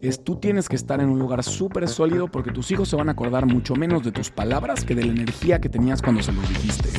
es 0.00 0.22
tú 0.22 0.36
tienes 0.36 0.68
que 0.68 0.76
estar 0.76 1.00
en 1.00 1.08
un 1.08 1.18
lugar 1.18 1.42
súper 1.42 1.88
sólido 1.88 2.28
porque 2.28 2.50
tus 2.50 2.70
hijos 2.70 2.88
se 2.88 2.96
van 2.96 3.08
a 3.08 3.12
acordar 3.12 3.46
mucho 3.46 3.74
menos 3.74 4.02
de 4.04 4.12
tus 4.12 4.30
palabras 4.30 4.84
que 4.84 4.94
de 4.94 5.04
la 5.04 5.12
energía 5.12 5.60
que 5.60 5.68
tenías 5.68 6.02
cuando 6.02 6.22
se 6.22 6.32
los 6.32 6.48
dijiste. 6.48 6.90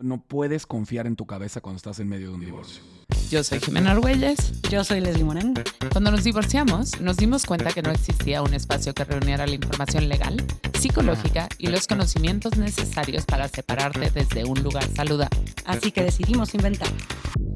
No 0.00 0.20
puedes 0.20 0.66
confiar 0.66 1.06
en 1.06 1.16
tu 1.16 1.26
cabeza 1.26 1.60
cuando 1.60 1.76
estás 1.76 1.98
en 2.00 2.08
medio 2.08 2.28
de 2.28 2.34
un 2.34 2.40
divorcio. 2.40 2.82
Yo 3.30 3.42
soy 3.42 3.58
Jimena 3.60 3.92
Argüelles. 3.92 4.60
Yo 4.70 4.84
soy 4.84 5.00
Leslie 5.00 5.24
Morán. 5.24 5.54
Cuando 5.92 6.10
nos 6.10 6.24
divorciamos, 6.24 7.00
nos 7.00 7.16
dimos 7.16 7.46
cuenta 7.46 7.72
que 7.72 7.80
no 7.80 7.90
existía 7.90 8.42
un 8.42 8.52
espacio 8.54 8.92
que 8.92 9.04
reuniera 9.04 9.46
la 9.46 9.54
información 9.54 10.08
legal, 10.08 10.36
psicológica 10.78 11.48
y 11.58 11.68
los 11.68 11.86
conocimientos 11.86 12.56
necesarios 12.58 13.24
para 13.24 13.48
separarte 13.48 14.10
desde 14.10 14.44
un 14.44 14.62
lugar 14.62 14.84
saludable. 14.94 15.38
Así 15.64 15.90
que 15.90 16.02
decidimos 16.02 16.54
inventar. 16.54 16.88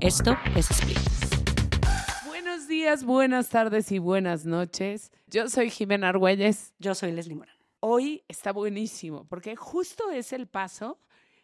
Esto 0.00 0.36
es 0.55 0.70
Split. 0.70 1.28
Días, 2.79 3.05
buenas 3.05 3.49
tardes 3.49 3.91
y 3.91 3.99
buenas 3.99 4.47
noches. 4.47 5.11
Yo 5.27 5.49
soy 5.49 5.69
Jimena 5.69 6.11
Argüelles. 6.11 6.75
Yo 6.79 6.95
soy 6.95 7.11
Leslie 7.11 7.35
Morán. 7.35 7.57
Hoy 7.80 8.23
está 8.29 8.52
buenísimo 8.52 9.27
porque 9.29 9.57
justo 9.57 10.12
es 10.12 10.33
el 10.33 10.47
paso 10.47 11.01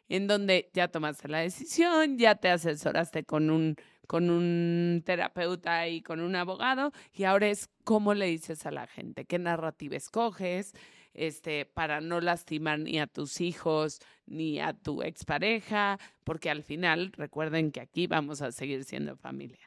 en 0.08 0.28
donde 0.28 0.70
ya 0.74 0.86
tomaste 0.86 1.26
la 1.26 1.38
decisión, 1.38 2.18
ya 2.18 2.36
te 2.36 2.50
asesoraste 2.50 3.24
con 3.24 3.50
un, 3.50 3.74
con 4.06 4.30
un 4.30 5.02
terapeuta 5.04 5.88
y 5.88 6.02
con 6.02 6.20
un 6.20 6.36
abogado, 6.36 6.92
y 7.12 7.24
ahora 7.24 7.48
es 7.48 7.68
cómo 7.82 8.14
le 8.14 8.26
dices 8.26 8.64
a 8.64 8.70
la 8.70 8.86
gente, 8.86 9.24
qué 9.24 9.40
narrativa 9.40 9.96
escoges, 9.96 10.72
este, 11.14 11.64
para 11.64 12.00
no 12.00 12.20
lastimar 12.20 12.78
ni 12.78 13.00
a 13.00 13.08
tus 13.08 13.40
hijos 13.40 13.98
ni 14.24 14.60
a 14.60 14.72
tu 14.72 15.02
expareja, 15.02 15.98
porque 16.22 16.48
al 16.48 16.62
final 16.62 17.10
recuerden 17.10 17.72
que 17.72 17.80
aquí 17.80 18.06
vamos 18.06 18.40
a 18.40 18.52
seguir 18.52 18.84
siendo 18.84 19.16
familia. 19.16 19.63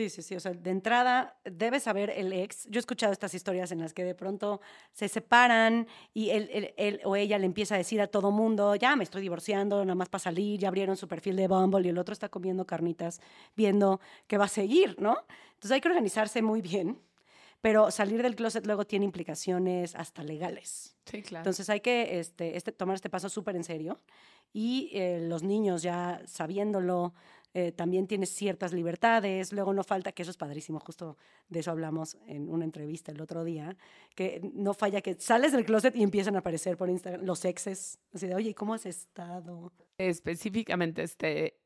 Sí, 0.00 0.08
sí, 0.08 0.22
sí. 0.22 0.34
O 0.34 0.40
sea, 0.40 0.52
de 0.52 0.70
entrada 0.70 1.36
debes 1.44 1.82
saber 1.82 2.08
el 2.08 2.32
ex. 2.32 2.64
Yo 2.70 2.78
he 2.78 2.80
escuchado 2.80 3.12
estas 3.12 3.34
historias 3.34 3.70
en 3.70 3.80
las 3.80 3.92
que 3.92 4.02
de 4.02 4.14
pronto 4.14 4.62
se 4.92 5.08
separan 5.08 5.86
y 6.14 6.30
él, 6.30 6.72
él, 6.78 7.02
o 7.04 7.16
ella 7.16 7.38
le 7.38 7.44
empieza 7.44 7.74
a 7.74 7.78
decir 7.78 8.00
a 8.00 8.06
todo 8.06 8.30
mundo, 8.30 8.74
ya 8.76 8.96
me 8.96 9.04
estoy 9.04 9.20
divorciando, 9.20 9.84
nada 9.84 9.94
más 9.94 10.08
para 10.08 10.22
salir, 10.22 10.58
ya 10.58 10.68
abrieron 10.68 10.96
su 10.96 11.06
perfil 11.06 11.36
de 11.36 11.48
Bumble 11.48 11.86
y 11.86 11.90
el 11.90 11.98
otro 11.98 12.14
está 12.14 12.30
comiendo 12.30 12.66
carnitas 12.66 13.20
viendo 13.54 14.00
que 14.26 14.38
va 14.38 14.46
a 14.46 14.48
seguir, 14.48 14.96
¿no? 14.98 15.18
Entonces 15.50 15.72
hay 15.72 15.82
que 15.82 15.88
organizarse 15.88 16.40
muy 16.40 16.62
bien, 16.62 16.98
pero 17.60 17.90
salir 17.90 18.22
del 18.22 18.36
closet 18.36 18.64
luego 18.64 18.86
tiene 18.86 19.04
implicaciones 19.04 19.94
hasta 19.96 20.22
legales. 20.22 20.96
Sí, 21.04 21.20
claro. 21.20 21.42
Entonces 21.42 21.68
hay 21.68 21.80
que 21.80 22.20
este, 22.20 22.56
este, 22.56 22.72
tomar 22.72 22.94
este 22.94 23.10
paso 23.10 23.28
súper 23.28 23.54
en 23.54 23.64
serio 23.64 23.98
y 24.54 24.90
eh, 24.94 25.20
los 25.28 25.42
niños 25.42 25.82
ya 25.82 26.22
sabiéndolo, 26.24 27.12
eh, 27.52 27.72
también 27.72 28.06
tienes 28.06 28.30
ciertas 28.30 28.72
libertades, 28.72 29.52
luego 29.52 29.72
no 29.72 29.82
falta, 29.82 30.12
que 30.12 30.22
eso 30.22 30.30
es 30.30 30.36
padrísimo, 30.36 30.78
justo 30.78 31.16
de 31.48 31.60
eso 31.60 31.72
hablamos 31.72 32.16
en 32.26 32.48
una 32.48 32.64
entrevista 32.64 33.10
el 33.10 33.20
otro 33.20 33.42
día, 33.42 33.76
que 34.14 34.40
no 34.54 34.72
falla 34.72 35.00
que 35.00 35.14
sales 35.14 35.52
del 35.52 35.64
closet 35.64 35.96
y 35.96 36.02
empiezan 36.02 36.36
a 36.36 36.40
aparecer 36.40 36.76
por 36.76 36.88
Instagram 36.88 37.24
los 37.24 37.44
exes, 37.44 37.98
así 38.14 38.28
de, 38.28 38.36
oye, 38.36 38.54
¿cómo 38.54 38.74
has 38.74 38.86
estado? 38.86 39.72
Específicamente 39.98 41.02
este 41.02 41.56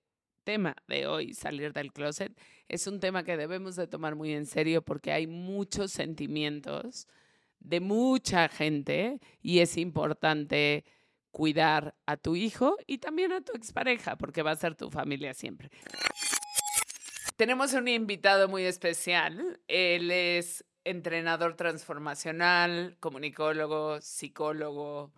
tema 0.45 0.75
de 0.89 1.07
hoy, 1.07 1.35
salir 1.35 1.73
del 1.73 1.93
closet, 1.93 2.33
es 2.69 2.87
un 2.87 2.99
tema 2.99 3.25
que 3.25 3.37
debemos 3.37 3.77
de 3.77 3.87
tomar 3.87 4.15
muy 4.15 4.33
en 4.33 4.47
serio 4.47 4.83
porque 4.83 5.13
hay 5.13 5.27
muchos 5.27 5.93
sentimientos 5.93 7.09
de 7.61 7.81
mucha 7.81 8.49
gente 8.49 9.21
y 9.43 9.59
es 9.59 9.77
importante 9.77 10.85
cuidar 11.35 11.97
a 12.07 12.17
tu 12.17 12.37
hijo 12.37 12.77
y 12.87 12.99
también 12.99 13.33
a 13.33 13.41
tu 13.41 13.57
expareja, 13.57 14.17
porque 14.17 14.43
va 14.43 14.53
a 14.53 14.57
ser 14.57 14.77
tu 14.77 14.89
familia 14.89 15.35
siempre. 15.35 15.69
Tenemos 17.37 17.73
un 17.73 17.89
invitado 17.89 18.47
muy 18.49 18.63
especial. 18.63 19.61
Él 19.67 20.13
es 20.13 20.65
entrenador 20.85 21.57
transformacional, 21.57 22.97
comunicólogo, 23.01 24.01
psicólogo, 24.01 25.13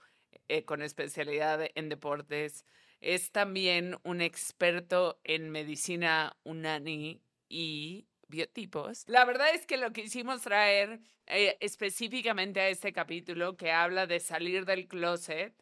eh, 0.49 0.65
con 0.65 0.81
especialidad 0.81 1.69
en 1.75 1.91
deportes. 1.91 2.65
Es 3.03 3.31
también 3.31 3.99
un 4.03 4.23
experto 4.23 5.21
en 5.23 5.51
medicina 5.51 6.35
unani 6.45 7.21
y 7.47 8.07
biotipos. 8.29 9.05
La 9.07 9.27
verdad 9.27 9.55
es 9.55 9.67
que 9.67 9.77
lo 9.77 9.93
que 9.93 10.01
hicimos 10.01 10.41
traer 10.41 11.01
eh, 11.27 11.59
específicamente 11.61 12.61
a 12.61 12.71
este 12.71 12.95
capítulo 12.95 13.59
que 13.59 13.71
habla 13.71 14.07
de 14.07 14.21
salir 14.21 14.65
del 14.65 14.89
closet 14.89 15.55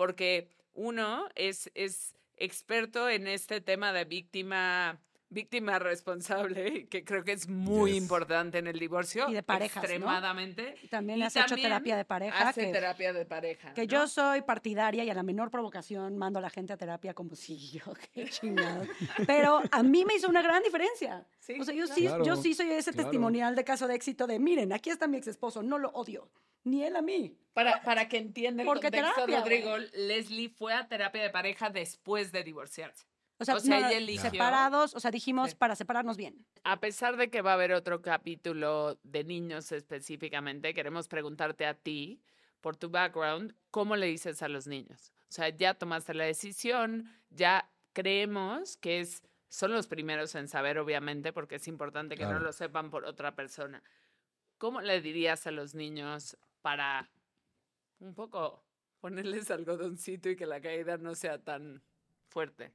porque 0.00 0.48
uno 0.72 1.28
es, 1.34 1.70
es 1.74 2.14
experto 2.38 3.10
en 3.10 3.26
este 3.26 3.60
tema 3.60 3.92
de 3.92 4.06
víctima 4.06 4.98
víctima 5.28 5.78
responsable, 5.78 6.88
que 6.88 7.04
creo 7.04 7.22
que 7.22 7.32
es 7.32 7.50
muy 7.50 7.96
importante 7.96 8.56
en 8.56 8.66
el 8.66 8.78
divorcio. 8.78 9.28
Y 9.28 9.34
de 9.34 9.42
parejas, 9.42 9.84
Extremadamente. 9.84 10.74
También 10.88 11.22
has 11.22 11.36
hecho 11.36 11.54
terapia 11.54 11.98
de 11.98 12.06
pareja. 12.06 12.48
Hace 12.48 12.72
terapia 12.72 13.12
de 13.12 13.26
pareja. 13.26 13.74
Que 13.74 13.86
yo 13.86 14.08
soy 14.08 14.40
partidaria 14.40 15.04
y 15.04 15.10
a 15.10 15.14
la 15.14 15.22
menor 15.22 15.50
provocación 15.50 16.16
mando 16.16 16.38
a 16.38 16.42
la 16.42 16.50
gente 16.50 16.72
a 16.72 16.78
terapia 16.78 17.12
como 17.12 17.36
si 17.36 17.58
yo, 17.58 17.82
qué 18.14 18.24
chingado. 18.30 18.86
Pero 19.26 19.60
a 19.70 19.82
mí 19.82 20.06
me 20.06 20.14
hizo 20.14 20.30
una 20.30 20.40
gran 20.40 20.62
diferencia. 20.62 21.26
o 21.60 21.64
sea, 21.64 21.74
yo, 21.74 21.86
sí, 21.86 22.08
yo 22.24 22.36
sí 22.36 22.54
soy 22.54 22.70
ese 22.70 22.94
testimonial 22.94 23.54
de 23.54 23.64
caso 23.64 23.86
de 23.86 23.96
éxito 23.96 24.26
de, 24.26 24.38
miren, 24.38 24.72
aquí 24.72 24.88
está 24.88 25.06
mi 25.06 25.18
ex 25.18 25.26
esposo, 25.26 25.62
no 25.62 25.76
lo 25.76 25.90
odio 25.90 26.30
ni 26.64 26.84
él 26.84 26.96
a 26.96 27.02
mí. 27.02 27.36
Para, 27.52 27.82
para 27.82 28.08
que 28.08 28.16
entienda 28.18 28.62
el 28.62 28.68
contexto, 28.68 29.26
Rodrigo, 29.26 29.76
Leslie 29.94 30.48
fue 30.48 30.72
a 30.72 30.86
terapia 30.86 31.22
de 31.22 31.30
pareja 31.30 31.68
después 31.68 32.30
de 32.30 32.44
divorciarse. 32.44 33.06
O 33.38 33.44
sea, 33.44 33.58
separados, 33.58 34.94
o 34.94 35.00
sea, 35.00 35.10
dijimos 35.10 35.54
para 35.54 35.74
separarnos 35.74 36.18
bien. 36.18 36.46
A 36.62 36.78
pesar 36.78 37.16
de 37.16 37.30
que 37.30 37.40
va 37.40 37.52
a 37.52 37.54
haber 37.54 37.72
otro 37.72 38.02
capítulo 38.02 38.98
de 39.02 39.24
niños 39.24 39.72
específicamente, 39.72 40.74
queremos 40.74 41.08
preguntarte 41.08 41.64
a 41.64 41.74
ti, 41.74 42.20
por 42.60 42.76
tu 42.76 42.90
background, 42.90 43.54
¿cómo 43.70 43.96
le 43.96 44.06
dices 44.06 44.42
a 44.42 44.48
los 44.48 44.66
niños? 44.66 45.12
O 45.28 45.32
sea, 45.32 45.48
ya 45.48 45.74
tomaste 45.74 46.14
la 46.14 46.24
decisión, 46.24 47.10
ya 47.30 47.70
creemos 47.92 48.76
que 48.76 49.00
es, 49.00 49.22
son 49.48 49.72
los 49.72 49.86
primeros 49.86 50.34
en 50.34 50.48
saber, 50.48 50.78
obviamente, 50.78 51.32
porque 51.32 51.56
es 51.56 51.68
importante 51.68 52.16
que 52.16 52.26
no 52.26 52.38
lo 52.38 52.52
sepan 52.52 52.90
por 52.90 53.04
otra 53.04 53.34
persona. 53.34 53.82
¿Cómo 54.58 54.80
le 54.82 55.00
dirías 55.00 55.46
a 55.46 55.50
los 55.50 55.74
niños 55.74 56.36
para 56.62 57.10
un 57.98 58.14
poco 58.14 58.64
ponerles 59.00 59.50
algodoncito 59.50 60.30
y 60.30 60.36
que 60.36 60.46
la 60.46 60.60
caída 60.60 60.96
no 60.98 61.14
sea 61.14 61.42
tan 61.42 61.82
fuerte? 62.28 62.72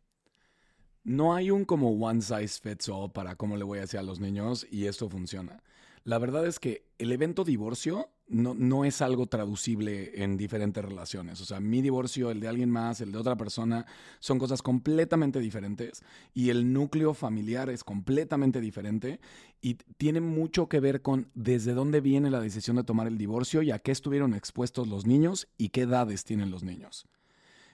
No 1.03 1.35
hay 1.35 1.51
un 1.51 1.66
como 1.66 1.91
one 1.91 2.22
size 2.22 2.59
fits 2.59 2.90
all 2.90 3.12
para 3.12 3.35
cómo 3.35 3.57
le 3.57 3.63
voy 3.63 3.78
a 3.78 3.81
decir 3.81 4.00
a 4.00 4.03
los 4.03 4.19
niños 4.19 4.66
y 4.72 4.88
esto 4.88 5.09
funciona. 5.09 5.62
La 6.03 6.18
verdad 6.18 6.46
es 6.47 6.59
que 6.59 6.88
el 6.97 7.12
evento 7.12 7.44
divorcio 7.44 8.09
no, 8.27 8.55
no, 8.55 8.85
es 8.85 9.01
algo 9.01 9.27
traducible 9.27 10.23
en 10.23 10.35
diferentes 10.37 10.83
relaciones. 10.83 11.41
O 11.41 11.45
sea, 11.45 11.59
mi 11.59 11.81
divorcio, 11.81 12.31
el 12.31 12.39
de 12.39 12.47
alguien 12.47 12.69
más, 12.69 12.99
el 13.01 13.11
de 13.11 13.17
otra 13.19 13.35
persona, 13.35 13.85
son 14.19 14.39
cosas 14.39 14.61
completamente 14.61 15.39
diferentes 15.39 16.03
y 16.33 16.49
el 16.49 16.73
núcleo 16.73 17.13
familiar 17.13 17.69
es 17.69 17.83
completamente 17.83 18.61
diferente 18.61 19.19
y 19.61 19.75
tiene 19.97 20.21
mucho 20.21 20.67
que 20.67 20.79
ver 20.79 21.01
con 21.01 21.29
desde 21.35 21.73
dónde 21.73 22.01
viene 22.01 22.31
la 22.31 22.41
decisión 22.41 22.77
de 22.77 22.83
tomar 22.83 23.07
el 23.07 23.17
divorcio 23.17 23.61
y 23.61 23.71
a 23.71 23.79
qué 23.79 23.91
estuvieron 23.91 24.33
expuestos 24.33 24.87
los 24.87 25.05
niños 25.05 25.47
y 25.57 25.69
qué 25.69 25.81
edades 25.81 26.23
tienen 26.23 26.49
los 26.49 26.63
niños. 26.63 27.07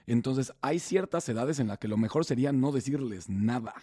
Entonces, 0.06 0.52
hay 0.62 0.80
ciertas 0.80 1.28
edades 1.30 1.60
en 1.60 1.68
las 1.68 1.78
que 1.78 1.88
lo 1.88 1.98
mejor 1.98 2.26
sería 2.26 2.52
no 2.52 2.72
decirles 2.72 3.30
nada. 3.30 3.74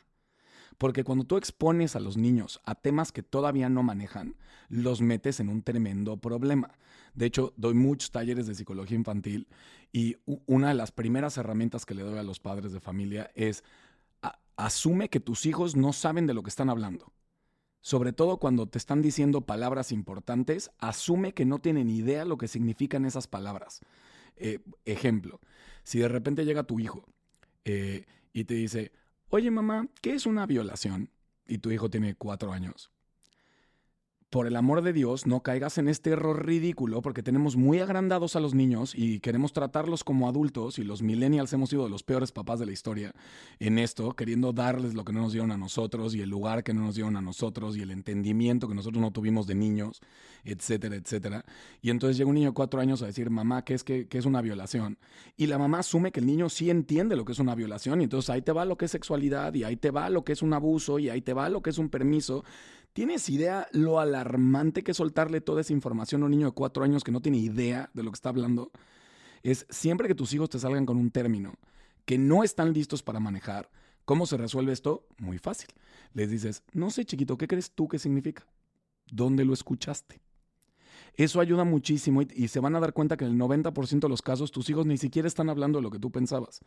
Porque 0.78 1.04
cuando 1.04 1.24
tú 1.24 1.36
expones 1.36 1.96
a 1.96 2.00
los 2.00 2.16
niños 2.16 2.60
a 2.64 2.76
temas 2.76 3.10
que 3.12 3.22
todavía 3.22 3.68
no 3.68 3.82
manejan, 3.82 4.36
los 4.68 5.00
metes 5.00 5.40
en 5.40 5.48
un 5.48 5.62
tremendo 5.62 6.16
problema. 6.16 6.70
De 7.14 7.26
hecho, 7.26 7.52
doy 7.56 7.74
muchos 7.74 8.12
talleres 8.12 8.46
de 8.46 8.54
psicología 8.54 8.96
infantil 8.96 9.48
y 9.92 10.16
una 10.46 10.68
de 10.68 10.74
las 10.74 10.92
primeras 10.92 11.36
herramientas 11.36 11.84
que 11.84 11.94
le 11.94 12.02
doy 12.02 12.18
a 12.18 12.22
los 12.22 12.38
padres 12.38 12.72
de 12.72 12.80
familia 12.80 13.30
es 13.34 13.64
asume 14.58 15.08
que 15.08 15.20
tus 15.20 15.46
hijos 15.46 15.76
no 15.76 15.92
saben 15.92 16.26
de 16.26 16.34
lo 16.34 16.42
que 16.42 16.50
están 16.50 16.68
hablando. 16.68 17.12
Sobre 17.80 18.12
todo 18.12 18.38
cuando 18.38 18.68
te 18.68 18.76
están 18.76 19.02
diciendo 19.02 19.46
palabras 19.46 19.92
importantes, 19.92 20.70
asume 20.78 21.32
que 21.32 21.44
no 21.44 21.60
tienen 21.60 21.88
idea 21.88 22.24
lo 22.24 22.36
que 22.36 22.48
significan 22.48 23.04
esas 23.04 23.28
palabras. 23.28 23.80
Eh, 24.36 24.58
ejemplo, 24.84 25.40
si 25.84 26.00
de 26.00 26.08
repente 26.08 26.44
llega 26.44 26.64
tu 26.64 26.80
hijo 26.80 27.04
eh, 27.64 28.04
y 28.32 28.44
te 28.44 28.54
dice, 28.54 28.92
oye 29.30 29.50
mamá, 29.50 29.88
¿qué 30.00 30.14
es 30.14 30.26
una 30.26 30.46
violación? 30.46 31.10
Y 31.46 31.58
tu 31.58 31.70
hijo 31.70 31.90
tiene 31.90 32.14
cuatro 32.14 32.52
años 32.52 32.92
por 34.30 34.46
el 34.46 34.56
amor 34.56 34.82
de 34.82 34.92
Dios, 34.92 35.26
no 35.26 35.42
caigas 35.42 35.78
en 35.78 35.88
este 35.88 36.10
error 36.10 36.44
ridículo 36.44 37.00
porque 37.00 37.22
tenemos 37.22 37.56
muy 37.56 37.78
agrandados 37.78 38.36
a 38.36 38.40
los 38.40 38.54
niños 38.54 38.92
y 38.94 39.20
queremos 39.20 39.54
tratarlos 39.54 40.04
como 40.04 40.28
adultos 40.28 40.78
y 40.78 40.84
los 40.84 41.00
millennials 41.00 41.52
hemos 41.54 41.70
sido 41.70 41.88
los 41.88 42.02
peores 42.02 42.30
papás 42.30 42.58
de 42.58 42.66
la 42.66 42.72
historia 42.72 43.14
en 43.58 43.78
esto, 43.78 44.14
queriendo 44.14 44.52
darles 44.52 44.92
lo 44.92 45.04
que 45.04 45.14
no 45.14 45.22
nos 45.22 45.32
dieron 45.32 45.50
a 45.50 45.56
nosotros 45.56 46.14
y 46.14 46.20
el 46.20 46.28
lugar 46.28 46.62
que 46.62 46.74
no 46.74 46.82
nos 46.82 46.94
dieron 46.94 47.16
a 47.16 47.22
nosotros 47.22 47.76
y 47.78 47.80
el 47.80 47.90
entendimiento 47.90 48.68
que 48.68 48.74
nosotros 48.74 49.00
no 49.00 49.12
tuvimos 49.12 49.46
de 49.46 49.54
niños, 49.54 50.02
etcétera, 50.44 50.96
etcétera. 50.96 51.46
Y 51.80 51.88
entonces 51.88 52.18
llega 52.18 52.28
un 52.28 52.34
niño 52.34 52.48
de 52.48 52.54
cuatro 52.54 52.80
años 52.80 53.00
a 53.00 53.06
decir, 53.06 53.30
mamá, 53.30 53.64
¿qué 53.64 53.72
es, 53.74 53.84
es 53.88 54.26
una 54.26 54.42
violación? 54.42 54.98
Y 55.38 55.46
la 55.46 55.56
mamá 55.56 55.78
asume 55.78 56.12
que 56.12 56.20
el 56.20 56.26
niño 56.26 56.50
sí 56.50 56.68
entiende 56.68 57.16
lo 57.16 57.24
que 57.24 57.32
es 57.32 57.38
una 57.38 57.54
violación 57.54 58.02
y 58.02 58.04
entonces 58.04 58.28
ahí 58.28 58.42
te 58.42 58.52
va 58.52 58.66
lo 58.66 58.76
que 58.76 58.84
es 58.84 58.90
sexualidad 58.90 59.54
y 59.54 59.64
ahí 59.64 59.76
te 59.76 59.90
va 59.90 60.10
lo 60.10 60.22
que 60.22 60.32
es 60.32 60.42
un 60.42 60.52
abuso 60.52 60.98
y 60.98 61.08
ahí 61.08 61.22
te 61.22 61.32
va 61.32 61.48
lo 61.48 61.62
que 61.62 61.70
es 61.70 61.78
un 61.78 61.88
permiso 61.88 62.44
¿Tienes 62.98 63.30
idea 63.30 63.68
lo 63.70 64.00
alarmante 64.00 64.82
que 64.82 64.90
es 64.90 64.96
soltarle 64.96 65.40
toda 65.40 65.60
esa 65.60 65.72
información 65.72 66.20
a 66.20 66.24
un 66.24 66.32
niño 66.32 66.46
de 66.46 66.52
cuatro 66.52 66.82
años 66.82 67.04
que 67.04 67.12
no 67.12 67.20
tiene 67.20 67.38
idea 67.38 67.90
de 67.94 68.02
lo 68.02 68.10
que 68.10 68.16
está 68.16 68.30
hablando? 68.30 68.72
Es 69.44 69.66
siempre 69.70 70.08
que 70.08 70.16
tus 70.16 70.32
hijos 70.32 70.50
te 70.50 70.58
salgan 70.58 70.84
con 70.84 70.96
un 70.96 71.12
término 71.12 71.54
que 72.04 72.18
no 72.18 72.42
están 72.42 72.72
listos 72.72 73.04
para 73.04 73.20
manejar, 73.20 73.70
¿cómo 74.04 74.26
se 74.26 74.36
resuelve 74.36 74.72
esto? 74.72 75.06
Muy 75.18 75.38
fácil. 75.38 75.68
Les 76.12 76.28
dices, 76.28 76.64
no 76.72 76.90
sé 76.90 77.04
chiquito, 77.04 77.38
¿qué 77.38 77.46
crees 77.46 77.70
tú 77.70 77.86
que 77.86 78.00
significa? 78.00 78.44
¿Dónde 79.12 79.44
lo 79.44 79.52
escuchaste? 79.52 80.20
Eso 81.18 81.40
ayuda 81.40 81.64
muchísimo 81.64 82.22
y, 82.22 82.46
se 82.46 82.60
van 82.60 82.76
a 82.76 82.80
dar 82.80 82.92
cuenta 82.92 83.16
que 83.16 83.24
en 83.24 83.32
el 83.32 83.38
90% 83.38 83.98
de 83.98 84.08
los 84.08 84.22
casos 84.22 84.52
tus 84.52 84.70
hijos 84.70 84.86
ni 84.86 84.98
siquiera 84.98 85.26
están 85.26 85.50
hablando 85.50 85.80
de 85.80 85.82
lo 85.82 85.90
que 85.90 85.98
tú 85.98 86.12
pensabas. 86.12 86.60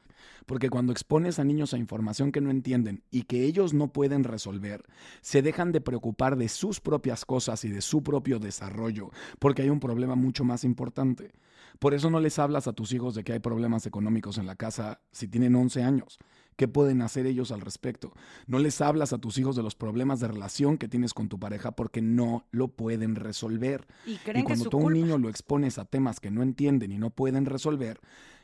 Porque 0.46 0.70
cuando 0.70 0.92
expones 0.92 1.40
a 1.40 1.46
niños 1.46 1.74
a 1.74 1.78
información 1.78 2.34
que 2.34 2.42
no 2.42 2.52
entienden 2.52 3.02
y 3.12 3.24
que 3.24 3.46
ellos 3.46 3.74
no 3.74 3.94
pueden 3.94 4.26
resolver, 4.26 4.84
se 5.22 5.42
dejan 5.42 5.72
de 5.72 5.80
preocupar 5.80 6.36
de 6.36 6.50
sus 6.50 6.82
propias 6.82 7.24
cosas 7.24 7.64
y 7.64 7.70
de 7.70 7.80
su 7.80 8.04
propio 8.04 8.40
desarrollo, 8.40 9.12
porque 9.40 9.62
hay 9.62 9.70
un 9.70 9.80
problema 9.80 10.16
mucho 10.16 10.44
más 10.44 10.66
importante. 10.66 11.32
Por 11.80 11.94
eso 11.94 12.10
no 12.10 12.20
les 12.20 12.38
hablas 12.38 12.68
a 12.68 12.74
tus 12.74 12.92
hijos 12.92 13.16
de 13.16 13.24
que 13.24 13.32
hay 13.32 13.40
problemas 13.40 13.86
económicos 13.86 14.38
en 14.38 14.48
la 14.48 14.58
casa 14.58 15.00
si 15.14 15.30
tienen 15.30 15.56
11 15.56 15.82
años. 15.82 16.20
¿Qué 16.56 16.68
pueden 16.68 17.02
hacer 17.02 17.26
ellos 17.26 17.52
al 17.52 17.62
respecto? 17.62 18.14
No 18.46 18.60
les 18.60 18.82
hablas 18.82 19.14
a 19.14 19.18
tus 19.18 19.38
hijos 19.38 19.56
de 19.56 19.64
los 19.64 19.76
problemas 19.76 20.20
de 20.20 20.28
relación 20.28 20.78
que 20.78 20.88
tienes 20.88 21.14
con 21.14 21.30
tu 21.30 21.40
pareja 21.40 21.72
porque 21.72 22.02
no 22.02 22.46
lo 22.52 22.68
pueden 22.68 23.16
resolver. 23.16 23.88
Y, 24.06 24.18
cuando 24.44 24.66
tú 24.66 24.80
a 24.80 24.84
un 24.84 24.94
niño 24.94 25.18
lo 25.18 25.30
expones 25.30 25.78
a 25.78 25.86
temas 25.86 26.20
que 26.20 26.32
no 26.32 26.44
entienden 26.44 26.92
y 26.92 26.98
no 26.98 27.10
pueden 27.10 27.46
resolver, 27.46 28.00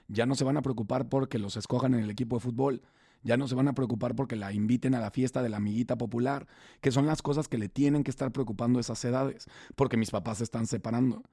ya 0.07 0.25
no 0.25 0.35
se 0.35 0.43
van 0.43 0.57
a 0.57 0.61
preocupar 0.61 1.09
porque 1.09 1.37
los 1.37 1.57
escojan 1.57 1.93
en 1.93 2.01
el 2.01 2.09
equipo 2.09 2.37
de 2.37 2.41
fútbol. 2.41 2.81
Ya 3.23 3.35
no 3.35 3.47
se 3.47 3.55
van 3.55 3.67
a 3.67 3.73
preocupar 3.73 4.15
porque 4.15 4.35
la 4.35 4.53
inviten 4.53 4.95
a 4.95 4.99
la 4.99 5.11
fiesta 5.11 5.41
de 5.41 5.49
la 5.49 5.57
amiguita 5.57 5.97
popular, 5.97 6.47
que 6.81 6.91
son 6.91 7.07
las 7.07 7.21
cosas 7.21 7.47
que 7.47 7.57
le 7.57 7.67
tienen 7.67 8.03
que 8.03 8.11
estar 8.11 8.31
preocupando 8.31 8.79
esas 8.79 9.03
edades, 9.03 9.47
porque 9.75 9.97
mis 9.97 10.11
papás 10.11 10.37
se 10.37 10.43
están 10.45 10.65
separando. 10.65 11.23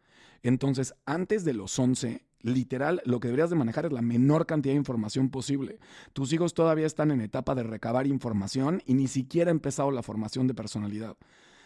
Entonces, 0.43 0.95
antes 1.07 1.45
de 1.45 1.55
los 1.55 1.79
11, 1.79 2.25
literal, 2.45 3.01
lo 3.07 3.21
que 3.21 3.29
deberías 3.29 3.51
de 3.51 3.57
manejar 3.57 3.87
es 3.87 3.93
la 3.93 4.03
menor 4.03 4.47
cantidad 4.47 4.75
de 4.75 4.79
información 4.79 5.31
posible. 5.31 5.79
Tus 6.13 6.33
hijos 6.33 6.53
todavía 6.53 6.87
están 6.87 7.11
en 7.11 7.23
etapa 7.23 7.55
de 7.55 7.63
recabar 7.63 8.07
información 8.07 8.83
y 8.87 8.95
ni 8.95 9.09
siquiera 9.09 9.51
ha 9.51 9.53
empezado 9.53 9.91
la 9.91 10.03
formación 10.03 10.47
de 10.47 10.55
personalidad. 10.55 11.17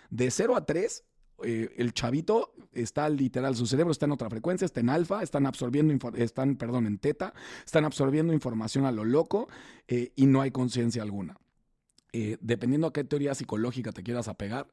De 0.09 0.31
0 0.31 0.57
a 0.57 0.65
3, 0.65 1.05
eh, 1.43 1.75
el 1.77 1.93
chavito 1.93 2.55
está 2.73 3.09
literal, 3.09 3.57
su 3.57 3.67
cerebro 3.67 3.91
está 3.91 4.07
en 4.07 4.13
otra 4.13 4.31
frecuencia, 4.31 4.65
está 4.65 4.81
en 4.81 4.89
alfa, 4.89 5.23
están 5.23 5.47
absorbiendo, 5.47 6.11
están, 6.17 6.57
perdón, 6.57 6.87
en 6.87 6.99
teta, 6.99 7.35
están 7.67 7.85
absorbiendo 7.85 8.33
información 8.33 8.85
a 8.87 8.93
lo 8.93 9.05
loco 9.05 9.49
eh, 9.89 10.13
y 10.15 10.27
no 10.27 10.41
hay 10.41 10.53
conciencia 10.53 11.03
alguna. 11.03 11.37
Eh, 12.13 12.39
dependiendo 12.41 12.87
a 12.87 12.93
qué 12.93 13.03
teoría 13.03 13.35
psicológica 13.35 13.91
te 13.91 14.05
quieras 14.05 14.29
apegar, 14.29 14.73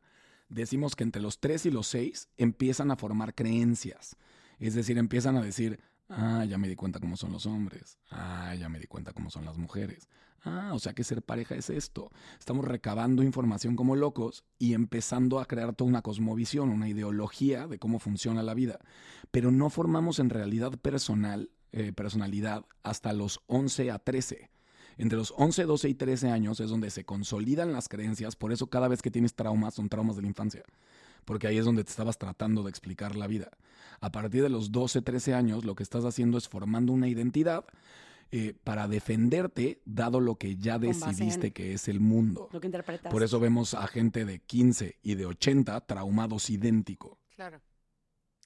decimos 0.49 0.95
que 0.95 1.03
entre 1.03 1.21
los 1.21 1.39
3 1.39 1.65
y 1.65 1.71
los 1.71 1.87
6 1.87 2.29
empiezan 2.37 2.91
a 2.91 2.95
formar 2.95 3.33
creencias. 3.33 4.15
Es 4.59 4.73
decir, 4.73 4.97
empiezan 4.97 5.35
a 5.35 5.41
decir, 5.41 5.79
Ah, 6.09 6.45
ya 6.45 6.57
me 6.57 6.67
di 6.67 6.75
cuenta 6.75 6.99
cómo 6.99 7.17
son 7.17 7.31
los 7.31 7.45
hombres. 7.45 7.97
Ah, 8.11 8.53
ya 8.55 8.69
me 8.69 8.79
di 8.79 8.85
cuenta 8.85 9.13
cómo 9.13 9.29
son 9.29 9.45
las 9.45 9.57
mujeres. 9.57 10.07
Ah, 10.43 10.71
o 10.73 10.79
sea 10.79 10.93
que 10.93 11.03
ser 11.03 11.23
pareja 11.23 11.55
es 11.55 11.71
esto. 11.71 12.11
Estamos 12.37 12.65
recabando 12.65 13.23
información 13.23 13.75
como 13.75 13.95
locos 13.95 14.45
y 14.59 14.73
empezando 14.73 15.39
a 15.39 15.45
crear 15.45 15.73
toda 15.73 15.89
una 15.89 16.03
cosmovisión, 16.03 16.69
una 16.69 16.87
ideología 16.87 17.67
de 17.67 17.79
cómo 17.79 17.97
funciona 17.97 18.43
la 18.43 18.53
vida. 18.53 18.79
Pero 19.31 19.51
no 19.51 19.71
formamos 19.71 20.19
en 20.19 20.29
realidad 20.29 20.77
personal, 20.77 21.49
eh, 21.71 21.91
personalidad 21.93 22.65
hasta 22.83 23.11
los 23.11 23.41
11 23.47 23.89
a 23.89 23.97
13. 23.97 24.51
Entre 24.97 25.17
los 25.17 25.33
11, 25.35 25.63
12 25.63 25.89
y 25.89 25.95
13 25.95 26.29
años 26.29 26.59
es 26.59 26.69
donde 26.69 26.91
se 26.91 27.03
consolidan 27.03 27.73
las 27.73 27.89
creencias, 27.89 28.35
por 28.35 28.53
eso 28.53 28.67
cada 28.67 28.87
vez 28.87 29.01
que 29.01 29.11
tienes 29.11 29.33
traumas 29.33 29.73
son 29.73 29.89
traumas 29.89 30.15
de 30.15 30.21
la 30.21 30.29
infancia 30.29 30.63
porque 31.25 31.47
ahí 31.47 31.57
es 31.57 31.65
donde 31.65 31.83
te 31.83 31.89
estabas 31.89 32.17
tratando 32.17 32.63
de 32.63 32.69
explicar 32.69 33.15
la 33.15 33.27
vida. 33.27 33.49
A 33.99 34.11
partir 34.11 34.43
de 34.43 34.49
los 34.49 34.71
12, 34.71 35.01
13 35.01 35.33
años, 35.33 35.65
lo 35.65 35.75
que 35.75 35.83
estás 35.83 36.05
haciendo 36.05 36.37
es 36.37 36.47
formando 36.47 36.93
una 36.93 37.07
identidad 37.07 37.65
eh, 38.31 38.53
para 38.63 38.87
defenderte, 38.87 39.81
dado 39.85 40.19
lo 40.19 40.35
que 40.35 40.57
ya 40.57 40.79
decidiste 40.79 41.53
que 41.53 41.73
es 41.73 41.87
el 41.87 41.99
mundo. 41.99 42.49
Lo 42.51 42.59
que 42.59 42.67
interpretas. 42.67 43.11
Por 43.11 43.23
eso 43.23 43.39
vemos 43.39 43.73
a 43.73 43.87
gente 43.87 44.25
de 44.25 44.39
15 44.39 44.99
y 45.03 45.15
de 45.15 45.25
80 45.25 45.79
traumados 45.81 46.49
idéntico. 46.49 47.19
Claro, 47.35 47.61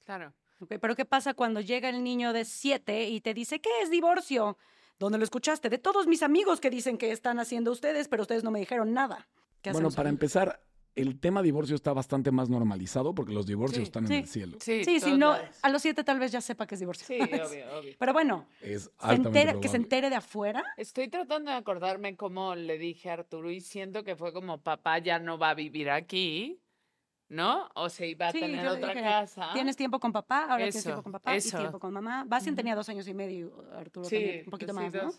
claro. 0.04 0.34
pero 0.68 0.94
¿qué 0.94 1.04
pasa 1.04 1.34
cuando 1.34 1.60
llega 1.60 1.88
el 1.88 2.04
niño 2.04 2.32
de 2.32 2.44
7 2.44 3.08
y 3.08 3.20
te 3.20 3.34
dice, 3.34 3.60
¿qué 3.60 3.70
es 3.82 3.90
divorcio? 3.90 4.58
¿Dónde 4.98 5.16
lo 5.16 5.24
escuchaste? 5.24 5.70
De 5.70 5.78
todos 5.78 6.06
mis 6.06 6.22
amigos 6.22 6.60
que 6.60 6.68
dicen 6.68 6.98
que 6.98 7.10
están 7.10 7.40
haciendo 7.40 7.72
ustedes, 7.72 8.06
pero 8.08 8.22
ustedes 8.22 8.44
no 8.44 8.50
me 8.50 8.60
dijeron 8.60 8.92
nada. 8.92 9.28
bueno, 9.72 9.90
para 9.90 10.10
empezar, 10.10 10.62
el 10.94 11.18
tema 11.18 11.42
divorcio 11.42 11.76
está 11.76 11.92
bastante 11.92 12.30
más 12.30 12.48
normalizado 12.48 13.14
porque 13.14 13.32
los 13.32 13.46
divorcios 13.46 13.84
están 13.84 14.06
en 14.06 14.12
el 14.12 14.26
cielo. 14.26 14.58
Sí, 14.60 14.84
sí, 14.84 15.00
si 15.00 15.16
no, 15.16 15.34
a 15.62 15.68
los 15.70 15.82
siete 15.82 16.04
tal 16.04 16.18
vez 16.18 16.32
ya 16.32 16.40
sepa 16.40 16.66
que 16.66 16.74
es 16.74 16.80
divorcio. 16.80 17.06
Sí, 17.06 17.18
obvio, 17.20 17.78
obvio. 17.78 17.94
Pero 17.98 18.12
bueno, 18.12 18.46
es 18.60 18.90
que 19.60 19.68
se 19.68 19.76
entere 19.76 20.10
de 20.10 20.16
afuera. 20.16 20.62
Estoy 20.76 21.08
tratando 21.08 21.50
de 21.50 21.56
acordarme 21.56 22.16
cómo 22.16 22.54
le 22.54 22.78
dije 22.78 23.10
a 23.10 23.14
Arturo 23.14 23.50
y 23.50 23.60
siento 23.60 24.04
que 24.04 24.16
fue 24.16 24.32
como 24.32 24.58
papá 24.62 24.98
ya 24.98 25.18
no 25.18 25.38
va 25.38 25.50
a 25.50 25.54
vivir 25.54 25.90
aquí. 25.90 26.60
¿No? 27.30 27.68
O 27.76 27.88
se 27.88 28.08
iba 28.08 28.28
a 28.28 28.32
tener 28.32 28.66
otra 28.66 28.92
casa. 28.92 29.50
Tienes 29.54 29.76
tiempo 29.76 30.00
con 30.00 30.12
papá, 30.12 30.42
ahora 30.42 30.56
tienes 30.56 30.82
tiempo 30.82 31.02
con 31.02 31.12
papá 31.12 31.36
y 31.36 31.40
tiempo 31.40 31.78
con 31.78 31.92
mamá. 31.92 32.24
Bastian 32.26 32.56
tenía 32.56 32.74
dos 32.74 32.88
años 32.88 33.06
y 33.08 33.14
medio, 33.14 33.64
Arturo 33.72 34.08
también, 34.08 34.42
un 34.44 34.50
poquito 34.50 34.74
más, 34.74 34.92
¿no? 34.92 35.14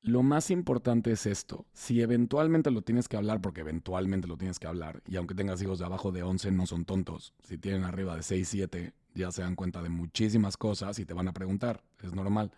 Lo 0.00 0.22
más 0.22 0.50
importante 0.50 1.12
es 1.12 1.26
esto. 1.26 1.66
Si 1.72 2.00
eventualmente 2.00 2.70
lo 2.70 2.82
tienes 2.82 3.06
que 3.06 3.18
hablar, 3.18 3.40
porque 3.40 3.60
eventualmente 3.60 4.26
lo 4.26 4.38
tienes 4.38 4.58
que 4.58 4.66
hablar, 4.66 5.02
y 5.06 5.16
aunque 5.16 5.34
tengas 5.34 5.60
hijos 5.62 5.78
de 5.78 5.84
abajo 5.84 6.10
de 6.10 6.22
11, 6.22 6.50
no 6.52 6.66
son 6.66 6.86
tontos. 6.86 7.34
Si 7.44 7.58
tienen 7.58 7.84
arriba 7.84 8.16
de 8.16 8.22
6, 8.22 8.48
7, 8.48 8.94
ya 9.14 9.30
se 9.30 9.42
dan 9.42 9.54
cuenta 9.54 9.82
de 9.82 9.90
muchísimas 9.90 10.56
cosas 10.56 10.98
y 10.98 11.04
te 11.04 11.12
van 11.12 11.28
a 11.28 11.34
preguntar. 11.34 11.82
Es 12.02 12.14
normal. 12.14 12.50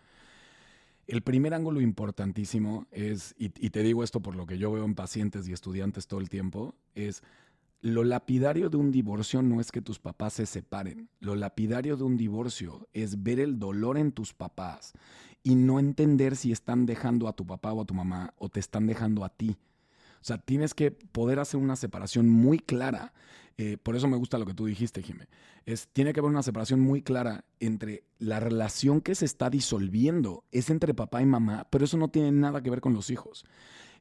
El 1.05 1.21
primer 1.21 1.53
ángulo 1.53 1.81
importantísimo 1.81 2.87
es, 2.91 3.35
y, 3.37 3.51
y 3.63 3.69
te 3.71 3.83
digo 3.83 4.03
esto 4.03 4.21
por 4.21 4.35
lo 4.35 4.45
que 4.45 4.57
yo 4.57 4.71
veo 4.71 4.85
en 4.85 4.95
pacientes 4.95 5.47
y 5.47 5.53
estudiantes 5.53 6.07
todo 6.07 6.19
el 6.19 6.29
tiempo, 6.29 6.73
es 6.95 7.21
lo 7.81 8.03
lapidario 8.03 8.69
de 8.69 8.77
un 8.77 8.91
divorcio 8.91 9.41
no 9.41 9.61
es 9.61 9.71
que 9.71 9.81
tus 9.81 9.99
papás 9.99 10.33
se 10.33 10.45
separen. 10.45 11.09
Lo 11.19 11.35
lapidario 11.35 11.97
de 11.97 12.03
un 12.03 12.17
divorcio 12.17 12.87
es 12.93 13.21
ver 13.23 13.39
el 13.39 13.59
dolor 13.59 13.97
en 13.97 14.11
tus 14.11 14.33
papás 14.33 14.93
y 15.43 15.55
no 15.55 15.79
entender 15.79 16.35
si 16.35 16.51
están 16.51 16.87
dejando 16.87 17.27
a 17.27 17.33
tu 17.33 17.45
papá 17.45 17.71
o 17.73 17.81
a 17.81 17.85
tu 17.85 17.93
mamá 17.93 18.33
o 18.37 18.49
te 18.49 18.59
están 18.59 18.87
dejando 18.87 19.23
a 19.23 19.29
ti. 19.29 19.57
O 20.19 20.27
sea, 20.27 20.39
tienes 20.39 20.73
que 20.73 20.89
poder 20.89 21.37
hacer 21.37 21.59
una 21.59 21.75
separación 21.75 22.27
muy 22.27 22.57
clara. 22.57 23.13
Eh, 23.57 23.77
por 23.77 23.95
eso 23.95 24.07
me 24.07 24.17
gusta 24.17 24.39
lo 24.39 24.47
que 24.47 24.55
tú 24.55 24.65
dijiste, 24.65 25.03
Jimé. 25.03 25.27
Es, 25.67 25.87
tiene 25.89 26.13
que 26.13 26.19
haber 26.19 26.31
una 26.31 26.41
separación 26.41 26.79
muy 26.79 27.03
clara 27.03 27.45
entre 27.59 28.03
la 28.17 28.39
relación 28.39 29.01
que 29.01 29.13
se 29.13 29.25
está 29.25 29.51
disolviendo, 29.51 30.43
es 30.51 30.71
entre 30.71 30.95
papá 30.95 31.21
y 31.21 31.27
mamá, 31.27 31.67
pero 31.69 31.85
eso 31.85 31.97
no 31.97 32.07
tiene 32.07 32.31
nada 32.31 32.63
que 32.63 32.71
ver 32.71 32.81
con 32.81 32.95
los 32.95 33.11
hijos. 33.11 33.45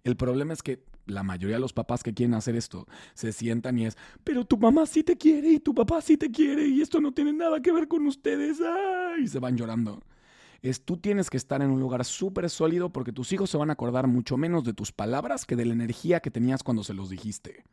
El 0.04 0.16
problema 0.16 0.52
es 0.52 0.62
que 0.62 0.84
la 1.06 1.22
mayoría 1.22 1.56
de 1.56 1.60
los 1.60 1.72
papás 1.72 2.02
que 2.02 2.12
quieren 2.12 2.34
hacer 2.34 2.56
esto 2.56 2.86
se 3.14 3.32
sientan 3.32 3.78
y 3.78 3.86
es, 3.86 3.96
pero 4.22 4.44
tu 4.44 4.58
mamá 4.58 4.84
sí 4.84 5.02
te 5.02 5.16
quiere 5.16 5.52
y 5.52 5.60
tu 5.60 5.74
papá 5.74 6.02
sí 6.02 6.18
te 6.18 6.30
quiere 6.30 6.66
y 6.66 6.82
esto 6.82 7.00
no 7.00 7.12
tiene 7.12 7.32
nada 7.32 7.60
que 7.62 7.72
ver 7.72 7.88
con 7.88 8.06
ustedes. 8.06 8.58
Y 9.18 9.26
se 9.26 9.38
van 9.38 9.56
llorando. 9.56 10.02
Es 10.60 10.84
tú 10.84 10.98
tienes 10.98 11.30
que 11.30 11.38
estar 11.38 11.62
en 11.62 11.70
un 11.70 11.80
lugar 11.80 12.04
súper 12.04 12.50
sólido 12.50 12.90
porque 12.90 13.12
tus 13.12 13.32
hijos 13.32 13.48
se 13.48 13.56
van 13.56 13.70
a 13.70 13.74
acordar 13.74 14.06
mucho 14.06 14.36
menos 14.36 14.62
de 14.64 14.74
tus 14.74 14.92
palabras 14.92 15.46
que 15.46 15.56
de 15.56 15.64
la 15.64 15.72
energía 15.72 16.20
que 16.20 16.30
tenías 16.30 16.62
cuando 16.62 16.84
se 16.84 16.92
los 16.92 17.08
dijiste 17.08 17.64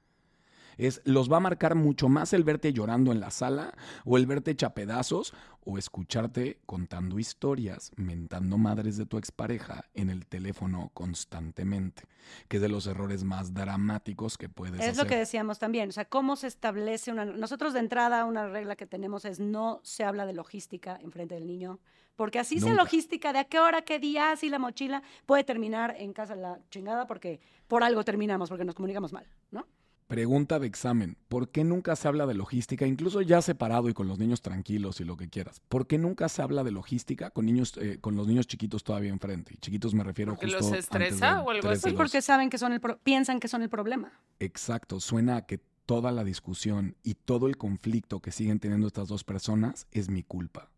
es 0.82 1.00
los 1.06 1.32
va 1.32 1.38
a 1.38 1.42
marcar 1.42 1.76
mucho 1.76 2.10
más 2.10 2.34
el 2.34 2.44
verte 2.44 2.74
llorando 2.74 3.12
en 3.12 3.20
la 3.20 3.30
sala 3.30 3.74
o 4.04 4.18
el 4.18 4.26
verte 4.26 4.52
hecha 4.52 4.74
pedazos 4.74 5.34
o 5.64 5.78
escucharte 5.78 6.60
contando 6.66 7.20
historias, 7.20 7.92
mentando 7.96 8.58
madres 8.58 8.98
de 8.98 9.06
tu 9.06 9.20
expareja 9.20 9.86
en 9.94 10.10
el 10.10 10.26
teléfono 10.26 10.90
constantemente, 10.96 12.06
que 12.48 12.58
es 12.58 12.62
de 12.64 12.70
los 12.70 12.88
errores 12.88 13.24
más 13.24 13.54
dramáticos 13.54 14.40
que 14.40 14.50
puedes 14.50 14.80
hacer. 14.80 14.90
Es 14.90 14.98
lo 14.98 15.06
que 15.06 15.18
decíamos 15.18 15.60
también, 15.60 15.90
o 15.90 15.92
sea, 15.92 16.06
cómo 16.06 16.36
se 16.36 16.48
establece 16.48 17.12
una... 17.12 17.26
Nosotros 17.26 17.74
de 17.74 17.80
entrada 17.80 18.26
una 18.26 18.48
regla 18.48 18.76
que 18.76 18.88
tenemos 18.88 19.24
es 19.24 19.40
no 19.40 19.82
se 19.84 20.04
habla 20.04 20.26
de 20.26 20.34
logística 20.34 20.98
en 21.00 21.12
frente 21.12 21.36
del 21.36 21.46
niño, 21.46 21.80
porque 22.16 22.40
así 22.40 22.60
sea 22.60 22.74
logística 22.74 23.32
de 23.32 23.40
a 23.40 23.44
qué 23.44 23.60
hora, 23.60 23.84
qué 23.84 24.00
día, 24.00 24.32
así 24.32 24.50
la 24.50 24.58
mochila 24.58 25.04
puede 25.28 25.44
terminar 25.44 25.96
en 26.00 26.12
casa 26.12 26.36
la 26.36 26.60
chingada 26.72 27.06
porque 27.06 27.40
por 27.68 27.84
algo 27.84 28.04
terminamos, 28.04 28.50
porque 28.50 28.66
nos 28.66 28.74
comunicamos 28.74 29.14
mal, 29.14 29.28
¿no? 29.52 29.68
Pregunta 30.12 30.60
de 30.60 30.68
examen. 30.68 31.16
¿Por 31.30 31.52
qué 31.52 31.64
nunca 31.64 31.96
se 31.96 32.06
habla 32.06 32.26
de 32.26 32.34
logística, 32.34 32.86
incluso 32.86 33.22
ya 33.22 33.42
separado 33.42 33.88
y 33.88 33.94
con 33.94 34.10
los 34.10 34.20
niños 34.20 34.42
tranquilos 34.42 35.00
y 35.00 35.06
lo 35.06 35.16
que 35.16 35.30
quieras? 35.30 35.62
¿Por 35.70 35.88
qué 35.88 35.98
nunca 35.98 36.28
se 36.28 36.42
habla 36.42 36.66
de 36.66 36.72
logística 36.72 37.30
con 37.30 37.46
niños, 37.46 37.78
eh, 37.78 37.98
con 38.02 38.18
los 38.18 38.28
niños 38.28 38.46
chiquitos 38.46 38.84
todavía 38.84 39.10
enfrente? 39.10 39.54
Y 39.54 39.58
chiquitos 39.60 39.94
me 39.94 40.04
refiero 40.04 40.34
¿Porque 40.34 40.48
los 40.48 40.70
estresa 40.74 41.42
o 41.42 41.52
algo 41.52 41.70
así? 41.70 41.94
porque 41.94 42.22
saben 42.22 42.50
que 42.50 42.58
son 42.58 42.74
el 42.74 42.82
piensan 43.02 43.40
que 43.40 43.48
son 43.48 43.62
el 43.62 43.70
problema. 43.70 44.12
Exacto. 44.40 45.00
Suena 45.00 45.38
a 45.38 45.46
que 45.46 45.62
toda 45.86 46.12
la 46.12 46.26
discusión 46.26 46.98
y 47.04 47.14
todo 47.14 47.48
el 47.48 47.56
conflicto 47.56 48.20
que 48.20 48.34
siguen 48.34 48.60
teniendo 48.60 48.88
estas 48.88 49.08
dos 49.08 49.24
personas 49.24 49.88
es 49.94 50.10
mi 50.10 50.24
culpa. 50.24 50.72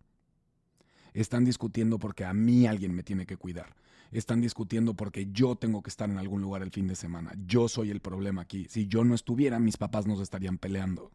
Están 1.15 1.43
discutiendo 1.43 1.97
porque 1.97 2.23
a 2.23 2.35
mí 2.35 2.67
alguien 2.67 2.93
me 2.93 3.01
tiene 3.01 3.25
que 3.25 3.37
cuidar 3.37 3.73
están 4.19 4.41
discutiendo 4.41 4.93
porque 4.93 5.27
yo 5.31 5.55
tengo 5.55 5.81
que 5.81 5.89
estar 5.89 6.09
en 6.09 6.17
algún 6.17 6.41
lugar 6.41 6.61
el 6.61 6.71
fin 6.71 6.87
de 6.87 6.95
semana. 6.95 7.33
Yo 7.45 7.67
soy 7.67 7.91
el 7.91 7.99
problema 7.99 8.41
aquí. 8.41 8.67
Si 8.69 8.87
yo 8.87 9.03
no 9.03 9.15
estuviera, 9.15 9.59
mis 9.59 9.77
papás 9.77 10.07
nos 10.07 10.19
estarían 10.19 10.57
peleando. 10.57 11.11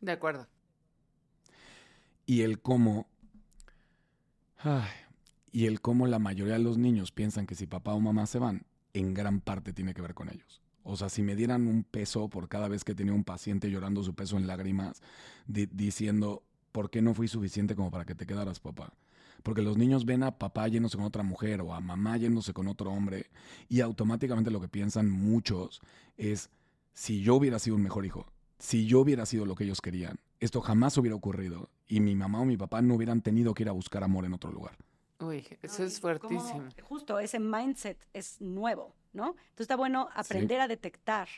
De 0.00 0.12
acuerdo. 0.12 0.48
Y 2.26 2.42
el 2.42 2.60
cómo... 2.60 3.06
Ay, 4.58 4.88
y 5.52 5.66
el 5.66 5.80
cómo 5.80 6.06
la 6.06 6.18
mayoría 6.18 6.54
de 6.54 6.60
los 6.60 6.78
niños 6.78 7.12
piensan 7.12 7.46
que 7.46 7.54
si 7.54 7.66
papá 7.66 7.92
o 7.92 8.00
mamá 8.00 8.26
se 8.26 8.38
van, 8.38 8.64
en 8.94 9.12
gran 9.12 9.40
parte 9.40 9.72
tiene 9.72 9.92
que 9.92 10.02
ver 10.02 10.14
con 10.14 10.30
ellos. 10.30 10.62
O 10.82 10.96
sea, 10.96 11.08
si 11.08 11.22
me 11.22 11.36
dieran 11.36 11.68
un 11.68 11.84
peso 11.84 12.28
por 12.28 12.48
cada 12.48 12.68
vez 12.68 12.82
que 12.82 12.94
tenía 12.94 13.12
un 13.12 13.22
paciente 13.22 13.70
llorando 13.70 14.02
su 14.02 14.14
peso 14.14 14.36
en 14.36 14.46
lágrimas, 14.46 15.02
diciendo, 15.46 16.42
¿por 16.72 16.90
qué 16.90 17.02
no 17.02 17.14
fui 17.14 17.28
suficiente 17.28 17.76
como 17.76 17.90
para 17.90 18.04
que 18.04 18.14
te 18.14 18.26
quedaras, 18.26 18.60
papá? 18.60 18.94
Porque 19.42 19.62
los 19.62 19.76
niños 19.76 20.04
ven 20.04 20.22
a 20.22 20.38
papá 20.38 20.68
yéndose 20.68 20.96
con 20.96 21.06
otra 21.06 21.22
mujer 21.22 21.60
o 21.60 21.74
a 21.74 21.80
mamá 21.80 22.16
yéndose 22.16 22.52
con 22.52 22.68
otro 22.68 22.90
hombre 22.90 23.26
y 23.68 23.80
automáticamente 23.80 24.50
lo 24.50 24.60
que 24.60 24.68
piensan 24.68 25.10
muchos 25.10 25.80
es, 26.16 26.50
si 26.92 27.22
yo 27.22 27.34
hubiera 27.34 27.58
sido 27.58 27.76
un 27.76 27.82
mejor 27.82 28.06
hijo, 28.06 28.26
si 28.58 28.86
yo 28.86 29.00
hubiera 29.00 29.26
sido 29.26 29.44
lo 29.46 29.54
que 29.54 29.64
ellos 29.64 29.80
querían, 29.80 30.20
esto 30.40 30.60
jamás 30.60 30.96
hubiera 30.98 31.16
ocurrido 31.16 31.68
y 31.88 32.00
mi 32.00 32.14
mamá 32.14 32.40
o 32.40 32.44
mi 32.44 32.56
papá 32.56 32.82
no 32.82 32.94
hubieran 32.94 33.22
tenido 33.22 33.54
que 33.54 33.64
ir 33.64 33.68
a 33.68 33.72
buscar 33.72 34.04
amor 34.04 34.24
en 34.24 34.34
otro 34.34 34.52
lugar. 34.52 34.76
Uy, 35.20 35.46
eso 35.62 35.84
es 35.84 36.00
fuertísimo. 36.00 36.68
justo 36.82 37.18
ese 37.18 37.38
mindset 37.38 37.96
es 38.12 38.40
nuevo, 38.40 38.94
¿no? 39.12 39.30
Entonces 39.30 39.60
está 39.60 39.76
bueno 39.76 40.08
aprender 40.14 40.60
a 40.60 40.68
detectar 40.68 41.28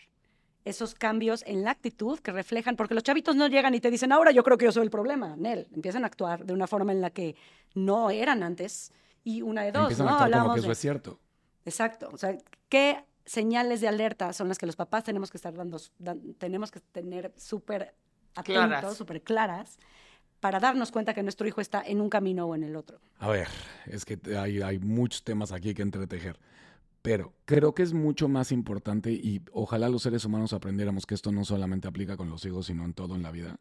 esos 0.64 0.94
cambios 0.94 1.44
en 1.47 1.62
la 1.62 1.71
actitud 1.71 2.18
que 2.21 2.33
reflejan, 2.33 2.76
porque 2.76 2.94
los 2.94 3.02
chavitos 3.02 3.37
no 3.37 3.49
llegan 3.49 3.75
y 3.75 3.80
te 3.80 3.90
dicen, 3.90 4.12
ahora 4.12 4.30
yo 4.30 4.42
creo 4.42 4.56
que 4.56 4.64
yo 4.64 4.73
soy 4.73 4.85
el 4.85 4.90
problema, 4.90 5.37
Nel. 5.37 5.68
Empiezan 5.75 6.04
a 6.04 6.06
actuar 6.06 6.44
de 6.44 6.52
una 6.52 6.66
forma 6.66 6.92
en 6.92 7.00
la 7.00 7.11
que 7.11 7.37
no 7.75 8.11
eran 8.11 8.42
antes 8.42 8.92
y 9.23 9.42
una 9.42 9.62
de 9.62 9.73
dos, 9.73 9.83
Empiezan 9.83 10.06
¿no? 10.06 10.12
A 10.12 10.25
actuar 10.25 10.42
como 10.42 10.54
que 10.54 10.61
eso 10.61 10.73
es 10.73 10.78
cierto. 10.78 11.21
Exacto. 11.64 12.11
O 12.12 12.18
sea, 12.18 12.37
¿qué 12.68 13.04
señales 13.25 13.80
de 13.80 13.88
alerta 13.88 14.33
son 14.33 14.49
las 14.49 14.59
que 14.59 14.66
los 14.66 14.76
papás 14.76 15.04
tenemos 15.04 15.30
que 15.30 15.37
estar 15.37 15.54
dando, 15.54 15.78
tenemos 16.38 16.71
que 16.71 16.80
tener 16.80 17.33
súper 17.37 17.94
atentos, 18.35 18.97
súper 18.97 19.23
claras, 19.23 19.78
para 20.40 20.61
darnos 20.61 20.90
cuenta 20.90 21.14
que 21.14 21.23
nuestro 21.23 21.47
hijo 21.47 21.61
está 21.61 21.83
en 21.83 22.00
un 22.00 22.11
camino 22.11 22.47
o 22.47 22.54
en 22.54 22.64
el 22.64 22.76
otro? 22.76 23.00
A 23.18 23.28
ver, 23.28 23.49
es 23.87 24.04
que 24.04 24.18
hay, 24.37 24.61
hay 24.61 24.78
muchos 24.78 25.25
temas 25.25 25.52
aquí 25.52 25.75
que 25.75 25.83
entretejer. 25.83 26.38
Pero 27.05 27.35
creo 27.45 27.75
que 27.75 27.83
es 27.83 27.93
mucho 27.93 28.31
más 28.31 28.51
importante 28.51 29.13
y 29.13 29.43
ojalá 29.53 29.91
los 29.91 30.01
seres 30.01 30.25
humanos 30.25 30.55
aprendiéramos 30.55 31.05
que 31.05 31.15
esto 31.15 31.33
no 31.33 31.45
solamente 31.45 31.87
aplica 31.87 32.17
con 32.17 32.31
los 32.31 32.47
hijos, 32.47 32.65
sino 32.65 32.83
en 32.87 32.95
todo 32.95 33.15
en 33.15 33.23
la 33.23 33.31
vida. 33.31 33.61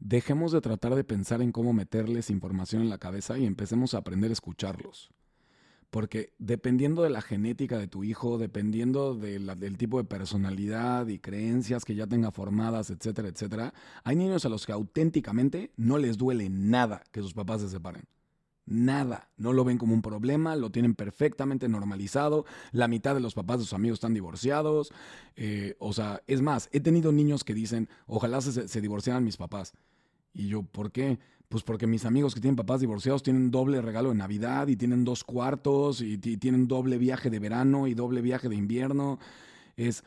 Dejemos 0.00 0.52
de 0.52 0.62
tratar 0.62 0.94
de 0.94 1.04
pensar 1.04 1.42
en 1.42 1.52
cómo 1.52 1.74
meterles 1.74 2.30
información 2.30 2.80
en 2.80 2.88
la 2.88 2.96
cabeza 2.96 3.36
y 3.36 3.44
empecemos 3.44 3.92
a 3.92 3.98
aprender 3.98 4.30
a 4.30 4.32
escucharlos. 4.32 5.10
Porque 5.90 6.32
dependiendo 6.38 7.02
de 7.02 7.10
la 7.10 7.20
genética 7.20 7.76
de 7.76 7.88
tu 7.88 8.04
hijo, 8.04 8.38
dependiendo 8.38 9.14
del 9.14 9.76
tipo 9.76 9.98
de 9.98 10.04
personalidad 10.04 11.08
y 11.08 11.18
creencias 11.18 11.84
que 11.84 11.94
ya 11.94 12.06
tenga 12.06 12.30
formadas, 12.30 12.88
etcétera, 12.88 13.28
etcétera, 13.28 13.74
hay 14.02 14.16
niños 14.16 14.46
a 14.46 14.48
los 14.48 14.64
que 14.64 14.72
auténticamente 14.72 15.72
no 15.76 15.98
les 15.98 16.16
duele 16.16 16.48
nada 16.48 17.02
que 17.12 17.20
sus 17.20 17.34
papás 17.34 17.60
se 17.60 17.68
separen. 17.68 18.04
Nada, 18.70 19.30
no 19.38 19.54
lo 19.54 19.64
ven 19.64 19.78
como 19.78 19.94
un 19.94 20.02
problema, 20.02 20.54
lo 20.54 20.70
tienen 20.70 20.94
perfectamente 20.94 21.68
normalizado. 21.68 22.44
La 22.72 22.86
mitad 22.86 23.14
de 23.14 23.20
los 23.20 23.34
papás 23.34 23.58
de 23.58 23.64
sus 23.64 23.72
amigos 23.72 23.96
están 23.96 24.12
divorciados. 24.12 24.92
Eh, 25.36 25.74
o 25.78 25.94
sea, 25.94 26.22
es 26.26 26.42
más, 26.42 26.68
he 26.72 26.80
tenido 26.80 27.10
niños 27.10 27.44
que 27.44 27.54
dicen, 27.54 27.88
ojalá 28.06 28.42
se, 28.42 28.68
se 28.68 28.80
divorciaran 28.80 29.24
mis 29.24 29.38
papás. 29.38 29.72
Y 30.34 30.48
yo, 30.48 30.62
¿por 30.62 30.92
qué? 30.92 31.18
Pues 31.48 31.62
porque 31.62 31.86
mis 31.86 32.04
amigos 32.04 32.34
que 32.34 32.40
tienen 32.40 32.56
papás 32.56 32.80
divorciados 32.80 33.22
tienen 33.22 33.50
doble 33.50 33.80
regalo 33.80 34.10
de 34.10 34.16
Navidad 34.16 34.68
y 34.68 34.76
tienen 34.76 35.04
dos 35.04 35.24
cuartos 35.24 36.02
y, 36.02 36.18
tienen 36.18 36.68
doble 36.68 36.98
viaje 36.98 37.30
de 37.30 37.38
verano 37.38 37.86
y 37.86 37.94
doble 37.94 38.20
viaje 38.20 38.50
de 38.50 38.56
invierno. 38.56 39.18
Es, 39.76 40.04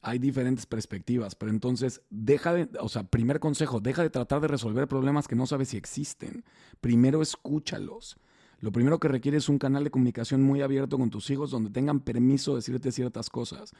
hay 0.00 0.18
diferentes 0.18 0.66
perspectivas, 0.66 1.34
pero 1.34 1.50
entonces 1.50 2.02
deja 2.10 2.54
de, 2.54 2.68
o 2.80 2.88
sea, 2.88 3.04
primer 3.04 3.40
consejo, 3.40 3.80
deja 3.80 4.02
de 4.02 4.10
tratar 4.10 4.40
de 4.40 4.48
resolver 4.48 4.86
problemas 4.86 5.26
que 5.26 5.36
no 5.36 5.46
sabes 5.46 5.70
si 5.70 5.76
existen. 5.76 6.44
Primero 6.80 7.22
escúchalos. 7.22 8.16
Lo 8.60 8.72
primero 8.72 8.98
que 8.98 9.08
requiere 9.08 9.38
es 9.38 9.48
un 9.48 9.58
canal 9.58 9.84
de 9.84 9.90
comunicación 9.90 10.42
muy 10.42 10.62
abierto 10.62 10.98
con 10.98 11.10
tus 11.10 11.30
hijos 11.30 11.50
donde 11.50 11.70
tengan 11.70 12.00
permiso 12.00 12.52
de 12.52 12.58
decirte 12.58 12.92
ciertas 12.92 13.30
cosas. 13.30 13.72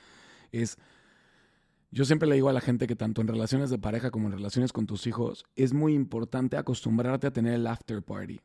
Es 0.53 0.79
yo 1.91 2.05
siempre 2.05 2.29
le 2.29 2.35
digo 2.35 2.51
a 2.51 2.53
la 2.53 2.61
gente 2.61 2.87
que 2.87 2.97
tanto 2.97 3.23
en 3.23 3.29
relaciones 3.29 3.71
de 3.71 3.79
pareja 3.79 4.11
como 4.11 4.27
en 4.29 4.35
relaciones 4.35 4.73
con 4.73 4.87
tus 4.87 5.07
hijos, 5.07 5.47
es 5.57 5.73
muy 5.73 5.95
importante 5.95 6.59
acostumbrarte 6.59 7.27
a 7.27 7.33
tener 7.33 7.55
el 7.55 7.67
after 7.67 8.03
party. 8.03 8.41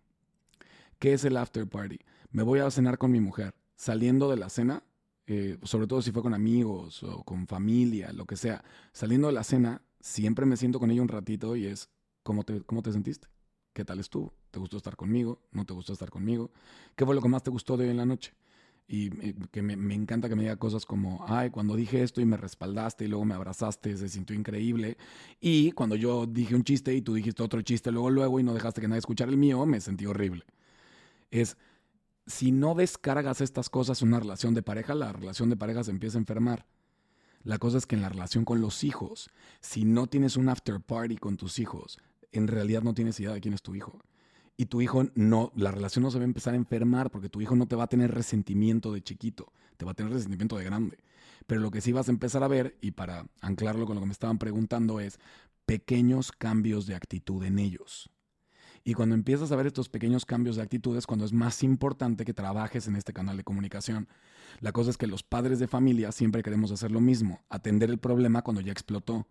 ¿Qué 0.97 1.13
es 1.13 1.25
el 1.25 1.35
after 1.35 1.67
party? 1.67 1.99
Me 2.31 2.43
voy 2.43 2.61
a 2.61 2.71
cenar 2.71 2.97
con 2.97 3.11
mi 3.11 3.19
mujer. 3.19 3.53
Saliendo 3.75 4.29
de 4.29 4.37
la 4.37 4.49
cena, 4.49 4.83
eh, 5.27 5.57
sobre 5.63 5.87
todo 5.87 6.01
si 6.01 6.11
fue 6.11 6.21
con 6.21 6.33
amigos 6.33 7.03
o 7.03 7.23
con 7.23 7.47
familia, 7.47 8.11
lo 8.13 8.25
que 8.25 8.35
sea, 8.35 8.63
saliendo 8.91 9.27
de 9.27 9.33
la 9.33 9.43
cena, 9.43 9.81
siempre 9.99 10.45
me 10.45 10.57
siento 10.57 10.79
con 10.79 10.91
ella 10.91 11.01
un 11.01 11.07
ratito 11.07 11.55
y 11.55 11.65
es, 11.65 11.89
¿cómo 12.23 12.43
te, 12.43 12.61
cómo 12.61 12.81
te 12.81 12.91
sentiste? 12.91 13.27
¿Qué 13.73 13.85
tal 13.85 13.99
estuvo? 13.99 14.33
¿Te 14.51 14.59
gustó 14.59 14.77
estar 14.77 14.95
conmigo? 14.95 15.41
¿No 15.51 15.65
te 15.65 15.73
gustó 15.73 15.93
estar 15.93 16.09
conmigo? 16.09 16.51
¿Qué 16.95 17.05
fue 17.05 17.15
lo 17.15 17.21
que 17.21 17.29
más 17.29 17.43
te 17.43 17.49
gustó 17.49 17.77
de 17.77 17.85
hoy 17.85 17.91
en 17.91 17.97
la 17.97 18.05
noche? 18.05 18.33
y 18.87 19.09
que 19.51 19.61
me, 19.61 19.95
encanta 19.95 20.27
que 20.27 20.35
me 20.35 20.43
diga 20.43 20.57
cosas 20.57 20.85
como, 20.85 21.25
ay, 21.27 21.49
cuando 21.49 21.75
dije 21.75 22.03
esto 22.03 22.21
y 22.21 22.25
me 22.25 22.37
respaldaste 22.37 23.05
y 23.05 23.07
luego 23.07 23.25
me 23.25 23.33
abrazaste, 23.33 23.95
se 23.97 24.09
sintió 24.09 24.35
increíble. 24.35 24.97
Y 25.39 25.71
cuando 25.71 25.95
yo 25.95 26.25
dije 26.25 26.55
un 26.55 26.63
chiste 26.63 26.93
y 26.93 27.01
tú 27.01 27.13
dijiste 27.13 27.41
otro 27.43 27.61
chiste 27.61 27.91
luego, 27.91 28.09
luego 28.09 28.39
y 28.39 28.43
no 28.43 28.53
dejaste 28.53 28.81
que 28.81 28.87
nadie 28.87 28.99
escuchara 28.99 29.31
el 29.31 29.37
mío, 29.37 29.65
me 29.65 29.79
sentí 29.79 30.05
horrible. 30.05 30.43
Es, 31.31 31.57
si 32.25 32.51
no 32.51 32.75
descargas 32.75 33.41
estas 33.41 33.69
cosas 33.69 34.01
en 34.01 34.09
una 34.09 34.19
relación 34.19 34.53
de 34.53 34.63
pareja, 34.63 34.95
la 34.95 35.11
relación 35.11 35.49
de 35.49 35.57
pareja 35.57 35.83
se 35.83 35.91
empieza 35.91 36.17
a 36.17 36.21
enfermar. 36.21 36.65
La 37.43 37.57
cosa 37.57 37.77
es 37.77 37.85
que 37.85 37.95
en 37.95 38.01
la 38.01 38.09
relación 38.09 38.45
con 38.45 38.61
los 38.61 38.83
hijos, 38.83 39.29
si 39.59 39.83
no 39.83 40.07
tienes 40.07 40.37
un 40.37 40.47
after 40.49 40.79
party 40.79 41.17
con 41.17 41.35
tus 41.35 41.59
hijos, 41.59 41.99
en 42.31 42.47
realidad 42.47 42.81
no 42.81 42.93
tienes 42.93 43.19
idea 43.19 43.33
de 43.33 43.41
quién 43.41 43.53
es 43.53 43.61
tu 43.61 43.75
hijo 43.75 43.99
y 44.57 44.67
tu 44.67 44.81
hijo 44.81 45.07
no, 45.15 45.51
la 45.55 45.71
relación 45.71 46.03
no 46.03 46.11
se 46.11 46.19
va 46.19 46.23
a 46.23 46.25
empezar 46.25 46.53
a 46.53 46.57
enfermar 46.57 47.09
porque 47.09 47.29
tu 47.29 47.41
hijo 47.41 47.55
no 47.55 47.67
te 47.67 47.75
va 47.75 47.85
a 47.85 47.87
tener 47.87 48.11
resentimiento 48.11 48.93
de 48.93 49.01
chiquito, 49.01 49.51
te 49.77 49.85
va 49.85 49.91
a 49.91 49.95
tener 49.95 50.13
resentimiento 50.13 50.57
de 50.57 50.63
grande. 50.63 50.97
Pero 51.47 51.61
lo 51.61 51.71
que 51.71 51.81
sí 51.81 51.91
vas 51.91 52.07
a 52.07 52.11
empezar 52.11 52.43
a 52.43 52.47
ver, 52.47 52.77
y 52.81 52.91
para 52.91 53.25
anclarlo 53.41 53.85
con 53.85 53.95
lo 53.95 54.01
que 54.01 54.07
me 54.07 54.13
estaban 54.13 54.37
preguntando, 54.37 54.99
es 54.99 55.19
pequeños 55.65 56.31
cambios 56.31 56.85
de 56.85 56.95
actitud 56.95 57.43
en 57.43 57.59
ellos. 57.59 58.09
Y 58.83 58.93
cuando 58.93 59.15
empiezas 59.15 59.51
a 59.51 59.55
ver 59.55 59.67
estos 59.67 59.89
pequeños 59.89 60.25
cambios 60.25 60.57
de 60.57 60.61
actitud 60.61 60.97
es 60.97 61.07
cuando 61.07 61.25
es 61.25 61.33
más 61.33 61.63
importante 61.63 62.25
que 62.25 62.33
trabajes 62.33 62.87
en 62.87 62.95
este 62.95 63.13
canal 63.13 63.37
de 63.37 63.43
comunicación. 63.43 64.07
La 64.59 64.71
cosa 64.71 64.89
es 64.89 64.97
que 64.97 65.07
los 65.07 65.23
padres 65.23 65.59
de 65.59 65.67
familia 65.67 66.11
siempre 66.11 66.43
queremos 66.43 66.71
hacer 66.71 66.91
lo 66.91 66.99
mismo, 66.99 67.41
atender 67.49 67.89
el 67.89 67.97
problema 67.97 68.41
cuando 68.41 68.61
ya 68.61 68.71
explotó, 68.71 69.27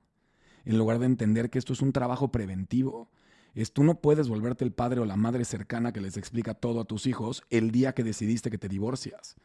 en 0.64 0.78
lugar 0.78 0.98
de 0.98 1.06
entender 1.06 1.50
que 1.50 1.58
esto 1.58 1.72
es 1.72 1.82
un 1.82 1.92
trabajo 1.92 2.32
preventivo 2.32 3.10
es 3.54 3.72
tú 3.72 3.84
no 3.84 4.00
puedes 4.00 4.28
volverte 4.28 4.64
el 4.64 4.72
padre 4.72 5.00
o 5.00 5.04
la 5.04 5.16
madre 5.16 5.44
cercana 5.44 5.92
que 5.92 6.00
les 6.00 6.16
explica 6.16 6.54
todo 6.54 6.80
a 6.80 6.84
tus 6.84 7.06
hijos 7.06 7.42
el 7.50 7.70
día 7.70 7.92
que 7.92 8.04
decidiste 8.04 8.50
que 8.50 8.58
te 8.58 8.68
divorcias. 8.68 9.36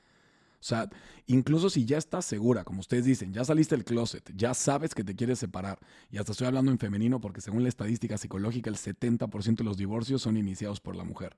O 0.60 0.64
sea, 0.64 0.90
incluso 1.28 1.70
si 1.70 1.86
ya 1.86 1.98
estás 1.98 2.26
segura, 2.26 2.64
como 2.64 2.80
ustedes 2.80 3.06
dicen, 3.06 3.34
ya 3.34 3.46
saliste 3.46 3.76
del 3.76 3.86
closet, 3.86 4.32
ya 4.36 4.54
sabes 4.54 4.96
que 4.96 5.04
te 5.04 5.16
quieres 5.16 5.40
separar, 5.40 5.80
y 6.10 6.18
hasta 6.18 6.32
estoy 6.32 6.48
hablando 6.48 6.72
en 6.72 6.80
femenino 6.80 7.22
porque 7.22 7.42
según 7.42 7.64
la 7.64 7.70
estadística 7.70 8.18
psicológica 8.18 8.70
el 8.70 8.78
70% 8.78 9.58
de 9.58 9.64
los 9.64 9.78
divorcios 9.78 10.22
son 10.22 10.38
iniciados 10.38 10.80
por 10.80 10.96
la 10.96 11.04
mujer. 11.04 11.38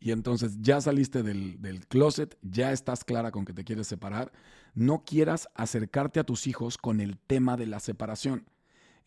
Y 0.00 0.12
entonces 0.12 0.58
ya 0.60 0.80
saliste 0.80 1.22
del, 1.22 1.60
del, 1.60 1.86
closet, 1.86 2.38
ya 2.42 2.72
estás 2.72 3.04
clara 3.04 3.32
con 3.32 3.44
que 3.44 3.52
te 3.52 3.64
quieres 3.64 3.88
separar, 3.88 4.32
no 4.74 5.04
quieras 5.04 5.48
acercarte 5.54 6.20
a 6.20 6.24
tus 6.24 6.46
hijos 6.46 6.78
con 6.78 7.00
el 7.00 7.18
tema 7.18 7.56
de 7.56 7.66
la 7.66 7.80
separación 7.80 8.46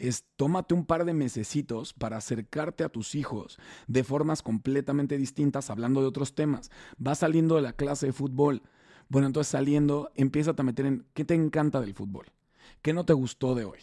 es 0.02 0.26
tómate 0.36 0.74
un 0.74 0.86
par 0.86 1.06
de 1.06 1.14
mesecitos 1.14 1.94
para 1.94 2.18
acercarte 2.18 2.84
a 2.84 2.90
tus 2.90 3.14
hijos 3.14 3.60
de 3.88 4.04
formas 4.04 4.42
completamente 4.42 5.18
distintas, 5.18 5.70
hablando 5.70 6.02
de 6.02 6.08
otros 6.08 6.34
temas. 6.34 6.72
Vas 6.98 7.20
saliendo 7.20 7.56
de 7.56 7.62
la 7.62 7.74
clase 7.74 8.08
de 8.08 8.14
fútbol. 8.14 8.64
Bueno, 9.12 9.28
entonces 9.28 9.52
saliendo, 9.52 10.10
empieza 10.16 10.54
a 10.58 10.64
meter 10.64 10.86
en 10.86 11.06
qué 11.14 11.26
te 11.26 11.34
encanta 11.34 11.82
del 11.82 11.94
fútbol, 11.94 12.28
qué 12.82 12.94
no 12.94 13.04
te 13.04 13.12
gustó 13.12 13.56
de 13.56 13.66
hoy, 13.66 13.80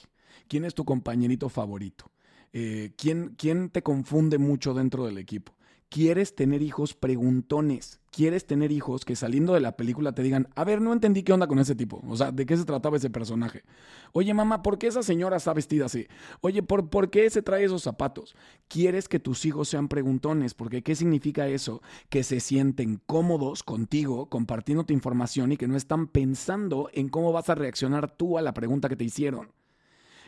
quién 0.49 0.64
es 0.64 0.73
tu 0.75 0.87
compañerito 0.87 1.50
favorito, 1.50 2.11
eh, 2.54 2.92
¿quién, 2.97 3.35
quién 3.37 3.68
te 3.68 3.82
confunde 3.82 4.38
mucho 4.38 4.73
dentro 4.73 5.04
del 5.04 5.18
equipo. 5.18 5.52
¿Quieres 5.90 6.35
tener 6.35 6.61
hijos 6.61 6.92
preguntones? 6.92 7.99
¿Quieres 8.11 8.47
tener 8.47 8.73
hijos 8.73 9.07
que 9.07 9.16
saliendo 9.16 9.54
de 9.54 9.61
la 9.61 9.76
película 9.76 10.12
te 10.12 10.23
digan, 10.23 10.49
a 10.54 10.64
ver, 10.64 10.83
no 10.83 10.92
entendí 10.92 11.23
qué 11.23 11.33
onda 11.33 11.47
con 11.47 11.59
ese 11.61 11.75
tipo? 11.75 12.02
O 12.07 12.14
sea, 12.14 12.30
¿de 12.30 12.45
qué 12.45 12.59
se 12.59 12.66
trataba 12.66 12.99
ese 12.99 13.09
personaje? 13.09 13.64
Oye, 14.12 14.35
mamá, 14.35 14.62
¿por 14.62 14.78
qué 14.78 14.88
esa 14.88 15.02
señora 15.02 15.38
está 15.38 15.54
vestida 15.54 15.87
así? 15.87 16.07
Oye, 16.42 16.62
¿por, 16.62 16.90
¿por 16.90 17.09
qué 17.09 17.30
se 17.30 17.40
trae 17.40 17.64
esos 17.64 17.83
zapatos? 17.83 18.37
¿Quieres 18.68 19.09
que 19.09 19.18
tus 19.18 19.47
hijos 19.47 19.71
sean 19.71 19.88
preguntones? 19.88 20.52
Porque 20.52 20.83
¿qué 20.83 20.95
significa 20.95 21.49
eso? 21.49 21.80
Que 22.11 22.23
se 22.23 22.40
sienten 22.40 23.00
cómodos 23.07 23.62
contigo 23.62 24.28
compartiendo 24.28 24.85
tu 24.85 24.92
información 24.92 25.52
y 25.52 25.57
que 25.57 25.68
no 25.68 25.76
están 25.76 26.07
pensando 26.07 26.90
en 26.92 27.09
cómo 27.09 27.33
vas 27.33 27.49
a 27.49 27.54
reaccionar 27.54 28.11
tú 28.11 28.37
a 28.37 28.42
la 28.42 28.52
pregunta 28.52 28.90
que 28.90 28.97
te 28.97 29.04
hicieron. 29.04 29.52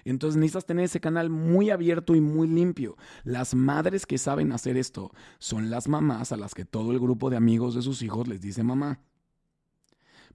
Entonces 0.04 0.38
necesitas 0.38 0.66
tener 0.66 0.84
ese 0.86 1.00
canal 1.00 1.30
muy 1.30 1.70
abierto 1.70 2.14
y 2.14 2.20
muy 2.20 2.48
limpio. 2.48 2.96
Las 3.24 3.54
madres 3.54 4.06
que 4.06 4.18
saben 4.18 4.52
hacer 4.52 4.76
esto 4.76 5.12
son 5.38 5.70
las 5.70 5.88
mamás 5.88 6.32
a 6.32 6.36
las 6.36 6.54
que 6.54 6.64
todo 6.64 6.92
el 6.92 7.00
grupo 7.00 7.30
de 7.30 7.36
amigos 7.36 7.74
de 7.74 7.82
sus 7.82 8.02
hijos 8.02 8.28
les 8.28 8.40
dice 8.40 8.62
mamá. 8.62 9.00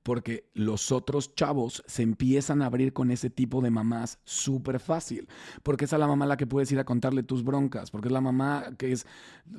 porque 0.05 0.47
los 0.53 0.91
otros 0.91 1.33
chavos 1.33 1.83
se 1.87 2.03
empiezan 2.03 2.61
a 2.61 2.67
abrir 2.67 2.93
con 2.93 3.09
ese 3.09 3.31
tipo 3.31 3.59
de 3.61 3.71
mamás 3.71 4.19
súper 4.23 4.79
fácil, 4.79 5.27
porque 5.63 5.85
es 5.85 5.93
a 5.93 5.97
la 5.97 6.05
mamá 6.05 6.27
la 6.27 6.37
que 6.37 6.45
puedes 6.45 6.71
ir 6.71 6.77
a 6.77 6.83
contarle 6.83 7.23
tus 7.23 7.43
broncas, 7.43 7.89
porque 7.89 8.09
es 8.09 8.11
la 8.11 8.21
mamá 8.21 8.65
que 8.77 8.91
es 8.91 9.07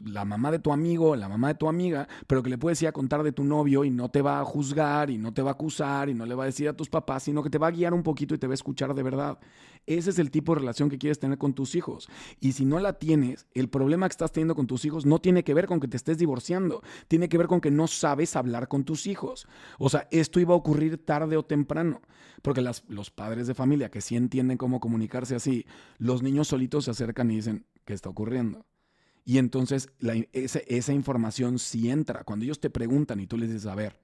la 0.04 0.24
mamá 0.24 0.52
de 0.52 0.60
tu 0.60 0.72
amigo, 0.72 1.16
la 1.16 1.28
mamá 1.28 1.48
de 1.48 1.54
tu 1.56 1.68
amiga, 1.68 2.06
pero 2.28 2.44
que 2.44 2.50
le 2.50 2.58
puedes 2.58 2.80
ir 2.80 2.86
a 2.86 2.92
contar 2.92 3.24
de 3.24 3.32
tu 3.32 3.42
novio 3.42 3.84
y 3.84 3.90
no 3.90 4.08
te 4.08 4.22
va 4.22 4.38
a 4.38 4.44
juzgar 4.44 5.10
y 5.10 5.18
no 5.18 5.34
te 5.34 5.42
va 5.42 5.50
a 5.50 5.54
acusar 5.54 6.08
y 6.10 6.14
no 6.14 6.24
le 6.26 6.36
va 6.36 6.44
a 6.44 6.46
decir 6.46 6.68
a 6.68 6.76
tus 6.76 6.88
papás, 6.88 7.24
sino 7.24 7.42
que 7.42 7.50
te 7.50 7.58
va 7.58 7.66
a 7.66 7.72
guiar 7.72 7.92
un 7.92 8.04
poquito 8.04 8.32
y 8.32 8.38
te 8.38 8.46
va 8.46 8.52
a 8.52 8.54
escuchar 8.54 8.94
de 8.94 9.02
verdad. 9.02 9.40
Ese 9.86 10.10
es 10.10 10.18
el 10.18 10.30
tipo 10.30 10.52
de 10.54 10.60
relación 10.60 10.90
que 10.90 10.98
quieres 10.98 11.18
tener 11.18 11.38
con 11.38 11.54
tus 11.54 11.74
hijos. 11.74 12.08
Y 12.40 12.52
si 12.52 12.64
no 12.64 12.80
la 12.80 12.94
tienes, 12.94 13.46
el 13.54 13.68
problema 13.68 14.08
que 14.08 14.12
estás 14.12 14.32
teniendo 14.32 14.54
con 14.54 14.66
tus 14.66 14.84
hijos 14.84 15.06
no 15.06 15.20
tiene 15.20 15.44
que 15.44 15.54
ver 15.54 15.66
con 15.66 15.80
que 15.80 15.88
te 15.88 15.96
estés 15.96 16.18
divorciando, 16.18 16.82
tiene 17.08 17.28
que 17.28 17.38
ver 17.38 17.46
con 17.46 17.60
que 17.60 17.70
no 17.70 17.86
sabes 17.86 18.34
hablar 18.34 18.68
con 18.68 18.84
tus 18.84 19.06
hijos. 19.06 19.46
O 19.78 19.88
sea, 19.88 20.08
esto 20.10 20.40
iba 20.40 20.54
a 20.54 20.56
ocurrir 20.56 21.04
tarde 21.04 21.36
o 21.36 21.44
temprano, 21.44 22.02
porque 22.42 22.62
los 22.88 23.10
padres 23.10 23.46
de 23.46 23.54
familia 23.54 23.90
que 23.90 24.00
sí 24.00 24.16
entienden 24.16 24.58
cómo 24.58 24.80
comunicarse 24.80 25.36
así, 25.36 25.66
los 25.98 26.22
niños 26.22 26.48
solitos 26.48 26.86
se 26.86 26.90
acercan 26.90 27.30
y 27.30 27.36
dicen, 27.36 27.66
¿qué 27.84 27.94
está 27.94 28.08
ocurriendo? 28.08 28.66
Y 29.24 29.38
entonces 29.38 29.88
esa, 30.32 30.60
esa 30.66 30.92
información 30.92 31.58
sí 31.58 31.90
entra. 31.90 32.24
Cuando 32.24 32.44
ellos 32.44 32.60
te 32.60 32.70
preguntan 32.70 33.18
y 33.20 33.26
tú 33.26 33.36
les 33.36 33.50
dices, 33.50 33.66
a 33.66 33.74
ver, 33.74 34.00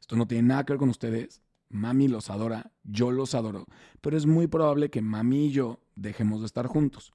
esto 0.00 0.16
no 0.16 0.26
tiene 0.26 0.48
nada 0.48 0.64
que 0.64 0.74
ver 0.74 0.78
con 0.78 0.90
ustedes, 0.90 1.42
mami 1.68 2.08
los 2.08 2.30
adora, 2.30 2.72
yo 2.84 3.10
los 3.10 3.34
adoro, 3.34 3.66
pero 4.00 4.16
es 4.16 4.26
muy 4.26 4.46
probable 4.46 4.90
que 4.90 5.02
mami 5.02 5.46
y 5.46 5.50
yo 5.50 5.80
dejemos 5.96 6.40
de 6.40 6.46
estar 6.46 6.66
juntos. 6.66 7.12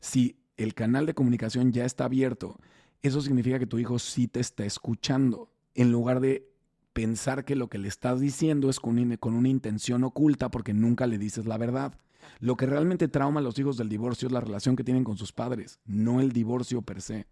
Si 0.00 0.40
el 0.56 0.74
canal 0.74 1.06
de 1.06 1.14
comunicación 1.14 1.72
ya 1.72 1.84
está 1.84 2.04
abierto, 2.04 2.58
eso 3.02 3.20
significa 3.20 3.58
que 3.58 3.66
tu 3.66 3.78
hijo 3.78 3.98
sí 3.98 4.28
te 4.28 4.40
está 4.40 4.64
escuchando, 4.64 5.52
en 5.74 5.92
lugar 5.92 6.20
de 6.20 6.48
pensar 6.92 7.44
que 7.44 7.54
lo 7.54 7.68
que 7.68 7.78
le 7.78 7.86
estás 7.86 8.18
diciendo 8.18 8.68
es 8.68 8.80
con, 8.80 8.98
una 8.98 9.48
intención 9.48 10.02
oculta 10.02 10.50
porque 10.50 10.74
nunca 10.74 11.06
le 11.06 11.18
dices 11.18 11.46
la 11.46 11.56
verdad. 11.56 11.94
Lo 12.40 12.56
que 12.56 12.66
realmente 12.66 13.06
trauma 13.06 13.38
a 13.38 13.42
los 13.42 13.56
hijos 13.58 13.76
del 13.76 13.88
divorcio 13.88 14.26
es 14.26 14.32
la 14.32 14.40
relación 14.40 14.74
que 14.74 14.82
tienen 14.82 15.04
con 15.04 15.16
sus 15.16 15.32
padres, 15.32 15.78
no 15.84 16.20
el 16.20 16.32
divorcio 16.32 16.82
per 16.82 17.00
se. 17.00 17.26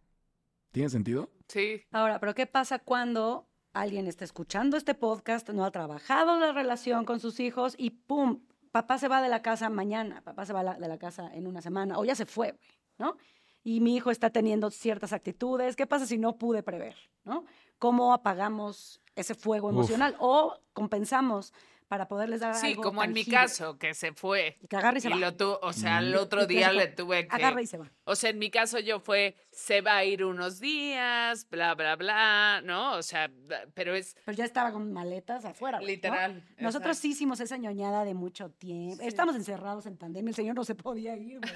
¿Tiene 0.70 0.88
sentido? 0.88 1.30
Sí. 1.48 1.82
Ahora, 1.90 2.20
pero 2.20 2.34
¿qué 2.34 2.46
pasa 2.46 2.78
cuando 2.78 3.48
alguien 3.80 4.06
está 4.06 4.24
escuchando 4.24 4.76
este 4.76 4.94
podcast, 4.94 5.50
no 5.50 5.64
ha 5.64 5.70
trabajado 5.70 6.38
la 6.38 6.52
relación 6.52 7.04
con 7.04 7.20
sus 7.20 7.40
hijos 7.40 7.74
y 7.76 7.90
¡pum! 7.90 8.40
Papá 8.72 8.98
se 8.98 9.08
va 9.08 9.22
de 9.22 9.28
la 9.28 9.42
casa 9.42 9.68
mañana, 9.70 10.22
papá 10.22 10.44
se 10.46 10.52
va 10.52 10.74
de 10.74 10.88
la 10.88 10.98
casa 10.98 11.30
en 11.32 11.46
una 11.46 11.62
semana 11.62 11.98
o 11.98 12.04
ya 12.04 12.14
se 12.14 12.26
fue, 12.26 12.58
¿no? 12.98 13.16
Y 13.62 13.80
mi 13.80 13.96
hijo 13.96 14.10
está 14.10 14.30
teniendo 14.30 14.70
ciertas 14.70 15.12
actitudes. 15.12 15.76
¿Qué 15.76 15.86
pasa 15.86 16.06
si 16.06 16.18
no 16.18 16.36
pude 16.36 16.62
prever, 16.62 16.96
¿no? 17.24 17.44
¿Cómo 17.78 18.12
apagamos 18.12 19.00
ese 19.14 19.34
fuego 19.34 19.70
emocional 19.70 20.14
o 20.20 20.54
compensamos 20.72 21.52
para 21.88 22.08
poderles 22.08 22.40
dar 22.40 22.54
sí, 22.54 22.68
algo 22.68 22.82
como 22.82 23.04
en 23.04 23.12
mi 23.12 23.24
caso, 23.24 23.78
que 23.78 23.94
se 23.94 24.12
fue. 24.12 24.58
Que 24.68 24.76
agarre 24.76 24.98
y 24.98 25.00
se 25.00 25.08
y 25.08 25.12
va. 25.12 25.18
Lo 25.18 25.36
tu, 25.36 25.50
o 25.62 25.72
sea, 25.72 25.98
el 25.98 26.14
otro 26.16 26.46
día 26.46 26.72
le 26.72 26.88
tuve 26.88 27.28
que... 27.28 27.34
Agarra 27.34 27.62
y 27.62 27.66
se 27.66 27.78
va. 27.78 27.90
O 28.04 28.16
sea, 28.16 28.30
en 28.30 28.38
mi 28.38 28.50
caso 28.50 28.78
yo 28.78 29.00
fue, 29.00 29.36
se 29.52 29.80
va 29.80 29.96
a 29.96 30.04
ir 30.04 30.24
unos 30.24 30.58
días, 30.58 31.48
bla, 31.48 31.74
bla, 31.74 31.96
bla, 31.96 32.60
¿no? 32.64 32.96
O 32.96 33.02
sea, 33.02 33.30
pero 33.74 33.94
es... 33.94 34.16
Pero 34.24 34.36
ya 34.36 34.44
estaba 34.44 34.72
con 34.72 34.92
maletas 34.92 35.44
afuera. 35.44 35.78
¿no? 35.78 35.86
Literal. 35.86 36.42
Nosotros 36.58 36.96
sí 36.98 37.10
hicimos 37.10 37.40
esa 37.40 37.56
ñoñada 37.56 38.04
de 38.04 38.14
mucho 38.14 38.50
tiempo. 38.50 39.02
Estamos 39.02 39.36
encerrados 39.36 39.86
en 39.86 39.96
pandemia, 39.96 40.30
el 40.30 40.36
señor 40.36 40.56
no 40.56 40.64
se 40.64 40.74
podía 40.74 41.16
ir, 41.16 41.40
güey. 41.40 41.52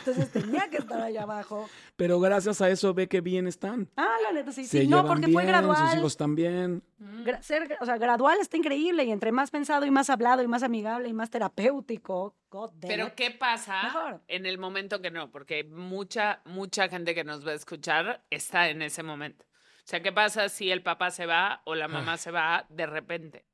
Entonces 0.00 0.30
tenía 0.30 0.68
que 0.68 0.78
estar 0.78 1.00
allá 1.00 1.22
abajo. 1.22 1.68
Pero 1.96 2.18
gracias 2.20 2.60
a 2.60 2.68
eso 2.70 2.92
ve 2.94 3.08
que 3.08 3.20
bien 3.20 3.46
están. 3.46 3.88
Ah, 3.96 4.16
la 4.22 4.32
neta, 4.32 4.52
sí. 4.52 4.64
Se 4.66 4.82
sí. 4.82 4.86
No, 4.88 5.06
porque 5.06 5.26
bien, 5.26 5.32
fue 5.34 5.44
gradual. 5.46 5.88
Sus 5.90 5.98
hijos 5.98 6.16
también. 6.16 6.82
Gra- 7.24 7.40
ser, 7.42 7.76
o 7.80 7.84
sea, 7.86 7.96
gradual 7.98 8.38
está 8.40 8.56
increíble 8.56 9.04
y 9.04 9.10
entre 9.10 9.32
más 9.32 9.50
pensado 9.50 9.86
y 9.86 9.90
más 9.90 10.10
hablado 10.10 10.42
y 10.42 10.48
más 10.48 10.62
amigable 10.62 11.08
y 11.08 11.12
más 11.12 11.30
terapéutico. 11.30 12.34
God 12.50 12.70
damn 12.72 12.88
Pero 12.88 13.06
it. 13.08 13.14
¿qué 13.14 13.30
pasa 13.30 13.82
Mejor. 13.84 14.20
en 14.28 14.46
el 14.46 14.58
momento 14.58 15.00
que 15.00 15.10
no? 15.10 15.30
Porque 15.30 15.64
mucha, 15.64 16.40
mucha 16.44 16.88
gente 16.88 17.14
que 17.14 17.22
nos 17.24 17.46
va 17.46 17.52
a 17.52 17.54
escuchar 17.54 18.24
está 18.30 18.68
en 18.70 18.82
ese 18.82 19.02
momento. 19.02 19.44
O 19.78 19.90
sea, 19.90 20.02
¿qué 20.02 20.12
pasa 20.12 20.48
si 20.48 20.70
el 20.70 20.82
papá 20.82 21.10
se 21.10 21.26
va 21.26 21.62
o 21.64 21.74
la 21.74 21.88
mamá 21.88 22.16
se 22.16 22.30
va 22.30 22.66
de 22.68 22.86
repente? 22.86 23.44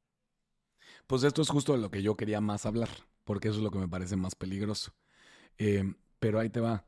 Pues 1.06 1.22
esto 1.22 1.40
es 1.42 1.48
justo 1.48 1.72
de 1.72 1.78
lo 1.78 1.90
que 1.90 2.02
yo 2.02 2.16
quería 2.16 2.40
más 2.40 2.66
hablar, 2.66 2.88
porque 3.24 3.48
eso 3.48 3.58
es 3.58 3.62
lo 3.62 3.70
que 3.70 3.78
me 3.78 3.88
parece 3.88 4.16
más 4.16 4.34
peligroso. 4.34 4.92
Eh, 5.56 5.84
pero 6.18 6.38
ahí 6.38 6.50
te 6.50 6.60
va. 6.60 6.84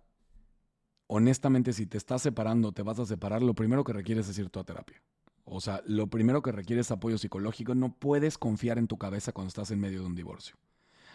Honestamente, 1.06 1.72
si 1.72 1.86
te 1.86 1.96
estás 1.96 2.22
separando, 2.22 2.72
te 2.72 2.82
vas 2.82 2.98
a 2.98 3.06
separar, 3.06 3.42
lo 3.42 3.54
primero 3.54 3.84
que 3.84 3.92
requieres 3.92 4.28
es 4.28 4.38
ir 4.38 4.50
a 4.54 4.64
terapia. 4.64 5.02
O 5.44 5.60
sea, 5.60 5.82
lo 5.86 6.08
primero 6.08 6.42
que 6.42 6.52
requieres 6.52 6.86
es 6.86 6.90
apoyo 6.90 7.16
psicológico. 7.16 7.74
No 7.74 7.94
puedes 7.94 8.36
confiar 8.36 8.78
en 8.78 8.86
tu 8.86 8.98
cabeza 8.98 9.32
cuando 9.32 9.48
estás 9.48 9.70
en 9.70 9.80
medio 9.80 10.00
de 10.00 10.06
un 10.06 10.14
divorcio. 10.14 10.56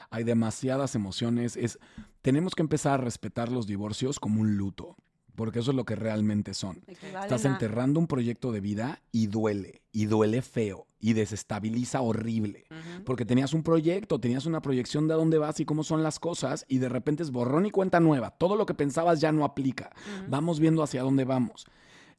Hay 0.09 0.23
demasiadas 0.23 0.95
emociones. 0.95 1.55
Es, 1.55 1.79
tenemos 2.21 2.55
que 2.55 2.63
empezar 2.63 2.93
a 2.93 3.03
respetar 3.03 3.51
los 3.51 3.67
divorcios 3.67 4.19
como 4.19 4.41
un 4.41 4.57
luto, 4.57 4.95
porque 5.35 5.59
eso 5.59 5.71
es 5.71 5.77
lo 5.77 5.85
que 5.85 5.95
realmente 5.95 6.53
son. 6.53 6.83
Estás 6.87 7.45
enterrando 7.45 7.99
un 7.99 8.07
proyecto 8.07 8.51
de 8.51 8.59
vida 8.59 9.01
y 9.11 9.27
duele, 9.27 9.81
y 9.91 10.05
duele 10.05 10.41
feo, 10.41 10.87
y 10.99 11.13
desestabiliza 11.13 12.01
horrible. 12.01 12.65
Porque 13.05 13.25
tenías 13.25 13.53
un 13.53 13.63
proyecto, 13.63 14.19
tenías 14.19 14.45
una 14.45 14.61
proyección 14.61 15.07
de 15.07 15.13
a 15.13 15.17
dónde 15.17 15.37
vas 15.37 15.59
y 15.59 15.65
cómo 15.65 15.83
son 15.83 16.03
las 16.03 16.19
cosas, 16.19 16.65
y 16.67 16.77
de 16.77 16.89
repente 16.89 17.23
es 17.23 17.31
borrón 17.31 17.65
y 17.65 17.71
cuenta 17.71 17.99
nueva. 17.99 18.31
Todo 18.31 18.55
lo 18.55 18.65
que 18.65 18.73
pensabas 18.73 19.19
ya 19.19 19.31
no 19.31 19.45
aplica. 19.45 19.91
Vamos 20.27 20.59
viendo 20.59 20.83
hacia 20.83 21.01
dónde 21.01 21.25
vamos. 21.25 21.65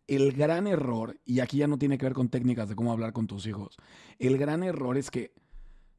El 0.06 0.32
gran 0.32 0.66
error, 0.66 1.18
y 1.24 1.40
aquí 1.40 1.58
ya 1.58 1.66
no 1.66 1.78
tiene 1.78 1.96
que 1.96 2.06
ver 2.06 2.12
con 2.12 2.28
técnicas 2.28 2.68
de 2.68 2.76
cómo 2.76 2.92
hablar 2.92 3.12
con 3.12 3.26
tus 3.26 3.46
hijos, 3.46 3.78
el 4.18 4.36
gran 4.36 4.62
error 4.62 4.98
es 4.98 5.10
que 5.10 5.32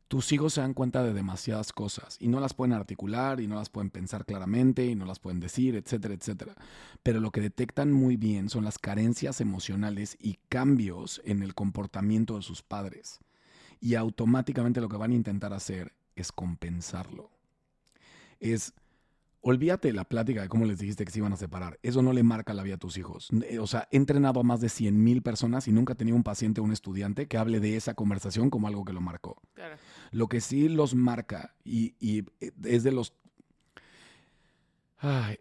tus 0.07 0.31
hijos 0.31 0.53
se 0.53 0.61
dan 0.61 0.73
cuenta 0.73 1.03
de 1.03 1.13
demasiadas 1.13 1.73
cosas 1.73 2.17
y 2.19 2.27
no 2.27 2.39
las 2.39 2.53
pueden 2.53 2.73
articular 2.73 3.39
y 3.41 3.47
no 3.47 3.55
las 3.55 3.69
pueden 3.69 3.89
pensar 3.89 4.25
claramente 4.25 4.85
y 4.85 4.95
no 4.95 5.05
las 5.05 5.19
pueden 5.19 5.39
decir, 5.39 5.75
etcétera, 5.75 6.13
etcétera. 6.13 6.55
Pero 7.01 7.19
lo 7.19 7.31
que 7.31 7.41
detectan 7.41 7.91
muy 7.91 8.15
bien 8.15 8.49
son 8.49 8.63
las 8.63 8.77
carencias 8.77 9.41
emocionales 9.41 10.17
y 10.19 10.37
cambios 10.49 11.21
en 11.25 11.41
el 11.41 11.55
comportamiento 11.55 12.35
de 12.35 12.43
sus 12.43 12.61
padres. 12.61 13.19
Y 13.81 13.95
automáticamente 13.95 14.81
lo 14.81 14.89
que 14.89 14.97
van 14.97 15.11
a 15.11 15.15
intentar 15.15 15.53
hacer 15.53 15.93
es 16.15 16.31
compensarlo. 16.31 17.29
Es, 18.39 18.73
olvídate 19.41 19.89
de 19.89 19.93
la 19.93 20.05
plática 20.05 20.41
de 20.41 20.49
cómo 20.49 20.65
les 20.65 20.79
dijiste 20.79 21.05
que 21.05 21.11
se 21.11 21.19
iban 21.19 21.33
a 21.33 21.37
separar. 21.37 21.79
Eso 21.83 22.01
no 22.01 22.13
le 22.13 22.23
marca 22.23 22.53
la 22.53 22.63
vida 22.63 22.75
a 22.75 22.79
tus 22.79 22.97
hijos. 22.97 23.29
Eh, 23.49 23.59
O 23.59 23.67
sea, 23.67 23.87
he 23.91 23.97
entrenado 23.97 24.39
a 24.39 24.43
más 24.43 24.61
de 24.61 24.69
100 24.69 25.03
mil 25.03 25.21
personas 25.21 25.67
y 25.67 25.71
nunca 25.71 25.93
he 25.93 25.95
tenido 25.95 26.15
un 26.15 26.23
paciente 26.23 26.61
o 26.61 26.63
un 26.63 26.71
estudiante 26.71 27.27
que 27.27 27.37
hable 27.37 27.59
de 27.59 27.75
esa 27.75 27.93
conversación 27.93 28.49
como 28.49 28.67
algo 28.67 28.85
que 28.85 28.93
lo 28.93 29.01
marcó. 29.01 29.41
Claro. 29.53 29.75
Lo 30.15 30.29
que 30.29 30.39
sí 30.39 30.69
los 30.69 30.95
marca 30.95 31.57
y, 31.65 31.93
y 31.99 32.23
es 32.63 32.83
de 32.83 32.93
los... 32.93 33.13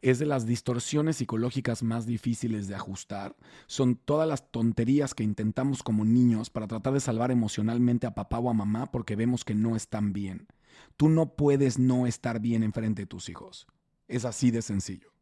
Es 0.03 0.19
de 0.19 0.27
las 0.27 0.47
distorsiones 0.47 1.19
psicológicas 1.19 1.85
más 1.85 2.07
difíciles 2.07 2.67
de 2.67 2.75
ajustar. 2.75 3.37
Son 3.69 3.95
todas 3.95 4.29
las 4.29 4.51
tonterías 4.51 5.15
que 5.15 5.23
intentamos 5.23 5.85
como 5.85 6.05
niños 6.05 6.51
para 6.51 6.67
tratar 6.67 6.93
de 6.93 6.99
salvar 6.99 7.31
emocionalmente 7.31 8.09
a 8.09 8.17
papá 8.17 8.41
o 8.41 8.51
a 8.51 8.53
mamá 8.53 8.91
porque 8.91 9.15
vemos 9.15 9.45
que 9.45 9.55
no 9.55 9.77
están 9.77 10.13
bien. 10.13 10.49
Tú 10.97 11.09
no 11.09 11.37
puedes 11.37 11.79
no 11.79 12.09
estar 12.09 12.41
bien 12.41 12.65
enfrente 12.65 13.03
de 13.03 13.07
tus 13.07 13.29
hijos. 13.29 13.69
Es 14.09 14.25
así 14.25 14.51
de 14.51 14.61
sencillo. 14.61 15.13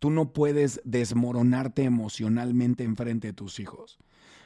Tú 0.00 0.10
no 0.10 0.34
puedes 0.34 0.82
desmoronarte 0.84 1.84
emocionalmente 1.84 2.84
enfrente 2.84 3.28
de 3.28 3.32
tus 3.32 3.58
hijos. 3.58 3.98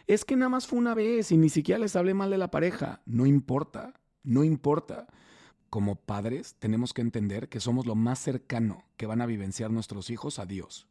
Es 0.07 0.25
que 0.25 0.37
nada 0.37 0.51
más 0.51 0.69
fue 0.69 0.79
una 0.79 0.95
vez 0.95 1.33
y 1.33 1.37
ni 1.37 1.49
siquiera 1.49 1.81
les 1.81 1.97
hablé 1.97 2.15
mal 2.15 2.31
de 2.31 2.39
la 2.39 2.53
pareja. 2.53 3.03
No 3.07 3.27
importa, 3.27 3.93
no 4.27 4.45
importa. 4.45 5.07
Como 5.71 5.97
padres 5.97 6.55
tenemos 6.59 6.93
que 6.93 7.03
entender 7.03 7.49
que 7.49 7.61
somos 7.61 7.87
lo 7.87 7.95
más 7.95 8.19
cercano 8.19 8.85
que 8.97 9.07
van 9.07 9.21
a 9.21 9.27
vivenciar 9.27 9.71
nuestros 9.71 10.11
hijos 10.11 10.39
a 10.39 10.47
Dios. 10.47 10.87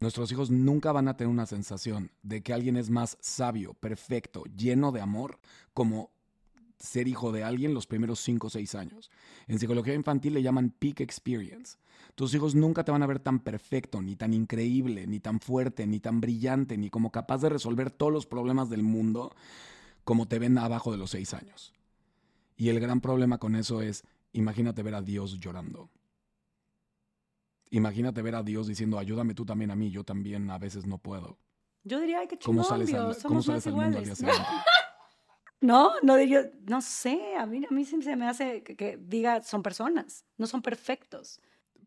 Nuestros 0.00 0.30
hijos 0.30 0.50
nunca 0.50 0.92
van 0.92 1.08
a 1.08 1.16
tener 1.16 1.30
una 1.30 1.46
sensación 1.46 2.12
de 2.22 2.42
que 2.42 2.52
alguien 2.52 2.76
es 2.76 2.88
más 2.88 3.18
sabio, 3.20 3.74
perfecto, 3.74 4.44
lleno 4.44 4.92
de 4.92 5.00
amor, 5.00 5.40
como 5.74 6.12
ser 6.78 7.08
hijo 7.08 7.32
de 7.32 7.42
alguien 7.42 7.74
los 7.74 7.88
primeros 7.88 8.20
5 8.20 8.46
o 8.46 8.50
6 8.50 8.74
años. 8.76 9.10
En 9.48 9.58
psicología 9.58 9.94
infantil 9.94 10.34
le 10.34 10.42
llaman 10.42 10.70
peak 10.70 11.00
experience. 11.00 11.78
Tus 12.14 12.32
hijos 12.34 12.54
nunca 12.54 12.84
te 12.84 12.92
van 12.92 13.02
a 13.02 13.08
ver 13.08 13.18
tan 13.18 13.40
perfecto, 13.40 14.00
ni 14.00 14.14
tan 14.14 14.32
increíble, 14.32 15.08
ni 15.08 15.18
tan 15.18 15.40
fuerte, 15.40 15.86
ni 15.86 15.98
tan 15.98 16.20
brillante, 16.20 16.78
ni 16.78 16.90
como 16.90 17.10
capaz 17.10 17.38
de 17.38 17.48
resolver 17.48 17.90
todos 17.90 18.12
los 18.12 18.26
problemas 18.26 18.70
del 18.70 18.84
mundo 18.84 19.34
como 20.08 20.26
te 20.26 20.38
ven 20.38 20.56
abajo 20.56 20.90
de 20.90 20.96
los 20.96 21.10
6 21.10 21.34
años. 21.34 21.74
Y 22.56 22.70
el 22.70 22.80
gran 22.80 23.02
problema 23.02 23.36
con 23.36 23.54
eso 23.54 23.82
es, 23.82 24.04
imagínate 24.32 24.82
ver 24.82 24.94
a 24.94 25.02
Dios 25.02 25.38
llorando. 25.38 25.90
Imagínate 27.68 28.22
ver 28.22 28.34
a 28.34 28.42
Dios 28.42 28.68
diciendo, 28.68 28.98
ayúdame 28.98 29.34
tú 29.34 29.44
también 29.44 29.70
a 29.70 29.76
mí, 29.76 29.90
yo 29.90 30.04
también 30.04 30.50
a 30.50 30.56
veces 30.56 30.86
no 30.86 30.96
puedo. 30.96 31.36
Yo 31.84 32.00
diría, 32.00 32.20
ay, 32.20 32.26
qué 32.26 32.38
¿Cómo 32.38 32.62
chingón, 32.62 32.64
sales, 32.70 32.94
al, 32.94 33.04
Dios, 33.04 33.22
cómo 33.22 33.42
sales 33.42 33.66
más 33.66 33.66
al 33.66 33.72
mundo 33.74 33.98
al 33.98 34.04
día 34.04 34.14
iguales. 34.14 34.40
¿no? 35.60 35.92
No, 36.02 36.22
yo, 36.22 36.40
no 36.66 36.80
sé, 36.80 37.36
a 37.36 37.44
mí, 37.44 37.66
a 37.70 37.74
mí 37.74 37.84
se 37.84 38.16
me 38.16 38.26
hace 38.26 38.62
que, 38.62 38.76
que 38.76 38.96
diga, 38.96 39.42
son 39.42 39.62
personas, 39.62 40.24
no 40.38 40.46
son 40.46 40.62
perfectos. 40.62 41.38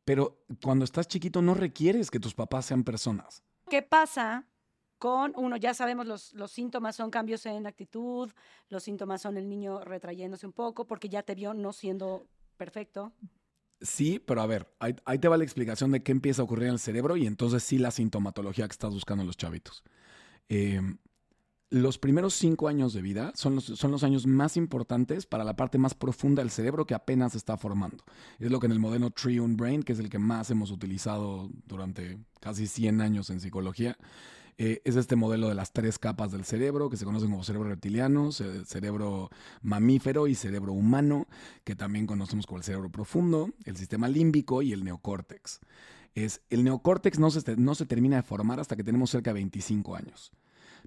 Pero 0.05 0.43
cuando 0.63 0.85
estás 0.85 1.07
chiquito 1.07 1.41
no 1.41 1.55
requieres 1.55 2.11
que 2.11 2.19
tus 2.19 2.35
papás 2.35 2.67
sean 2.67 2.83
personas. 2.83 3.41
¿Qué 3.67 3.81
pasa 3.81 4.45
con 5.01 5.33
uno, 5.35 5.57
ya 5.57 5.73
sabemos 5.73 6.05
los, 6.05 6.31
los 6.35 6.51
síntomas 6.51 6.95
son 6.95 7.09
cambios 7.09 7.43
en 7.47 7.65
actitud, 7.65 8.29
los 8.69 8.83
síntomas 8.83 9.19
son 9.19 9.35
el 9.35 9.49
niño 9.49 9.83
retrayéndose 9.83 10.45
un 10.45 10.53
poco 10.53 10.85
porque 10.85 11.09
ya 11.09 11.23
te 11.23 11.33
vio 11.33 11.55
no 11.55 11.73
siendo 11.73 12.27
perfecto. 12.55 13.11
Sí, 13.81 14.19
pero 14.23 14.43
a 14.43 14.45
ver, 14.45 14.71
ahí, 14.77 14.95
ahí, 15.05 15.17
te 15.17 15.27
va 15.27 15.37
la 15.37 15.43
explicación 15.43 15.89
de 15.89 16.03
qué 16.03 16.11
empieza 16.11 16.43
a 16.43 16.45
ocurrir 16.45 16.67
en 16.67 16.73
el 16.73 16.79
cerebro 16.79 17.17
y 17.17 17.25
entonces 17.25 17.63
sí 17.63 17.79
la 17.79 17.89
sintomatología 17.89 18.67
que 18.67 18.73
estás 18.73 18.93
buscando 18.93 19.23
en 19.23 19.27
los 19.27 19.37
chavitos. 19.37 19.83
Eh, 20.49 20.79
los 21.71 21.97
primeros 21.97 22.35
cinco 22.35 22.67
años 22.67 22.93
de 22.93 23.01
vida 23.01 23.31
son 23.33 23.55
los, 23.55 23.63
son 23.63 23.89
los 23.89 24.03
años 24.03 24.27
más 24.27 24.55
importantes 24.55 25.25
para 25.25 25.43
la 25.43 25.55
parte 25.55 25.79
más 25.79 25.95
profunda 25.95 26.43
del 26.43 26.51
cerebro 26.51 26.85
que 26.85 26.93
apenas 26.93 27.33
está 27.33 27.57
formando. 27.57 28.03
Es 28.37 28.51
lo 28.51 28.59
que 28.59 28.67
en 28.67 28.73
el 28.73 28.79
modelo 28.79 29.09
Triune 29.09 29.55
Brain, 29.55 29.81
que 29.81 29.93
es 29.93 29.99
el 29.99 30.09
que 30.09 30.19
más 30.19 30.51
hemos 30.51 30.69
utilizado 30.69 31.49
durante 31.65 32.19
casi 32.39 32.67
100 32.67 33.01
años 33.01 33.31
en 33.31 33.39
psicología, 33.39 33.97
eh, 34.57 34.81
es 34.85 34.95
este 34.95 35.15
modelo 35.15 35.49
de 35.49 35.55
las 35.55 35.73
tres 35.73 35.99
capas 35.99 36.31
del 36.31 36.45
cerebro, 36.45 36.89
que 36.89 36.97
se 36.97 37.05
conocen 37.05 37.29
como 37.31 37.43
cerebro 37.43 37.69
reptiliano, 37.69 38.31
cerebro 38.31 39.29
mamífero 39.61 40.27
y 40.27 40.35
cerebro 40.35 40.73
humano, 40.73 41.27
que 41.63 41.75
también 41.75 42.07
conocemos 42.07 42.45
como 42.45 42.57
el 42.57 42.63
cerebro 42.63 42.89
profundo, 42.89 43.49
el 43.65 43.77
sistema 43.77 44.07
límbico 44.07 44.61
y 44.61 44.73
el 44.73 44.83
neocórtex. 44.83 45.59
Es, 46.13 46.41
el 46.49 46.63
neocórtex 46.63 47.19
no 47.19 47.31
se, 47.31 47.55
no 47.55 47.75
se 47.75 47.85
termina 47.85 48.17
de 48.17 48.23
formar 48.23 48.59
hasta 48.59 48.75
que 48.75 48.83
tenemos 48.83 49.09
cerca 49.09 49.31
de 49.31 49.35
25 49.35 49.95
años. 49.95 50.31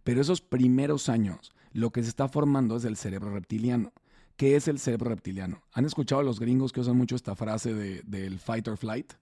Pero 0.03 0.21
esos 0.21 0.41
primeros 0.41 1.09
años, 1.09 1.53
lo 1.73 1.91
que 1.91 2.03
se 2.03 2.09
está 2.09 2.29
formando 2.29 2.77
es 2.77 2.85
el 2.85 2.97
cerebro 2.97 3.33
reptiliano. 3.33 3.93
¿Qué 4.37 4.57
es 4.57 4.67
el 4.67 4.81
cerebro 4.81 5.11
reptiliano? 5.11 5.63
¿Han 5.73 5.85
escuchado 5.85 6.23
los 6.23 6.41
gringos 6.41 6.73
que 6.73 6.81
usan 6.81 6.97
mucho 6.97 7.15
esta 7.15 7.37
frase 7.37 7.73
de, 7.73 8.03
del 8.03 8.39
fight 8.39 8.67
or 8.67 8.77
flight? 8.77 9.13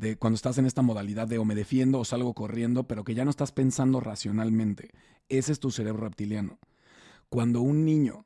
De 0.00 0.16
cuando 0.16 0.36
estás 0.36 0.56
en 0.56 0.64
esta 0.64 0.80
modalidad 0.80 1.28
de 1.28 1.36
o 1.36 1.44
me 1.44 1.54
defiendo 1.54 1.98
o 1.98 2.06
salgo 2.06 2.32
corriendo, 2.32 2.84
pero 2.84 3.04
que 3.04 3.14
ya 3.14 3.26
no 3.26 3.30
estás 3.30 3.52
pensando 3.52 4.00
racionalmente. 4.00 4.92
Ese 5.28 5.52
es 5.52 5.60
tu 5.60 5.70
cerebro 5.70 6.04
reptiliano. 6.04 6.58
Cuando 7.28 7.60
un 7.60 7.84
niño 7.84 8.24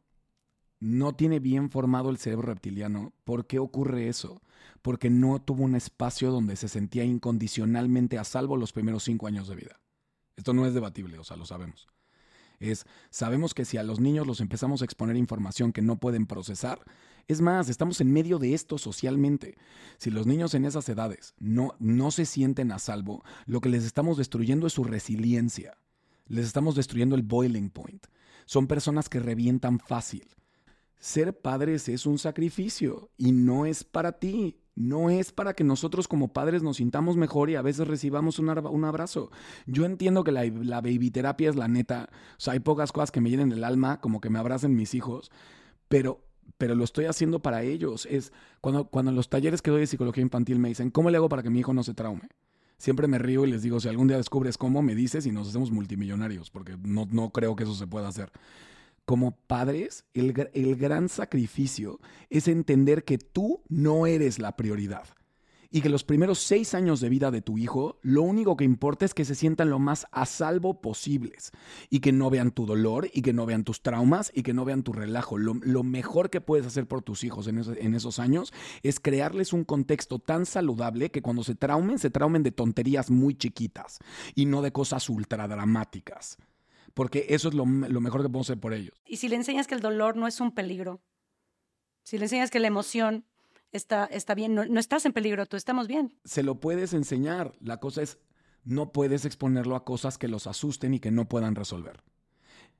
no 0.78 1.16
tiene 1.16 1.40
bien 1.40 1.70
formado 1.70 2.10
el 2.10 2.18
cerebro 2.18 2.46
reptiliano, 2.46 3.12
¿por 3.24 3.48
qué 3.48 3.58
ocurre 3.58 4.06
eso? 4.06 4.40
Porque 4.82 5.10
no 5.10 5.42
tuvo 5.42 5.64
un 5.64 5.74
espacio 5.74 6.30
donde 6.30 6.54
se 6.54 6.68
sentía 6.68 7.02
incondicionalmente 7.02 8.18
a 8.18 8.24
salvo 8.24 8.56
los 8.56 8.72
primeros 8.72 9.02
cinco 9.02 9.26
años 9.26 9.48
de 9.48 9.56
vida. 9.56 9.80
Esto 10.36 10.54
no 10.54 10.66
es 10.66 10.74
debatible, 10.74 11.18
o 11.18 11.24
sea, 11.24 11.36
lo 11.36 11.44
sabemos. 11.44 11.88
Es, 12.60 12.86
sabemos 13.10 13.52
que 13.52 13.64
si 13.64 13.78
a 13.78 13.82
los 13.82 13.98
niños 13.98 14.28
los 14.28 14.40
empezamos 14.40 14.80
a 14.80 14.84
exponer 14.84 15.16
información 15.16 15.72
que 15.72 15.82
no 15.82 15.98
pueden 15.98 16.26
procesar, 16.26 16.78
es 17.28 17.40
más, 17.40 17.68
estamos 17.68 18.00
en 18.00 18.12
medio 18.12 18.38
de 18.38 18.54
esto 18.54 18.78
socialmente. 18.78 19.56
Si 19.98 20.10
los 20.10 20.26
niños 20.26 20.54
en 20.54 20.64
esas 20.64 20.88
edades 20.88 21.34
no, 21.38 21.74
no 21.78 22.10
se 22.10 22.26
sienten 22.26 22.72
a 22.72 22.78
salvo, 22.78 23.24
lo 23.46 23.60
que 23.60 23.68
les 23.68 23.84
estamos 23.84 24.16
destruyendo 24.16 24.66
es 24.66 24.72
su 24.72 24.84
resiliencia. 24.84 25.78
Les 26.26 26.46
estamos 26.46 26.74
destruyendo 26.74 27.16
el 27.16 27.22
boiling 27.22 27.70
point. 27.70 28.06
Son 28.46 28.66
personas 28.66 29.08
que 29.08 29.20
revientan 29.20 29.78
fácil. 29.78 30.28
Ser 30.98 31.38
padres 31.40 31.88
es 31.88 32.06
un 32.06 32.18
sacrificio 32.18 33.10
y 33.16 33.32
no 33.32 33.66
es 33.66 33.84
para 33.84 34.12
ti 34.12 34.58
no 34.76 35.08
es 35.10 35.32
para 35.32 35.54
que 35.54 35.64
nosotros 35.64 36.08
como 36.08 36.32
padres 36.32 36.62
nos 36.62 36.78
sintamos 36.78 37.16
mejor 37.16 37.50
y 37.50 37.54
a 37.54 37.62
veces 37.62 37.86
recibamos 37.86 38.38
un, 38.38 38.48
abrazo. 38.84 39.30
Yo 39.66 39.84
entiendo 39.84 40.24
que 40.24 40.32
la, 40.32 40.44
la 40.44 40.80
baby 40.80 41.10
terapia 41.10 41.50
es 41.50 41.56
la 41.56 41.68
neta. 41.68 42.10
Hay 42.46 42.60
pocas 42.60 42.92
cosas 42.92 43.10
que 43.10 43.20
me 43.20 43.30
llenen 43.30 43.52
el 43.52 43.64
alma, 43.64 44.00
como 44.00 44.20
que 44.20 44.30
me 44.30 44.38
abracen 44.38 44.74
mis 44.74 44.94
hijos, 44.94 45.30
pero, 45.88 46.24
pero 46.58 46.74
lo 46.74 46.84
estoy 46.84 47.06
haciendo 47.06 47.40
para 47.40 47.62
ellos. 47.62 48.06
Es 48.10 48.32
cuando, 48.60 48.86
cuando 48.86 49.10
en 49.10 49.16
los 49.16 49.28
talleres 49.28 49.62
que 49.62 49.70
doy 49.70 49.80
de 49.80 49.86
psicología 49.86 50.22
infantil 50.22 50.58
me 50.58 50.68
dicen, 50.68 50.90
¿cómo 50.90 51.10
le 51.10 51.16
hago 51.16 51.28
para 51.28 51.42
que 51.42 51.50
mi 51.50 51.60
hijo 51.60 51.74
no 51.74 51.82
se 51.82 51.94
traume? 51.94 52.28
Siempre 52.76 53.06
me 53.06 53.18
río 53.18 53.44
y 53.44 53.50
les 53.50 53.62
digo, 53.62 53.80
si 53.80 53.88
algún 53.88 54.08
día 54.08 54.16
descubres 54.16 54.58
cómo, 54.58 54.82
me 54.82 54.94
dices 54.94 55.26
y 55.26 55.32
nos 55.32 55.48
hacemos 55.48 55.70
multimillonarios, 55.70 56.50
porque 56.50 56.76
no, 56.82 57.06
no 57.10 57.30
creo 57.30 57.56
que 57.56 57.64
eso 57.64 57.74
se 57.74 57.86
pueda 57.86 58.08
hacer 58.08 58.32
como 59.04 59.32
padres, 59.32 60.04
el, 60.14 60.48
el, 60.54 60.76
gran 60.76 61.08
sacrificio 61.08 62.00
es 62.30 62.48
entender 62.48 63.04
que 63.04 63.18
tú 63.18 63.62
no 63.68 64.06
eres 64.06 64.38
la 64.38 64.56
prioridad. 64.56 65.04
Y 65.74 65.82
que 65.82 65.88
los 65.88 66.04
primeros 66.04 66.38
seis 66.38 66.72
años 66.72 67.00
de 67.00 67.08
vida 67.08 67.32
de 67.32 67.42
tu 67.42 67.58
hijo, 67.58 67.98
lo 68.02 68.22
único 68.22 68.56
que 68.56 68.62
importa 68.62 69.04
es 69.04 69.12
que 69.12 69.24
se 69.24 69.34
sientan 69.34 69.70
lo 69.70 69.80
más 69.80 70.06
a 70.12 70.24
salvo 70.24 70.80
posibles. 70.80 71.50
Y 71.90 71.98
que 71.98 72.12
no 72.12 72.30
vean 72.30 72.52
tu 72.52 72.64
dolor, 72.64 73.10
y 73.12 73.22
que 73.22 73.32
no 73.32 73.44
vean 73.44 73.64
tus 73.64 73.82
traumas, 73.82 74.30
y 74.32 74.44
que 74.44 74.54
no 74.54 74.64
vean 74.64 74.84
tu 74.84 74.92
relajo. 74.92 75.36
Lo, 75.36 75.82
mejor 75.82 76.30
que 76.30 76.40
puedes 76.40 76.64
hacer 76.64 76.86
por 76.86 77.02
tus 77.02 77.24
hijos 77.24 77.48
en 77.48 77.94
esos 77.96 78.20
años 78.20 78.52
es 78.84 79.00
crearles 79.00 79.52
un 79.52 79.64
contexto 79.64 80.20
tan 80.20 80.46
saludable 80.46 81.10
que 81.10 81.22
cuando 81.22 81.42
se 81.42 81.56
traumen, 81.56 81.98
se 81.98 82.08
traumen 82.08 82.44
de 82.44 82.52
tonterías 82.52 83.10
muy 83.10 83.34
chiquitas 83.34 83.98
y 84.36 84.46
no 84.46 84.62
de 84.62 84.70
cosas 84.70 85.08
ultra 85.08 85.48
dramáticas 85.48 86.38
porque 86.94 87.26
eso 87.30 87.48
es 87.48 87.54
lo, 87.54 87.66
lo, 87.66 88.00
mejor 88.00 88.22
que 88.22 88.28
podemos 88.28 88.48
hacer 88.48 88.60
por 88.60 88.72
ellos. 88.72 88.94
Y 89.04 89.16
si 89.16 89.28
le 89.28 89.34
enseñas 89.34 89.66
que 89.66 89.74
el 89.74 89.80
dolor 89.80 90.14
no 90.14 90.28
es 90.28 90.40
un 90.40 90.52
peligro, 90.52 91.02
si 92.04 92.16
le 92.16 92.26
enseñas 92.26 92.52
que 92.52 92.60
la 92.60 92.68
emoción 92.68 93.26
está, 93.76 94.06
está 94.06 94.34
bien, 94.34 94.54
no, 94.54 94.64
no 94.64 94.80
estás 94.80 95.04
en 95.06 95.12
peligro, 95.12 95.46
tú 95.46 95.56
estamos 95.56 95.88
bien. 95.88 96.12
Se 96.24 96.42
lo 96.42 96.60
puedes 96.60 96.94
enseñar, 96.94 97.54
la 97.60 97.78
cosa 97.78 98.02
es, 98.02 98.18
no 98.64 98.92
puedes 98.92 99.24
exponerlo 99.24 99.76
a 99.76 99.84
cosas 99.84 100.18
que 100.18 100.28
los 100.28 100.46
asusten 100.46 100.94
y 100.94 101.00
que 101.00 101.10
no 101.10 101.28
puedan 101.28 101.54
resolver. 101.54 102.02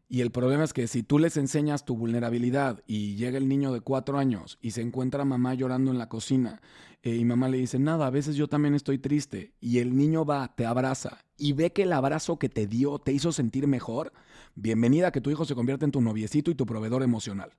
Y 0.08 0.20
el 0.20 0.30
problema 0.30 0.64
es 0.64 0.72
que 0.72 0.86
si 0.86 1.02
tú 1.02 1.18
les 1.18 1.36
enseñas 1.36 1.84
tu 1.84 1.96
vulnerabilidad 1.96 2.82
y 2.86 3.16
llega 3.16 3.38
el 3.38 3.48
niño 3.48 3.72
de 3.72 3.80
cuatro 3.80 4.18
años 4.18 4.58
y 4.60 4.72
se 4.72 4.82
encuentra 4.82 5.22
a 5.22 5.24
mamá 5.24 5.54
llorando 5.54 5.90
en 5.90 5.98
la 5.98 6.08
cocina 6.08 6.60
eh, 7.02 7.16
y 7.16 7.24
mamá 7.24 7.48
le 7.48 7.56
dice, 7.56 7.78
nada, 7.78 8.06
a 8.06 8.10
veces 8.10 8.36
yo 8.36 8.46
también 8.46 8.74
estoy 8.74 8.98
triste 8.98 9.54
y 9.60 9.78
el 9.78 9.96
niño 9.96 10.24
va, 10.24 10.54
te 10.54 10.66
abraza 10.66 11.18
y 11.38 11.54
ve 11.54 11.72
que 11.72 11.84
el 11.84 11.92
abrazo 11.92 12.38
que 12.38 12.50
te 12.50 12.66
dio 12.66 12.98
te 12.98 13.12
hizo 13.12 13.32
sentir 13.32 13.66
mejor, 13.66 14.12
bienvenida 14.54 15.08
a 15.08 15.12
que 15.12 15.22
tu 15.22 15.30
hijo 15.30 15.46
se 15.46 15.54
convierta 15.54 15.86
en 15.86 15.92
tu 15.92 16.02
noviecito 16.02 16.50
y 16.50 16.54
tu 16.54 16.66
proveedor 16.66 17.02
emocional. 17.02 17.50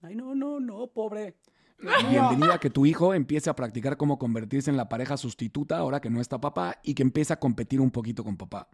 Ay, 0.00 0.16
no, 0.16 0.34
no, 0.34 0.58
no, 0.58 0.88
pobre. 0.88 1.36
Bienvenida 2.10 2.54
a 2.54 2.60
que 2.60 2.70
tu 2.70 2.86
hijo 2.86 3.12
empiece 3.12 3.50
a 3.50 3.56
practicar 3.56 3.96
cómo 3.96 4.18
convertirse 4.18 4.70
en 4.70 4.76
la 4.76 4.88
pareja 4.88 5.16
sustituta 5.16 5.78
ahora 5.78 6.00
que 6.00 6.10
no 6.10 6.20
está 6.20 6.40
papá 6.40 6.78
y 6.84 6.94
que 6.94 7.02
empiece 7.02 7.32
a 7.32 7.40
competir 7.40 7.80
un 7.80 7.90
poquito 7.90 8.22
con 8.22 8.36
papá. 8.36 8.68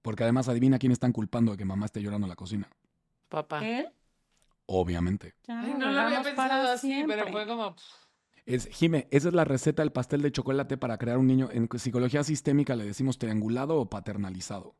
Porque 0.00 0.22
además 0.22 0.48
adivina 0.48 0.78
quién 0.78 0.92
están 0.92 1.12
culpando 1.12 1.52
de 1.52 1.58
que 1.58 1.64
mamá 1.64 1.86
esté 1.86 2.00
llorando 2.00 2.26
en 2.26 2.30
la 2.30 2.36
cocina. 2.36 2.68
Papá. 3.28 3.66
¿Él? 3.66 3.88
Obviamente. 4.66 5.34
Ay, 5.46 5.74
no 5.78 5.90
lo 5.92 6.00
había 6.00 6.22
pensado 6.22 6.72
así, 6.72 7.04
pero 7.06 7.26
fue 7.26 7.46
como... 7.46 7.76
Es, 8.46 8.66
Jime, 8.68 9.08
esa 9.10 9.28
es 9.28 9.34
la 9.34 9.44
receta 9.44 9.82
del 9.82 9.92
pastel 9.92 10.22
de 10.22 10.32
chocolate 10.32 10.76
para 10.76 10.96
crear 10.96 11.18
un 11.18 11.26
niño. 11.26 11.48
En 11.52 11.68
psicología 11.78 12.24
sistémica 12.24 12.76
le 12.76 12.84
decimos 12.84 13.18
triangulado 13.18 13.76
o 13.76 13.90
paternalizado. 13.90 14.74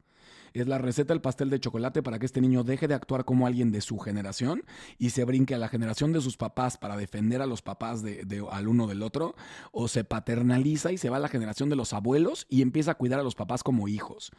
Es 0.55 0.69
la 0.69 0.79
receta 0.79 1.13
del 1.13 1.21
pastel 1.21 1.51
de 1.51 1.59
chocolate 1.59 2.01
para 2.03 2.21
que 2.21 2.27
este 2.27 2.41
niño 2.41 2.63
deje 2.63 2.87
de 2.87 2.95
actuar 2.95 3.25
como 3.25 3.47
alguien 3.47 3.73
de 3.73 3.81
su 3.81 3.99
generación 3.99 4.63
y 4.99 5.11
se 5.11 5.25
brinque 5.25 5.57
a 5.57 5.59
la 5.59 5.69
generación 5.69 6.13
de 6.13 6.21
sus 6.21 6.37
papás 6.37 6.79
para 6.79 6.97
defender 6.97 7.43
a 7.43 7.47
los 7.47 7.61
papás 7.61 8.03
de, 8.03 8.25
de, 8.25 8.47
al 8.49 8.69
uno 8.69 8.87
del 8.87 9.03
otro, 9.03 9.35
o 9.73 9.89
se 9.89 10.05
paternaliza 10.05 10.93
y 10.93 10.97
se 10.97 11.11
va 11.11 11.17
a 11.17 11.21
la 11.21 11.29
generación 11.29 11.71
de 11.71 11.77
los 11.77 11.93
abuelos 11.93 12.47
y 12.49 12.63
empieza 12.63 12.93
a 12.93 12.95
cuidar 12.95 13.19
a 13.19 13.25
los 13.25 13.35
papás 13.35 13.65
como 13.65 13.89
hijos 13.89 14.31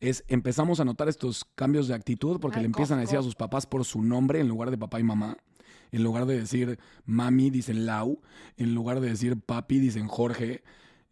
es 0.00 0.24
empezamos 0.28 0.80
a 0.80 0.84
notar 0.84 1.08
estos 1.08 1.44
cambios 1.54 1.86
de 1.86 1.94
actitud 1.94 2.40
porque 2.40 2.56
Ay, 2.56 2.62
le 2.62 2.66
empiezan 2.66 2.98
a 2.98 3.02
decir 3.02 3.18
a 3.18 3.22
sus 3.22 3.34
papás 3.34 3.66
por 3.66 3.84
su 3.84 4.02
nombre 4.02 4.40
en 4.40 4.48
lugar 4.48 4.70
de 4.70 4.78
papá 4.78 4.98
y 4.98 5.04
mamá. 5.04 5.36
En 5.92 6.02
lugar 6.02 6.26
de 6.26 6.40
decir 6.40 6.78
mami, 7.04 7.50
dicen 7.50 7.84
Lau. 7.84 8.20
En 8.56 8.74
lugar 8.74 9.00
de 9.00 9.08
decir 9.08 9.38
papi, 9.38 9.78
dicen 9.78 10.08
Jorge. 10.08 10.62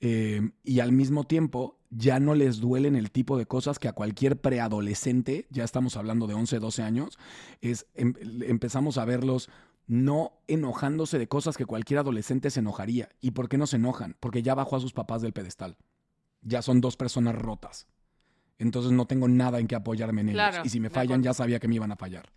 Eh, 0.00 0.50
y 0.64 0.80
al 0.80 0.92
mismo 0.92 1.24
tiempo 1.24 1.78
ya 1.90 2.20
no 2.20 2.34
les 2.34 2.60
duelen 2.60 2.96
el 2.96 3.10
tipo 3.10 3.38
de 3.38 3.46
cosas 3.46 3.78
que 3.78 3.88
a 3.88 3.92
cualquier 3.92 4.40
preadolescente, 4.40 5.46
ya 5.50 5.64
estamos 5.64 5.96
hablando 5.96 6.26
de 6.26 6.34
11, 6.34 6.58
12 6.58 6.82
años, 6.82 7.18
es, 7.60 7.86
em, 7.94 8.14
empezamos 8.42 8.98
a 8.98 9.04
verlos 9.04 9.48
no 9.86 10.32
enojándose 10.46 11.18
de 11.18 11.28
cosas 11.28 11.56
que 11.56 11.64
cualquier 11.64 12.00
adolescente 12.00 12.50
se 12.50 12.60
enojaría. 12.60 13.08
¿Y 13.20 13.30
por 13.30 13.48
qué 13.48 13.56
no 13.56 13.66
se 13.66 13.76
enojan? 13.76 14.16
Porque 14.20 14.42
ya 14.42 14.54
bajó 14.54 14.76
a 14.76 14.80
sus 14.80 14.92
papás 14.92 15.22
del 15.22 15.32
pedestal. 15.32 15.76
Ya 16.42 16.60
son 16.60 16.80
dos 16.80 16.96
personas 16.96 17.34
rotas. 17.34 17.86
Entonces 18.58 18.92
no 18.92 19.06
tengo 19.06 19.28
nada 19.28 19.58
en 19.60 19.66
que 19.66 19.76
apoyarme 19.76 20.20
en 20.20 20.28
Claro, 20.32 20.56
ellos. 20.56 20.66
Y 20.66 20.68
si 20.68 20.80
me 20.80 20.90
fallan, 20.90 21.22
ya 21.22 21.32
sabía 21.32 21.58
que 21.58 21.68
me 21.68 21.76
iban 21.76 21.90
a 21.90 21.96
fallar. 21.96 22.30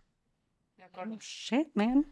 De 0.77 0.83
acuerdo. 0.83 1.15
Oh, 1.15 1.19
shit, 1.19 1.67
man. 1.73 2.05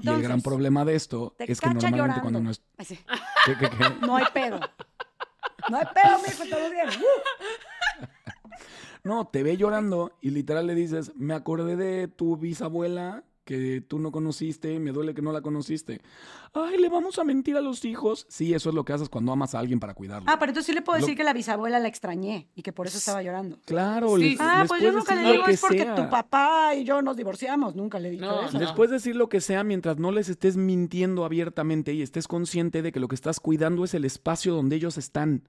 Y 0.00 0.08
el 0.08 0.22
gran 0.22 0.40
problema 0.42 0.84
de 0.84 0.94
esto 0.94 1.34
es 1.38 1.60
que 1.60 1.68
normalmente 1.68 2.20
cuando 2.20 2.40
no 2.40 2.50
es... 2.50 2.62
Ay, 2.78 2.86
sí. 2.86 2.98
¿Qué, 3.44 3.56
qué, 3.58 3.70
qué? 3.70 4.06
No 4.06 4.16
hay 4.16 4.24
pedo. 4.32 4.60
No 5.68 5.76
hay 5.76 5.86
pedo, 5.94 6.18
mijo, 6.26 6.44
todo 6.48 6.70
bien. 6.70 6.88
Uh. 7.98 8.06
No, 9.06 9.28
te 9.28 9.44
ve 9.44 9.56
llorando 9.56 10.12
y 10.20 10.30
literal 10.30 10.66
le 10.66 10.74
dices, 10.74 11.12
me 11.14 11.32
acordé 11.32 11.76
de 11.76 12.08
tu 12.08 12.36
bisabuela 12.36 13.22
que 13.46 13.80
tú 13.80 13.98
no 14.00 14.10
conociste 14.12 14.78
me 14.80 14.90
duele 14.92 15.14
que 15.14 15.22
no 15.22 15.32
la 15.32 15.40
conociste. 15.40 16.02
Ay, 16.52 16.78
¿le 16.78 16.88
vamos 16.88 17.18
a 17.18 17.24
mentir 17.24 17.56
a 17.56 17.60
los 17.60 17.84
hijos? 17.84 18.26
Sí, 18.28 18.52
eso 18.52 18.68
es 18.70 18.74
lo 18.74 18.84
que 18.84 18.92
haces 18.92 19.08
cuando 19.08 19.30
amas 19.32 19.54
a 19.54 19.60
alguien 19.60 19.78
para 19.80 19.94
cuidarlo. 19.94 20.28
Ah, 20.28 20.38
pero 20.38 20.50
entonces 20.50 20.66
sí 20.66 20.72
le 20.74 20.82
puedo 20.82 20.98
Lo- 20.98 21.04
decir 21.06 21.16
que 21.16 21.22
la 21.24 21.32
bisabuela 21.32 21.78
la 21.78 21.86
extrañé 21.88 22.48
y 22.56 22.62
que 22.62 22.72
por 22.72 22.88
eso 22.88 22.98
estaba 22.98 23.22
llorando. 23.22 23.58
Claro, 23.64 24.16
Sí. 24.16 24.30
les, 24.30 24.40
Ah, 24.40 24.58
les 24.62 24.68
pues 24.68 24.82
yo 24.82 24.90
nunca 24.92 25.14
le 25.14 25.20
decir 25.20 25.26
lo 25.28 25.32
digo 25.32 25.44
que 25.46 25.52
es 25.52 25.60
porque 25.60 25.78
sea. 25.84 25.94
tu 25.94 26.10
papá 26.10 26.74
y 26.74 26.82
yo 26.84 27.00
nos 27.02 27.16
divorciamos. 27.16 27.76
Nunca 27.76 28.00
le 28.00 28.10
dije 28.10 28.24
No, 28.24 28.42
eso. 28.48 28.58
Les 28.58 28.72
puedes 28.72 28.90
decir 28.90 29.14
lo 29.14 29.28
que 29.28 29.40
sea 29.40 29.62
mientras 29.62 29.96
no 29.98 30.10
les 30.10 30.28
estés 30.28 30.56
mintiendo 30.56 31.24
abiertamente 31.24 31.94
y 31.94 32.02
estés 32.02 32.26
consciente 32.26 32.82
de 32.82 32.90
que 32.90 32.98
lo 33.00 33.06
que 33.06 33.14
estás 33.14 33.38
cuidando 33.38 33.84
es 33.84 33.94
el 33.94 34.04
espacio 34.04 34.52
donde 34.54 34.76
ellos 34.76 34.98
están. 34.98 35.48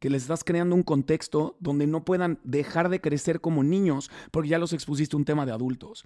que 0.00 0.10
les 0.10 0.22
estás 0.22 0.44
creando 0.44 0.74
un 0.74 0.82
contexto 0.82 1.56
donde 1.60 1.86
no 1.86 2.04
puedan 2.04 2.38
dejar 2.44 2.90
de 2.90 3.00
crecer 3.00 3.40
como 3.40 3.62
niños 3.64 4.10
porque 4.32 4.50
ya 4.50 4.58
los 4.58 4.74
expusiste 4.74 5.16
a 5.16 5.18
un 5.18 5.24
tema 5.24 5.46
de 5.46 5.52
adultos. 5.52 6.04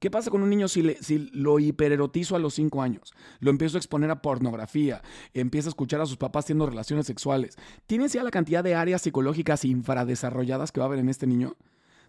¿Qué 0.00 0.10
pasa 0.10 0.30
con 0.30 0.42
un 0.42 0.48
niño 0.48 0.66
si, 0.66 0.80
le, 0.80 0.96
si 1.02 1.30
lo 1.34 1.58
hipererotizo 1.58 2.34
a 2.34 2.38
los 2.38 2.54
cinco 2.54 2.80
años? 2.80 3.12
Lo 3.38 3.50
empiezo 3.50 3.76
a 3.76 3.80
exponer 3.80 4.10
a 4.10 4.22
pornografía, 4.22 5.02
empieza 5.34 5.68
a 5.68 5.72
escuchar 5.72 6.00
a 6.00 6.06
sus 6.06 6.16
papás 6.16 6.46
teniendo 6.46 6.64
relaciones 6.64 7.06
sexuales. 7.06 7.56
¿Tienes 7.86 8.14
ya 8.14 8.24
la 8.24 8.30
cantidad 8.30 8.64
de 8.64 8.74
áreas 8.74 9.02
psicológicas 9.02 9.62
infradesarrolladas 9.66 10.72
que 10.72 10.80
va 10.80 10.86
a 10.86 10.88
haber 10.88 11.00
en 11.00 11.10
este 11.10 11.26
niño? 11.26 11.54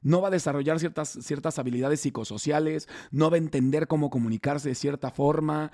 No 0.01 0.21
va 0.21 0.29
a 0.29 0.31
desarrollar 0.31 0.79
ciertas, 0.79 1.09
ciertas 1.21 1.59
habilidades 1.59 1.99
psicosociales, 1.99 2.87
no 3.11 3.29
va 3.29 3.35
a 3.35 3.39
entender 3.39 3.87
cómo 3.87 4.09
comunicarse 4.09 4.69
de 4.69 4.75
cierta 4.75 5.11
forma, 5.11 5.69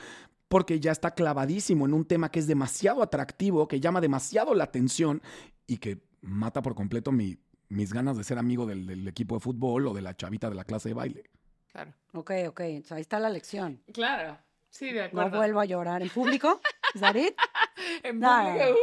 porque 0.47 0.79
ya 0.79 0.91
está 0.91 1.11
clavadísimo 1.11 1.85
en 1.85 1.93
un 1.93 2.05
tema 2.05 2.31
que 2.31 2.39
es 2.39 2.47
demasiado 2.47 3.03
atractivo, 3.03 3.67
que 3.67 3.79
llama 3.79 4.01
demasiado 4.01 4.55
la 4.55 4.63
atención 4.63 5.21
y 5.67 5.77
que 5.77 6.01
mata 6.21 6.63
por 6.63 6.73
completo 6.73 7.11
mi, 7.11 7.37
mis 7.69 7.93
ganas 7.93 8.17
de 8.17 8.23
ser 8.23 8.39
amigo 8.39 8.65
del 8.65 9.07
equipo 9.07 9.35
de 9.35 9.41
fútbol 9.41 9.85
o 9.85 9.93
de 9.93 10.01
la 10.01 10.17
chavita 10.17 10.49
de 10.49 10.55
la 10.55 10.63
clase 10.63 10.89
de 10.89 10.95
baile. 10.95 11.23
Claro. 11.71 11.93
Ok, 12.13 12.31
ok. 12.47 12.59
Entonces, 12.61 12.91
ahí 12.93 13.01
está 13.01 13.19
la 13.19 13.29
lección. 13.29 13.81
Claro. 13.93 14.37
Sí, 14.69 14.91
de 14.91 15.01
No 15.11 15.21
acuerdo. 15.21 15.37
vuelvo 15.37 15.59
a 15.59 15.65
llorar 15.65 16.01
en 16.01 16.09
público. 16.09 16.61
¿Es 16.93 17.01
that 17.01 17.15
it? 17.15 17.35
En 18.03 18.19
No. 18.19 18.27
público, 18.43 18.79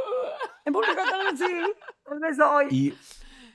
En 0.65 0.73
público 0.73 0.95
tal 1.11 1.27
vez 1.33 1.39
sí. 1.39 1.73
Tal 2.05 2.19
vez 2.21 2.39
hoy. 2.41 2.67
Y, 2.71 2.95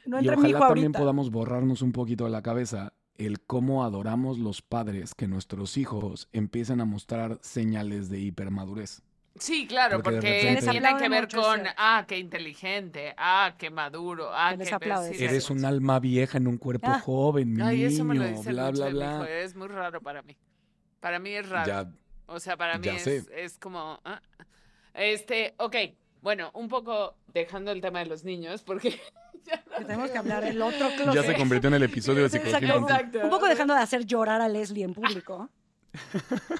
no 0.06 0.20
y 0.20 0.24
mi 0.24 0.30
ojalá 0.30 0.50
hijo 0.50 0.60
también 0.60 0.86
ahorita. 0.88 1.00
podamos 1.00 1.32
borrarnos 1.32 1.82
un 1.82 1.92
poquito 1.92 2.26
de 2.26 2.30
la 2.32 2.42
cabeza 2.42 2.94
el 3.16 3.42
cómo 3.42 3.84
adoramos 3.84 4.38
los 4.40 4.62
padres 4.62 5.14
que 5.16 5.28
nuestros 5.28 5.76
hijos 5.78 6.30
empiecen 6.32 6.80
a 6.82 6.86
mostrar 6.86 7.38
señales 7.42 8.10
de 8.10 8.20
hipermadurez. 8.20 9.02
Sí, 9.38 9.68
claro, 9.68 10.02
Porque 10.02 10.18
porque, 10.18 10.44
repente- 10.92 11.04
que 11.04 11.10
ver 11.10 11.24
mucho 11.24 11.42
con, 11.42 11.62
ah, 11.78 12.06
qué 12.08 12.18
inteligente, 12.18 13.14
ah, 13.18 13.56
qué 13.58 13.70
maduro, 13.70 14.30
ah, 14.34 14.56
les 14.56 14.68
qué... 15.18 15.26
Eres 15.26 15.50
un 15.50 15.64
alma 15.64 16.00
vieja 16.00 16.38
en 16.38 16.48
un 16.48 16.58
cuerpo 16.58 16.88
Ah. 16.90 17.00
joven, 17.00 17.54
mi 17.54 17.62
Ay, 17.62 17.84
eso 17.86 18.04
me 18.04 18.16
lo 18.16 18.24
niño, 18.26 18.52
bla, 18.52 18.66
mucho 18.72 18.82
bla, 18.82 18.90
bla. 18.90 19.14
hijo, 19.16 19.26
Es 19.26 19.56
muy 19.56 19.68
raro 19.70 20.02
para 20.02 20.22
mí. 20.24 20.36
Para 21.00 21.20
mí 21.20 21.30
es 21.32 21.48
raro. 21.48 21.68
Ya, 21.68 21.90
O 22.26 22.40
sea, 22.40 22.58
para 22.58 22.78
mí 22.78 22.88
es, 22.90 23.08
es 23.08 23.58
como... 23.58 24.00
ah. 24.04 24.22
Este, 24.94 25.54
ok, 25.58 25.76
bueno, 26.22 26.52
un 26.54 26.68
poco 26.68 27.16
dejando 27.34 27.72
el 27.72 27.80
tema 27.80 28.00
de 28.00 28.08
los 28.08 28.26
niños, 28.26 28.62
porque... 28.64 29.00
ya 29.46 29.64
no 29.72 29.78
Que 29.78 29.86
tenemos 29.86 30.12
que 30.12 30.18
hablar 30.18 30.44
del 30.44 30.62
otro 30.62 30.90
closet. 30.98 31.14
ya 31.14 31.24
se 31.24 31.36
convirtió 31.36 31.70
en 31.70 31.76
el 31.76 31.84
episodio 31.84 32.24
de 32.24 32.30
psicología. 32.32 32.76
Exacto. 32.76 33.20
Un 33.24 33.30
poco 33.30 33.48
dejando 33.48 33.74
de 33.74 33.80
hacer 33.82 34.06
llorar 34.06 34.42
a 34.42 34.50
Leslie 34.50 34.84
en 34.84 34.94
público. 34.94 35.50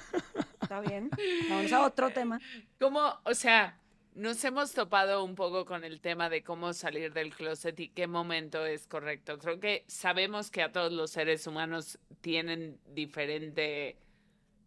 Está 0.70 0.80
bien. 0.82 1.10
Vamos 1.48 1.72
a 1.72 1.84
otro 1.84 2.10
tema. 2.12 2.40
¿Cómo, 2.78 3.02
o 3.24 3.34
sea, 3.34 3.76
nos 4.14 4.44
hemos 4.44 4.72
topado 4.72 5.24
un 5.24 5.34
poco 5.34 5.64
con 5.64 5.82
el 5.82 6.00
tema 6.00 6.28
de 6.30 6.44
cómo 6.44 6.72
salir 6.74 7.12
del 7.12 7.34
closet 7.34 7.80
y 7.80 7.88
qué 7.88 8.06
momento 8.06 8.64
es 8.64 8.86
correcto? 8.86 9.36
Creo 9.40 9.58
que 9.58 9.82
sabemos 9.88 10.48
que 10.52 10.62
a 10.62 10.70
todos 10.70 10.92
los 10.92 11.10
seres 11.10 11.44
humanos 11.48 11.98
tienen 12.20 12.78
diferente, 12.86 13.96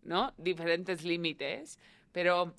¿no? 0.03 0.33
Diferentes 0.37 1.05
límites, 1.05 1.79
pero 2.11 2.53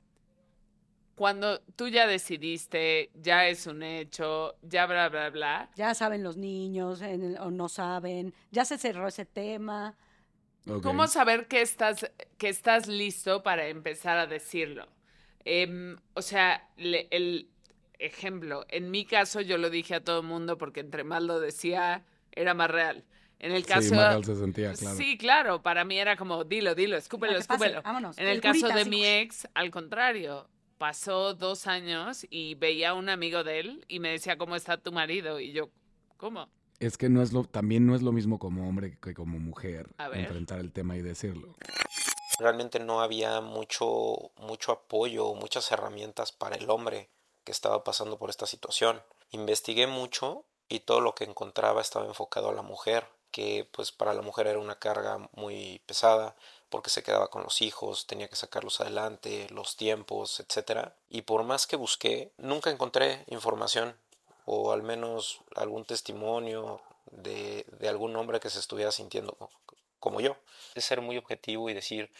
cuando 1.15 1.61
tú 1.77 1.89
ya 1.89 2.07
decidiste, 2.07 3.11
ya 3.13 3.47
es 3.47 3.67
un 3.67 3.83
hecho, 3.83 4.57
ya 4.63 4.87
bla, 4.87 5.11
bla, 5.11 5.29
bla, 5.29 5.71
Ya 5.77 5.93
saben 5.95 6.23
los 6.23 6.39
niños 6.39 7.03
en 7.03 7.23
el- 7.23 7.39
o 7.39 7.51
no 7.51 7.69
saben. 7.69 8.33
Ya 8.53 8.65
se 8.65 8.79
cerró 8.79 9.07
ese 9.07 9.27
tema. 9.27 9.95
¿Cómo 10.83 11.07
saber 11.09 11.47
que 11.47 11.61
estás, 11.63 12.11
que 12.39 12.49
estás 12.49 12.87
listo 12.87 13.43
para 13.43 13.69
empezar 13.69 14.19
a 14.19 14.27
decirlo? 14.27 14.89
Em, 15.45 15.97
o 16.15 16.23
sea, 16.23 16.69
le- 16.77 17.09
el 17.11 17.49
ejemplo, 17.99 18.65
en 18.69 18.91
mi 18.91 19.05
caso 19.05 19.41
yo 19.41 19.59
lo 19.59 19.71
dije 19.71 19.95
a 19.95 20.05
todo 20.05 20.21
el 20.21 20.27
mundo 20.27 20.57
porque 20.59 20.81
entre 20.81 21.05
más 21.05 21.23
lo 21.23 21.39
decía, 21.41 22.05
era 22.33 22.55
más 22.55 22.71
real. 22.71 23.05
En 23.39 23.53
el 23.53 23.67
caso... 23.67 23.89
Sí, 23.91 23.95
más 23.95 24.09
real 24.09 24.25
se 24.25 24.37
sentía, 24.37 24.73
claro. 24.73 24.97
Sí, 24.97 25.19
claro, 25.19 25.63
para 25.63 25.85
mí 25.85 25.99
era 25.99 26.17
como, 26.17 26.45
dilo, 26.45 26.75
dilo, 26.75 26.97
escúpelo, 26.97 27.37
escúpelo. 27.37 27.83
vámonos. 27.83 28.17
En 28.19 28.27
el 28.27 28.37
El 28.37 28.41
caso 28.41 28.61
curita, 28.61 28.79
de 28.79 28.85
mi 28.87 29.05
ex, 29.05 29.49
al 29.55 29.71
contrario, 29.71 30.49
pasó 30.79 31.35
dos 31.35 31.67
años 31.67 32.27
y 32.31 32.55
veía 32.55 32.91
a 32.91 32.95
un 32.95 33.09
amigo 33.11 33.45
de 33.45 33.61
él 33.61 33.85
y 33.89 34.01
me 34.01 34.11
decía, 34.11 34.39
¿cómo 34.39 34.57
está 34.57 34.79
tu 34.79 34.93
marido? 34.93 35.41
Y 35.41 35.53
yo, 35.53 35.71
¿cómo? 36.17 36.49
Es 36.81 36.99
que 36.99 37.09
no 37.09 37.23
es 37.23 37.33
lo, 37.33 37.45
también 37.45 37.87
no 37.87 37.95
es 37.95 38.03
lo 38.03 38.13
mismo 38.13 38.39
como 38.39 38.69
hombre 38.69 38.99
que 39.01 39.15
como 39.15 39.39
mujer 39.39 39.89
enfrentar 40.13 40.59
el 40.59 40.73
tema 40.73 40.97
y 40.97 41.03
decirlo. 41.03 41.55
realmente 42.39 42.81
no 42.81 43.01
había 43.01 43.41
mucho, 43.41 44.33
mucho 44.37 44.73
apoyo, 44.73 45.35
muchas 45.35 45.71
herramientas 45.71 46.33
para 46.33 46.57
el 46.57 46.69
hombre 46.69 47.09
que 47.45 47.53
estaba 47.53 47.85
pasando 47.85 48.19
por 48.19 48.31
esta 48.31 48.47
situación. 48.47 49.03
Investigué 49.31 49.87
mucho 49.87 50.45
y 50.69 50.81
todo 50.81 51.01
lo 51.01 51.15
que 51.15 51.25
encontraba 51.25 51.81
estaba 51.81 52.07
enfocado 52.07 52.49
a 52.49 52.55
la 52.55 52.63
mujer, 52.63 53.07
que 53.31 53.69
pues 53.71 53.93
para 53.93 54.15
la 54.15 54.23
mujer 54.23 54.47
era 54.47 54.59
una 54.59 54.79
carga 54.79 55.29
muy 55.33 55.81
pesada 55.87 56.37
porque 56.71 56.91
se 56.91 57.03
quedaba 57.03 57.29
con 57.29 57.43
los 57.45 57.63
hijos, 57.63 58.07
tenía 58.07 58.29
que 58.29 58.37
sacarlos 58.37 58.81
adelante, 58.81 59.47
los 59.51 59.77
tiempos, 59.77 60.41
etc. 60.41 60.89
Y 61.09 61.23
por 61.23 61.45
más 61.45 61.67
que 61.67 61.77
busqué, 61.77 62.33
nunca 62.37 62.71
encontré 62.71 63.25
información 63.29 63.97
o 64.45 64.73
al 64.73 64.83
menos 64.83 65.41
algún 65.57 65.85
testimonio 65.85 66.81
de, 67.11 67.65
de 67.79 67.89
algún 67.89 68.15
hombre 68.17 68.41
que 68.41 68.51
se 68.51 68.59
estuviera 68.61 68.93
sintiendo 68.93 69.33
co- 69.35 69.51
como 70.01 70.21
yo. 70.21 70.37
Es 70.75 70.85
ser 70.85 71.01
muy 71.01 71.17
objetivo 71.17 71.71
y 71.71 71.75
decir, 71.75 72.11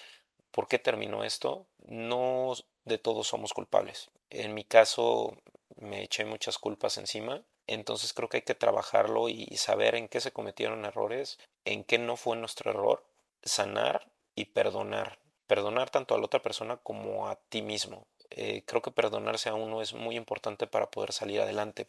¿por 0.51 0.69
qué 0.69 0.79
terminó 0.79 1.25
esto? 1.25 1.67
No 1.87 2.55
de 2.85 2.99
todos 2.99 3.27
somos 3.29 3.53
culpables. 3.53 4.11
En 4.31 4.55
mi 4.55 4.65
caso 4.65 5.37
me 5.77 6.03
eché 6.03 6.25
muchas 6.25 6.59
culpas 6.59 6.99
encima, 6.99 7.43
entonces 7.67 8.13
creo 8.13 8.29
que 8.29 8.39
hay 8.39 8.43
que 8.43 8.55
trabajarlo 8.55 9.29
y 9.29 9.47
saber 9.57 9.95
en 9.95 10.09
qué 10.09 10.21
se 10.21 10.33
cometieron 10.33 10.85
errores, 10.85 11.39
en 11.65 11.85
qué 11.85 11.99
no 11.99 12.17
fue 12.17 12.37
nuestro 12.37 12.71
error, 12.71 13.05
sanar 13.43 14.11
y 14.35 14.47
perdonar. 14.47 15.19
Perdonar 15.47 15.91
tanto 15.91 16.15
a 16.15 16.19
la 16.19 16.25
otra 16.27 16.43
persona 16.43 16.79
como 16.79 17.29
a 17.29 17.37
ti 17.37 17.63
mismo. 17.63 18.07
Eh, 18.37 18.65
creo 18.67 18.83
que 18.83 18.91
perdonarse 18.91 19.49
a 19.49 19.55
uno 19.55 19.81
es 19.81 19.95
muy 19.95 20.17
importante 20.17 20.67
para 20.67 20.91
poder 20.91 21.13
salir 21.13 21.41
adelante. 21.41 21.87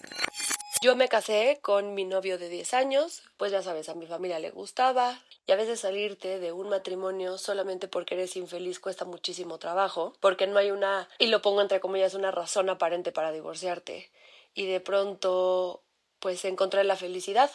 Yo 0.82 0.96
me 0.96 1.08
casé 1.08 1.58
con 1.64 1.96
mi 1.96 2.06
novio 2.06 2.38
de 2.38 2.50
10 2.50 2.76
años, 2.76 3.24
pues 3.38 3.52
ya 3.52 3.64
sabes, 3.64 3.90
a 3.90 3.96
mi 3.96 4.06
familia 4.06 4.38
le 4.38 4.52
gustaba, 4.52 5.20
y 5.48 5.52
a 5.52 5.56
veces 5.56 5.80
salirte 5.80 6.38
de 6.38 6.52
un 6.52 6.70
matrimonio 6.70 7.40
solamente 7.40 7.88
porque 7.88 8.14
eres 8.14 8.36
infeliz 8.36 8.80
cuesta 8.80 9.06
muchísimo 9.06 9.58
trabajo, 9.58 10.14
porque 10.20 10.46
no 10.46 10.60
hay 10.60 10.70
una, 10.70 11.10
y 11.18 11.28
lo 11.28 11.42
pongo 11.42 11.62
entre 11.62 11.80
comillas, 11.80 12.14
una 12.14 12.30
razón 12.30 12.70
aparente 12.70 13.12
para 13.12 13.32
divorciarte. 13.32 14.12
Y 14.54 14.68
de 14.68 14.80
pronto, 14.80 15.84
pues 16.20 16.46
encontré 16.46 16.84
la 16.84 16.96
felicidad, 16.96 17.50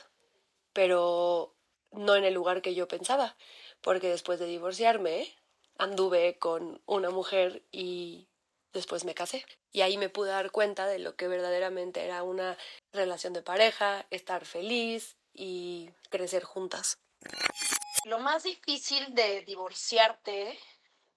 pero 0.72 1.55
no 1.92 2.16
en 2.16 2.24
el 2.24 2.35
lugar 2.35 2.61
que 2.61 2.74
yo 2.74 2.88
pensaba, 2.88 3.37
porque 3.83 4.09
después 4.09 4.40
de 4.40 4.46
divorciarme, 4.46 5.29
anduve 5.79 6.37
con 6.38 6.83
una 6.87 7.11
mujer 7.11 7.62
y 7.70 8.26
después 8.73 9.05
me 9.05 9.15
casé. 9.15 9.45
Y 9.73 9.83
ahí 9.83 9.97
me 9.99 10.09
pude 10.09 10.31
dar 10.31 10.51
cuenta 10.51 10.87
de 10.87 10.99
lo 10.99 11.17
que 11.17 11.29
verdaderamente 11.29 12.05
era 12.05 12.23
una 12.23 12.57
relación 12.93 13.33
de 13.33 13.43
pareja, 13.43 14.07
estar 14.11 14.45
feliz 14.45 15.17
y 15.33 15.91
crecer 16.11 16.45
juntas. 16.45 16.99
Lo 18.05 18.19
más 18.19 18.45
difícil 18.45 19.15
de 19.15 19.43
divorciarte 19.43 20.59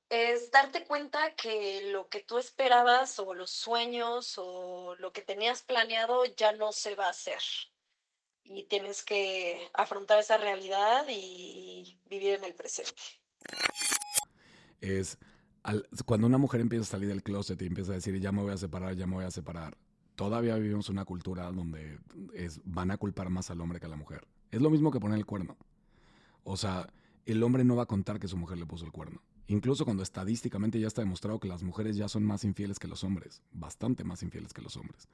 es 0.09 0.51
darte 0.51 0.83
cuenta 0.85 1.35
que 1.35 1.89
lo 1.91 2.07
que 2.07 2.19
tú 2.19 2.37
esperabas 2.37 3.17
o 3.19 3.33
los 3.33 3.51
sueños 3.51 4.35
o 4.37 4.95
lo 4.99 5.11
que 5.11 5.21
tenías 5.21 5.63
planeado 5.63 6.25
ya 6.25 6.51
no 6.51 6.71
se 6.71 6.95
va 6.95 7.07
a 7.07 7.11
hacer. 7.11 7.41
Y 8.43 8.63
tienes 8.65 9.03
que 9.03 9.69
afrontar 9.73 10.19
esa 10.19 10.37
realidad 10.37 11.05
y 11.09 11.97
vivir 12.05 12.35
en 12.35 12.43
el 12.43 12.53
presente. 12.53 13.01
Es 14.81 15.17
cuando 16.05 16.27
una 16.27 16.37
mujer 16.37 16.61
empieza 16.61 16.83
a 16.83 16.85
salir 16.87 17.07
del 17.07 17.23
closet 17.23 17.61
y 17.61 17.65
empieza 17.65 17.91
a 17.91 17.95
decir, 17.95 18.19
ya 18.19 18.31
me 18.31 18.41
voy 18.41 18.51
a 18.51 18.57
separar, 18.57 18.95
ya 18.95 19.07
me 19.07 19.15
voy 19.15 19.25
a 19.25 19.31
separar. 19.31 19.77
Todavía 20.15 20.55
vivimos 20.55 20.89
una 20.89 21.05
cultura 21.05 21.51
donde 21.51 21.97
es, 22.33 22.61
van 22.65 22.91
a 22.91 22.97
culpar 22.97 23.29
más 23.29 23.49
al 23.49 23.61
hombre 23.61 23.79
que 23.79 23.85
a 23.85 23.89
la 23.89 23.95
mujer. 23.95 24.27
Es 24.51 24.61
lo 24.61 24.69
mismo 24.69 24.91
que 24.91 24.99
poner 24.99 25.17
el 25.17 25.25
cuerno. 25.25 25.57
O 26.43 26.57
sea, 26.57 26.87
el 27.25 27.41
hombre 27.41 27.63
no 27.63 27.75
va 27.75 27.83
a 27.83 27.87
contar 27.87 28.19
que 28.19 28.27
su 28.27 28.37
mujer 28.37 28.57
le 28.57 28.65
puso 28.65 28.85
el 28.85 28.91
cuerno. 28.91 29.21
Incluso 29.47 29.85
cuando 29.85 30.03
estadísticamente 30.03 30.79
ya 30.79 30.87
está 30.87 31.01
demostrado 31.01 31.39
que 31.39 31.47
las 31.47 31.63
mujeres 31.63 31.95
ya 31.95 32.07
son 32.07 32.23
más 32.23 32.43
infieles 32.43 32.79
que 32.79 32.87
los 32.87 33.03
hombres, 33.03 33.41
bastante 33.51 34.03
más 34.03 34.23
infieles 34.23 34.53
que 34.53 34.61
los 34.61 34.77
hombres. 34.77 35.07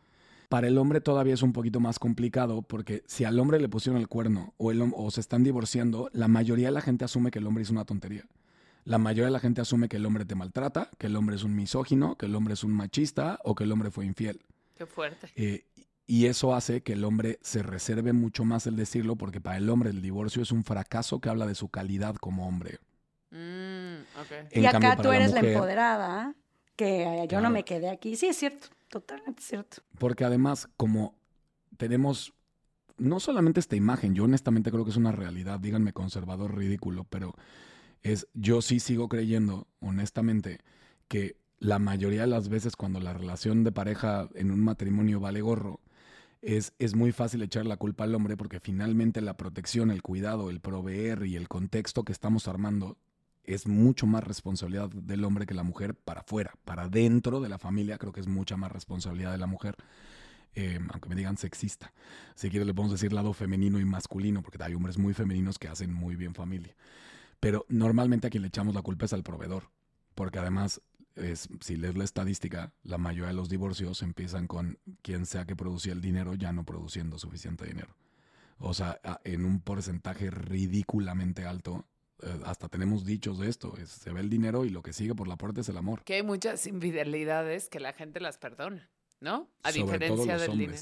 Para 0.49 0.67
el 0.67 0.77
hombre 0.79 0.99
todavía 0.99 1.35
es 1.35 1.43
un 1.43 1.53
poquito 1.53 1.79
más 1.79 1.99
complicado 1.99 2.63
porque 2.63 3.03
si 3.05 3.23
al 3.23 3.39
hombre 3.39 3.59
le 3.59 3.69
pusieron 3.69 4.01
el 4.01 4.07
cuerno 4.07 4.53
o, 4.57 4.71
o 4.71 5.11
se 5.11 5.21
están 5.21 5.43
divorciando, 5.43 6.09
la 6.11 6.27
mayoría 6.27 6.67
de 6.67 6.73
la 6.73 6.81
gente 6.81 7.05
asume 7.05 7.29
que 7.31 7.39
el 7.39 7.47
hombre 7.47 7.61
hizo 7.61 7.71
una 7.71 7.85
tontería. 7.85 8.25
La 8.89 8.97
mayoría 8.97 9.25
de 9.25 9.31
la 9.31 9.39
gente 9.39 9.61
asume 9.61 9.87
que 9.87 9.97
el 9.97 10.05
hombre 10.07 10.25
te 10.25 10.33
maltrata, 10.33 10.89
que 10.97 11.05
el 11.05 11.15
hombre 11.15 11.35
es 11.35 11.43
un 11.43 11.55
misógino, 11.55 12.15
que 12.15 12.25
el 12.25 12.33
hombre 12.33 12.55
es 12.55 12.63
un 12.63 12.71
machista 12.71 13.39
o 13.43 13.53
que 13.53 13.63
el 13.63 13.71
hombre 13.71 13.91
fue 13.91 14.03
infiel. 14.03 14.41
Qué 14.75 14.87
fuerte. 14.87 15.29
Eh, 15.35 15.63
y 16.07 16.25
eso 16.25 16.55
hace 16.55 16.81
que 16.81 16.93
el 16.93 17.03
hombre 17.03 17.37
se 17.43 17.61
reserve 17.61 18.13
mucho 18.13 18.45
más 18.45 18.65
el 18.65 18.75
decirlo 18.75 19.15
porque 19.15 19.39
para 19.39 19.57
el 19.57 19.69
hombre 19.69 19.91
el 19.91 20.01
divorcio 20.01 20.41
es 20.41 20.51
un 20.51 20.63
fracaso 20.63 21.21
que 21.21 21.29
habla 21.29 21.45
de 21.45 21.53
su 21.53 21.69
calidad 21.69 22.15
como 22.15 22.47
hombre. 22.47 22.79
Mm, 23.29 23.97
y 24.53 24.65
acá 24.65 24.79
cambio, 24.79 25.03
tú 25.03 25.09
la 25.09 25.17
eres 25.17 25.33
la, 25.33 25.41
empoderada, 25.41 26.33
que 26.75 27.19
yo 27.21 27.27
Claro. 27.27 27.43
no 27.43 27.49
me 27.51 27.63
quedé 27.65 27.91
aquí. 27.91 28.15
Sí, 28.15 28.25
es 28.25 28.37
cierto, 28.37 28.69
totalmente 28.89 29.43
cierto. 29.43 29.83
Porque 29.99 30.25
además, 30.25 30.67
como 30.77 31.13
tenemos 31.77 32.33
no 32.97 33.19
solamente 33.19 33.59
esta 33.59 33.75
imagen, 33.75 34.15
yo 34.15 34.23
honestamente 34.23 34.71
creo 34.71 34.83
que 34.83 34.89
es 34.89 34.97
una 34.97 35.11
realidad, 35.11 35.59
díganme 35.59 35.93
conservador 35.93 36.57
ridículo, 36.57 37.03
pero 37.03 37.35
es 38.03 38.27
yo 38.33 38.61
sí 38.61 38.79
sigo 38.79 39.09
creyendo 39.09 39.67
honestamente 39.79 40.59
que 41.07 41.37
la 41.59 41.79
mayoría 41.79 42.21
de 42.21 42.27
las 42.27 42.49
veces 42.49 42.75
cuando 42.75 42.99
la 42.99 43.13
relación 43.13 43.63
de 43.63 43.71
pareja 43.71 44.29
en 44.35 44.51
un 44.51 44.61
matrimonio 44.61 45.19
vale 45.19 45.41
gorro, 45.41 45.81
es, 46.41 46.73
es 46.79 46.95
muy 46.95 47.11
fácil 47.11 47.41
echar 47.41 47.65
la 47.65 47.77
culpa 47.77 48.05
al 48.05 48.15
hombre 48.15 48.37
porque 48.37 48.61
finalmente 48.61 49.19
la 49.21 49.35
protección, 49.35 49.91
el 49.91 50.01
cuidado, 50.01 50.49
el 50.49 50.61
proveer 50.61 51.25
y 51.25 51.35
el 51.35 51.49
contexto 51.49 52.03
que 52.03 52.13
estamos 52.13 52.47
armando 52.47 52.97
es 53.43 53.67
mucho 53.67 54.05
más 54.05 54.23
responsabilidad 54.23 54.89
del 54.89 55.23
hombre 55.25 55.45
que 55.45 55.53
la 55.53 55.63
mujer 55.63 55.95
para 55.95 56.21
afuera. 56.21 56.53
Para 56.63 56.87
dentro 56.87 57.41
de 57.41 57.49
la 57.49 57.57
familia 57.57 57.97
creo 57.97 58.13
que 58.13 58.21
es 58.21 58.27
mucha 58.27 58.55
más 58.57 58.71
responsabilidad 58.71 59.31
de 59.31 59.37
la 59.37 59.47
mujer. 59.47 59.75
Eh, 60.55 60.79
aunque 60.91 61.09
me 61.09 61.15
digan 61.15 61.37
sexista. 61.37 61.93
Si 62.35 62.49
quieres 62.49 62.67
le 62.67 62.73
podemos 62.73 62.93
decir 62.93 63.13
lado 63.13 63.33
femenino 63.33 63.79
y 63.79 63.85
masculino, 63.85 64.41
porque 64.41 64.61
hay 64.63 64.73
hombres 64.73 64.97
muy 64.97 65.13
femeninos 65.13 65.59
que 65.59 65.67
hacen 65.67 65.93
muy 65.93 66.15
bien 66.15 66.33
familia. 66.33 66.75
Pero 67.39 67.65
normalmente 67.69 68.27
a 68.27 68.29
quien 68.29 68.41
le 68.41 68.49
echamos 68.49 68.75
la 68.75 68.81
culpa 68.81 69.05
es 69.05 69.13
al 69.13 69.23
proveedor, 69.23 69.71
porque 70.15 70.39
además, 70.39 70.81
es, 71.15 71.49
si 71.61 71.77
lees 71.77 71.95
la 71.95 72.03
estadística, 72.03 72.73
la 72.83 72.97
mayoría 72.97 73.27
de 73.27 73.33
los 73.33 73.49
divorcios 73.49 74.01
empiezan 74.01 74.47
con 74.47 74.79
quien 75.01 75.25
sea 75.25 75.45
que 75.45 75.55
producía 75.55 75.93
el 75.93 76.01
dinero 76.01 76.35
ya 76.35 76.51
no 76.51 76.65
produciendo 76.65 77.17
suficiente 77.17 77.65
dinero. 77.65 77.95
O 78.57 78.73
sea, 78.73 78.99
en 79.23 79.45
un 79.45 79.61
porcentaje 79.61 80.29
ridículamente 80.31 81.45
alto 81.45 81.85
eh, 82.21 82.39
hasta 82.45 82.67
tenemos 82.67 83.05
dichos 83.05 83.39
de 83.39 83.47
esto, 83.47 83.77
es, 83.77 83.89
se 83.89 84.11
ve 84.11 84.19
el 84.19 84.29
dinero 84.29 84.65
y 84.65 84.69
lo 84.69 84.81
que 84.81 84.91
sigue 84.91 85.15
por 85.15 85.27
la 85.27 85.37
puerta 85.37 85.61
es 85.61 85.69
el 85.69 85.77
amor. 85.77 86.03
Que 86.03 86.15
hay 86.15 86.23
muchas 86.23 86.67
infidelidades 86.67 87.69
que 87.69 87.79
la 87.79 87.93
gente 87.93 88.19
las 88.19 88.37
perdona. 88.37 88.89
¿No? 89.21 89.49
A 89.63 89.71
diferencia 89.71 90.37
del 90.37 90.57
dinero. 90.57 90.79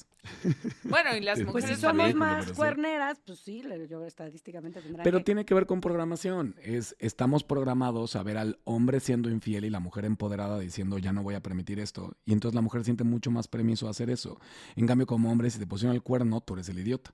Bueno, 0.84 1.16
y 1.16 1.22
las 1.22 1.40
mujeres 1.40 1.52
pues 1.52 1.66
si 1.66 1.76
somos 1.82 2.14
más 2.14 2.52
cuerneras, 2.52 3.20
pues 3.26 3.40
sí, 3.40 3.64
yo 3.90 4.06
estadísticamente 4.06 4.82
tendrá 4.82 5.04
Pero 5.04 5.24
tiene 5.24 5.46
que 5.46 5.54
ver 5.54 5.66
con 5.66 5.82
programación. 5.82 6.56
Es, 6.62 6.96
estamos 7.00 7.44
programados 7.44 8.16
a 8.16 8.24
ver 8.24 8.38
al 8.38 8.60
hombre 8.66 9.00
siendo 9.00 9.30
infiel 9.30 9.66
y 9.66 9.70
la 9.70 9.80
mujer 9.80 10.06
empoderada 10.06 10.60
diciendo 10.60 10.98
ya 10.98 11.14
no 11.14 11.24
voy 11.24 11.36
a 11.36 11.42
permitir 11.42 11.80
esto. 11.80 12.16
Y 12.26 12.34
entonces 12.34 12.56
la 12.56 12.62
mujer 12.62 12.84
siente 12.84 13.04
mucho 13.04 13.32
más 13.32 13.48
permiso 13.48 13.88
a 13.88 13.92
hacer 13.92 14.10
eso. 14.10 14.40
En 14.76 14.86
cambio, 14.86 15.08
como 15.08 15.32
hombre, 15.32 15.50
si 15.50 15.60
te 15.60 15.68
pusieron 15.68 15.96
el 15.96 16.04
cuerno, 16.04 16.42
tú 16.42 16.54
eres 16.54 16.70
el 16.70 16.80
idiota. 16.80 17.14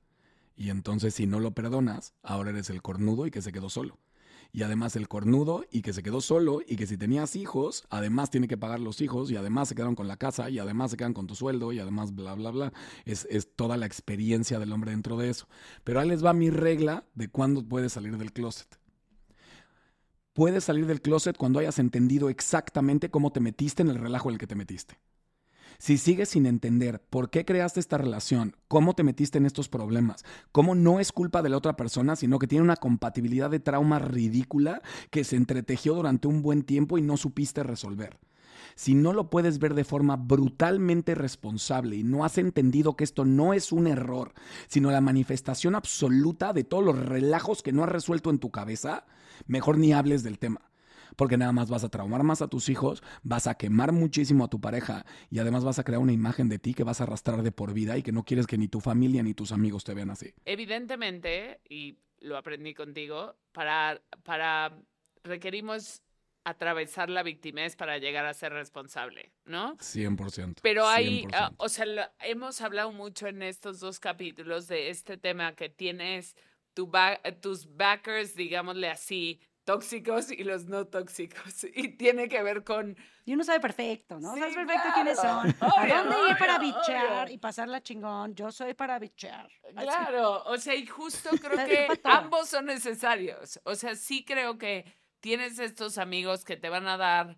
Y 0.55 0.69
entonces 0.69 1.13
si 1.13 1.27
no 1.27 1.39
lo 1.39 1.51
perdonas, 1.51 2.13
ahora 2.23 2.49
eres 2.49 2.69
el 2.69 2.81
cornudo 2.81 3.27
y 3.27 3.31
que 3.31 3.41
se 3.41 3.51
quedó 3.51 3.69
solo 3.69 3.99
y 4.53 4.61
además 4.61 4.95
el 4.95 5.07
cornudo 5.07 5.65
y 5.71 5.81
que 5.81 5.93
se 5.93 6.03
quedó 6.03 6.21
solo 6.21 6.61
y 6.65 6.75
que 6.75 6.85
si 6.85 6.95
tenías 6.95 7.35
hijos, 7.35 7.85
además 7.89 8.29
tiene 8.29 8.47
que 8.47 8.55
pagar 8.55 8.79
los 8.79 9.01
hijos 9.01 9.31
y 9.31 9.35
además 9.35 9.67
se 9.67 9.75
quedaron 9.75 9.95
con 9.95 10.07
la 10.07 10.17
casa 10.17 10.49
y 10.51 10.59
además 10.59 10.91
se 10.91 10.97
quedan 10.97 11.13
con 11.13 11.25
tu 11.25 11.33
sueldo 11.33 11.73
y 11.73 11.79
además 11.79 12.13
bla, 12.13 12.35
bla, 12.35 12.51
bla. 12.51 12.73
Es, 13.03 13.27
es 13.31 13.55
toda 13.55 13.77
la 13.77 13.87
experiencia 13.87 14.59
del 14.59 14.71
hombre 14.71 14.91
dentro 14.91 15.17
de 15.17 15.31
eso. 15.31 15.47
Pero 15.83 15.99
ahí 15.99 16.07
les 16.07 16.23
va 16.23 16.33
mi 16.33 16.51
regla 16.51 17.03
de 17.15 17.29
cuándo 17.29 17.67
puedes 17.67 17.93
salir 17.93 18.15
del 18.17 18.31
closet. 18.31 18.79
Puedes 20.33 20.63
salir 20.63 20.85
del 20.85 21.01
closet 21.01 21.35
cuando 21.35 21.59
hayas 21.59 21.79
entendido 21.79 22.29
exactamente 22.29 23.09
cómo 23.09 23.31
te 23.31 23.39
metiste 23.39 23.81
en 23.81 23.89
el 23.89 23.99
relajo 23.99 24.29
en 24.29 24.35
el 24.35 24.39
que 24.39 24.47
te 24.47 24.55
metiste. 24.55 24.99
Si 25.83 25.97
sigues 25.97 26.29
sin 26.29 26.45
entender 26.45 27.01
por 27.09 27.29
qué 27.29 27.43
creaste 27.43 27.81
esta 27.81 27.97
relación, 27.97 28.55
cómo 28.69 28.93
te 28.93 29.03
metiste 29.03 29.37
en 29.37 29.45
estos 29.45 29.67
problemas, 29.67 30.23
cómo 30.53 30.75
no 30.75 31.01
es 31.01 31.11
culpa 31.11 31.41
de 31.41 31.49
la 31.49 31.57
otra 31.57 31.75
persona, 31.75 32.15
sino 32.15 32.39
que 32.39 32.47
tiene 32.47 32.63
una 32.63 32.77
compatibilidad 32.77 33.49
de 33.49 33.59
trauma 33.59 33.99
ridícula 33.99 34.81
que 35.09 35.25
se 35.25 35.35
entretejió 35.35 35.93
durante 35.93 36.29
un 36.29 36.41
buen 36.41 36.63
tiempo 36.63 36.97
y 36.97 37.01
no 37.01 37.17
supiste 37.17 37.63
resolver. 37.63 38.17
Si 38.75 38.95
no 38.95 39.11
lo 39.11 39.29
puedes 39.29 39.59
ver 39.59 39.73
de 39.73 39.83
forma 39.83 40.15
brutalmente 40.15 41.15
responsable 41.15 41.97
y 41.97 42.03
no 42.03 42.23
has 42.23 42.37
entendido 42.37 42.95
que 42.95 43.03
esto 43.03 43.25
no 43.25 43.53
es 43.53 43.73
un 43.73 43.87
error, 43.87 44.31
sino 44.69 44.89
la 44.89 45.01
manifestación 45.01 45.75
absoluta 45.75 46.53
de 46.53 46.63
todos 46.63 46.85
los 46.85 46.97
relajos 46.97 47.61
que 47.61 47.73
no 47.73 47.83
has 47.83 47.89
resuelto 47.89 48.29
en 48.29 48.39
tu 48.39 48.51
cabeza, 48.51 49.05
mejor 49.47 49.77
ni 49.77 49.91
hables 49.91 50.23
del 50.23 50.39
tema 50.39 50.61
porque 51.15 51.37
nada 51.37 51.51
más 51.51 51.69
vas 51.69 51.83
a 51.83 51.89
traumar 51.89 52.23
más 52.23 52.41
a 52.41 52.47
tus 52.47 52.69
hijos, 52.69 53.03
vas 53.23 53.47
a 53.47 53.55
quemar 53.55 53.91
muchísimo 53.91 54.45
a 54.45 54.49
tu 54.49 54.59
pareja 54.59 55.05
y 55.29 55.39
además 55.39 55.63
vas 55.63 55.79
a 55.79 55.83
crear 55.83 56.01
una 56.01 56.13
imagen 56.13 56.49
de 56.49 56.59
ti 56.59 56.73
que 56.73 56.83
vas 56.83 57.01
a 57.01 57.05
arrastrar 57.05 57.43
de 57.43 57.51
por 57.51 57.73
vida 57.73 57.97
y 57.97 58.03
que 58.03 58.11
no 58.11 58.23
quieres 58.23 58.47
que 58.47 58.57
ni 58.57 58.67
tu 58.67 58.79
familia 58.79 59.23
ni 59.23 59.33
tus 59.33 59.51
amigos 59.51 59.83
te 59.83 59.93
vean 59.93 60.09
así. 60.09 60.33
Evidentemente, 60.45 61.61
y 61.69 61.97
lo 62.19 62.37
aprendí 62.37 62.73
contigo, 62.73 63.35
para, 63.51 64.01
para 64.23 64.77
requerimos 65.23 66.01
atravesar 66.45 67.09
la 67.09 67.23
victimez 67.23 67.75
para 67.75 67.97
llegar 67.97 68.25
a 68.25 68.33
ser 68.33 68.51
responsable, 68.53 69.31
¿no? 69.45 69.77
100%. 69.77 70.59
Pero 70.61 70.85
hay, 70.85 71.25
ah, 71.33 71.51
o 71.57 71.69
sea, 71.69 72.13
hemos 72.19 72.59
hablado 72.61 72.91
mucho 72.91 73.27
en 73.27 73.41
estos 73.41 73.79
dos 73.79 73.99
capítulos 73.99 74.67
de 74.67 74.89
este 74.89 75.17
tema 75.17 75.55
que 75.55 75.69
tienes 75.69 76.35
tu 76.73 76.91
tus 77.39 77.75
backers, 77.75 78.35
digámosle 78.35 78.89
así, 78.89 79.39
tóxicos 79.63 80.31
y 80.31 80.43
los 80.43 80.65
no 80.65 80.87
tóxicos. 80.87 81.65
Y 81.75 81.89
tiene 81.89 82.27
que 82.27 82.41
ver 82.43 82.63
con... 82.63 82.95
Y 83.25 83.33
uno 83.33 83.43
sabe 83.43 83.59
perfecto, 83.59 84.19
¿no? 84.19 84.35
sabes 84.35 84.55
perfecto 84.55 84.89
quiénes 84.93 85.17
son. 85.17 85.55
¿A 85.61 86.03
dónde 86.03 86.15
ir 86.29 86.37
para 86.37 86.59
bichear 86.59 87.31
y 87.31 87.37
pasarla 87.37 87.81
chingón? 87.81 88.35
Yo 88.35 88.51
soy 88.51 88.73
para 88.73 88.99
bichear. 88.99 89.49
Claro, 89.75 90.43
o 90.43 90.57
sea, 90.57 90.75
y 90.75 90.85
justo 90.85 91.29
creo 91.41 91.65
que 91.65 91.87
ambos 92.03 92.49
son 92.49 92.65
necesarios. 92.65 93.59
O 93.63 93.75
sea, 93.75 93.95
sí 93.95 94.25
creo 94.25 94.57
que 94.57 94.85
tienes 95.21 95.57
estos 95.59 95.97
amigos 95.97 96.43
que 96.43 96.57
te 96.57 96.69
van 96.69 96.87
a 96.87 96.97
dar 96.97 97.37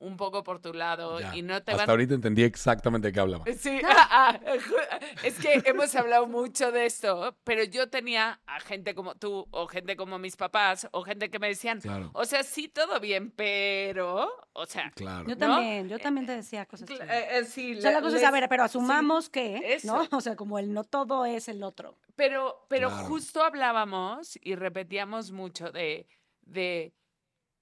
un 0.00 0.16
poco 0.16 0.42
por 0.42 0.60
tu 0.60 0.72
lado 0.72 1.18
y 1.34 1.42
no 1.42 1.62
te 1.62 1.72
Hasta 1.72 1.90
ahorita 1.90 2.14
entendí 2.14 2.42
exactamente 2.42 3.08
de 3.08 3.12
qué 3.12 3.20
hablaba. 3.20 3.44
Sí, 3.60 3.80
ah, 3.84 4.08
ah, 4.10 4.40
es 5.24 5.38
que 5.38 5.62
hemos 5.66 5.94
hablado 5.94 6.26
mucho 6.26 6.72
de 6.72 6.86
esto, 6.86 7.36
pero 7.44 7.62
yo 7.64 7.90
tenía 7.90 8.40
a 8.46 8.60
gente 8.60 8.94
como 8.94 9.14
tú 9.14 9.46
o 9.50 9.66
gente 9.66 9.96
como 9.96 10.18
mis 10.18 10.36
papás 10.36 10.88
o 10.92 11.02
gente 11.02 11.30
que 11.30 11.38
me 11.38 11.48
decían, 11.48 11.80
o 12.14 12.24
sea, 12.24 12.42
sí, 12.42 12.68
todo 12.68 12.98
bien, 13.00 13.30
pero, 13.30 14.30
o 14.54 14.66
sea, 14.66 14.90
claro. 14.92 15.28
Yo 15.28 15.36
también, 15.36 15.88
yo 15.88 15.98
también 15.98 16.26
te 16.26 16.36
decía 16.36 16.64
cosas. 16.64 16.88
Eh, 16.88 16.98
eh, 17.00 17.44
sí, 17.44 17.76
o 17.76 17.80
sea, 17.80 17.90
la 17.90 18.00
cosa 18.00 18.16
es, 18.16 18.24
a 18.24 18.30
ver, 18.30 18.48
pero 18.48 18.64
asumamos 18.64 19.28
que, 19.28 19.78
¿no? 19.84 20.08
O 20.12 20.20
sea, 20.20 20.36
como 20.36 20.58
el 20.58 20.72
no 20.72 20.84
todo 20.84 21.26
es 21.26 21.48
el 21.48 21.62
otro. 21.62 21.98
Pero, 22.16 22.66
pero 22.68 22.90
justo 22.90 23.42
hablábamos 23.42 24.38
y 24.42 24.54
repetíamos 24.54 25.32
mucho 25.32 25.70
de, 25.70 26.06
de 26.42 26.94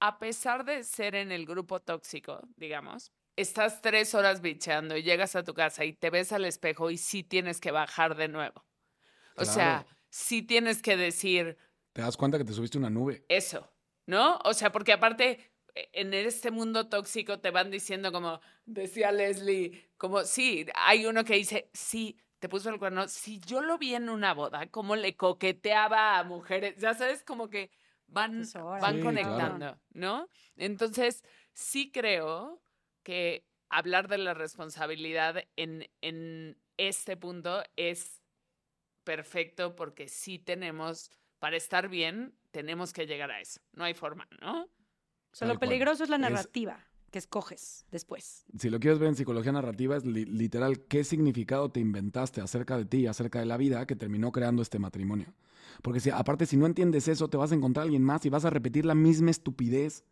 a 0.01 0.19
pesar 0.19 0.65
de 0.65 0.85
ser 0.85 1.15
en 1.15 1.33
el 1.33 1.47
grupo 1.47 1.81
tóxico, 1.81 2.41
digamos, 2.57 3.13
estás 3.37 3.81
tres 3.83 4.15
horas 4.15 4.41
bicheando 4.41 4.97
y 4.97 5.03
llegas 5.03 5.37
a 5.37 5.45
tu 5.45 5.55
casa 5.55 5.85
y 5.85 5.93
te 5.93 6.11
ves 6.11 6.33
al 6.33 6.45
espejo 6.45 6.91
y 6.91 6.99
sí 6.99 7.23
tienes 7.23 7.61
que 7.61 7.71
bajar 7.71 8.17
de 8.17 8.29
nuevo. 8.29 8.65
O 9.37 9.45
sea, 9.45 9.87
sí 10.11 10.43
tienes 10.43 10.83
que 10.83 10.97
decir... 10.97 11.57
Te 11.93 12.03
das 12.03 12.17
cuenta 12.17 12.39
que 12.39 12.45
te 12.45 12.53
subiste 12.53 12.79
una 12.79 12.91
nube. 12.91 13.25
Eso, 13.29 13.73
¿no? 14.07 14.39
O 14.45 14.53
sea, 14.53 14.73
porque 14.73 14.93
aparte, 14.93 15.53
e, 15.75 15.89
en 15.93 16.13
este 16.15 16.51
mundo 16.51 16.89
tóxico 16.89 17.39
te 17.39 17.51
van 17.51 17.71
diciendo 17.71 18.11
como, 18.11 18.41
decía 18.67 19.13
Leslie, 19.13 19.91
como, 19.97 20.25
sí, 20.25 20.67
hay 20.75 21.07
uno 21.07 21.25
que 21.25 21.35
dice, 21.35 21.71
sí, 21.73 22.19
te 22.41 22.49
puso 22.49 22.71
el 22.71 22.79
cuerno, 22.79 23.07
si 23.07 23.41
yo 23.41 23.61
lo 23.61 23.79
vi 23.79 23.95
en 23.95 24.09
una 24.09 24.35
boda, 24.35 24.69
como 24.71 24.97
le 24.97 25.17
coqueteaba 25.17 26.19
a 26.19 26.25
mujeres, 26.25 26.77
ya 26.79 26.95
sabes, 26.95 27.23
como 27.23 27.49
que 27.49 27.71
van, 28.09 28.45
van 28.55 29.01
conectando, 29.01 29.81
¿no? 29.91 30.29
Entonces, 30.57 31.23
sí 31.53 31.91
creo 31.93 32.63
que 33.03 33.47
hablar 33.69 34.09
de 34.09 34.19
la 34.19 34.35
responsabilidad 34.35 35.45
en, 35.57 35.89
en 36.01 36.61
este 36.77 37.17
punto 37.17 37.63
es 37.77 38.23
perfecto 39.05 39.77
porque 39.77 40.09
sí 40.09 40.39
tenemos, 40.39 41.11
para 41.39 41.57
estar 41.57 41.89
bien, 41.89 42.37
tenemos 42.51 42.93
que 42.93 43.07
llegar 43.07 43.31
a 43.31 43.41
eso. 43.41 43.61
No 43.73 43.85
hay 43.85 43.95
forma, 43.95 44.29
¿no? 44.41 44.65
O 44.65 45.37
sea, 45.37 45.47
lo 45.47 45.59
peligroso 45.59 46.05
es 46.05 46.11
la 46.11 46.19
narrativa 46.19 46.88
que 47.11 47.19
escoges 47.19 47.87
después. 47.91 48.45
Si 48.59 48.71
lo 48.71 48.81
quieres 48.81 48.99
ver 48.99 49.09
en 49.09 49.17
psicología 49.17 49.53
narrativa, 49.53 49.97
es 49.97 50.05
literal 50.05 50.81
qué 50.81 51.05
significado 51.05 51.71
te 51.71 51.81
inventaste 51.81 52.41
acerca 52.41 52.77
de 52.77 52.85
ti, 52.85 53.07
acerca 53.07 53.41
de 53.41 53.47
la 53.47 53.57
vida 53.57 53.87
que 53.87 53.97
terminó 53.97 54.33
creando 54.33 54.63
este 54.63 54.79
matrimonio. 54.79 55.35
Porque 55.83 56.01
si, 56.01 56.11
aparte, 56.11 56.47
si 56.47 56.57
no 56.57 56.67
entiendes 56.67 57.09
eso, 57.09 57.29
te 57.29 57.37
vas 57.37 57.53
a 57.53 57.55
encontrar 57.55 57.83
a 57.83 57.85
alguien 57.85 58.03
más 58.03 58.25
y 58.27 58.31
vas 58.31 58.45
a 58.45 58.51
repetir 58.51 58.85
la 58.85 58.95
misma 58.95 59.31
estupidez. 59.31 60.05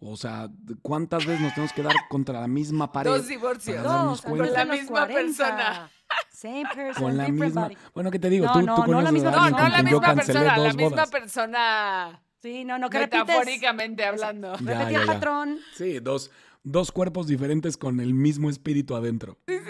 O 0.00 0.16
sea, 0.16 0.50
¿cuántas 0.82 1.24
veces 1.26 1.40
nos 1.40 1.54
tenemos 1.54 1.72
que 1.72 1.82
dar 1.82 1.94
contra 2.08 2.40
la 2.40 2.48
misma 2.48 2.90
pared? 2.90 3.10
Dos 3.10 3.28
divorcios. 3.28 3.82
Dos, 3.82 4.22
con 4.22 4.52
la 4.52 4.64
misma 4.64 5.06
persona. 5.06 5.90
Same 6.30 6.64
person, 6.74 7.04
con 7.04 7.16
la 7.16 7.28
misma. 7.28 7.70
Bueno, 7.94 8.10
¿qué 8.10 8.18
te 8.18 8.28
digo? 8.28 8.50
tú, 8.52 8.62
no, 8.62 8.84
tú 8.84 8.90
no, 8.90 9.00
la 9.00 9.12
misma, 9.12 9.30
no, 9.30 9.50
no 9.50 9.68
la 9.68 9.82
misma 9.82 10.14
persona, 10.14 10.58
la 10.58 10.72
misma 10.72 11.06
persona. 11.06 12.22
Sí, 12.42 12.64
no, 12.64 12.76
no, 12.76 12.90
que 12.90 12.98
Metafóricamente 12.98 14.04
hablando. 14.04 14.56
Repetí 14.56 14.94
el 14.96 15.06
patrón. 15.06 15.60
Sí, 15.76 16.00
dos, 16.00 16.32
dos 16.64 16.92
cuerpos 16.92 17.26
diferentes 17.26 17.76
con 17.76 18.00
el 18.00 18.14
mismo 18.14 18.50
espíritu 18.50 18.94
adentro. 18.94 19.38
Sí, 19.46 19.58
sí, 19.58 19.64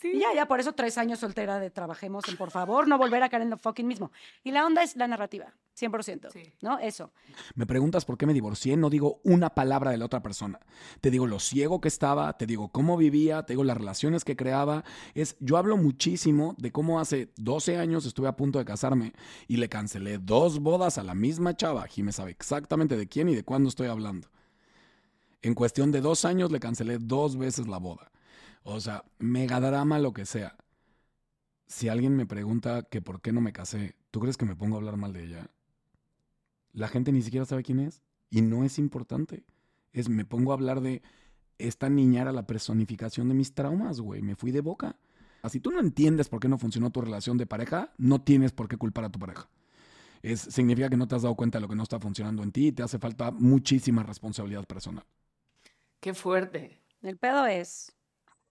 sí. 0.00 0.10
Y 0.14 0.20
ya, 0.20 0.34
ya, 0.34 0.46
por 0.46 0.60
eso 0.60 0.72
tres 0.72 0.98
años 0.98 1.20
soltera 1.20 1.58
de 1.58 1.70
trabajemos 1.70 2.28
en 2.28 2.36
por 2.36 2.50
favor 2.50 2.88
no 2.88 2.98
volver 2.98 3.22
a 3.22 3.28
caer 3.28 3.42
en 3.42 3.50
lo 3.50 3.58
fucking 3.58 3.86
mismo. 3.86 4.10
Y 4.44 4.50
la 4.50 4.66
onda 4.66 4.82
es 4.82 4.96
la 4.96 5.08
narrativa, 5.08 5.54
100%. 5.78 6.30
Sí. 6.32 6.52
¿No? 6.60 6.78
Eso. 6.78 7.12
Me 7.54 7.66
preguntas 7.66 8.04
por 8.04 8.18
qué 8.18 8.26
me 8.26 8.34
divorcié, 8.34 8.76
no 8.76 8.90
digo 8.90 9.20
una 9.24 9.50
palabra 9.50 9.90
de 9.90 9.98
la 9.98 10.04
otra 10.04 10.22
persona. 10.22 10.60
Te 11.00 11.10
digo 11.10 11.26
lo 11.26 11.38
ciego 11.38 11.80
que 11.80 11.88
estaba, 11.88 12.36
te 12.36 12.46
digo 12.46 12.68
cómo 12.68 12.96
vivía, 12.96 13.44
te 13.44 13.52
digo 13.52 13.64
las 13.64 13.76
relaciones 13.76 14.24
que 14.24 14.36
creaba. 14.36 14.84
Es, 15.14 15.36
yo 15.40 15.56
hablo 15.56 15.76
muchísimo 15.76 16.54
de 16.58 16.72
cómo 16.72 17.00
hace 17.00 17.32
12 17.36 17.78
años 17.78 18.06
estuve 18.06 18.28
a 18.28 18.36
punto 18.36 18.58
de 18.58 18.64
casarme 18.64 19.12
y 19.48 19.56
le 19.56 19.68
cancelé 19.68 20.18
dos 20.18 20.60
bodas 20.60 20.98
a 20.98 21.04
la 21.04 21.14
misma 21.14 21.56
chava. 21.56 21.86
Jimé 21.86 22.12
sabe 22.12 22.32
exactamente 22.32 22.96
de 22.96 23.08
quién 23.08 23.28
y 23.28 23.34
de 23.34 23.44
cuándo 23.44 23.68
estoy 23.68 23.88
hablando. 23.88 24.28
En 25.46 25.54
cuestión 25.54 25.92
de 25.92 26.00
dos 26.00 26.24
años 26.24 26.50
le 26.50 26.58
cancelé 26.58 26.98
dos 26.98 27.36
veces 27.36 27.68
la 27.68 27.78
boda. 27.78 28.10
O 28.64 28.80
sea, 28.80 29.04
mega 29.20 29.60
drama 29.60 30.00
lo 30.00 30.12
que 30.12 30.26
sea. 30.26 30.56
Si 31.68 31.88
alguien 31.88 32.16
me 32.16 32.26
pregunta 32.26 32.82
que 32.82 33.00
por 33.00 33.20
qué 33.20 33.30
no 33.30 33.40
me 33.40 33.52
casé, 33.52 33.94
¿tú 34.10 34.18
crees 34.18 34.36
que 34.36 34.44
me 34.44 34.56
pongo 34.56 34.74
a 34.74 34.78
hablar 34.80 34.96
mal 34.96 35.12
de 35.12 35.22
ella? 35.22 35.48
La 36.72 36.88
gente 36.88 37.12
ni 37.12 37.22
siquiera 37.22 37.46
sabe 37.46 37.62
quién 37.62 37.78
es 37.78 38.02
y 38.28 38.42
no 38.42 38.64
es 38.64 38.76
importante. 38.80 39.44
Es 39.92 40.08
me 40.08 40.24
pongo 40.24 40.50
a 40.50 40.54
hablar 40.54 40.80
de 40.80 41.00
esta 41.58 41.88
niña 41.88 42.22
era 42.22 42.32
la 42.32 42.48
personificación 42.48 43.28
de 43.28 43.34
mis 43.36 43.54
traumas, 43.54 44.00
güey. 44.00 44.22
Me 44.22 44.34
fui 44.34 44.50
de 44.50 44.62
boca. 44.62 44.96
Si 45.48 45.60
tú 45.60 45.70
no 45.70 45.78
entiendes 45.78 46.28
por 46.28 46.40
qué 46.40 46.48
no 46.48 46.58
funcionó 46.58 46.90
tu 46.90 47.02
relación 47.02 47.38
de 47.38 47.46
pareja, 47.46 47.92
no 47.98 48.20
tienes 48.20 48.50
por 48.50 48.66
qué 48.66 48.76
culpar 48.76 49.04
a 49.04 49.12
tu 49.12 49.20
pareja. 49.20 49.48
Es, 50.24 50.40
significa 50.40 50.90
que 50.90 50.96
no 50.96 51.06
te 51.06 51.14
has 51.14 51.22
dado 51.22 51.36
cuenta 51.36 51.58
de 51.58 51.62
lo 51.62 51.68
que 51.68 51.76
no 51.76 51.84
está 51.84 52.00
funcionando 52.00 52.42
en 52.42 52.50
ti 52.50 52.66
y 52.66 52.72
te 52.72 52.82
hace 52.82 52.98
falta 52.98 53.30
muchísima 53.30 54.02
responsabilidad 54.02 54.64
personal. 54.64 55.04
Qué 56.06 56.14
fuerte. 56.14 56.80
El 57.02 57.18
pedo 57.18 57.46
es 57.46 57.92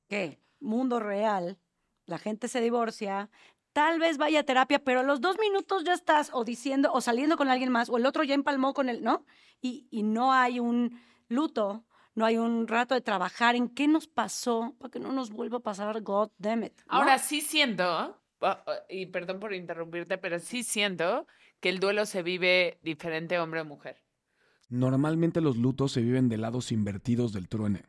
que 0.09 0.41
mundo 0.59 0.99
real, 0.99 1.57
la 2.05 2.17
gente 2.17 2.49
se 2.49 2.59
divorcia, 2.59 3.29
tal 3.71 3.97
vez 3.97 4.17
vaya 4.17 4.41
a 4.41 4.43
terapia, 4.43 4.83
pero 4.83 4.99
a 4.99 5.03
los 5.03 5.21
dos 5.21 5.39
minutos 5.39 5.85
ya 5.85 5.93
estás 5.93 6.31
o 6.33 6.43
diciendo 6.43 6.91
o 6.91 6.99
saliendo 6.99 7.37
con 7.37 7.47
alguien 7.47 7.71
más 7.71 7.87
o 7.87 7.95
el 7.95 8.05
otro 8.05 8.25
ya 8.25 8.33
empalmó 8.33 8.73
con 8.73 8.89
él, 8.89 9.03
¿no? 9.03 9.25
Y, 9.61 9.87
y 9.89 10.03
no 10.03 10.33
hay 10.33 10.59
un 10.59 10.99
luto, 11.29 11.85
no 12.13 12.25
hay 12.25 12.35
un 12.35 12.67
rato 12.67 12.93
de 12.93 12.99
trabajar 12.99 13.55
en 13.55 13.69
qué 13.69 13.87
nos 13.87 14.07
pasó 14.07 14.75
para 14.77 14.91
que 14.91 14.99
no 14.99 15.13
nos 15.13 15.29
vuelva 15.29 15.59
a 15.59 15.61
pasar, 15.61 16.01
God 16.01 16.31
damn 16.37 16.65
it. 16.65 16.77
¿no? 16.79 16.83
Ahora 16.89 17.19
sí 17.19 17.39
siento, 17.39 17.85
ah, 17.85 18.19
ah, 18.41 18.65
y 18.89 19.05
perdón 19.05 19.39
por 19.39 19.53
interrumpirte, 19.53 20.17
pero 20.17 20.39
sí 20.39 20.63
siento 20.63 21.25
que 21.61 21.69
el 21.69 21.79
duelo 21.79 22.05
se 22.05 22.21
vive 22.21 22.79
diferente 22.81 23.39
hombre 23.39 23.61
o 23.61 23.65
mujer. 23.65 24.04
Normalmente 24.69 25.41
los 25.41 25.57
lutos 25.57 25.91
se 25.91 26.01
viven 26.01 26.29
de 26.29 26.37
lados 26.37 26.71
invertidos 26.71 27.33
del 27.33 27.47
truene. 27.47 27.83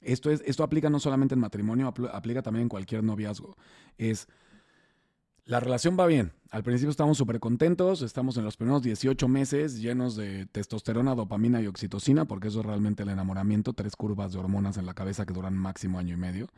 Esto, 0.00 0.30
es, 0.30 0.42
esto 0.46 0.62
aplica 0.62 0.90
no 0.90 1.00
solamente 1.00 1.34
en 1.34 1.40
matrimonio, 1.40 1.92
apl- 1.92 2.10
aplica 2.12 2.42
también 2.42 2.62
en 2.64 2.68
cualquier 2.68 3.02
noviazgo. 3.02 3.56
Es, 3.98 4.28
la 5.44 5.60
relación 5.60 5.96
va 5.98 6.06
bien. 6.06 6.32
Al 6.50 6.62
principio 6.62 6.90
estamos 6.90 7.18
súper 7.18 7.38
contentos, 7.40 8.02
estamos 8.02 8.36
en 8.36 8.44
los 8.44 8.56
primeros 8.56 8.82
18 8.82 9.28
meses 9.28 9.80
llenos 9.80 10.16
de 10.16 10.46
testosterona, 10.46 11.14
dopamina 11.14 11.60
y 11.60 11.66
oxitocina, 11.66 12.24
porque 12.24 12.48
eso 12.48 12.60
es 12.60 12.66
realmente 12.66 13.04
el 13.04 13.08
enamoramiento, 13.10 13.72
tres 13.72 13.94
curvas 13.96 14.32
de 14.32 14.38
hormonas 14.38 14.76
en 14.76 14.86
la 14.86 14.94
cabeza 14.94 15.24
que 15.26 15.34
duran 15.34 15.56
máximo 15.56 15.98
año 15.98 16.14
y 16.14 16.18
medio. 16.18 16.48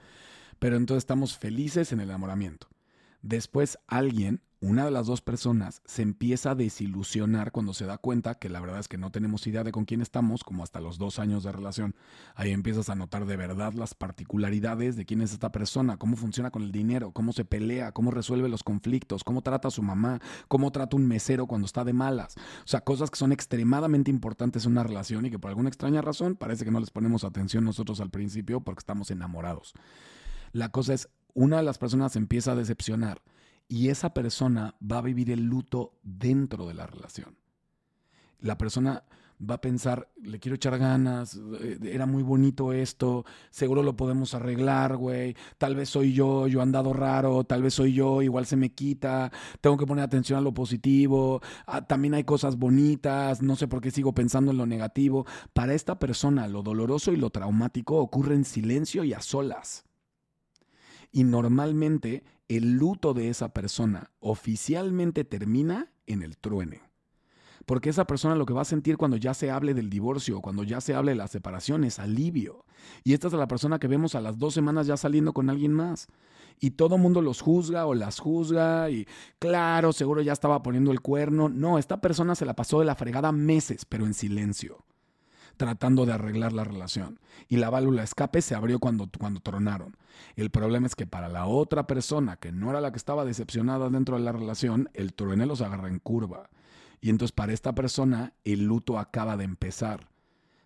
Pero 0.59 0.77
entonces 0.77 1.03
estamos 1.03 1.37
felices 1.37 1.93
en 1.93 2.01
el 2.01 2.09
enamoramiento. 2.09 2.69
Después 3.23 3.79
alguien, 3.87 4.41
una 4.61 4.85
de 4.85 4.91
las 4.91 5.07
dos 5.07 5.21
personas, 5.21 5.83
se 5.85 6.03
empieza 6.03 6.51
a 6.51 6.55
desilusionar 6.57 7.53
cuando 7.53 7.75
se 7.75 7.87
da 7.87 7.97
cuenta 7.97 8.35
que 8.35 8.49
la 8.49 8.61
verdad 8.61 8.81
es 8.81 8.89
que 8.89 8.99
no 8.99 9.13
tenemos 9.13 9.47
idea 9.47 9.63
de 9.63 9.71
con 9.71 9.85
quién 9.85 10.01
estamos, 10.01 10.43
como 10.43 10.65
hasta 10.65 10.81
los 10.81 10.99
dos 10.99 11.21
años 11.21 11.45
de 11.45 11.53
relación. 11.53 11.95
Ahí 12.35 12.51
empiezas 12.51 12.89
a 12.91 12.97
notar 12.97 13.25
de 13.27 13.37
verdad 13.37 13.73
las 13.75 13.95
particularidades 13.95 14.97
de 14.97 15.05
quién 15.05 15.21
es 15.21 15.33
esta 15.33 15.53
persona, 15.53 15.97
cómo 15.97 16.17
funciona 16.17 16.51
con 16.51 16.63
el 16.63 16.73
dinero, 16.73 17.13
cómo 17.13 17.33
se 17.33 17.45
pelea, 17.45 17.93
cómo 17.93 18.11
resuelve 18.11 18.49
los 18.49 18.65
conflictos, 18.65 19.23
cómo 19.23 19.43
trata 19.43 19.69
a 19.69 19.71
su 19.71 19.83
mamá, 19.83 20.21
cómo 20.49 20.73
trata 20.73 20.97
un 20.97 21.07
mesero 21.07 21.47
cuando 21.47 21.67
está 21.67 21.85
de 21.85 21.93
malas. 21.93 22.35
O 22.65 22.69
sea, 22.69 22.81
cosas 22.81 23.11
que 23.11 23.17
son 23.17 23.31
extremadamente 23.31 24.11
importantes 24.11 24.65
en 24.65 24.73
una 24.73 24.83
relación 24.83 25.25
y 25.25 25.31
que 25.31 25.39
por 25.39 25.51
alguna 25.51 25.69
extraña 25.69 26.03
razón 26.03 26.35
parece 26.35 26.65
que 26.65 26.73
no 26.73 26.81
les 26.81 26.91
ponemos 26.91 27.23
atención 27.23 27.65
nosotros 27.65 28.01
al 28.01 28.11
principio 28.11 28.61
porque 28.61 28.81
estamos 28.81 29.13
enamorados. 29.13 29.73
La 30.51 30.71
cosa 30.71 30.95
es, 30.95 31.09
una 31.35 31.59
de 31.59 31.63
las 31.63 31.79
personas 31.79 32.17
empieza 32.17 32.53
a 32.53 32.57
decepcionar 32.57 33.23
y 33.69 33.91
esa 33.91 34.15
persona 34.15 34.75
va 34.81 34.99
a 34.99 35.03
vivir 35.03 35.31
el 35.31 35.45
luto 35.45 35.99
dentro 36.03 36.67
de 36.67 36.75
la 36.75 36.87
relación. 36.87 37.37
La 38.41 38.57
persona 38.57 39.05
va 39.39 39.57
a 39.57 39.61
pensar, 39.61 40.09
le 40.21 40.41
quiero 40.41 40.57
echar 40.57 40.79
ganas, 40.79 41.39
eh, 41.61 41.79
era 41.83 42.07
muy 42.07 42.23
bonito 42.23 42.73
esto, 42.73 43.25
seguro 43.51 43.83
lo 43.83 43.97
podemos 43.97 44.35
arreglar, 44.35 44.97
güey, 44.97 45.37
tal 45.59 45.77
vez 45.77 45.91
soy 45.91 46.13
yo, 46.13 46.47
yo 46.49 46.61
he 46.61 46.63
andado 46.63 46.93
raro, 46.93 47.45
tal 47.45 47.63
vez 47.63 47.75
soy 47.75 47.93
yo, 47.93 48.23
igual 48.23 48.47
se 48.47 48.57
me 48.57 48.71
quita, 48.71 49.31
tengo 49.61 49.77
que 49.77 49.87
poner 49.87 50.05
atención 50.05 50.39
a 50.39 50.43
lo 50.43 50.53
positivo, 50.53 51.41
ah, 51.67 51.87
también 51.87 52.15
hay 52.15 52.25
cosas 52.25 52.57
bonitas, 52.57 53.43
no 53.43 53.55
sé 53.55 53.69
por 53.69 53.81
qué 53.81 53.91
sigo 53.91 54.13
pensando 54.13 54.51
en 54.51 54.59
lo 54.59 54.67
negativo. 54.67 55.27
Para 55.53 55.75
esta 55.75 55.99
persona, 55.99 56.49
lo 56.49 56.63
doloroso 56.63 57.13
y 57.13 57.17
lo 57.17 57.31
traumático 57.31 57.97
ocurre 57.97 58.35
en 58.35 58.45
silencio 58.45 59.05
y 59.05 59.13
a 59.13 59.21
solas. 59.21 59.85
Y 61.13 61.25
normalmente 61.25 62.25
el 62.49 62.73
luto 62.73 63.15
de 63.15 63.29
esa 63.29 63.51
persona 63.51 64.11
oficialmente 64.21 65.25
termina 65.25 65.93
en 66.07 66.23
el 66.23 66.39
truene. 66.39 66.83
Porque 67.67 67.91
esa 67.91 68.07
persona 68.07 68.35
lo 68.35 68.47
que 68.47 68.55
va 68.55 68.63
a 68.63 68.65
sentir 68.65 68.97
cuando 68.97 69.19
ya 69.19 69.35
se 69.35 69.51
hable 69.51 69.75
del 69.75 69.91
divorcio, 69.91 70.41
cuando 70.41 70.63
ya 70.63 70.81
se 70.81 70.95
hable 70.95 71.13
de 71.13 71.17
la 71.17 71.29
separación, 71.29 71.85
es 71.85 71.99
alivio. 71.99 72.65
Y 73.05 73.13
esta 73.13 73.27
es 73.27 73.35
la 73.35 73.49
persona 73.49 73.79
que 73.79 73.89
vemos 73.89 74.15
a 74.15 74.23
las 74.23 74.39
dos 74.39 74.55
semanas 74.55 74.87
ya 74.87 74.97
saliendo 74.97 75.35
con 75.35 75.51
alguien 75.51 75.75
más. 75.75 76.07
Y 76.59 76.71
todo 76.71 76.97
mundo 76.97 77.21
los 77.21 77.43
juzga 77.43 77.85
o 77.85 77.95
las 77.95 78.21
juzga 78.21 78.89
y 78.89 79.07
claro, 79.39 79.93
seguro 79.93 80.23
ya 80.23 80.33
estaba 80.33 80.63
poniendo 80.63 80.93
el 80.93 81.03
cuerno. 81.03 81.51
No, 81.51 81.79
esta 81.79 82.01
persona 82.01 82.35
se 82.35 82.47
la 82.47 82.57
pasó 82.57 82.81
de 82.81 82.87
la 82.87 82.95
fregada 82.95 83.33
meses, 83.33 83.85
pero 83.85 84.07
en 84.07 84.15
silencio 84.15 84.85
tratando 85.59 86.07
de 86.07 86.15
arreglar 86.15 86.55
la 86.55 86.65
relación. 86.65 87.21
Y 87.49 87.57
la 87.57 87.69
válvula 87.69 88.03
escape 88.03 88.41
se 88.41 88.55
abrió 88.55 88.79
cuando, 88.79 89.11
cuando 89.19 89.41
tronaron. 89.41 89.97
El 90.37 90.51
problema 90.51 90.87
es 90.87 90.95
que 90.97 91.07
para 91.07 91.29
la 91.29 91.47
otra 91.47 91.87
persona, 91.87 92.37
que 92.37 92.53
no 92.53 92.71
era 92.71 92.81
la 92.81 92.91
que 92.91 92.97
estaba 92.97 93.27
decepcionada 93.27 93.91
dentro 93.91 94.17
de 94.17 94.25
la 94.25 94.33
relación, 94.33 94.89
el 94.95 95.13
truene 95.13 95.45
los 95.45 95.61
agarra 95.61 95.89
en 95.89 95.99
curva. 95.99 96.49
Y 97.01 97.11
entonces 97.11 97.33
para 97.33 97.53
esta 97.53 97.75
persona 97.75 98.33
el 98.45 98.65
luto 98.65 98.99
acaba 98.99 99.37
de 99.37 99.45
empezar. 99.45 100.09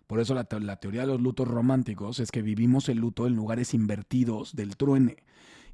Por 0.07 0.19
eso 0.19 0.33
la, 0.33 0.47
la 0.59 0.77
teoría 0.77 1.01
de 1.01 1.07
los 1.07 1.21
lutos 1.21 1.47
románticos 1.47 2.19
es 2.19 2.31
que 2.31 2.41
vivimos 2.41 2.89
el 2.89 2.99
luto 2.99 3.27
en 3.27 3.35
lugares 3.35 3.73
invertidos 3.73 4.55
del 4.55 4.77
truene. 4.77 5.17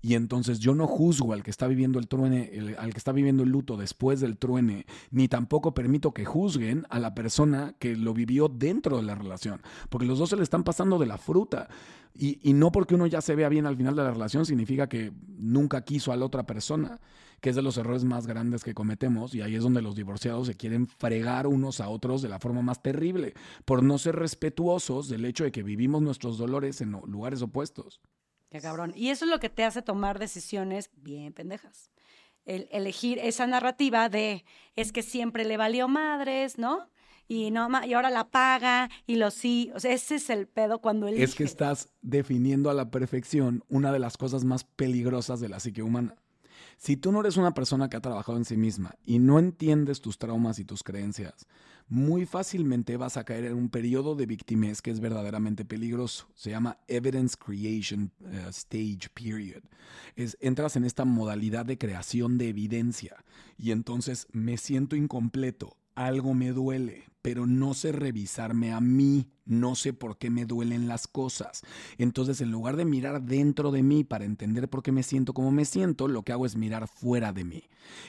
Y 0.01 0.13
entonces 0.15 0.59
yo 0.59 0.75
no 0.75 0.87
juzgo 0.87 1.33
al 1.33 1.43
que 1.43 1.51
está 1.51 1.67
viviendo 1.67 1.99
el 1.99 2.07
truene, 2.07 2.49
el- 2.53 2.77
al 2.77 2.91
que 2.91 2.97
está 2.97 3.11
viviendo 3.11 3.43
el 3.43 3.49
luto 3.49 3.75
después 3.77 4.19
del 4.19 4.37
truene, 4.37 4.85
ni 5.11 5.27
tampoco 5.27 5.73
permito 5.73 6.13
que 6.13 6.25
juzguen 6.25 6.85
a 6.89 6.99
la 6.99 7.13
persona 7.15 7.75
que 7.79 7.95
lo 7.95 8.13
vivió 8.13 8.47
dentro 8.47 8.97
de 8.97 9.03
la 9.03 9.15
relación, 9.15 9.61
porque 9.89 10.07
los 10.07 10.19
dos 10.19 10.29
se 10.29 10.37
le 10.37 10.43
están 10.43 10.63
pasando 10.63 10.97
de 10.99 11.05
la 11.05 11.17
fruta. 11.17 11.67
Y, 12.15 12.39
y 12.41 12.53
no 12.53 12.71
porque 12.71 12.95
uno 12.95 13.07
ya 13.07 13.21
se 13.21 13.35
vea 13.35 13.49
bien 13.49 13.65
al 13.65 13.77
final 13.77 13.95
de 13.95 14.03
la 14.03 14.11
relación 14.11 14.45
significa 14.45 14.89
que 14.89 15.11
nunca 15.37 15.83
quiso 15.83 16.11
a 16.11 16.17
la 16.17 16.25
otra 16.25 16.43
persona, 16.45 16.99
que 17.39 17.51
es 17.51 17.55
de 17.55 17.61
los 17.61 17.77
errores 17.77 18.03
más 18.03 18.25
grandes 18.27 18.63
que 18.63 18.73
cometemos, 18.73 19.33
y 19.35 19.41
ahí 19.41 19.55
es 19.55 19.63
donde 19.63 19.81
los 19.81 19.95
divorciados 19.95 20.47
se 20.47 20.55
quieren 20.55 20.87
fregar 20.87 21.47
unos 21.47 21.79
a 21.79 21.87
otros 21.87 22.21
de 22.21 22.27
la 22.29 22.39
forma 22.39 22.61
más 22.61 22.81
terrible, 22.81 23.33
por 23.63 23.83
no 23.83 23.97
ser 23.97 24.15
respetuosos 24.15 25.07
del 25.07 25.23
hecho 25.23 25.43
de 25.43 25.51
que 25.51 25.63
vivimos 25.63 26.01
nuestros 26.01 26.37
dolores 26.37 26.81
en 26.81 26.91
lugares 26.91 27.41
opuestos. 27.41 28.01
Qué 28.49 28.59
cabrón. 28.59 28.93
Y 28.95 29.09
eso 29.09 29.25
es 29.25 29.31
lo 29.31 29.39
que 29.39 29.49
te 29.49 29.63
hace 29.63 29.81
tomar 29.81 30.19
decisiones 30.19 30.89
bien 30.95 31.33
pendejas. 31.33 31.91
El 32.45 32.67
elegir 32.71 33.19
esa 33.19 33.45
narrativa 33.45 34.09
de 34.09 34.43
es 34.75 34.91
que 34.91 35.03
siempre 35.03 35.45
le 35.45 35.57
valió 35.57 35.87
madres, 35.87 36.57
¿no? 36.57 36.89
Y 37.27 37.51
no 37.51 37.69
y 37.85 37.93
ahora 37.93 38.09
la 38.09 38.29
paga 38.29 38.89
y 39.05 39.17
lo 39.17 39.29
sí. 39.29 39.71
O 39.75 39.79
sea, 39.79 39.93
ese 39.93 40.15
es 40.15 40.31
el 40.31 40.47
pedo 40.47 40.79
cuando 40.79 41.07
él 41.07 41.21
Es 41.21 41.35
que 41.35 41.43
estás 41.43 41.89
definiendo 42.01 42.71
a 42.71 42.73
la 42.73 42.89
perfección 42.89 43.63
una 43.69 43.91
de 43.91 43.99
las 43.99 44.17
cosas 44.17 44.45
más 44.45 44.63
peligrosas 44.63 45.39
de 45.39 45.49
la 45.49 45.59
psique 45.59 45.83
humana. 45.83 46.15
Si 46.79 46.95
tú 46.95 47.11
no 47.11 47.19
eres 47.19 47.35
una 47.35 47.53
persona 47.53 47.89
que 47.89 47.97
ha 47.97 48.01
trabajado 48.01 48.37
en 48.37 48.45
sí 48.45 48.55
misma 48.55 48.95
y 49.05 49.19
no 49.19 49.37
entiendes 49.37 49.99
tus 49.99 50.17
traumas 50.17 50.59
y 50.59 50.63
tus 50.63 50.81
creencias, 50.81 51.45
muy 51.89 52.25
fácilmente 52.25 52.95
vas 52.95 53.17
a 53.17 53.25
caer 53.25 53.43
en 53.43 53.55
un 53.55 53.67
periodo 53.67 54.15
de 54.15 54.25
victimez 54.25 54.81
que 54.81 54.89
es 54.89 55.01
verdaderamente 55.01 55.65
peligroso. 55.65 56.29
Se 56.35 56.51
llama 56.51 56.77
Evidence 56.87 57.35
Creation 57.37 58.13
eh, 58.21 58.45
Stage 58.47 59.09
Period. 59.13 59.63
Entras 60.15 60.77
en 60.77 60.85
esta 60.85 61.03
modalidad 61.03 61.65
de 61.65 61.77
creación 61.77 62.37
de 62.37 62.47
evidencia 62.47 63.25
y 63.57 63.71
entonces 63.71 64.27
me 64.31 64.55
siento 64.55 64.95
incompleto, 64.95 65.75
algo 65.95 66.33
me 66.33 66.53
duele, 66.53 67.03
pero 67.21 67.45
no 67.45 67.73
sé 67.73 67.91
revisarme 67.91 68.71
a 68.71 68.79
mí, 68.79 69.27
no 69.49 69.75
sé 69.75 69.93
por 69.93 70.17
qué 70.17 70.29
me 70.29 70.45
duelen 70.45 70.87
las 70.87 71.07
cosas. 71.07 71.63
Entonces, 71.97 72.39
en 72.39 72.51
lugar 72.51 72.77
de 72.77 72.85
mirar 72.85 73.23
dentro 73.23 73.71
de 73.71 73.83
mí 73.83 74.03
para 74.03 74.25
entender 74.25 74.69
por 74.69 74.83
qué 74.83 74.91
me 74.91 75.03
siento 75.03 75.33
como 75.33 75.51
me 75.51 75.65
siento, 75.65 76.07
lo 76.07 76.23
que 76.23 76.31
hago 76.31 76.45
es 76.45 76.55
mirar 76.55 76.87
fuera 76.87 77.33
de 77.33 77.43
mí. 77.43 77.63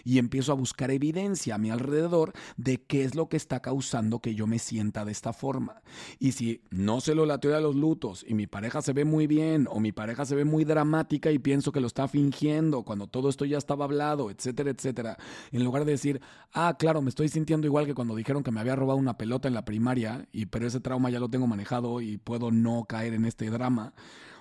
Y 0.04 0.18
empiezo 0.18 0.52
a 0.52 0.56
buscar 0.56 0.90
evidencia 0.90 1.54
a 1.54 1.58
mi 1.58 1.70
alrededor 1.70 2.32
de 2.56 2.82
qué 2.82 3.04
es 3.04 3.14
lo 3.14 3.28
que 3.28 3.38
está 3.38 3.60
causando 3.60 4.20
que 4.20 4.34
yo 4.34 4.46
me 4.46 4.58
sienta 4.58 5.04
de 5.04 5.12
esta 5.12 5.32
forma. 5.32 5.82
Y 6.18 6.32
si 6.32 6.60
no 6.70 7.00
se 7.00 7.14
lo 7.14 7.24
la 7.24 7.38
teoría 7.38 7.56
de 7.56 7.62
los 7.62 7.76
lutos 7.76 8.24
y 8.28 8.34
mi 8.34 8.46
pareja 8.46 8.82
se 8.82 8.92
ve 8.92 9.04
muy 9.04 9.26
bien 9.26 9.66
o 9.70 9.80
mi 9.80 9.92
pareja 9.92 10.26
se 10.26 10.34
ve 10.34 10.44
muy 10.44 10.64
dramática 10.64 11.30
y 11.30 11.38
pienso 11.38 11.72
que 11.72 11.80
lo 11.80 11.86
está 11.86 12.08
fingiendo 12.08 12.82
cuando 12.82 13.06
todo 13.06 13.28
esto 13.28 13.44
ya 13.44 13.56
estaba 13.56 13.84
hablado, 13.84 14.30
etcétera, 14.30 14.70
etcétera, 14.70 15.16
en 15.52 15.64
lugar 15.64 15.84
de 15.84 15.92
decir, 15.92 16.20
ah, 16.52 16.76
claro, 16.78 17.00
me 17.02 17.08
estoy 17.08 17.28
sintiendo 17.28 17.66
igual 17.66 17.86
que 17.86 17.94
cuando 17.94 18.14
dijeron 18.14 18.42
que 18.42 18.50
me 18.50 18.60
había 18.60 18.76
robado 18.76 18.98
una 18.98 19.16
pelota 19.16 19.48
en 19.48 19.54
la 19.54 19.64
primaria, 19.64 20.26
y 20.32 20.46
pero 20.46 20.66
ese 20.66 20.80
trauma 20.80 21.10
ya 21.10 21.20
lo 21.20 21.29
tengo 21.30 21.46
manejado 21.46 22.00
y 22.00 22.18
puedo 22.18 22.50
no 22.50 22.84
caer 22.84 23.14
en 23.14 23.24
este 23.24 23.50
drama. 23.50 23.94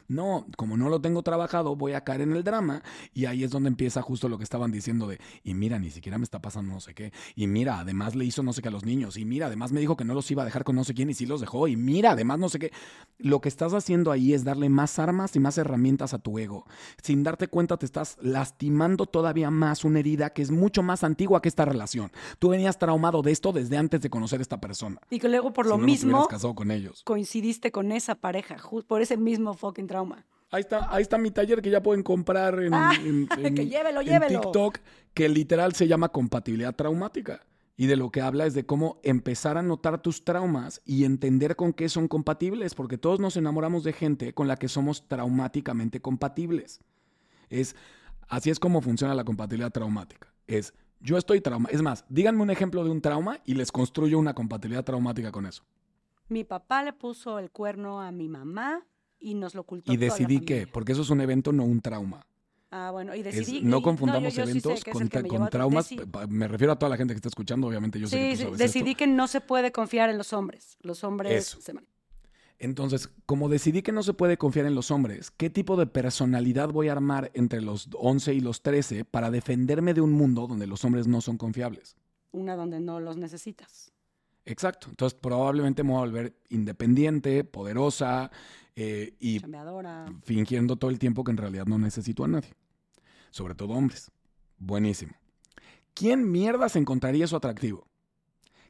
No, 0.10 0.46
como 0.58 0.76
no 0.76 0.90
lo 0.90 1.00
tengo 1.00 1.24
trabajado, 1.24 1.76
voy 1.76 1.94
a 1.94 2.04
caer 2.04 2.22
en 2.22 2.34
el 2.34 2.44
drama 2.44 2.84
y 3.14 3.26
ahí 3.26 3.44
es 3.44 3.52
donde 3.52 3.70
empieza 3.70 4.02
justo 4.02 4.28
lo 4.28 4.38
que 4.38 4.44
estaban 4.44 4.72
diciendo 4.72 5.08
de, 5.08 5.20
y 5.44 5.54
mira, 5.54 5.80
ni 5.80 5.92
siquiera 5.92 6.18
me 6.18 6.24
está 6.24 6.42
pasando 6.42 6.74
no 6.74 6.82
sé 6.82 6.94
qué, 6.94 7.14
y 7.36 7.48
mira, 7.48 7.80
además 7.80 8.16
le 8.16 8.26
hizo 8.26 8.44
no 8.44 8.52
sé 8.52 8.62
qué 8.62 8.68
a 8.70 8.72
los 8.72 8.84
niños, 8.84 9.18
y 9.18 9.24
mira, 9.24 9.46
además 9.46 9.72
me 9.72 9.80
dijo 9.80 9.96
que 9.96 10.04
no 10.06 10.16
los 10.16 10.30
iba 10.32 10.42
a 10.42 10.46
dejar 10.46 10.64
con 10.64 10.76
no 10.76 10.84
sé 10.84 10.94
quién 10.96 11.10
y 11.10 11.14
sí 11.14 11.26
los 11.26 11.42
dejó, 11.42 11.68
y 11.68 11.76
mira, 11.76 12.12
además 12.12 12.40
no 12.40 12.50
sé 12.50 12.58
qué. 12.58 12.72
Lo 13.20 13.40
que 13.40 13.50
estás 13.50 13.74
haciendo 13.74 14.12
ahí 14.12 14.34
es 14.34 14.44
darle 14.44 14.70
más 14.70 14.98
armas 14.98 15.36
y 15.36 15.40
más 15.40 15.58
herramientas 15.58 16.14
a 16.14 16.20
tu 16.20 16.40
ego. 16.40 16.66
Sin 17.04 17.22
darte 17.24 17.48
cuenta 17.48 17.78
te 17.78 17.86
estás 17.86 18.18
lastimando 18.22 19.06
todavía 19.06 19.52
más 19.52 19.86
una 19.86 20.00
herida 20.00 20.32
que 20.32 20.42
es 20.42 20.50
mucho 20.50 20.82
más 20.82 21.04
antigua 21.04 21.42
que 21.42 21.50
esta 21.50 21.66
relación. 21.66 22.12
Tú 22.40 22.50
venías 22.50 22.80
traumado 22.80 23.22
de 23.22 23.32
esto 23.32 23.52
desde 23.52 23.78
antes 23.78 24.02
de 24.02 24.10
conocer 24.10 24.40
a 24.40 24.42
esta 24.42 24.60
persona. 24.60 25.00
Y 25.10 25.20
que 25.20 25.30
luego 25.30 25.54
por 25.54 25.66
lo 25.68 25.76
Si 25.76 25.82
no 25.82 25.86
mismo 25.86 26.28
casado 26.28 26.56
con 26.56 26.72
ellos. 26.72 27.04
coincidiste 27.04 27.72
con 27.72 27.92
esa 27.92 28.16
pareja, 28.16 28.56
por 28.88 29.02
ese 29.02 29.18
mismo 29.18 29.54
fucking 29.54 29.86
trauma. 29.86 29.99
Ahí 30.52 30.62
está, 30.62 30.88
ahí 30.94 31.02
está 31.04 31.18
mi 31.18 31.30
taller 31.32 31.62
que 31.62 31.70
ya 31.70 31.82
pueden 31.84 32.02
comprar 32.04 32.60
en, 32.60 32.74
Ah, 32.74 32.92
en- 33.04 33.28
en- 33.46 33.56
que 33.56 33.68
llévelo, 33.68 34.02
en 34.02 34.08
llévelo. 34.08 34.42
TikTok, 34.42 34.80
que 35.14 35.30
literal 35.30 35.74
se 35.74 35.88
llama 35.88 36.10
compatibilidad 36.10 36.76
traumática. 36.76 37.46
Y 37.78 37.86
de 37.88 37.96
lo 37.96 38.10
que 38.12 38.22
habla 38.22 38.46
es 38.46 38.54
de 38.54 38.66
cómo 38.66 39.00
empezar 39.04 39.58
a 39.58 39.62
notar 39.62 40.02
tus 40.02 40.26
traumas 40.26 40.82
y 40.86 41.06
entender 41.06 41.56
con 41.56 41.72
qué 41.72 41.88
son 41.88 42.08
compatibles, 42.10 42.76
porque 42.76 42.98
todos 42.98 43.20
nos 43.22 43.38
enamoramos 43.38 43.84
de 43.86 43.94
gente 43.94 44.34
con 44.34 44.48
la 44.50 44.58
que 44.58 44.68
somos 44.68 45.08
traumáticamente 45.08 46.02
compatibles. 46.02 46.82
Es, 47.50 47.76
así 48.28 48.50
es 48.50 48.60
como 48.60 48.82
funciona 48.82 49.14
la 49.16 49.24
compatibilidad 49.24 49.72
traumática. 49.72 50.28
Es, 50.48 50.74
yo 51.00 51.18
estoy 51.18 51.40
trauma. 51.40 51.70
Es 51.72 51.82
más, 51.82 52.04
díganme 52.10 52.42
un 52.42 52.50
ejemplo 52.50 52.84
de 52.84 52.90
un 52.90 53.02
trauma 53.02 53.40
y 53.46 53.54
les 53.54 53.72
construyo 53.72 54.20
una 54.20 54.34
compatibilidad 54.34 54.84
traumática 54.84 55.32
con 55.32 55.46
eso. 55.46 55.64
Mi 56.28 56.44
papá 56.44 56.84
le 56.84 56.92
puso 56.92 57.40
el 57.40 57.50
cuerno 57.50 58.02
a 58.02 58.12
mi 58.12 58.28
mamá 58.28 58.84
y 59.20 59.34
nos 59.36 59.56
lo 59.56 59.62
ocultó. 59.62 59.92
Y 59.92 59.98
toda 59.98 60.08
la 60.08 60.14
decidí 60.14 60.40
que, 60.42 60.68
porque 60.68 60.92
eso 60.94 61.02
es 61.02 61.10
un 61.10 61.22
evento, 61.22 61.52
no 61.52 61.64
un 61.66 61.82
trauma. 61.82 62.26
Ah, 62.72 62.92
bueno, 62.92 63.16
y 63.16 63.20
Es- 63.22 63.26
decidí. 63.36 63.62
no 63.62 63.80
y- 63.80 63.82
confundamos 63.82 64.34
yo- 64.34 64.44
yo 64.46 64.46
sí 64.54 64.60
sé 64.62 64.68
eventos 64.70 64.88
es 64.88 64.94
con, 64.94 65.28
con 65.28 65.50
traumas. 65.50 65.92
deci- 65.92 66.28
Me 66.30 66.48
refiero 66.48 66.74
a 66.74 66.78
toda 66.78 66.90
la 66.92 66.98
gente 66.98 67.14
que 67.14 67.18
está 67.18 67.30
escuchando. 67.30 67.68
Obviamente, 67.68 68.00
yo 68.00 68.08
sé 68.08 68.16
que 68.18 68.24
Sí, 68.24 68.30
tú 68.32 68.38
sí, 68.38 68.44
sabes 68.44 68.58
decidí 68.60 68.92
esto. 68.92 68.98
que 69.00 69.08
no 69.08 69.28
se 69.28 69.42
puede 69.42 69.72
confiar 69.72 70.10
en 70.12 70.18
los 70.20 70.34
hombres. 70.34 70.78
Los 70.82 71.04
hombres 71.04 71.58
se 71.60 71.74
van. 71.74 71.88
Entonces, 72.60 73.10
como 73.26 73.48
decidí 73.50 73.82
que 73.82 73.92
no 73.94 74.04
se 74.04 74.14
puede 74.14 74.38
confiar 74.38 74.66
en 74.66 74.76
los 74.76 74.92
hombres, 74.92 75.32
¿qué 75.32 75.50
tipo 75.50 75.78
de 75.78 75.88
personalidad 75.88 76.70
voy 76.70 76.90
a 76.90 76.92
armar 76.92 77.32
entre 77.34 77.62
los 77.62 77.88
11 77.94 78.34
y 78.34 78.42
los 78.42 78.62
13 78.62 79.06
para 79.06 79.32
defenderme 79.32 79.94
de 79.94 80.02
un 80.02 80.12
mundo 80.12 80.46
donde 80.46 80.68
los 80.68 80.84
hombres 80.84 81.08
no 81.08 81.22
son 81.22 81.38
confiables? 81.38 81.96
Una 82.32 82.56
donde 82.56 82.80
no 82.82 83.00
los 83.00 83.16
necesitas. 83.18 83.92
Exacto. 84.50 84.88
Entonces, 84.90 85.18
probablemente 85.20 85.84
me 85.84 85.92
voy 85.92 85.98
a 85.98 86.06
volver 86.06 86.36
independiente, 86.50 87.44
poderosa 87.44 88.32
eh, 88.76 89.16
y 89.20 89.40
Chambeadora. 89.40 90.08
fingiendo 90.24 90.76
todo 90.76 90.90
el 90.90 90.98
tiempo 91.00 91.24
que 91.24 91.32
en 91.32 91.38
realidad 91.38 91.66
no 91.66 91.78
necesito 91.78 92.24
a 92.24 92.28
nadie. 92.28 92.54
Sobre 93.30 93.54
todo 93.56 93.74
hombres. 93.74 94.12
Buenísimo. 94.58 95.14
¿Quién 95.94 96.32
mierdas 96.32 96.76
encontraría 96.76 97.26
eso 97.26 97.38
atractivo? 97.38 97.88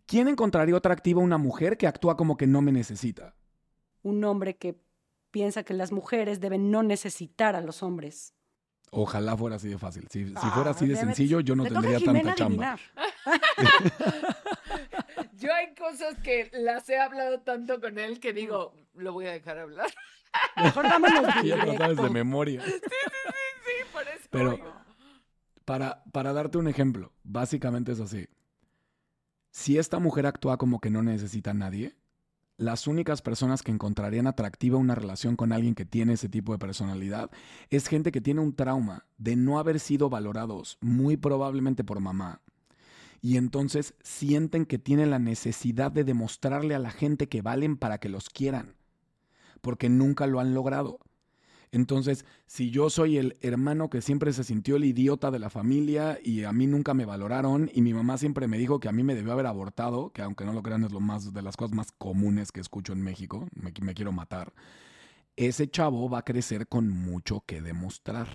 ¿Quién 0.06 0.28
encontraría 0.28 0.76
atractiva 0.76 1.22
a 1.22 1.24
una 1.24 1.38
mujer 1.38 1.78
que 1.78 1.88
actúa 1.88 2.18
como 2.18 2.36
que 2.36 2.48
no 2.48 2.62
me 2.62 2.72
necesita? 2.72 3.36
Un 4.02 4.24
hombre 4.24 4.58
que 4.58 4.82
piensa 5.32 5.64
que 5.64 5.74
las 5.74 5.92
mujeres 5.92 6.40
deben 6.40 6.72
no 6.72 6.84
necesitar 6.84 7.56
a 7.56 7.62
los 7.62 7.84
hombres. 7.84 8.34
Ojalá 8.92 9.38
fuera 9.38 9.58
así 9.58 9.68
de 9.70 9.78
fácil. 9.78 10.08
Si, 10.10 10.26
si 10.26 10.34
Ah, 10.36 10.52
fuera 10.56 10.72
así 10.72 10.88
de 10.88 10.96
sencillo, 10.96 11.42
yo 11.42 11.56
no 11.56 11.64
tendría 11.64 12.00
tanta 12.00 12.34
chamba. 12.34 12.80
Yo 15.40 15.54
hay 15.54 15.74
cosas 15.74 16.16
que 16.24 16.50
las 16.54 16.88
he 16.90 17.00
hablado 17.00 17.40
tanto 17.42 17.80
con 17.80 17.98
él 17.98 18.20
que 18.20 18.34
digo, 18.34 18.74
lo 18.94 19.14
voy 19.14 19.28
a 19.28 19.32
dejar 19.32 19.58
hablar. 19.60 19.88
Mejor 20.58 20.84
vámonos 20.84 21.34
Que 21.42 21.48
ya 21.48 21.78
sabes 21.78 21.98
de 21.98 22.10
memoria. 22.10 22.62
Sí, 22.64 22.72
por 23.92 24.02
eso. 24.04 24.28
Pero- 24.30 24.52
digo. 24.52 24.74
Para, 25.66 26.04
para 26.12 26.34
darte 26.34 26.58
un 26.58 26.68
ejemplo, 26.68 27.14
básicamente 27.24 27.92
es 27.92 28.00
así. 28.00 28.28
Si 29.52 29.78
esta 29.78 30.00
mujer 30.00 30.26
actúa 30.26 30.58
como 30.58 30.80
que 30.80 30.90
no 30.90 31.04
necesita 31.04 31.52
a 31.52 31.54
nadie, 31.54 31.96
las 32.58 32.88
únicas 32.88 33.22
personas 33.22 33.62
que 33.62 33.72
encontrarían 33.72 34.26
atractiva 34.28 34.78
una 34.80 34.96
relación 34.96 35.36
con 35.36 35.52
alguien 35.54 35.76
que 35.76 35.86
tiene 35.86 36.14
ese 36.14 36.28
tipo 36.28 36.52
de 36.54 36.58
personalidad 36.60 37.30
es 37.70 37.88
gente 37.88 38.12
que 38.12 38.20
tiene 38.20 38.42
un 38.42 38.56
trauma 38.56 39.06
de 39.18 39.36
no 39.36 39.60
haber 39.60 39.80
sido 39.80 40.10
valorados, 40.10 40.78
muy 40.82 41.18
probablemente 41.18 41.84
por 41.84 42.00
mamá. 42.00 42.42
Y 43.22 43.38
entonces 43.38 43.94
sienten 44.02 44.66
que 44.66 44.80
tienen 44.80 45.10
la 45.10 45.20
necesidad 45.20 45.92
de 45.92 46.04
demostrarle 46.04 46.76
a 46.76 46.80
la 46.80 46.92
gente 46.92 47.28
que 47.28 47.42
valen 47.42 47.78
para 47.78 48.00
que 48.00 48.10
los 48.10 48.30
quieran, 48.30 48.76
porque 49.62 49.90
nunca 49.90 50.28
lo 50.28 50.40
han 50.40 50.54
logrado. 50.54 51.00
Entonces, 51.72 52.26
si 52.48 52.72
yo 52.72 52.90
soy 52.90 53.18
el 53.18 53.38
hermano 53.42 53.90
que 53.90 54.02
siempre 54.02 54.34
se 54.34 54.44
sintió 54.44 54.78
el 54.78 54.86
idiota 54.86 55.30
de 55.30 55.38
la 55.38 55.52
familia 55.52 56.18
y 56.24 56.44
a 56.44 56.52
mí 56.52 56.66
nunca 56.66 56.96
me 56.96 57.06
valoraron 57.06 57.70
y 57.74 57.82
mi 57.82 57.94
mamá 57.94 58.18
siempre 58.18 58.48
me 58.48 58.58
dijo 58.58 58.80
que 58.80 58.90
a 58.90 58.92
mí 58.92 59.04
me 59.04 59.14
debió 59.14 59.34
haber 59.34 59.46
abortado, 59.46 60.10
que 60.12 60.24
aunque 60.24 60.46
no 60.46 60.54
lo 60.54 60.64
crean 60.64 60.84
es 60.84 60.92
lo 60.92 61.00
más 61.00 61.32
de 61.32 61.42
las 61.44 61.58
cosas 61.58 61.76
más 61.76 61.92
comunes 61.92 62.52
que 62.52 62.60
escucho 62.60 62.94
en 62.94 63.02
México, 63.02 63.48
me, 63.54 63.72
me 63.82 63.94
quiero 63.94 64.12
matar. 64.12 64.52
Ese 65.36 65.70
chavo 65.70 66.10
va 66.10 66.20
a 66.20 66.26
crecer 66.26 66.68
con 66.68 66.90
mucho 66.90 67.44
que 67.46 67.62
demostrar. 67.62 68.28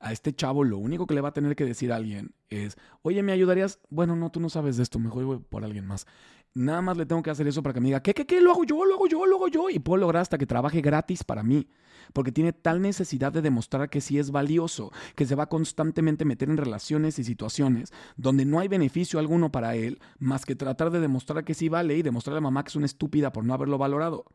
A 0.00 0.12
este 0.12 0.32
chavo 0.32 0.64
lo 0.64 0.78
único 0.78 1.06
que 1.06 1.14
le 1.14 1.20
va 1.20 1.30
a 1.30 1.32
tener 1.32 1.56
que 1.56 1.64
decir 1.64 1.92
alguien 1.92 2.34
es, 2.48 2.76
oye, 3.02 3.22
¿me 3.22 3.32
ayudarías? 3.32 3.80
Bueno, 3.90 4.16
no, 4.16 4.30
tú 4.30 4.40
no 4.40 4.48
sabes 4.48 4.76
de 4.76 4.82
esto, 4.82 4.98
mejor 4.98 5.24
voy 5.24 5.38
por 5.38 5.64
alguien 5.64 5.86
más. 5.86 6.06
Nada 6.54 6.82
más 6.82 6.96
le 6.96 7.06
tengo 7.06 7.22
que 7.22 7.30
hacer 7.30 7.48
eso 7.48 7.62
para 7.62 7.72
que 7.74 7.80
me 7.80 7.86
diga, 7.88 8.00
¿qué, 8.00 8.14
qué, 8.14 8.26
qué? 8.26 8.40
Lo 8.40 8.52
hago 8.52 8.64
yo, 8.64 8.84
lo 8.84 8.94
hago 8.94 9.08
yo, 9.08 9.26
lo 9.26 9.36
hago 9.36 9.48
yo. 9.48 9.70
Y 9.70 9.80
puedo 9.80 9.98
lograr 9.98 10.22
hasta 10.22 10.38
que 10.38 10.46
trabaje 10.46 10.80
gratis 10.80 11.24
para 11.24 11.42
mí 11.42 11.66
porque 12.12 12.32
tiene 12.32 12.52
tal 12.52 12.82
necesidad 12.82 13.32
de 13.32 13.42
demostrar 13.42 13.88
que 13.88 14.00
sí 14.00 14.18
es 14.18 14.30
valioso, 14.30 14.92
que 15.14 15.26
se 15.26 15.34
va 15.34 15.48
constantemente 15.48 16.24
meter 16.24 16.48
en 16.48 16.56
relaciones 16.56 17.18
y 17.18 17.24
situaciones 17.24 17.92
donde 18.16 18.44
no 18.44 18.60
hay 18.60 18.68
beneficio 18.68 19.18
alguno 19.18 19.50
para 19.50 19.74
él, 19.74 20.00
más 20.18 20.44
que 20.44 20.56
tratar 20.56 20.90
de 20.90 21.00
demostrar 21.00 21.44
que 21.44 21.54
sí 21.54 21.68
vale 21.68 21.96
y 21.96 22.02
demostrarle 22.02 22.38
a 22.38 22.42
mamá 22.42 22.62
que 22.62 22.68
es 22.68 22.76
una 22.76 22.86
estúpida 22.86 23.32
por 23.32 23.44
no 23.44 23.54
haberlo 23.54 23.78
valorado. 23.78 24.26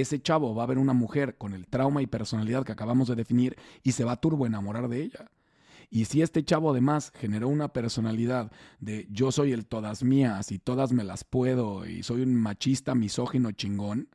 Ese 0.00 0.20
chavo 0.20 0.56
va 0.56 0.64
a 0.64 0.66
ver 0.66 0.78
una 0.78 0.92
mujer 0.92 1.36
con 1.38 1.52
el 1.52 1.68
trauma 1.68 2.02
y 2.02 2.08
personalidad 2.08 2.64
que 2.64 2.72
acabamos 2.72 3.06
de 3.06 3.14
definir 3.14 3.56
y 3.84 3.92
se 3.92 4.02
va 4.02 4.12
a 4.12 4.20
turbo 4.20 4.44
enamorar 4.44 4.88
de 4.88 5.00
ella. 5.02 5.30
Y 5.88 6.06
si 6.06 6.20
este 6.20 6.44
chavo 6.44 6.72
además 6.72 7.12
generó 7.14 7.46
una 7.46 7.72
personalidad 7.72 8.50
de 8.80 9.06
yo 9.08 9.30
soy 9.30 9.52
el 9.52 9.66
todas 9.66 10.02
mías 10.02 10.50
y 10.50 10.58
todas 10.58 10.92
me 10.92 11.04
las 11.04 11.22
puedo 11.22 11.86
y 11.86 12.02
soy 12.02 12.22
un 12.22 12.34
machista 12.34 12.96
misógino 12.96 13.52
chingón, 13.52 14.08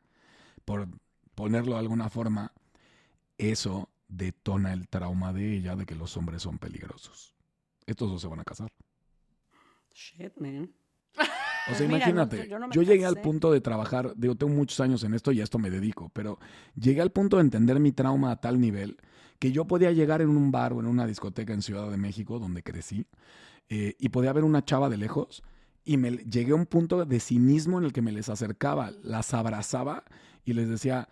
por 0.65 0.89
ponerlo 1.34 1.75
de 1.75 1.80
alguna 1.80 2.09
forma, 2.09 2.51
eso 3.38 3.89
detona 4.09 4.73
el 4.73 4.89
trauma 4.89 5.32
de 5.32 5.55
ella 5.55 5.77
de 5.77 5.86
que 5.86 5.95
los 5.95 6.17
hombres 6.17 6.41
son 6.41 6.57
peligrosos. 6.57 7.34
Estos 7.86 8.11
dos 8.11 8.21
se 8.21 8.27
van 8.27 8.41
a 8.41 8.43
casar. 8.43 8.67
Shit, 9.93 10.36
man. 10.39 10.73
O 11.72 11.76
sea, 11.76 11.88
mira, 11.88 11.99
no, 11.99 12.11
imagínate, 12.11 12.47
yo 12.49 12.59
no 12.59 12.67
me 12.67 12.76
yo 12.76 12.82
llegué 12.82 13.05
al 13.05 13.22
punto 13.22 13.51
de 13.51 13.61
trabajar, 13.61 14.13
digo, 14.15 14.36
tengo 14.36 14.53
muchos 14.53 14.80
años 14.80 15.03
en 15.03 15.13
esto 15.13 15.32
y 15.32 15.41
a 15.41 15.43
esto 15.43 15.59
me 15.59 15.70
dedico, 15.70 16.09
pero 16.13 16.39
llegué 16.76 17.01
al 17.01 17.11
punto 17.11 17.38
de 17.38 17.43
entender 17.43 17.80
mi 17.80 17.91
trauma 17.91 18.32
a 18.32 18.39
tal 18.39 18.59
nivel 18.59 18.97
que 19.39 19.51
yo 19.51 19.65
podía 19.65 19.91
llegar 19.91 20.22
en 20.22 20.30
un 20.30 20.51
bar 20.51 20.74
o 20.74 20.80
en 20.80 20.86
una 20.86 21.07
discoteca 21.07 21.53
en 21.53 21.61
Ciudad 21.61 21.89
de 21.89 21.97
México, 21.97 22.39
donde 22.39 22.61
crecí, 22.61 23.05
eh, 23.70 23.95
y 23.97 24.09
podía 24.09 24.34
ver 24.34 24.43
una 24.43 24.65
chava 24.65 24.89
de 24.89 24.97
lejos 24.97 25.43
y 25.86 25.97
me 25.97 26.11
llegué 26.11 26.51
a 26.51 26.55
un 26.55 26.65
punto 26.65 27.05
de 27.05 27.20
cinismo 27.20 27.78
en 27.80 27.86
el 27.86 27.93
que 27.93 28.01
me 28.01 28.11
les 28.11 28.30
acercaba, 28.30 28.91
las 29.01 29.34
abrazaba 29.34 30.03
y 30.43 30.53
les 30.53 30.67
decía, 30.67 31.09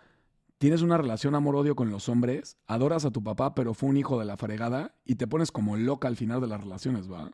tienes 0.58 0.82
una 0.82 0.98
relación 0.98 1.34
amor-odio 1.34 1.74
con 1.74 1.90
los 1.90 2.08
hombres, 2.08 2.58
adoras 2.66 3.04
a 3.04 3.10
tu 3.10 3.22
papá, 3.22 3.54
pero 3.54 3.74
fue 3.74 3.88
un 3.88 3.96
hijo 3.96 4.18
de 4.18 4.26
la 4.26 4.36
fregada 4.36 4.94
y 5.04 5.14
te 5.14 5.26
pones 5.26 5.50
como 5.50 5.76
loca 5.76 6.08
al 6.08 6.16
final 6.16 6.40
de 6.40 6.48
las 6.48 6.60
relaciones, 6.60 7.10
¿va? 7.10 7.30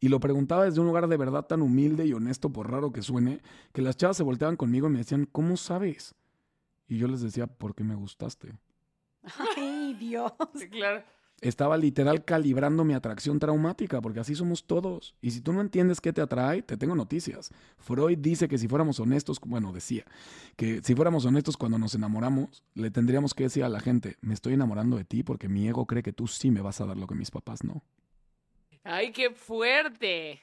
Y 0.00 0.08
lo 0.08 0.20
preguntaba 0.20 0.64
desde 0.64 0.80
un 0.80 0.86
lugar 0.86 1.08
de 1.08 1.16
verdad 1.16 1.46
tan 1.46 1.62
humilde 1.62 2.06
y 2.06 2.12
honesto, 2.12 2.50
por 2.50 2.70
raro 2.70 2.92
que 2.92 3.02
suene, 3.02 3.40
que 3.72 3.82
las 3.82 3.96
chavas 3.96 4.16
se 4.16 4.22
volteaban 4.22 4.56
conmigo 4.56 4.88
y 4.88 4.90
me 4.90 4.98
decían, 4.98 5.26
¿cómo 5.30 5.56
sabes? 5.56 6.14
Y 6.88 6.98
yo 6.98 7.08
les 7.08 7.20
decía, 7.20 7.46
porque 7.46 7.84
me 7.84 7.94
gustaste. 7.94 8.52
Ay, 9.56 9.94
Dios. 9.94 10.32
Sí, 10.54 10.68
claro. 10.68 11.02
estaba 11.40 11.76
literal 11.76 12.24
calibrando 12.24 12.84
mi 12.84 12.94
atracción 12.94 13.38
traumática, 13.38 14.00
porque 14.00 14.20
así 14.20 14.34
somos 14.34 14.66
todos. 14.66 15.14
Y 15.20 15.30
si 15.30 15.40
tú 15.40 15.52
no 15.52 15.60
entiendes 15.60 16.00
qué 16.00 16.12
te 16.12 16.20
atrae, 16.20 16.62
te 16.62 16.76
tengo 16.76 16.94
noticias. 16.94 17.50
Freud 17.78 18.18
dice 18.18 18.48
que 18.48 18.58
si 18.58 18.68
fuéramos 18.68 19.00
honestos, 19.00 19.40
bueno, 19.44 19.72
decía, 19.72 20.04
que 20.56 20.82
si 20.82 20.94
fuéramos 20.94 21.24
honestos 21.24 21.56
cuando 21.56 21.78
nos 21.78 21.94
enamoramos, 21.94 22.62
le 22.74 22.90
tendríamos 22.90 23.34
que 23.34 23.44
decir 23.44 23.64
a 23.64 23.68
la 23.68 23.80
gente, 23.80 24.16
me 24.20 24.34
estoy 24.34 24.54
enamorando 24.54 24.96
de 24.96 25.04
ti 25.04 25.22
porque 25.22 25.48
mi 25.48 25.66
ego 25.68 25.86
cree 25.86 26.02
que 26.02 26.12
tú 26.12 26.26
sí 26.26 26.50
me 26.50 26.60
vas 26.60 26.80
a 26.80 26.86
dar 26.86 26.96
lo 26.96 27.06
que 27.06 27.14
mis 27.14 27.30
papás 27.30 27.64
no. 27.64 27.82
¡Ay, 28.84 29.12
qué 29.12 29.30
fuerte! 29.30 30.42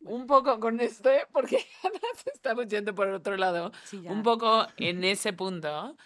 Un 0.00 0.26
poco 0.26 0.58
con 0.58 0.80
esto, 0.80 1.10
¿eh? 1.10 1.26
porque 1.32 1.64
estamos 2.34 2.66
yendo 2.66 2.94
por 2.94 3.08
otro 3.08 3.36
lado. 3.36 3.72
Sí. 3.84 4.02
Un 4.06 4.22
poco 4.22 4.66
en 4.76 5.04
ese 5.04 5.32
punto. 5.32 5.96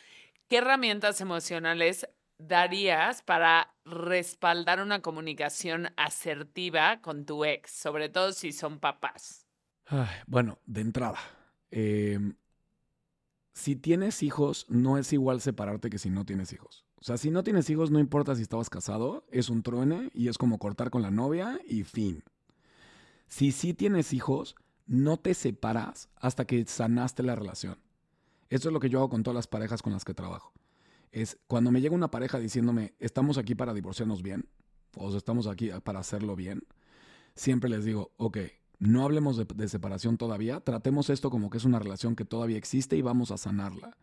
¿Qué 0.49 0.59
herramientas 0.59 1.21
emocionales 1.21 2.09
darías 2.39 3.23
para 3.23 3.75
respaldar 3.85 4.81
una 4.81 5.03
comunicación 5.03 5.93
asertiva 5.97 7.01
con 7.01 7.27
tu 7.27 7.45
ex, 7.45 7.71
sobre 7.71 8.09
todo 8.09 8.33
si 8.33 8.53
son 8.53 8.79
papás? 8.79 9.47
Ay, 9.87 10.09
bueno, 10.27 10.59
de 10.67 10.81
entrada, 10.81 11.19
em, 11.71 12.37
si 13.53 13.75
tienes 13.75 14.23
hijos, 14.23 14.67
no 14.69 14.99
es 14.99 15.13
igual 15.13 15.41
separarte 15.41 15.91
que 15.91 15.99
si 15.99 16.11
no 16.11 16.25
tienes 16.25 16.53
hijos. 16.53 16.88
O 17.01 17.05
sea, 17.05 17.17
si 17.17 17.31
no 17.31 17.45
tienes 17.45 17.71
hijos, 17.71 17.91
no 17.91 18.01
importa 18.01 18.35
si 18.35 18.43
estabas 18.43 18.71
casado, 18.71 19.25
es 19.31 19.51
un 19.51 19.63
truene 19.63 20.11
y 20.15 20.29
es 20.29 20.39
como 20.39 20.59
cortar 20.59 20.91
con 20.91 21.03
la 21.03 21.11
novia 21.11 21.61
y 21.67 21.85
fin. 21.85 22.25
Si 23.29 23.53
sí 23.53 23.73
tienes 23.73 24.13
hijos, 24.13 24.57
no 24.87 25.17
te 25.19 25.35
separas 25.35 26.09
hasta 26.17 26.47
que 26.47 26.65
sanaste 26.67 27.23
la 27.23 27.37
relación. 27.37 27.79
Eso 28.49 28.69
es 28.69 28.73
lo 28.73 28.81
que 28.81 28.89
yo 28.89 28.99
hago 28.99 29.11
con 29.11 29.23
todas 29.23 29.37
las 29.37 29.47
parejas 29.47 29.83
con 29.83 29.93
las 29.93 30.05
que 30.05 30.15
trabajo. 30.15 30.53
Es 31.13 31.39
cuando 31.47 31.71
me 31.71 31.81
llega 31.81 31.95
una 31.95 32.11
pareja 32.11 32.39
diciéndome, 32.39 32.95
estamos 32.99 33.39
aquí 33.39 33.55
para 33.55 33.75
divorciarnos 33.75 34.23
bien, 34.23 34.49
o 34.97 35.15
estamos 35.17 35.47
aquí 35.47 35.71
para 35.85 36.01
hacerlo 36.01 36.35
bien, 36.35 36.63
siempre 37.35 37.71
les 37.71 37.85
digo, 37.85 38.13
ok, 38.17 38.39
no 38.79 39.05
hablemos 39.05 39.37
de 39.37 39.69
separación 39.69 40.17
todavía, 40.17 40.61
tratemos 40.61 41.11
esto 41.11 41.31
como 41.31 41.51
que 41.51 41.59
es 41.59 41.65
una 41.65 41.79
relación 41.79 42.17
que 42.17 42.25
todavía 42.25 42.59
existe 42.59 42.97
y 42.97 43.03
vamos 43.03 43.31
a 43.31 43.39
sanarla. 43.39 43.97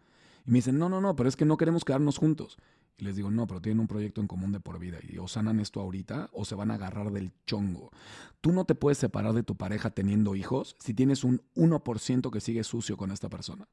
Y 0.46 0.52
me 0.52 0.60
dicen, 0.60 0.78
no, 0.78 0.90
no, 0.90 1.02
no, 1.02 1.16
pero 1.16 1.28
es 1.28 1.36
que 1.36 1.46
no 1.46 1.58
queremos 1.58 1.84
quedarnos 1.84 2.18
juntos. 2.18 2.58
Y 2.98 3.04
les 3.04 3.16
digo, 3.16 3.30
no, 3.30 3.46
pero 3.48 3.62
tienen 3.62 3.82
un 3.82 3.88
proyecto 3.88 4.22
en 4.22 4.28
común 4.28 4.52
de 4.52 4.60
por 4.60 4.80
vida 4.80 5.00
y 5.02 5.18
o 5.18 5.28
sanan 5.28 5.60
esto 5.60 5.82
ahorita 5.82 6.30
o 6.32 6.46
se 6.46 6.56
van 6.56 6.72
a 6.72 6.76
agarrar 6.76 7.12
del 7.12 7.34
chongo. 7.46 7.92
Tú 8.40 8.54
no 8.54 8.66
te 8.66 8.76
puedes 8.76 8.98
separar 8.98 9.34
de 9.34 9.44
tu 9.44 9.58
pareja 9.58 9.90
teniendo 9.90 10.36
hijos 10.36 10.76
si 10.80 10.94
tienes 10.94 11.24
un 11.24 11.42
1% 11.56 12.32
que 12.32 12.40
sigue 12.40 12.64
sucio 12.64 12.96
con 12.96 13.12
esta 13.12 13.30
persona. 13.30 13.68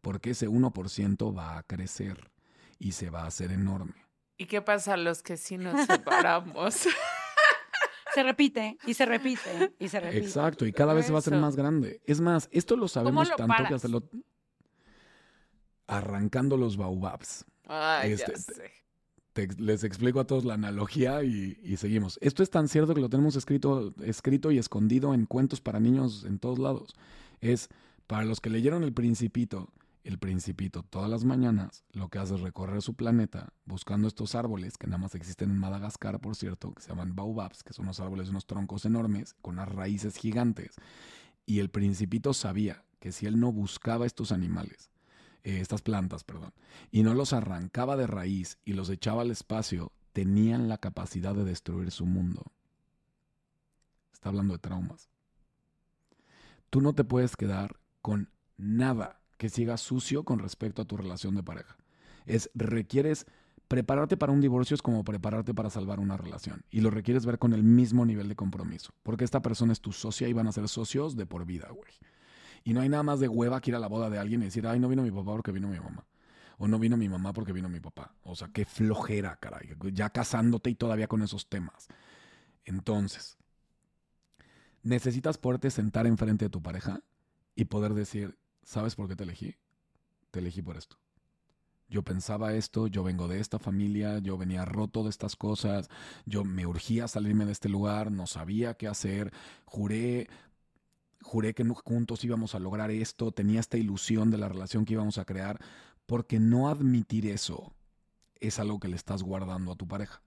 Porque 0.00 0.30
ese 0.30 0.48
1% 0.48 1.36
va 1.36 1.58
a 1.58 1.62
crecer 1.64 2.30
y 2.78 2.92
se 2.92 3.10
va 3.10 3.24
a 3.24 3.26
hacer 3.26 3.52
enorme. 3.52 4.06
¿Y 4.38 4.46
qué 4.46 4.62
pasa 4.62 4.94
a 4.94 4.96
los 4.96 5.22
que 5.22 5.36
sí 5.36 5.58
nos 5.58 5.84
separamos? 5.86 6.86
Se 8.14 8.24
repite 8.24 8.76
y 8.86 8.94
se 8.94 9.06
repite 9.06 9.72
y 9.78 9.88
se 9.88 10.00
repite. 10.00 10.24
Exacto, 10.24 10.66
y 10.66 10.72
cada 10.72 10.94
vez 10.94 11.06
se 11.06 11.12
va 11.12 11.18
a 11.18 11.20
hacer 11.20 11.34
Eso. 11.34 11.40
más 11.40 11.54
grande. 11.54 12.00
Es 12.04 12.20
más, 12.20 12.48
esto 12.50 12.76
lo 12.76 12.88
sabemos 12.88 13.28
lo 13.28 13.36
tanto 13.36 13.64
que 13.68 13.74
hasta 13.74 13.86
lo... 13.86 14.02
Arrancando 15.96 16.56
los 16.56 16.76
baobabs. 16.76 17.44
Ay, 17.66 18.12
Este, 18.12 18.32
ya 18.32 18.34
te- 18.34 18.54
sé. 18.54 18.70
Te 19.32 19.42
ex- 19.44 19.60
les 19.60 19.84
explico 19.84 20.18
a 20.20 20.26
todos 20.26 20.44
la 20.44 20.54
analogía 20.54 21.22
y, 21.22 21.56
y 21.62 21.76
seguimos. 21.76 22.18
Esto 22.20 22.42
es 22.42 22.50
tan 22.50 22.66
cierto 22.66 22.94
que 22.94 23.00
lo 23.00 23.08
tenemos 23.08 23.36
escrito, 23.36 23.94
escrito 24.02 24.50
y 24.50 24.58
escondido 24.58 25.14
en 25.14 25.24
cuentos 25.26 25.60
para 25.60 25.78
niños 25.78 26.24
en 26.24 26.38
todos 26.40 26.58
lados. 26.58 26.94
Es 27.40 27.68
para 28.08 28.24
los 28.24 28.40
que 28.40 28.50
leyeron 28.50 28.82
El 28.82 28.92
Principito. 28.92 29.72
El 30.02 30.18
Principito 30.18 30.82
todas 30.82 31.10
las 31.10 31.24
mañanas 31.24 31.84
lo 31.92 32.08
que 32.08 32.18
hace 32.18 32.34
es 32.34 32.40
recorrer 32.40 32.80
su 32.82 32.94
planeta 32.94 33.52
buscando 33.66 34.08
estos 34.08 34.34
árboles 34.34 34.78
que 34.78 34.86
nada 34.86 34.96
más 34.98 35.14
existen 35.14 35.50
en 35.50 35.58
Madagascar, 35.58 36.18
por 36.20 36.34
cierto, 36.34 36.72
que 36.72 36.80
se 36.82 36.88
llaman 36.88 37.14
baobabs, 37.14 37.62
que 37.62 37.72
son 37.74 37.84
unos 37.84 38.00
árboles 38.00 38.26
de 38.26 38.30
unos 38.30 38.46
troncos 38.46 38.84
enormes 38.86 39.34
con 39.42 39.54
unas 39.56 39.68
raíces 39.68 40.16
gigantes. 40.16 40.74
Y 41.46 41.58
el 41.60 41.68
Principito 41.68 42.32
sabía 42.34 42.82
que 42.98 43.12
si 43.12 43.26
él 43.26 43.38
no 43.38 43.52
buscaba 43.52 44.06
estos 44.06 44.32
animales, 44.32 44.89
eh, 45.44 45.60
estas 45.60 45.82
plantas, 45.82 46.24
perdón, 46.24 46.52
y 46.90 47.02
no 47.02 47.14
los 47.14 47.32
arrancaba 47.32 47.96
de 47.96 48.06
raíz 48.06 48.58
y 48.64 48.72
los 48.72 48.90
echaba 48.90 49.22
al 49.22 49.30
espacio, 49.30 49.92
tenían 50.12 50.68
la 50.68 50.78
capacidad 50.78 51.34
de 51.34 51.44
destruir 51.44 51.90
su 51.90 52.06
mundo. 52.06 52.44
Está 54.12 54.28
hablando 54.28 54.54
de 54.54 54.58
traumas. 54.58 55.08
Tú 56.68 56.80
no 56.80 56.94
te 56.94 57.04
puedes 57.04 57.36
quedar 57.36 57.76
con 58.02 58.30
nada 58.56 59.20
que 59.38 59.48
siga 59.48 59.76
sucio 59.76 60.24
con 60.24 60.38
respecto 60.38 60.82
a 60.82 60.84
tu 60.84 60.96
relación 60.96 61.34
de 61.34 61.42
pareja. 61.42 61.76
Es 62.26 62.50
requieres 62.54 63.26
prepararte 63.70 64.16
para 64.16 64.32
un 64.32 64.40
divorcio 64.40 64.74
es 64.74 64.82
como 64.82 65.04
prepararte 65.04 65.54
para 65.54 65.70
salvar 65.70 66.00
una 66.00 66.16
relación 66.16 66.64
y 66.70 66.80
lo 66.80 66.90
requieres 66.90 67.24
ver 67.24 67.38
con 67.38 67.52
el 67.52 67.62
mismo 67.62 68.04
nivel 68.04 68.28
de 68.28 68.34
compromiso, 68.34 68.92
porque 69.04 69.24
esta 69.24 69.42
persona 69.42 69.72
es 69.72 69.80
tu 69.80 69.92
socia 69.92 70.26
y 70.26 70.32
van 70.32 70.48
a 70.48 70.52
ser 70.52 70.68
socios 70.68 71.14
de 71.14 71.24
por 71.24 71.46
vida, 71.46 71.68
güey. 71.70 71.92
Y 72.64 72.72
no 72.72 72.80
hay 72.80 72.88
nada 72.88 73.02
más 73.02 73.20
de 73.20 73.28
hueva 73.28 73.60
que 73.60 73.70
ir 73.70 73.76
a 73.76 73.80
la 73.80 73.88
boda 73.88 74.10
de 74.10 74.18
alguien 74.18 74.42
y 74.42 74.46
decir, 74.46 74.66
ay, 74.66 74.78
no 74.78 74.88
vino 74.88 75.02
mi 75.02 75.10
papá 75.10 75.32
porque 75.32 75.52
vino 75.52 75.68
mi 75.68 75.80
mamá. 75.80 76.06
O 76.58 76.68
no 76.68 76.78
vino 76.78 76.96
mi 76.96 77.08
mamá 77.08 77.32
porque 77.32 77.52
vino 77.52 77.68
mi 77.68 77.80
papá. 77.80 78.14
O 78.22 78.36
sea, 78.36 78.48
qué 78.48 78.64
flojera, 78.64 79.36
caray. 79.36 79.74
Ya 79.92 80.10
casándote 80.10 80.70
y 80.70 80.74
todavía 80.74 81.08
con 81.08 81.22
esos 81.22 81.48
temas. 81.48 81.88
Entonces, 82.64 83.38
necesitas 84.82 85.38
poderte 85.38 85.70
sentar 85.70 86.06
enfrente 86.06 86.46
de 86.46 86.50
tu 86.50 86.62
pareja 86.62 87.02
y 87.54 87.64
poder 87.64 87.94
decir, 87.94 88.38
¿sabes 88.62 88.94
por 88.94 89.08
qué 89.08 89.16
te 89.16 89.24
elegí? 89.24 89.56
Te 90.30 90.40
elegí 90.40 90.62
por 90.62 90.76
esto. 90.76 90.96
Yo 91.88 92.02
pensaba 92.02 92.54
esto, 92.54 92.86
yo 92.86 93.02
vengo 93.02 93.26
de 93.26 93.40
esta 93.40 93.58
familia, 93.58 94.20
yo 94.20 94.38
venía 94.38 94.64
roto 94.64 95.02
de 95.02 95.10
estas 95.10 95.34
cosas, 95.34 95.88
yo 96.24 96.44
me 96.44 96.64
urgía 96.64 97.08
salirme 97.08 97.46
de 97.46 97.52
este 97.52 97.68
lugar, 97.68 98.12
no 98.12 98.28
sabía 98.28 98.74
qué 98.74 98.86
hacer, 98.86 99.32
juré 99.64 100.28
juré 101.22 101.54
que 101.54 101.64
juntos 101.64 102.24
íbamos 102.24 102.54
a 102.54 102.58
lograr 102.58 102.90
esto, 102.90 103.32
tenía 103.32 103.60
esta 103.60 103.76
ilusión 103.76 104.30
de 104.30 104.38
la 104.38 104.48
relación 104.48 104.84
que 104.84 104.94
íbamos 104.94 105.18
a 105.18 105.24
crear, 105.24 105.60
porque 106.06 106.40
no 106.40 106.68
admitir 106.68 107.26
eso 107.26 107.72
es 108.40 108.58
algo 108.58 108.80
que 108.80 108.88
le 108.88 108.96
estás 108.96 109.22
guardando 109.22 109.72
a 109.72 109.76
tu 109.76 109.86
pareja. 109.86 110.22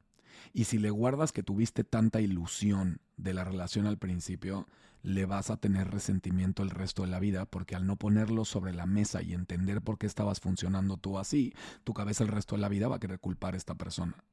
Y 0.54 0.66
si 0.66 0.78
le 0.78 0.92
guardas 0.92 1.32
que 1.32 1.44
tuviste 1.44 1.84
tanta 1.84 2.22
ilusión 2.22 3.00
de 3.18 3.34
la 3.34 3.44
relación 3.44 3.88
al 3.88 3.98
principio, 3.98 4.68
le 5.02 5.26
vas 5.26 5.50
a 5.50 5.58
tener 5.58 5.90
resentimiento 5.92 6.64
el 6.64 6.70
resto 6.70 7.02
de 7.02 7.10
la 7.10 7.20
vida, 7.20 7.46
porque 7.46 7.76
al 7.76 7.86
no 7.86 7.98
ponerlo 7.98 8.46
sobre 8.46 8.74
la 8.74 8.86
mesa 8.86 9.22
y 9.22 9.34
entender 9.34 9.82
por 9.82 9.98
qué 9.98 10.06
estabas 10.06 10.40
funcionando 10.40 10.98
tú 10.98 11.18
así, 11.18 11.54
tu 11.84 11.94
cabeza 11.94 12.24
el 12.24 12.30
resto 12.30 12.56
de 12.56 12.62
la 12.62 12.70
vida 12.70 12.88
va 12.88 12.98
a 12.98 13.00
querer 13.00 13.20
culpar 13.20 13.54
a 13.54 13.58
esta 13.58 13.76
persona. 13.76 14.24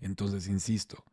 Entonces, 0.00 0.46
insisto, 0.46 1.04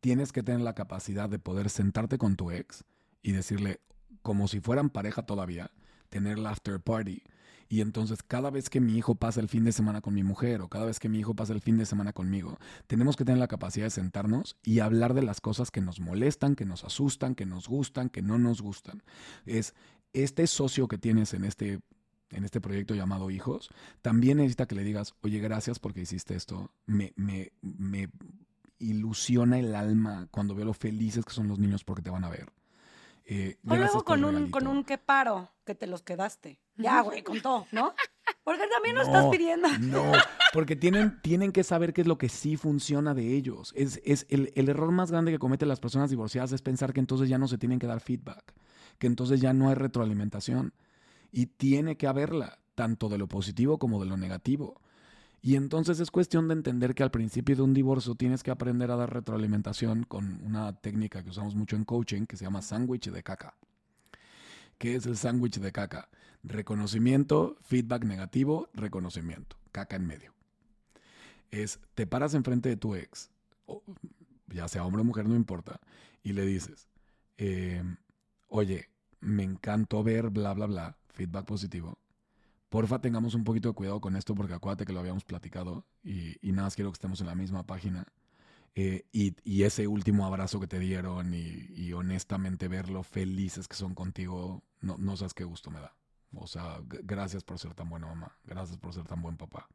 tienes 0.00 0.32
que 0.32 0.42
tener 0.42 0.60
la 0.60 0.74
capacidad 0.74 1.28
de 1.28 1.38
poder 1.38 1.68
sentarte 1.68 2.16
con 2.16 2.36
tu 2.36 2.50
ex 2.50 2.84
y 3.26 3.32
decirle, 3.32 3.80
como 4.22 4.46
si 4.46 4.60
fueran 4.60 4.88
pareja 4.88 5.26
todavía, 5.26 5.72
tener 6.10 6.38
la 6.38 6.50
after 6.50 6.80
party. 6.80 7.24
Y 7.68 7.80
entonces 7.80 8.22
cada 8.22 8.50
vez 8.50 8.70
que 8.70 8.80
mi 8.80 8.96
hijo 8.96 9.16
pasa 9.16 9.40
el 9.40 9.48
fin 9.48 9.64
de 9.64 9.72
semana 9.72 10.00
con 10.00 10.14
mi 10.14 10.22
mujer 10.22 10.62
o 10.62 10.68
cada 10.68 10.84
vez 10.84 11.00
que 11.00 11.08
mi 11.08 11.18
hijo 11.18 11.34
pasa 11.34 11.52
el 11.52 11.60
fin 11.60 11.76
de 11.76 11.86
semana 11.86 12.12
conmigo, 12.12 12.56
tenemos 12.86 13.16
que 13.16 13.24
tener 13.24 13.40
la 13.40 13.48
capacidad 13.48 13.86
de 13.86 13.90
sentarnos 13.90 14.56
y 14.62 14.78
hablar 14.78 15.12
de 15.12 15.24
las 15.24 15.40
cosas 15.40 15.72
que 15.72 15.80
nos 15.80 15.98
molestan, 15.98 16.54
que 16.54 16.64
nos 16.64 16.84
asustan, 16.84 17.34
que 17.34 17.46
nos 17.46 17.66
gustan, 17.66 18.10
que 18.10 18.22
no 18.22 18.38
nos 18.38 18.62
gustan. 18.62 19.02
Es 19.44 19.74
este 20.12 20.46
socio 20.46 20.86
que 20.86 20.96
tienes 20.96 21.34
en 21.34 21.44
este 21.44 21.80
en 22.30 22.44
este 22.44 22.60
proyecto 22.60 22.94
llamado 22.94 23.30
Hijos, 23.30 23.70
también 24.02 24.38
necesita 24.38 24.66
que 24.66 24.74
le 24.74 24.82
digas, 24.82 25.14
oye, 25.22 25.38
gracias 25.38 25.78
porque 25.78 26.00
hiciste 26.00 26.34
esto. 26.34 26.72
Me, 26.84 27.12
me, 27.16 27.52
me 27.62 28.08
ilusiona 28.78 29.58
el 29.58 29.74
alma 29.74 30.26
cuando 30.32 30.54
veo 30.54 30.66
lo 30.66 30.74
felices 30.74 31.24
que 31.24 31.32
son 31.32 31.46
los 31.46 31.60
niños 31.60 31.84
porque 31.84 32.02
te 32.02 32.10
van 32.10 32.24
a 32.24 32.28
ver. 32.28 32.52
Eh, 33.28 33.58
O 33.66 33.74
luego 33.74 34.04
con 34.04 34.24
un, 34.24 34.30
regalito. 34.34 34.58
con 34.58 34.66
un 34.68 34.84
que 34.84 34.98
paro, 34.98 35.50
que 35.64 35.74
te 35.74 35.86
los 35.88 36.02
quedaste. 36.02 36.60
Ya, 36.76 37.00
güey, 37.00 37.22
con 37.22 37.40
todo, 37.40 37.66
¿no? 37.72 37.92
Porque 38.44 38.64
también 38.68 38.94
lo 38.96 39.02
estás 39.02 39.24
No, 39.24 39.30
pidiendo. 39.30 39.68
No, 39.80 40.12
porque 40.52 40.76
tienen, 40.76 41.20
tienen 41.22 41.50
que 41.50 41.64
saber 41.64 41.92
qué 41.92 42.02
es 42.02 42.06
lo 42.06 42.18
que 42.18 42.28
sí 42.28 42.56
funciona 42.56 43.14
de 43.14 43.34
ellos. 43.34 43.72
Es, 43.74 44.00
es 44.04 44.26
el, 44.28 44.52
el 44.54 44.68
error 44.68 44.92
más 44.92 45.10
grande 45.10 45.32
que 45.32 45.38
cometen 45.38 45.68
las 45.68 45.80
personas 45.80 46.10
divorciadas 46.10 46.52
es 46.52 46.62
pensar 46.62 46.92
que 46.92 47.00
entonces 47.00 47.28
ya 47.28 47.38
no 47.38 47.48
se 47.48 47.58
tienen 47.58 47.78
que 47.78 47.86
dar 47.86 48.00
feedback, 48.00 48.54
que 48.98 49.06
entonces 49.06 49.40
ya 49.40 49.52
no 49.52 49.68
hay 49.70 49.74
retroalimentación. 49.74 50.72
Y 51.32 51.46
tiene 51.46 51.96
que 51.96 52.06
haberla, 52.06 52.58
tanto 52.74 53.08
de 53.08 53.18
lo 53.18 53.26
positivo 53.26 53.78
como 53.78 53.98
de 53.98 54.06
lo 54.06 54.16
negativo. 54.16 54.80
Y 55.46 55.54
entonces 55.54 56.00
es 56.00 56.10
cuestión 56.10 56.48
de 56.48 56.54
entender 56.54 56.92
que 56.92 57.04
al 57.04 57.12
principio 57.12 57.54
de 57.54 57.62
un 57.62 57.72
divorcio 57.72 58.16
tienes 58.16 58.42
que 58.42 58.50
aprender 58.50 58.90
a 58.90 58.96
dar 58.96 59.14
retroalimentación 59.14 60.02
con 60.02 60.44
una 60.44 60.72
técnica 60.72 61.22
que 61.22 61.30
usamos 61.30 61.54
mucho 61.54 61.76
en 61.76 61.84
coaching 61.84 62.26
que 62.26 62.36
se 62.36 62.44
llama 62.44 62.62
sándwich 62.62 63.12
de 63.12 63.22
caca. 63.22 63.54
¿Qué 64.76 64.96
es 64.96 65.06
el 65.06 65.16
sándwich 65.16 65.60
de 65.60 65.70
caca? 65.70 66.08
Reconocimiento, 66.42 67.56
feedback 67.60 68.02
negativo, 68.02 68.70
reconocimiento, 68.74 69.56
caca 69.70 69.94
en 69.94 70.08
medio. 70.08 70.32
Es, 71.52 71.78
te 71.94 72.08
paras 72.08 72.34
enfrente 72.34 72.68
de 72.68 72.76
tu 72.76 72.96
ex, 72.96 73.30
ya 74.48 74.66
sea 74.66 74.84
hombre 74.84 75.02
o 75.02 75.04
mujer, 75.04 75.28
no 75.28 75.36
importa, 75.36 75.78
y 76.24 76.32
le 76.32 76.44
dices, 76.44 76.88
eh, 77.38 77.84
oye, 78.48 78.88
me 79.20 79.44
encantó 79.44 80.02
ver 80.02 80.28
bla, 80.30 80.54
bla, 80.54 80.66
bla, 80.66 80.96
feedback 81.10 81.44
positivo, 81.44 82.00
porfa 82.76 82.98
tengamos 82.98 83.34
un 83.34 83.42
poquito 83.42 83.70
de 83.70 83.74
cuidado 83.74 84.02
con 84.02 84.16
esto 84.16 84.34
porque 84.34 84.52
acuérdate 84.52 84.84
que 84.84 84.92
lo 84.92 85.00
habíamos 85.00 85.24
platicado 85.24 85.86
y, 86.04 86.36
nada 86.42 86.64
más 86.64 86.74
quiero 86.74 86.90
que 86.90 86.96
estemos 86.96 87.18
en 87.22 87.26
la 87.26 87.34
misma 87.34 87.62
página. 87.62 88.04
Eh, 88.74 89.06
y, 89.12 89.62
ese 89.62 89.86
último 89.86 90.26
abrazo 90.26 90.60
que 90.60 90.66
te 90.66 90.78
dieron 90.78 91.32
y, 91.32 91.68
y, 91.74 91.94
honestamente 91.94 92.68
ver 92.68 92.90
lo 92.90 93.02
felices 93.02 93.66
que 93.66 93.76
son 93.76 93.94
contigo, 93.94 94.62
no, 94.82 94.98
no 94.98 95.16
sabes 95.16 95.32
qué 95.32 95.44
gusto 95.44 95.70
me 95.70 95.80
da. 95.80 95.94
O 96.34 96.46
sea, 96.46 96.82
gracias 96.86 97.44
por 97.44 97.58
ser 97.58 97.72
tan 97.72 97.88
buena 97.88 98.08
mamá, 98.08 98.36
gracias 98.44 98.76
por 98.76 98.92
ser 98.92 99.04
tan 99.04 99.22
buen 99.22 99.38
papá. 99.38 99.66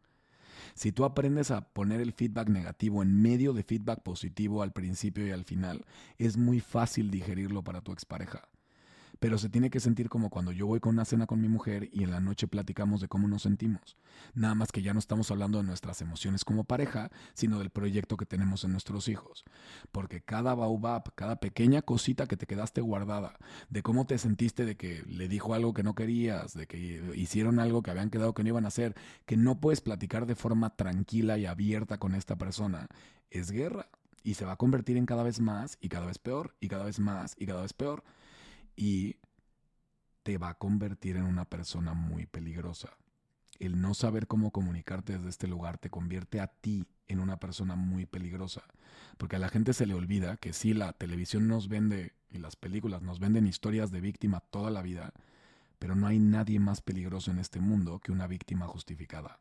Si 0.76 0.91
tú 0.91 1.04
aprendes 1.04 1.49
a 1.49 1.62
poner 1.74 2.02
el 2.02 2.14
feedback 2.14 2.49
negativo 2.49 3.02
en 3.02 3.20
medio 3.20 3.54
de 3.54 3.64
feedback 3.64 4.04
positivo 4.04 4.62
al 4.62 4.74
principio 4.74 5.26
y 5.26 5.32
al 5.32 5.43
final, 5.43 5.86
es 6.20 6.38
muy 6.38 6.60
fácil 6.60 7.10
digerirlo 7.10 7.64
para 7.64 7.82
tu 7.82 7.93
expareja 7.93 8.47
pero 9.22 9.38
se 9.38 9.50
tiene 9.50 9.70
que 9.70 9.80
sentir 9.80 10.10
como 10.10 10.32
cuando 10.32 10.52
yo 10.52 10.66
voy 10.66 10.80
con 10.80 10.96
una 10.96 11.06
cena 11.06 11.28
con 11.28 11.40
mi 11.40 11.48
mujer 11.48 11.90
y 11.94 12.04
en 12.04 12.10
la 12.10 12.20
noche 12.20 12.48
platicamos 12.48 13.02
de 13.02 13.08
cómo 13.08 13.28
nos 13.28 13.44
sentimos. 13.44 13.96
Nada 14.34 14.56
más 14.56 14.72
que 14.72 14.82
ya 14.82 14.94
no 14.94 15.00
estamos 15.00 15.30
hablando 15.30 15.60
de 15.60 15.64
nuestras 15.64 16.02
emociones 16.02 16.44
como 16.44 16.64
pareja, 16.64 17.12
sino 17.36 17.60
del 17.60 17.70
proyecto 17.70 18.18
que 18.18 18.26
tenemos 18.26 18.64
en 18.64 18.72
nuestros 18.72 19.08
hijos. 19.08 19.46
Porque 19.92 20.22
cada 20.22 20.56
baobab, 20.56 21.14
cada 21.14 21.36
pequeña 21.36 21.84
cosita 21.84 22.26
que 22.26 22.36
te 22.36 22.48
quedaste 22.48 22.82
guardada, 22.82 23.38
de 23.70 23.84
cómo 23.84 24.08
te 24.08 24.18
sentiste 24.18 24.66
de 24.66 24.76
que 24.76 25.04
le 25.06 25.28
dijo 25.28 25.54
algo 25.54 25.76
que 25.76 25.84
no 25.84 25.94
querías, 25.94 26.56
de 26.56 26.66
que 26.66 27.14
hicieron 27.14 27.60
algo 27.60 27.84
que 27.84 27.92
habían 27.92 28.10
quedado 28.10 28.34
que 28.34 28.42
no 28.42 28.50
iban 28.50 28.66
a 28.66 28.70
hacer, 28.70 28.96
que 29.28 29.38
no 29.38 29.60
puedes 29.60 29.82
platicar 29.82 30.26
de 30.26 30.34
forma 30.34 30.76
tranquila 30.76 31.38
y 31.38 31.46
abierta 31.46 32.00
con 32.00 32.16
esta 32.16 32.40
persona, 32.40 32.88
es 33.30 33.52
guerra. 33.52 33.88
Y 34.24 34.34
se 34.34 34.46
va 34.46 34.54
a 34.54 34.58
convertir 34.58 34.98
en 34.98 35.06
cada 35.06 35.22
vez 35.22 35.40
más 35.40 35.78
y 35.80 35.90
cada 35.90 36.08
vez 36.08 36.18
peor 36.18 36.56
y 36.60 36.70
cada 36.70 36.86
vez 36.86 37.00
más 37.00 37.36
y 37.38 37.46
cada 37.46 37.62
vez 37.62 37.74
peor 37.74 38.04
y 38.82 39.18
te 40.24 40.40
va 40.40 40.50
a 40.50 40.58
convertir 40.58 41.16
en 41.16 41.26
una 41.26 41.46
persona 41.46 41.94
muy 41.94 42.26
peligrosa. 42.26 42.98
El 43.60 43.80
no 43.80 43.94
saber 43.94 44.26
cómo 44.26 44.50
comunicarte 44.50 45.14
desde 45.14 45.30
este 45.30 45.48
lugar 45.48 45.78
te 45.78 45.92
convierte 45.92 46.40
a 46.40 46.48
ti 46.48 46.88
en 47.08 47.20
una 47.20 47.38
persona 47.38 47.76
muy 47.76 48.08
peligrosa. 48.08 48.64
Porque 49.20 49.36
a 49.36 49.40
la 49.40 49.50
gente 49.50 49.74
se 49.74 49.86
le 49.86 49.94
olvida 49.94 50.38
que 50.38 50.52
sí, 50.52 50.74
la 50.74 50.94
televisión 50.94 51.48
nos 51.48 51.68
vende 51.68 52.16
y 52.32 52.40
las 52.40 52.56
películas 52.56 53.04
nos 53.04 53.20
venden 53.20 53.46
historias 53.46 53.92
de 53.92 54.02
víctima 54.02 54.40
toda 54.40 54.72
la 54.72 54.82
vida, 54.82 55.14
pero 55.78 55.94
no 55.96 56.08
hay 56.08 56.18
nadie 56.18 56.60
más 56.60 56.82
peligroso 56.82 57.30
en 57.30 57.38
este 57.38 57.60
mundo 57.60 58.00
que 58.00 58.12
una 58.12 58.26
víctima 58.26 58.66
justificada. 58.66 59.40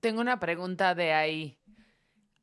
Tengo 0.00 0.22
una 0.22 0.40
pregunta 0.40 0.94
de 0.94 1.12
ahí. 1.12 1.58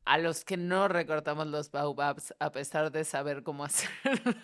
A 0.06 0.20
los 0.20 0.46
que 0.46 0.58
no 0.58 0.88
recortamos 0.88 1.48
los 1.48 1.72
baobabs 1.72 2.36
a 2.40 2.52
pesar 2.52 2.92
de 2.92 3.04
saber 3.04 3.42
cómo 3.42 3.64
hacerlo. 3.66 4.36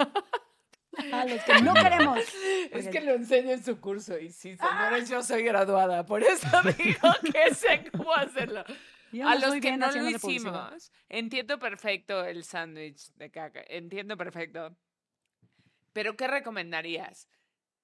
A 1.11 1.25
los 1.25 1.41
que 1.43 1.61
no 1.61 1.73
queremos. 1.73 2.19
Es 2.71 2.89
que 2.89 3.01
lo 3.01 3.13
enseño 3.13 3.51
en 3.51 3.63
su 3.63 3.79
curso 3.79 4.17
y 4.17 4.31
sí, 4.31 4.57
señores, 4.57 5.09
yo 5.09 5.21
soy 5.23 5.43
graduada, 5.43 6.05
por 6.05 6.23
eso 6.23 6.47
digo 6.77 7.09
que 7.31 7.53
sé 7.53 7.89
cómo 7.91 8.13
hacerlo. 8.13 8.63
a 9.23 9.35
los 9.35 9.55
que 9.61 9.77
no 9.77 9.91
lo 9.91 10.09
hicimos, 10.09 10.91
entiendo 11.07 11.59
perfecto 11.59 12.25
el 12.25 12.43
sándwich 12.43 13.13
de 13.15 13.31
caca, 13.31 13.63
entiendo 13.67 14.17
perfecto. 14.17 14.75
Pero 15.93 16.17
¿qué 16.17 16.27
recomendarías? 16.27 17.29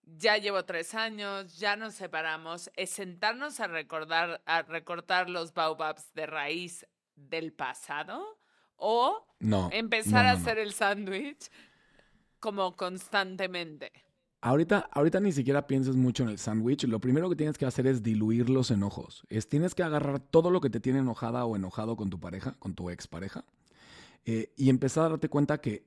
Ya 0.04 0.38
llevo 0.38 0.66
tres 0.66 0.94
años, 0.96 1.58
ya 1.58 1.76
nos 1.76 1.94
separamos, 1.94 2.72
es 2.76 2.90
sentarnos 2.90 3.60
a 3.60 3.68
recordar, 3.68 4.42
a 4.46 4.64
recortar 4.64 5.30
los 5.30 5.54
baobabs 5.54 6.14
de 6.14 6.26
raíz 6.26 6.86
del 7.16 7.54
pasado 7.54 8.40
o 8.76 9.28
no, 9.40 9.70
empezar 9.72 10.26
no, 10.26 10.32
no, 10.34 10.38
a 10.38 10.42
hacer 10.42 10.58
el 10.58 10.74
sándwich 10.74 11.50
como 12.42 12.76
constantemente. 12.76 13.94
Ahorita, 14.42 14.90
ahorita 14.92 15.20
ni 15.20 15.32
siquiera 15.32 15.68
pienses 15.68 15.96
mucho 15.96 16.24
en 16.24 16.30
el 16.30 16.40
sándwich. 16.40 16.84
Lo 16.86 17.00
primero 17.00 17.30
que 17.30 17.36
tienes 17.36 17.60
que 17.60 17.68
hacer 17.68 17.86
es 17.86 18.02
diluir 18.02 18.50
los 18.50 18.72
enojos. 18.72 19.24
Es, 19.30 19.48
tienes 19.48 19.76
que 19.76 19.84
agarrar 19.84 20.20
todo 20.20 20.50
lo 20.50 20.60
que 20.60 20.72
te 20.72 20.80
tiene 20.80 21.00
enojada 21.00 21.46
o 21.46 21.56
enojado 21.56 21.96
con 21.96 22.10
tu 22.10 22.20
pareja, 22.20 22.56
con 22.58 22.74
tu 22.74 22.90
expareja, 22.90 23.46
eh, 24.26 24.52
y 24.58 24.70
empezar 24.70 25.06
a 25.06 25.10
darte 25.10 25.30
cuenta 25.30 25.62
que 25.62 25.86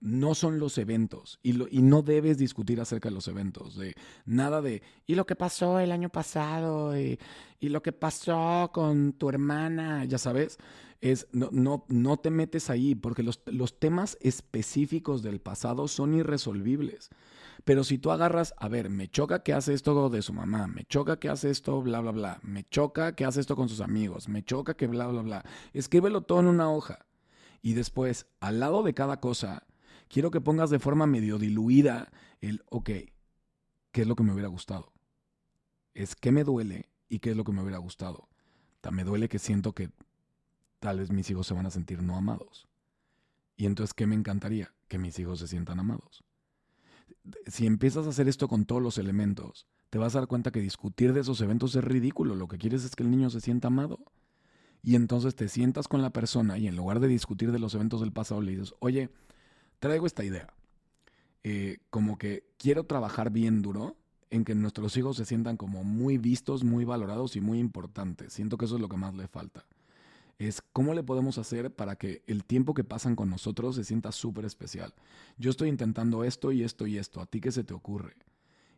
no 0.00 0.36
son 0.36 0.60
los 0.60 0.78
eventos 0.78 1.40
y, 1.42 1.52
no 1.52 2.02
debes 2.02 2.38
discutir 2.38 2.80
acerca 2.80 3.08
de 3.08 3.16
los 3.16 3.26
eventos. 3.26 3.76
De 3.76 3.96
nada 4.24 4.62
de, 4.62 4.80
y 5.06 5.16
lo 5.16 5.26
que 5.26 5.34
pasó 5.34 5.80
el 5.80 5.90
año 5.90 6.08
pasado, 6.08 6.96
y 6.96 7.18
lo 7.60 7.82
que 7.82 7.90
pasó 7.90 8.70
con 8.72 9.14
tu 9.14 9.28
hermana, 9.28 10.04
ya 10.04 10.18
sabes 10.18 10.58
es 11.00 11.28
no, 11.32 11.48
no, 11.52 11.84
no 11.88 12.16
te 12.16 12.30
metes 12.30 12.70
ahí 12.70 12.94
porque 12.94 13.22
los, 13.22 13.40
los 13.46 13.78
temas 13.78 14.18
específicos 14.20 15.22
del 15.22 15.40
pasado 15.40 15.88
son 15.88 16.14
irresolvibles. 16.14 17.10
Pero 17.64 17.84
si 17.84 17.98
tú 17.98 18.10
agarras, 18.10 18.54
a 18.56 18.68
ver, 18.68 18.88
me 18.88 19.08
choca 19.08 19.42
que 19.42 19.52
hace 19.52 19.74
esto 19.74 20.08
de 20.08 20.22
su 20.22 20.32
mamá, 20.32 20.66
me 20.66 20.84
choca 20.84 21.18
que 21.18 21.28
hace 21.28 21.50
esto, 21.50 21.82
bla, 21.82 22.00
bla, 22.00 22.12
bla, 22.12 22.40
me 22.42 22.64
choca 22.64 23.14
que 23.14 23.24
hace 23.24 23.40
esto 23.40 23.56
con 23.56 23.68
sus 23.68 23.80
amigos, 23.80 24.28
me 24.28 24.42
choca 24.42 24.74
que 24.74 24.86
bla, 24.86 25.06
bla, 25.06 25.22
bla, 25.22 25.44
escríbelo 25.72 26.22
todo 26.22 26.40
en 26.40 26.46
una 26.46 26.70
hoja. 26.70 27.06
Y 27.60 27.74
después, 27.74 28.26
al 28.40 28.60
lado 28.60 28.82
de 28.82 28.94
cada 28.94 29.20
cosa, 29.20 29.66
quiero 30.08 30.30
que 30.30 30.40
pongas 30.40 30.70
de 30.70 30.78
forma 30.78 31.06
medio 31.06 31.38
diluida 31.38 32.10
el, 32.40 32.62
ok, 32.70 32.90
¿qué 33.92 34.02
es 34.02 34.06
lo 34.06 34.14
que 34.16 34.22
me 34.22 34.32
hubiera 34.32 34.48
gustado? 34.48 34.92
Es 35.94 36.14
qué 36.14 36.30
me 36.30 36.44
duele 36.44 36.88
y 37.08 37.18
qué 37.18 37.30
es 37.30 37.36
lo 37.36 37.44
que 37.44 37.52
me 37.52 37.62
hubiera 37.62 37.78
gustado. 37.78 38.28
Me 38.90 39.04
duele 39.04 39.28
que 39.28 39.38
siento 39.38 39.74
que 39.74 39.90
tal 40.78 41.00
vez 41.00 41.10
mis 41.10 41.28
hijos 41.30 41.46
se 41.46 41.54
van 41.54 41.66
a 41.66 41.70
sentir 41.70 42.02
no 42.02 42.16
amados. 42.16 42.68
Y 43.56 43.66
entonces, 43.66 43.94
¿qué 43.94 44.06
me 44.06 44.14
encantaría? 44.14 44.72
Que 44.86 44.98
mis 44.98 45.18
hijos 45.18 45.40
se 45.40 45.48
sientan 45.48 45.80
amados. 45.80 46.24
Si 47.46 47.66
empiezas 47.66 48.06
a 48.06 48.10
hacer 48.10 48.28
esto 48.28 48.48
con 48.48 48.64
todos 48.64 48.80
los 48.80 48.98
elementos, 48.98 49.66
te 49.90 49.98
vas 49.98 50.14
a 50.14 50.20
dar 50.20 50.28
cuenta 50.28 50.52
que 50.52 50.60
discutir 50.60 51.12
de 51.12 51.20
esos 51.20 51.40
eventos 51.40 51.74
es 51.74 51.84
ridículo. 51.84 52.36
Lo 52.36 52.48
que 52.48 52.58
quieres 52.58 52.84
es 52.84 52.94
que 52.94 53.02
el 53.02 53.10
niño 53.10 53.30
se 53.30 53.40
sienta 53.40 53.68
amado. 53.68 53.98
Y 54.82 54.94
entonces 54.94 55.34
te 55.34 55.48
sientas 55.48 55.88
con 55.88 56.02
la 56.02 56.10
persona 56.10 56.56
y 56.56 56.68
en 56.68 56.76
lugar 56.76 57.00
de 57.00 57.08
discutir 57.08 57.50
de 57.50 57.58
los 57.58 57.74
eventos 57.74 58.00
del 58.00 58.12
pasado 58.12 58.40
le 58.40 58.52
dices, 58.52 58.74
oye, 58.78 59.10
traigo 59.80 60.06
esta 60.06 60.24
idea. 60.24 60.54
Eh, 61.42 61.78
como 61.90 62.16
que 62.16 62.44
quiero 62.58 62.84
trabajar 62.84 63.30
bien 63.30 63.60
duro 63.60 63.96
en 64.30 64.44
que 64.44 64.54
nuestros 64.54 64.96
hijos 64.96 65.16
se 65.16 65.24
sientan 65.24 65.56
como 65.56 65.82
muy 65.82 66.16
vistos, 66.16 66.62
muy 66.62 66.84
valorados 66.84 67.34
y 67.34 67.40
muy 67.40 67.58
importantes. 67.58 68.32
Siento 68.34 68.56
que 68.56 68.66
eso 68.66 68.76
es 68.76 68.80
lo 68.80 68.88
que 68.88 68.96
más 68.96 69.14
le 69.14 69.26
falta 69.26 69.66
es 70.38 70.62
cómo 70.72 70.94
le 70.94 71.02
podemos 71.02 71.36
hacer 71.38 71.74
para 71.74 71.96
que 71.96 72.22
el 72.26 72.44
tiempo 72.44 72.72
que 72.72 72.84
pasan 72.84 73.16
con 73.16 73.28
nosotros 73.28 73.74
se 73.74 73.84
sienta 73.84 74.12
súper 74.12 74.44
especial. 74.44 74.94
Yo 75.36 75.50
estoy 75.50 75.68
intentando 75.68 76.22
esto 76.22 76.52
y 76.52 76.62
esto 76.62 76.86
y 76.86 76.96
esto, 76.96 77.20
¿a 77.20 77.26
ti 77.26 77.40
qué 77.40 77.50
se 77.50 77.64
te 77.64 77.74
ocurre? 77.74 78.14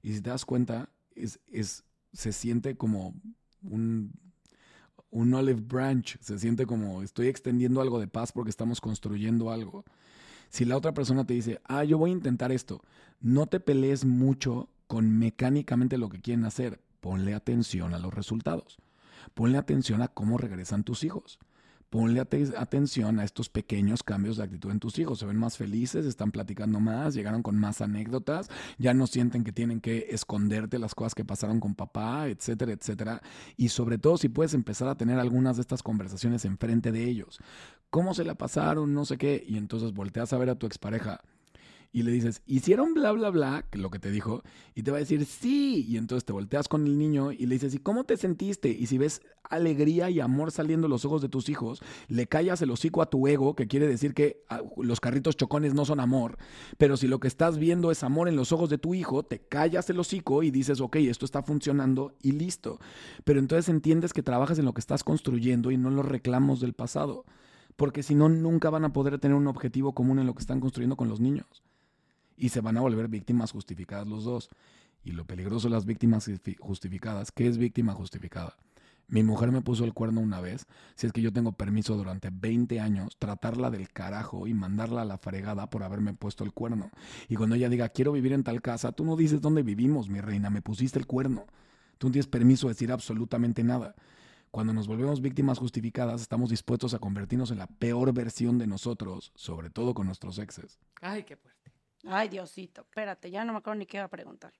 Y 0.02 0.14
si 0.14 0.22
te 0.22 0.30
das 0.30 0.46
cuenta, 0.46 0.88
es, 1.14 1.38
es, 1.52 1.84
se 2.14 2.32
siente 2.32 2.76
como 2.76 3.14
un, 3.62 4.12
un 5.10 5.34
olive 5.34 5.60
branch, 5.60 6.18
se 6.20 6.38
siente 6.38 6.64
como 6.64 7.02
estoy 7.02 7.28
extendiendo 7.28 7.82
algo 7.82 8.00
de 8.00 8.08
paz 8.08 8.32
porque 8.32 8.50
estamos 8.50 8.80
construyendo 8.80 9.50
algo. 9.50 9.84
Si 10.48 10.64
la 10.64 10.78
otra 10.78 10.94
persona 10.94 11.26
te 11.26 11.34
dice, 11.34 11.60
ah, 11.64 11.84
yo 11.84 11.98
voy 11.98 12.10
a 12.10 12.14
intentar 12.14 12.52
esto, 12.52 12.82
no 13.20 13.46
te 13.46 13.60
pelees 13.60 14.06
mucho 14.06 14.70
con 14.86 15.18
mecánicamente 15.18 15.98
lo 15.98 16.08
que 16.08 16.22
quieren 16.22 16.46
hacer, 16.46 16.80
ponle 17.00 17.34
atención 17.34 17.92
a 17.92 17.98
los 17.98 18.14
resultados, 18.14 18.78
ponle 19.34 19.58
atención 19.58 20.00
a 20.00 20.08
cómo 20.08 20.38
regresan 20.38 20.84
tus 20.84 21.04
hijos 21.04 21.38
ponle 21.90 22.20
atención 22.20 23.18
a 23.18 23.24
estos 23.24 23.48
pequeños 23.48 24.04
cambios 24.04 24.36
de 24.36 24.44
actitud 24.44 24.70
en 24.70 24.78
tus 24.78 24.98
hijos. 24.98 25.18
Se 25.18 25.26
ven 25.26 25.36
más 25.36 25.56
felices, 25.56 26.06
están 26.06 26.30
platicando 26.30 26.78
más, 26.78 27.14
llegaron 27.14 27.42
con 27.42 27.56
más 27.58 27.80
anécdotas, 27.80 28.48
ya 28.78 28.94
no 28.94 29.08
sienten 29.08 29.42
que 29.42 29.52
tienen 29.52 29.80
que 29.80 30.06
esconderte 30.10 30.78
las 30.78 30.94
cosas 30.94 31.14
que 31.14 31.24
pasaron 31.24 31.58
con 31.58 31.74
papá, 31.74 32.28
etcétera, 32.28 32.72
etcétera. 32.72 33.20
Y 33.56 33.68
sobre 33.68 33.98
todo 33.98 34.16
si 34.16 34.28
puedes 34.28 34.54
empezar 34.54 34.88
a 34.88 34.94
tener 34.94 35.18
algunas 35.18 35.56
de 35.56 35.62
estas 35.62 35.82
conversaciones 35.82 36.44
enfrente 36.44 36.92
de 36.92 37.04
ellos. 37.04 37.40
¿Cómo 37.90 38.14
se 38.14 38.24
la 38.24 38.36
pasaron? 38.36 38.94
No 38.94 39.04
sé 39.04 39.18
qué. 39.18 39.44
Y 39.46 39.58
entonces 39.58 39.92
volteas 39.92 40.32
a 40.32 40.38
ver 40.38 40.50
a 40.50 40.54
tu 40.54 40.66
expareja 40.66 41.20
y 41.92 42.04
le 42.04 42.12
dices, 42.12 42.42
hicieron 42.46 42.94
bla, 42.94 43.10
bla, 43.10 43.30
bla, 43.30 43.66
lo 43.72 43.90
que 43.90 43.98
te 43.98 44.12
dijo, 44.12 44.42
y 44.74 44.84
te 44.84 44.92
va 44.92 44.98
a 44.98 45.00
decir, 45.00 45.26
sí, 45.26 45.84
y 45.88 45.96
entonces 45.96 46.24
te 46.24 46.32
volteas 46.32 46.68
con 46.68 46.86
el 46.86 46.96
niño 46.96 47.32
y 47.32 47.46
le 47.46 47.56
dices, 47.56 47.74
¿y 47.74 47.78
cómo 47.78 48.04
te 48.04 48.16
sentiste? 48.16 48.68
Y 48.68 48.86
si 48.86 48.96
ves 48.96 49.22
alegría 49.42 50.08
y 50.08 50.20
amor 50.20 50.52
saliendo 50.52 50.86
de 50.86 50.90
los 50.90 51.04
ojos 51.04 51.20
de 51.20 51.28
tus 51.28 51.48
hijos, 51.48 51.82
le 52.06 52.28
callas 52.28 52.62
el 52.62 52.70
hocico 52.70 53.02
a 53.02 53.10
tu 53.10 53.26
ego, 53.26 53.56
que 53.56 53.66
quiere 53.66 53.88
decir 53.88 54.14
que 54.14 54.44
ah, 54.48 54.60
los 54.76 55.00
carritos 55.00 55.36
chocones 55.36 55.74
no 55.74 55.84
son 55.84 55.98
amor, 55.98 56.38
pero 56.78 56.96
si 56.96 57.08
lo 57.08 57.18
que 57.18 57.26
estás 57.26 57.58
viendo 57.58 57.90
es 57.90 58.04
amor 58.04 58.28
en 58.28 58.36
los 58.36 58.52
ojos 58.52 58.70
de 58.70 58.78
tu 58.78 58.94
hijo, 58.94 59.24
te 59.24 59.40
callas 59.40 59.90
el 59.90 59.98
hocico 59.98 60.44
y 60.44 60.52
dices, 60.52 60.80
ok, 60.80 60.96
esto 60.96 61.24
está 61.24 61.42
funcionando 61.42 62.14
y 62.22 62.32
listo. 62.32 62.78
Pero 63.24 63.40
entonces 63.40 63.68
entiendes 63.68 64.12
que 64.12 64.22
trabajas 64.22 64.60
en 64.60 64.64
lo 64.64 64.74
que 64.74 64.80
estás 64.80 65.02
construyendo 65.02 65.72
y 65.72 65.76
no 65.76 65.88
en 65.88 65.96
los 65.96 66.06
reclamos 66.06 66.60
del 66.60 66.72
pasado 66.72 67.24
porque 67.76 68.02
si 68.02 68.14
no, 68.14 68.28
nunca 68.28 68.68
van 68.68 68.84
a 68.84 68.92
poder 68.92 69.18
tener 69.18 69.34
un 69.34 69.46
objetivo 69.46 69.94
común 69.94 70.18
en 70.18 70.26
lo 70.26 70.34
que 70.34 70.40
están 70.40 70.60
construyendo 70.60 70.96
con 70.96 71.08
los 71.08 71.18
niños 71.18 71.62
y 72.40 72.48
se 72.48 72.60
van 72.60 72.78
a 72.78 72.80
volver 72.80 73.08
víctimas 73.08 73.52
justificadas 73.52 74.08
los 74.08 74.24
dos. 74.24 74.48
Y 75.04 75.12
lo 75.12 75.26
peligroso 75.26 75.68
de 75.68 75.74
las 75.74 75.84
víctimas 75.84 76.28
justificadas, 76.58 77.30
¿qué 77.30 77.46
es 77.46 77.58
víctima 77.58 77.92
justificada? 77.92 78.56
Mi 79.08 79.22
mujer 79.22 79.50
me 79.50 79.60
puso 79.60 79.84
el 79.84 79.92
cuerno 79.92 80.20
una 80.20 80.40
vez, 80.40 80.66
si 80.94 81.06
es 81.06 81.12
que 81.12 81.20
yo 81.20 81.32
tengo 81.32 81.52
permiso 81.52 81.96
durante 81.96 82.30
20 82.32 82.78
años, 82.80 83.16
tratarla 83.18 83.68
del 83.70 83.88
carajo 83.90 84.46
y 84.46 84.54
mandarla 84.54 85.02
a 85.02 85.04
la 85.04 85.18
fregada 85.18 85.68
por 85.68 85.82
haberme 85.82 86.14
puesto 86.14 86.44
el 86.44 86.52
cuerno. 86.52 86.90
Y 87.28 87.34
cuando 87.34 87.56
ella 87.56 87.68
diga, 87.68 87.88
quiero 87.88 88.12
vivir 88.12 88.32
en 88.32 88.44
tal 88.44 88.62
casa, 88.62 88.92
tú 88.92 89.04
no 89.04 89.16
dices 89.16 89.40
dónde 89.40 89.62
vivimos, 89.62 90.08
mi 90.08 90.20
reina, 90.20 90.48
me 90.48 90.62
pusiste 90.62 90.98
el 90.98 91.06
cuerno. 91.06 91.46
Tú 91.98 92.06
no 92.06 92.12
tienes 92.12 92.28
permiso 92.28 92.68
de 92.68 92.74
decir 92.74 92.92
absolutamente 92.92 93.64
nada. 93.64 93.96
Cuando 94.52 94.72
nos 94.72 94.86
volvemos 94.86 95.20
víctimas 95.20 95.58
justificadas, 95.58 96.22
estamos 96.22 96.50
dispuestos 96.50 96.94
a 96.94 96.98
convertirnos 97.00 97.50
en 97.50 97.58
la 97.58 97.66
peor 97.66 98.12
versión 98.12 98.58
de 98.58 98.66
nosotros, 98.66 99.32
sobre 99.34 99.70
todo 99.70 99.92
con 99.92 100.06
nuestros 100.06 100.38
exes. 100.38 100.78
Ay, 101.00 101.24
qué. 101.24 101.36
Ay, 102.06 102.28
Diosito, 102.28 102.82
espérate, 102.82 103.30
ya 103.30 103.44
no 103.44 103.52
me 103.52 103.58
acuerdo 103.58 103.78
ni 103.78 103.86
qué 103.86 103.98
iba 103.98 104.06
a 104.06 104.08
preguntar. 104.08 104.52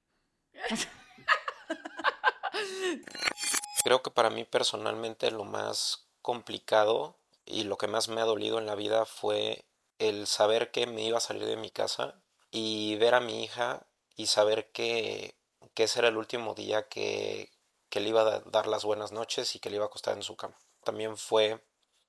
Creo 3.85 4.03
que 4.03 4.11
para 4.11 4.31
mí 4.31 4.45
personalmente 4.45 5.31
lo 5.31 5.45
más 5.45 6.09
complicado 6.21 7.17
y 7.47 7.65
lo 7.65 7.79
que 7.79 7.87
más 7.87 8.09
me 8.09 8.21
ha 8.21 8.25
dolido 8.25 8.59
en 8.59 8.67
la 8.67 8.75
vida 8.75 9.07
fue 9.07 9.65
el 9.99 10.27
saber 10.27 10.71
que 10.71 10.87
me 10.87 11.03
iba 11.03 11.19
a 11.19 11.23
salir 11.23 11.47
de 11.47 11.57
mi 11.57 11.71
casa 11.71 12.21
y 12.51 12.97
ver 12.97 13.15
a 13.15 13.21
mi 13.21 13.43
hija 13.43 13.87
y 14.17 14.27
saber 14.27 14.71
que, 14.73 15.35
que 15.75 15.85
ese 15.85 16.01
era 16.01 16.09
el 16.09 16.19
último 16.19 16.55
día 16.55 16.89
que, 16.89 17.51
que 17.89 18.01
le 18.01 18.11
iba 18.11 18.23
a 18.23 18.41
dar 18.41 18.67
las 18.67 18.85
buenas 18.85 19.13
noches 19.13 19.55
y 19.55 19.61
que 19.61 19.71
le 19.71 19.77
iba 19.77 19.85
a 19.85 19.89
acostar 19.89 20.17
en 20.17 20.23
su 20.23 20.37
cama. 20.37 20.59
También 20.85 21.17
fue 21.17 21.63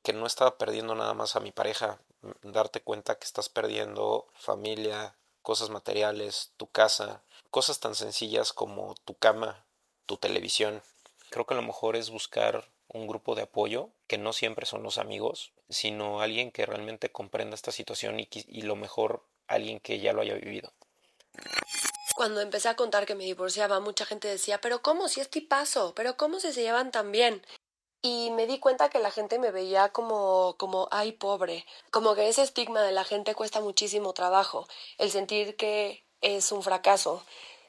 que 0.03 0.13
no 0.13 0.25
estaba 0.25 0.57
perdiendo 0.57 0.95
nada 0.95 1.13
más 1.13 1.35
a 1.35 1.39
mi 1.39 1.51
pareja, 1.51 1.99
darte 2.41 2.81
cuenta 2.81 3.17
que 3.17 3.25
estás 3.25 3.49
perdiendo 3.49 4.27
familia, 4.33 5.15
cosas 5.41 5.69
materiales, 5.69 6.51
tu 6.57 6.67
casa, 6.67 7.21
cosas 7.49 7.79
tan 7.79 7.95
sencillas 7.95 8.53
como 8.53 8.95
tu 9.05 9.15
cama, 9.15 9.63
tu 10.05 10.17
televisión. 10.17 10.81
Creo 11.29 11.45
que 11.45 11.55
lo 11.55 11.61
mejor 11.61 11.95
es 11.95 12.09
buscar 12.09 12.69
un 12.87 13.07
grupo 13.07 13.35
de 13.35 13.43
apoyo, 13.43 13.89
que 14.07 14.17
no 14.17 14.33
siempre 14.33 14.65
son 14.65 14.83
los 14.83 14.97
amigos, 14.97 15.51
sino 15.69 16.21
alguien 16.21 16.51
que 16.51 16.65
realmente 16.65 17.11
comprenda 17.11 17.55
esta 17.55 17.71
situación 17.71 18.19
y, 18.19 18.61
lo 18.61 18.75
mejor 18.75 19.23
alguien 19.47 19.79
que 19.79 19.99
ya 19.99 20.13
lo 20.13 20.21
haya 20.21 20.33
vivido. 20.33 20.71
Cuando 22.15 22.41
empecé 22.41 22.67
a 22.67 22.75
contar 22.75 23.05
que 23.05 23.15
me 23.15 23.23
divorciaba, 23.23 23.79
mucha 23.79 24.05
gente 24.05 24.27
decía, 24.27 24.59
pero 24.59 24.81
¿cómo 24.81 25.07
si 25.07 25.21
es 25.21 25.29
tipazo? 25.29 25.93
¿Pero 25.95 26.17
cómo 26.17 26.39
si 26.39 26.51
se 26.51 26.61
llevan 26.61 26.91
tan 26.91 27.11
bien? 27.11 27.41
Y 28.01 28.31
me 28.31 28.47
di 28.47 28.59
cuenta 28.59 28.89
que 28.89 28.99
la 28.99 29.11
gente 29.11 29.37
me 29.37 29.51
veía 29.51 29.89
como, 29.89 30.55
como, 30.57 30.87
ay, 30.91 31.11
pobre. 31.11 31.65
Como 31.91 32.15
que 32.15 32.29
ese 32.29 32.41
estigma 32.41 32.81
de 32.81 32.91
la 32.91 33.03
gente 33.03 33.35
cuesta 33.35 33.61
muchísimo 33.61 34.13
trabajo. 34.13 34.67
El 34.97 35.11
sentir 35.11 35.55
que 35.55 36.03
es 36.21 36.51
un 36.51 36.63
fracaso. 36.63 37.23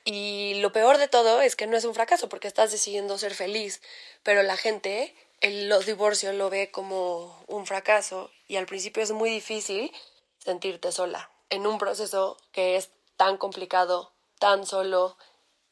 Y 0.04 0.54
lo 0.60 0.72
peor 0.72 0.98
de 0.98 1.08
todo 1.08 1.40
es 1.42 1.54
que 1.54 1.66
no 1.66 1.76
es 1.76 1.84
un 1.84 1.94
fracaso 1.94 2.28
porque 2.28 2.48
estás 2.48 2.72
decidiendo 2.72 3.18
ser 3.18 3.34
feliz. 3.34 3.82
Pero 4.22 4.42
la 4.42 4.56
gente, 4.56 5.14
el, 5.40 5.68
los 5.68 5.84
divorcios 5.86 6.34
lo 6.34 6.48
ve 6.48 6.70
como 6.70 7.44
un 7.46 7.66
fracaso. 7.66 8.30
Y 8.48 8.56
al 8.56 8.66
principio 8.66 9.02
es 9.02 9.12
muy 9.12 9.28
difícil 9.30 9.92
sentirte 10.38 10.92
sola 10.92 11.30
en 11.50 11.66
un 11.66 11.76
proceso 11.76 12.38
que 12.52 12.76
es 12.76 12.90
tan 13.16 13.36
complicado 13.36 14.12
tan 14.42 14.66
solo 14.66 15.16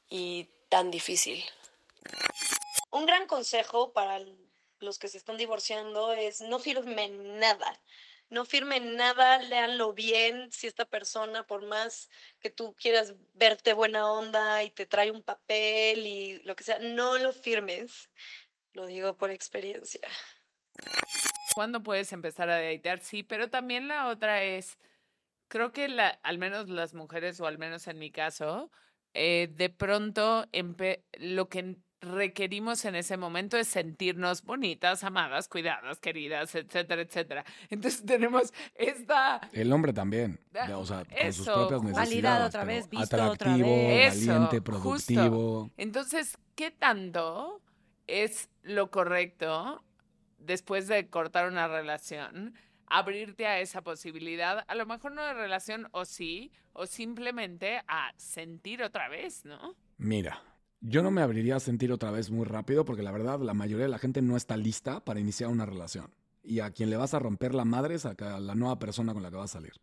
y 0.09 0.49
tan 0.69 0.93
difícil. 0.93 1.45
Un 2.93 3.05
gran 3.05 3.27
consejo 3.27 3.93
para 3.93 4.21
los 4.81 4.99
que 4.99 5.09
se 5.09 5.19
están 5.19 5.37
divorciando 5.37 6.13
es 6.13 6.41
no 6.41 6.59
firmen 6.59 7.39
nada. 7.39 7.81
No 8.29 8.45
firmen 8.45 8.97
nada, 8.97 9.39
léanlo 9.39 9.93
bien. 9.93 10.53
Si 10.53 10.67
esta 10.67 10.85
persona, 10.85 11.47
por 11.47 11.67
más 11.67 12.09
que 12.39 12.49
tú 12.49 12.75
quieras 12.75 13.15
verte 13.35 13.73
buena 13.73 14.11
onda 14.11 14.63
y 14.63 14.71
te 14.71 14.87
trae 14.87 15.11
un 15.11 15.23
papel 15.23 16.07
y 16.07 16.43
lo 16.45 16.55
que 16.55 16.65
sea, 16.65 16.79
no 16.79 17.19
lo 17.19 17.33
firmes. 17.33 18.09
Lo 18.73 18.87
digo 18.87 19.17
por 19.17 19.31
experiencia. 19.31 20.09
¿Cuándo 21.55 21.83
puedes 21.83 22.13
empezar 22.13 22.49
a 22.51 22.61
datear? 22.61 23.01
Sí, 23.01 23.25
pero 23.25 23.51
también 23.51 23.89
la 23.89 24.07
otra 24.07 24.45
es 24.45 24.79
creo 25.51 25.73
que 25.73 25.89
la, 25.89 26.09
al 26.23 26.39
menos 26.39 26.71
las 26.71 26.95
mujeres, 26.95 27.41
o 27.41 27.47
al 27.47 27.59
menos 27.59 27.89
en 27.89 27.99
mi 27.99 28.11
caso, 28.11 28.71
eh, 29.13 29.49
de 29.51 29.69
pronto 29.69 30.47
lo 31.19 31.49
que 31.49 31.77
requerimos 32.01 32.85
en 32.85 32.95
ese 32.95 33.17
momento 33.17 33.57
es 33.57 33.69
sentirnos 33.69 34.43
bonitas, 34.43 35.05
amadas, 35.05 35.49
cuidadas, 35.49 35.99
queridas, 35.99 36.55
etcétera, 36.55 37.03
etcétera. 37.03 37.45
Entonces 37.69 38.05
tenemos 38.05 38.53
esta... 38.75 39.41
El 39.53 39.73
hombre 39.73 39.93
también, 39.93 40.41
o 40.75 40.85
sea, 40.85 41.05
con 41.05 41.33
sus 41.33 41.47
propias 41.47 41.83
necesidades. 41.83 42.09
Validado 42.09 42.47
otra 42.47 42.65
vez, 42.65 42.89
visto 42.89 43.05
atractivo, 43.05 43.33
otra 43.33 43.57
vez. 43.57 44.27
valiente, 44.27 44.63
productivo. 44.63 45.61
Justo. 45.61 45.75
Entonces, 45.77 46.39
¿qué 46.55 46.71
tanto 46.71 47.61
es 48.07 48.49
lo 48.63 48.91
correcto 48.91 49.85
después 50.39 50.89
de 50.89 51.09
cortar 51.09 51.49
una 51.49 51.69
relación? 51.69 52.55
abrirte 52.91 53.47
a 53.47 53.61
esa 53.61 53.83
posibilidad, 53.83 54.65
a 54.67 54.75
lo 54.75 54.85
mejor 54.85 55.13
no 55.13 55.25
de 55.25 55.33
relación 55.33 55.89
o 55.93 56.05
sí, 56.05 56.51
o 56.73 56.87
simplemente 56.87 57.83
a 57.87 58.13
sentir 58.17 58.83
otra 58.83 59.09
vez, 59.09 59.45
¿no? 59.45 59.77
Mira, 59.97 60.43
yo 60.81 61.03
no 61.03 61.11
me 61.11 61.23
abriría 61.23 61.57
a 61.57 61.61
sentir 61.61 61.93
otra 61.93 62.11
vez 62.11 62.31
muy 62.31 62.45
rápido 62.45 62.85
porque 62.85 63.03
la 63.03 63.13
verdad 63.13 63.41
la 63.41 63.55
mayoría 63.55 63.85
de 63.85 63.91
la 63.91 63.99
gente 63.99 64.23
no 64.23 64.37
está 64.37 64.57
lista 64.57 65.05
para 65.05 65.21
iniciar 65.21 65.51
una 65.51 65.67
relación. 65.67 66.11
Y 66.43 66.61
a 66.61 66.71
quien 66.71 66.91
le 66.91 66.97
vas 66.97 67.13
a 67.15 67.19
romper 67.19 67.55
la 67.55 67.65
madre 67.65 67.97
es 67.97 68.07
a 68.07 68.15
la 68.41 68.55
nueva 68.55 68.79
persona 68.79 69.13
con 69.13 69.23
la 69.23 69.31
que 69.31 69.37
vas 69.37 69.51
a 69.51 69.59
salir 69.59 69.75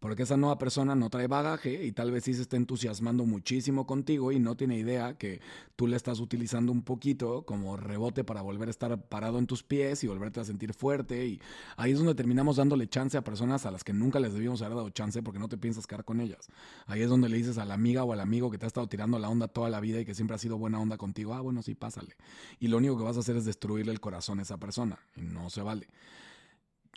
porque 0.00 0.22
esa 0.22 0.36
nueva 0.36 0.58
persona 0.58 0.94
no 0.94 1.10
trae 1.10 1.26
bagaje 1.26 1.84
y 1.84 1.92
tal 1.92 2.10
vez 2.10 2.24
sí 2.24 2.34
se 2.34 2.42
está 2.42 2.56
entusiasmando 2.56 3.24
muchísimo 3.24 3.86
contigo 3.86 4.32
y 4.32 4.38
no 4.38 4.56
tiene 4.56 4.78
idea 4.78 5.18
que 5.18 5.40
tú 5.76 5.86
le 5.86 5.96
estás 5.96 6.20
utilizando 6.20 6.70
un 6.70 6.82
poquito 6.82 7.42
como 7.42 7.76
rebote 7.76 8.24
para 8.24 8.42
volver 8.42 8.68
a 8.68 8.70
estar 8.70 9.00
parado 9.02 9.38
en 9.38 9.46
tus 9.46 9.62
pies 9.62 10.04
y 10.04 10.06
volverte 10.06 10.40
a 10.40 10.44
sentir 10.44 10.72
fuerte 10.72 11.26
y 11.26 11.40
ahí 11.76 11.92
es 11.92 11.98
donde 11.98 12.14
terminamos 12.14 12.56
dándole 12.56 12.88
chance 12.88 13.16
a 13.16 13.24
personas 13.24 13.66
a 13.66 13.70
las 13.70 13.84
que 13.84 13.92
nunca 13.92 14.20
les 14.20 14.32
debíamos 14.32 14.62
haber 14.62 14.76
dado 14.76 14.90
chance 14.90 15.22
porque 15.22 15.38
no 15.38 15.48
te 15.48 15.58
piensas 15.58 15.86
quedar 15.86 16.04
con 16.04 16.20
ellas. 16.20 16.48
Ahí 16.86 17.02
es 17.02 17.08
donde 17.08 17.28
le 17.28 17.36
dices 17.36 17.58
a 17.58 17.64
la 17.64 17.74
amiga 17.74 18.04
o 18.04 18.12
al 18.12 18.20
amigo 18.20 18.50
que 18.50 18.58
te 18.58 18.66
ha 18.66 18.68
estado 18.68 18.88
tirando 18.88 19.18
la 19.18 19.28
onda 19.28 19.48
toda 19.48 19.68
la 19.68 19.80
vida 19.80 20.00
y 20.00 20.04
que 20.04 20.14
siempre 20.14 20.36
ha 20.36 20.38
sido 20.38 20.58
buena 20.58 20.80
onda 20.80 20.96
contigo, 20.96 21.34
ah, 21.34 21.40
bueno, 21.40 21.62
sí, 21.62 21.74
pásale. 21.74 22.16
Y 22.60 22.68
lo 22.68 22.78
único 22.78 22.96
que 22.96 23.04
vas 23.04 23.16
a 23.16 23.20
hacer 23.20 23.36
es 23.36 23.44
destruirle 23.44 23.92
el 23.92 24.00
corazón 24.00 24.38
a 24.38 24.42
esa 24.42 24.58
persona 24.58 24.98
y 25.16 25.22
no 25.22 25.50
se 25.50 25.62
vale. 25.62 25.88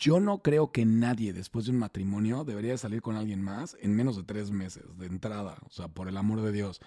Yo 0.02 0.20
no 0.20 0.40
creo 0.40 0.72
que 0.72 0.84
nadie 0.84 1.32
después 1.32 1.66
de 1.66 1.72
un 1.72 1.78
matrimonio 1.78 2.44
debería 2.44 2.76
salir 2.76 3.04
con 3.04 3.16
alguien 3.18 3.40
más 3.40 3.78
en 3.82 3.96
menos 3.96 4.18
de 4.18 4.24
tres 4.24 4.50
meses 4.50 4.84
de 4.98 5.06
entrada, 5.06 5.60
o 5.64 5.70
sea, 5.70 5.90
por 5.90 6.08
el 6.08 6.18
amor 6.18 6.42
de 6.42 6.52
Dios. 6.52 6.82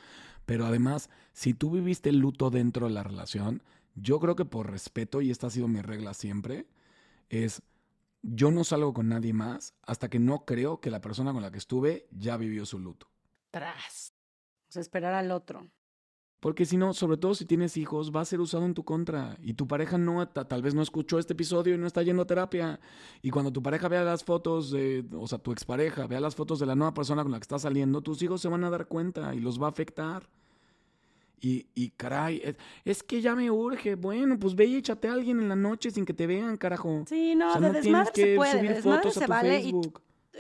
Pero 0.47 0.67
además, 0.67 1.11
si 1.33 1.55
tú 1.55 1.71
viviste 1.71 2.09
el 2.09 2.19
luto 2.19 2.51
dentro 2.51 2.89
de 2.89 2.93
la 2.93 3.05
relación, 3.05 3.63
yo 3.95 4.19
creo 4.19 4.35
que 4.35 4.45
por 4.45 4.69
respeto, 4.69 5.21
y 5.21 5.31
esta 5.31 5.47
ha 5.47 5.51
sido 5.51 5.69
mi 5.69 5.81
regla 5.81 6.13
siempre, 6.13 6.67
es 7.29 7.63
yo 8.23 8.51
no 8.51 8.65
salgo 8.65 8.93
con 8.93 9.11
nadie 9.11 9.33
más 9.33 9.75
hasta 9.83 10.11
que 10.11 10.19
no 10.19 10.45
creo 10.45 10.81
que 10.81 10.91
la 10.91 11.01
persona 11.01 11.33
con 11.33 11.43
la 11.43 11.53
que 11.53 11.59
estuve 11.59 12.09
ya 12.11 12.37
vivió 12.37 12.67
su 12.67 12.81
luto. 12.81 13.07
Tras. 13.53 14.13
O 14.69 14.73
sea, 14.73 14.83
esperar 14.83 15.15
al 15.15 15.31
otro. 15.31 15.69
Porque 16.45 16.67
si 16.67 16.77
no, 16.77 16.93
sobre 16.93 17.17
todo 17.17 17.35
si 17.35 17.47
tienes 17.47 17.79
hijos, 17.79 18.15
va 18.15 18.21
a 18.21 18.25
ser 18.27 18.39
usado 18.39 18.67
en 18.67 18.75
tu 18.75 18.85
contra. 18.85 19.39
Y 19.43 19.55
tu 19.55 19.67
pareja 19.67 19.97
no, 19.97 20.29
tal 20.29 20.61
vez 20.61 20.75
no 20.75 20.83
escuchó 20.83 21.19
este 21.19 21.33
episodio 21.33 21.75
y 21.75 21.79
no 21.79 21.87
está 21.87 22.03
yendo 22.03 22.21
a 22.21 22.27
terapia. 22.27 22.79
Y 23.23 23.31
cuando 23.31 23.51
tu 23.51 23.63
pareja 23.63 23.89
vea 23.89 24.05
las 24.05 24.25
fotos, 24.25 24.71
de, 24.71 25.07
o 25.15 25.27
sea, 25.27 25.39
tu 25.39 25.53
expareja 25.53 26.07
vea 26.07 26.21
las 26.21 26.35
fotos 26.35 26.59
de 26.59 26.67
la 26.67 26.75
nueva 26.75 26.93
persona 26.93 27.23
con 27.23 27.33
la 27.33 27.39
que 27.39 27.45
está 27.45 27.59
saliendo, 27.59 28.03
tus 28.03 28.21
hijos 28.21 28.43
se 28.43 28.49
van 28.49 28.63
a 28.63 28.69
dar 28.69 28.89
cuenta 28.89 29.35
y 29.35 29.41
los 29.41 29.59
va 29.59 29.69
a 29.69 29.71
afectar. 29.71 30.29
Y, 31.41 31.67
y 31.75 31.89
caray, 31.97 32.43
es, 32.85 33.03
que 33.03 33.23
ya 33.23 33.35
me 33.35 33.51
urge. 33.51 33.95
Bueno, 33.95 34.39
pues 34.39 34.55
ve 34.55 34.67
y 34.67 34.77
échate 34.77 35.09
a 35.09 35.15
alguien 35.15 35.41
en 35.41 35.49
la 35.49 35.57
noche 35.57 35.93
sin 35.93 36.05
que 36.05 36.13
te 36.13 36.27
vean, 36.27 36.59
carajo. 36.59 37.05
Sí, 37.09 37.35
no, 37.35 37.59
de 37.59 37.73
desmadre 37.73 38.13
se 38.15 38.37
puede, 38.37 38.63
de 38.63 38.75
desmadre 38.75 39.11
se 39.13 39.27
vale 39.27 39.63
y, 39.63 39.81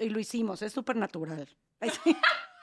y, 0.02 0.10
lo 0.10 0.20
hicimos, 0.20 0.60
es 0.60 0.70
súper 0.70 0.96
natural. 0.96 1.48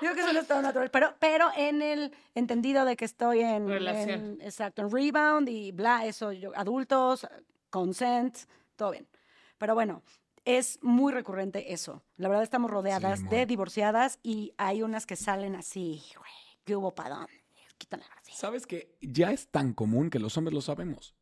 Digo 0.00 0.14
que 0.14 0.20
es 0.20 0.30
un 0.30 0.36
estado 0.36 0.62
natural, 0.62 0.90
pero, 0.90 1.14
pero 1.18 1.48
en 1.56 1.82
el 1.82 2.12
entendido 2.34 2.84
de 2.84 2.96
que 2.96 3.04
estoy 3.04 3.40
en, 3.40 3.70
en 3.70 4.40
exacto, 4.40 4.82
en 4.82 4.90
rebound 4.90 5.48
y 5.48 5.72
bla, 5.72 6.06
eso, 6.06 6.32
yo, 6.32 6.52
adultos, 6.56 7.26
consent, 7.70 8.36
todo 8.76 8.92
bien. 8.92 9.08
Pero 9.58 9.74
bueno, 9.74 10.02
es 10.44 10.78
muy 10.82 11.12
recurrente 11.12 11.72
eso. 11.72 12.02
La 12.16 12.28
verdad 12.28 12.42
estamos 12.42 12.70
rodeadas 12.70 13.28
de 13.28 13.44
divorciadas 13.44 14.18
y 14.22 14.52
hay 14.56 14.82
unas 14.82 15.04
que 15.04 15.16
salen 15.16 15.54
así, 15.56 16.02
güey, 16.16 16.32
¿qué 16.64 16.76
hubo 16.76 16.94
padón? 16.94 17.26
Quitan 17.76 18.00
la 18.00 18.06
Sabes 18.32 18.66
que 18.66 18.96
ya 19.00 19.30
es 19.30 19.48
tan 19.48 19.72
común 19.72 20.10
que 20.10 20.18
los 20.18 20.36
hombres 20.36 20.54
lo 20.54 20.60
sabemos. 20.60 21.14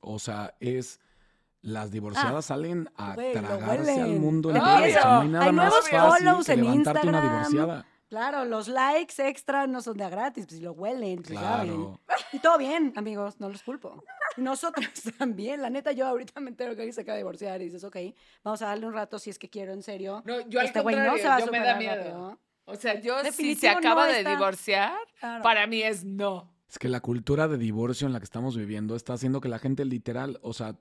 O 0.00 0.18
sea, 0.18 0.54
es 0.60 1.00
las 1.62 1.90
divorciadas 1.90 2.44
ah, 2.44 2.54
salen 2.54 2.88
a 2.96 3.14
tragarse 3.14 4.00
al 4.00 4.20
mundo 4.20 4.50
entero. 4.50 4.64
No 4.64 5.20
hay 5.20 5.28
nada 5.28 5.52
más 5.52 5.74
fácil 5.88 6.44
que 6.44 6.56
levantarte 6.56 7.08
una 7.08 7.20
divorciada. 7.20 7.86
Claro, 8.16 8.46
los 8.46 8.66
likes 8.66 9.12
extra 9.18 9.66
no 9.66 9.82
son 9.82 9.98
de 9.98 10.08
gratis, 10.08 10.46
pues 10.46 10.56
si 10.56 10.64
lo 10.64 10.72
huelen, 10.72 11.16
pues 11.16 11.38
claro. 11.38 12.00
Y 12.32 12.38
todo 12.38 12.56
bien, 12.56 12.94
amigos, 12.96 13.38
no 13.40 13.50
los 13.50 13.62
culpo. 13.62 14.02
Nosotros 14.38 14.88
también, 15.18 15.60
la 15.60 15.68
neta, 15.68 15.92
yo 15.92 16.06
ahorita 16.06 16.40
me 16.40 16.48
entero 16.48 16.74
que 16.74 16.80
alguien 16.80 16.94
se 16.94 17.02
acaba 17.02 17.16
de 17.16 17.20
divorciar 17.20 17.60
y 17.60 17.66
dices, 17.66 17.84
ok, 17.84 17.98
vamos 18.42 18.62
a 18.62 18.68
darle 18.68 18.86
un 18.86 18.94
rato 18.94 19.18
si 19.18 19.28
es 19.28 19.38
que 19.38 19.50
quiero, 19.50 19.74
en 19.74 19.82
serio. 19.82 20.22
No, 20.24 20.40
yo 20.48 20.62
este 20.62 20.80
güey 20.80 20.96
no 20.96 21.14
se 21.18 21.28
va 21.28 21.36
a 21.36 21.44
me 21.44 21.60
da 21.60 21.76
miedo. 21.76 22.40
O 22.64 22.74
sea, 22.76 22.98
yo 22.98 23.18
si 23.32 23.54
se 23.54 23.68
acaba 23.68 24.06
de 24.06 24.24
divorciar, 24.24 24.96
para 25.42 25.66
mí 25.66 25.82
es 25.82 26.02
no. 26.02 26.50
Es 26.70 26.78
que 26.78 26.88
la 26.88 27.00
cultura 27.00 27.48
de 27.48 27.58
divorcio 27.58 28.06
en 28.06 28.14
la 28.14 28.18
que 28.18 28.24
estamos 28.24 28.56
viviendo 28.56 28.96
está 28.96 29.12
haciendo 29.12 29.42
que 29.42 29.50
la 29.50 29.58
gente 29.58 29.84
literal, 29.84 30.38
o 30.40 30.54
sea, 30.54 30.74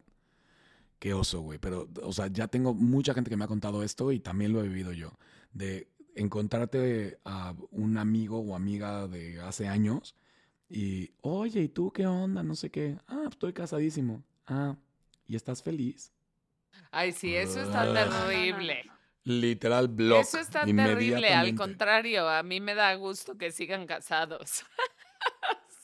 qué 0.99 1.13
oso, 1.13 1.41
güey, 1.41 1.59
pero, 1.59 1.89
o 2.01 2.13
sea, 2.13 2.27
ya 2.27 2.47
tengo 2.47 2.73
mucha 2.73 3.13
gente 3.13 3.29
que 3.29 3.35
me 3.35 3.43
ha 3.43 3.49
contado 3.49 3.83
esto 3.83 4.13
y 4.13 4.21
también 4.21 4.53
lo 4.53 4.61
he 4.61 4.69
vivido 4.69 4.93
yo, 4.93 5.11
de 5.51 5.89
encontrarte 6.15 7.19
a 7.25 7.53
un 7.71 7.97
amigo 7.97 8.39
o 8.39 8.55
amiga 8.55 9.07
de 9.07 9.39
hace 9.41 9.67
años 9.67 10.15
Y, 10.67 11.11
oye, 11.21 11.61
¿y 11.61 11.67
tú 11.69 11.91
qué 11.91 12.07
onda? 12.07 12.41
No 12.41 12.55
sé 12.55 12.71
qué. 12.71 12.97
Ah, 13.07 13.25
estoy 13.29 13.53
casadísimo. 13.53 14.23
Ah, 14.47 14.75
¿y 15.27 15.35
estás 15.35 15.61
feliz? 15.61 16.11
Ay, 16.89 17.11
sí, 17.11 17.35
eso 17.35 17.61
está 17.61 17.83
Ah. 17.83 17.93
terrible. 17.93 18.83
Literal 19.25 19.87
blog. 19.87 20.21
Eso 20.21 20.39
está 20.39 20.65
terrible. 20.65 21.33
Al 21.33 21.53
contrario, 21.53 22.27
a 22.27 22.41
mí 22.41 22.59
me 22.61 22.73
da 22.73 22.93
gusto 22.95 23.37
que 23.37 23.51
sigan 23.51 23.85
casados. 23.85 24.63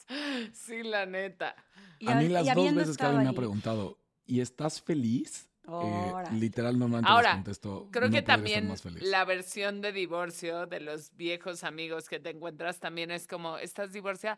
sí, 0.53 0.83
la 0.83 1.05
neta. 1.05 1.55
Y 1.99 2.09
A 2.09 2.15
mí 2.15 2.23
hab- 2.25 2.29
y 2.29 2.29
las 2.29 2.55
dos 2.55 2.73
veces 2.73 2.97
que 2.97 3.03
alguien 3.03 3.21
me 3.23 3.27
ha 3.27 3.31
ahí- 3.31 3.35
preguntado, 3.35 3.97
¿y 4.25 4.39
estás 4.41 4.81
feliz? 4.81 5.47
Eh, 5.67 6.11
literal, 6.31 6.77
normalmente 6.79 7.11
Ahora, 7.11 7.29
les 7.29 7.35
contesto, 7.35 7.89
Creo 7.91 8.09
"No 8.09 8.11
que 8.11 8.21
también 8.23 8.67
más 8.67 8.81
feliz". 8.81 9.01
la 9.03 9.25
versión 9.25 9.81
de 9.81 9.91
divorcio 9.91 10.65
de 10.65 10.79
los 10.79 11.15
viejos 11.15 11.63
amigos 11.63 12.09
que 12.09 12.19
te 12.19 12.31
encuentras 12.31 12.79
también 12.79 13.11
es 13.11 13.27
como, 13.27 13.57
¿estás 13.57 13.91
divorciada? 13.93 14.37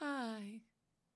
Ay. 0.00 0.66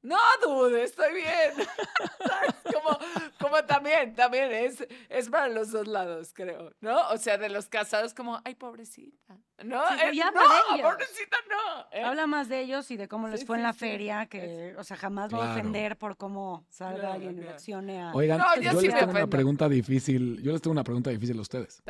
No, 0.02 0.18
dude, 0.44 0.84
estoy 0.84 1.14
bien. 1.14 1.52
Como, 2.74 2.98
como 3.40 3.64
también, 3.64 4.14
también 4.14 4.52
es, 4.52 4.86
es 5.08 5.28
para 5.30 5.48
los 5.48 5.72
dos 5.72 5.86
lados, 5.88 6.32
creo, 6.34 6.72
¿no? 6.80 7.08
O 7.10 7.16
sea, 7.18 7.38
de 7.38 7.48
los 7.48 7.68
casados 7.68 8.14
como, 8.14 8.40
ay, 8.44 8.54
pobrecita. 8.56 9.45
No, 9.64 9.88
Sí, 9.88 9.94
pero 9.96 10.12
Eh, 10.12 10.16
ya 10.16 10.30
no, 10.30 10.40
pobrecita 10.82 11.36
no. 11.48 11.86
¿eh? 11.98 12.02
Habla 12.04 12.26
más 12.26 12.48
de 12.48 12.60
ellos 12.60 12.90
y 12.90 12.96
de 12.98 13.08
cómo 13.08 13.28
les 13.28 13.40
Sí, 13.40 13.46
fue 13.46 13.56
en 13.56 13.62
la 13.62 13.72
sí. 13.72 13.78
feria, 13.78 14.26
que, 14.26 14.74
o 14.76 14.84
sea, 14.84 14.96
jamás 14.98 15.32
va 15.32 15.48
a 15.48 15.52
ofender 15.52 15.96
por 15.96 16.16
cómo 16.18 16.66
salga 16.68 16.98
Claro, 17.00 17.14
alguien 17.14 17.32
y 17.32 17.34
claro. 17.36 17.48
reaccione 17.50 18.02
a... 18.02 18.12
Oigan, 18.12 18.38
No, 18.38 18.54
yo 18.56 18.62
yo 18.72 18.80
sí 18.80 18.86
les 18.88 18.98
tengo 18.98 19.12
una 19.12 19.26
pregunta 19.28 19.68
difícil. 19.68 20.42
Yo 20.42 20.52
les 20.52 20.60
tengo 20.60 20.72
una 20.72 20.84
pregunta 20.84 21.08
difícil 21.10 21.38
a 21.38 21.40
ustedes. 21.40 21.82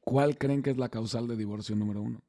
¿Cuál 0.00 0.38
creen 0.38 0.62
que 0.62 0.70
es 0.70 0.78
la 0.78 0.88
causal 0.88 1.28
de 1.28 1.36
divorcio 1.36 1.76
número 1.76 2.00
uno? 2.00 2.22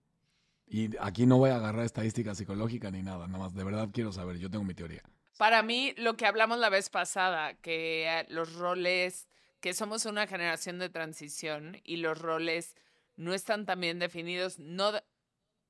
Y 0.68 0.96
aquí 1.00 1.26
no 1.26 1.38
voy 1.38 1.50
a 1.52 1.56
agarrar 1.56 1.86
estadística 1.86 2.36
psicológica 2.36 2.92
ni 2.92 3.02
nada, 3.02 3.26
nada 3.28 3.40
más. 3.40 3.54
De 3.56 3.64
verdad 3.64 3.88
quiero 3.92 4.12
saber. 4.12 4.38
Yo 4.38 4.50
tengo 4.52 4.66
mi 4.66 4.74
teoría. 4.74 5.02
Para 5.38 5.64
mí, 5.64 5.94
lo 5.98 6.16
que 6.18 6.26
hablamos 6.26 6.60
la 6.60 6.70
vez 6.70 6.90
pasada, 6.90 7.54
que 7.56 8.06
eh, 8.08 8.26
los 8.30 8.54
roles, 8.56 9.28
que 9.62 9.74
somos 9.74 10.06
una 10.06 10.28
generación 10.28 10.78
de 10.78 10.90
transición 10.90 11.78
y 11.86 11.98
los 11.98 12.20
roles 12.22 12.76
no 13.20 13.34
están 13.34 13.66
tan 13.66 13.80
bien 13.82 14.00
definidos, 14.00 14.60
no, 14.60 14.92
de- 14.94 15.04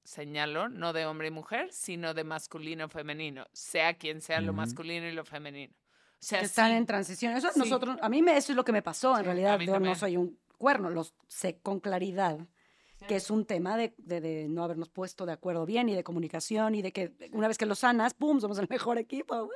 señalo, 0.03 0.69
no 0.69 0.93
de 0.93 1.05
hombre 1.05 1.27
y 1.27 1.31
mujer, 1.31 1.69
sino 1.71 2.13
de 2.13 2.23
masculino 2.23 2.85
o 2.85 2.89
femenino, 2.89 3.45
sea 3.53 3.95
quien 3.95 4.21
sea 4.21 4.39
lo 4.41 4.53
masculino 4.53 5.07
y 5.07 5.11
lo 5.11 5.25
femenino. 5.25 5.73
O 5.73 6.17
sea, 6.21 6.39
que 6.39 6.45
están 6.45 6.71
sí, 6.71 6.77
en 6.77 6.85
transición. 6.85 7.33
Eso 7.35 7.49
Sí. 7.53 7.59
nosotros, 7.59 7.97
a 8.01 8.09
mí 8.09 8.21
me, 8.21 8.35
eso 8.37 8.51
es 8.51 8.55
lo 8.55 8.63
que 8.65 8.71
me 8.71 8.81
pasó. 8.81 9.11
En 9.13 9.19
Sí, 9.19 9.23
realidad, 9.23 9.59
yo 9.59 9.79
no 9.79 9.95
soy 9.95 10.17
un 10.17 10.37
cuerno, 10.57 10.89
lo 10.89 11.05
sé 11.27 11.59
con 11.61 11.79
claridad, 11.79 12.37
que 13.07 13.15
es 13.15 13.31
un 13.31 13.45
tema 13.45 13.77
de, 13.77 13.93
de- 13.97 14.19
de 14.19 14.47
no 14.49 14.63
habernos 14.63 14.89
puesto 14.89 15.25
de 15.25 15.31
acuerdo 15.31 15.65
bien 15.65 15.87
y 15.89 15.95
de 15.95 16.03
comunicación 16.03 16.75
y 16.75 16.81
de 16.81 16.91
que 16.91 17.13
una 17.31 17.47
vez 17.47 17.57
que 17.57 17.65
lo 17.65 17.75
sanas, 17.75 18.13
¡pum!, 18.13 18.39
somos 18.41 18.59
el 18.59 18.67
mejor 18.69 18.97
equipo. 18.97 19.43
¡uh! 19.43 19.49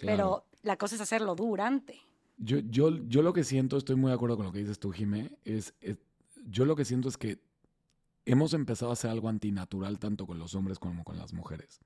Pero 0.00 0.46
la 0.62 0.76
cosa 0.76 0.94
es 0.94 1.00
hacerlo 1.00 1.34
durante. 1.34 1.98
Yo, 2.36 2.58
yo, 2.60 2.90
yo 3.08 3.22
lo 3.22 3.32
que 3.32 3.42
siento, 3.42 3.76
estoy 3.76 3.96
muy 3.96 4.10
de 4.10 4.14
acuerdo 4.14 4.36
con 4.36 4.46
lo 4.46 4.52
que 4.52 4.60
dices 4.60 4.78
tú, 4.78 4.92
Jimé, 4.92 5.32
es, 5.44 5.74
es- 5.80 5.96
yo 6.48 6.64
lo 6.64 6.76
que 6.76 6.84
siento 6.84 7.08
es 7.08 7.16
que 7.16 7.40
hemos 8.24 8.54
empezado 8.54 8.90
a 8.90 8.94
hacer 8.94 9.10
algo 9.10 9.28
antinatural 9.28 9.98
tanto 9.98 10.26
con 10.26 10.38
los 10.38 10.54
hombres 10.54 10.78
como 10.78 11.04
con 11.04 11.18
las 11.18 11.32
mujeres. 11.32 11.80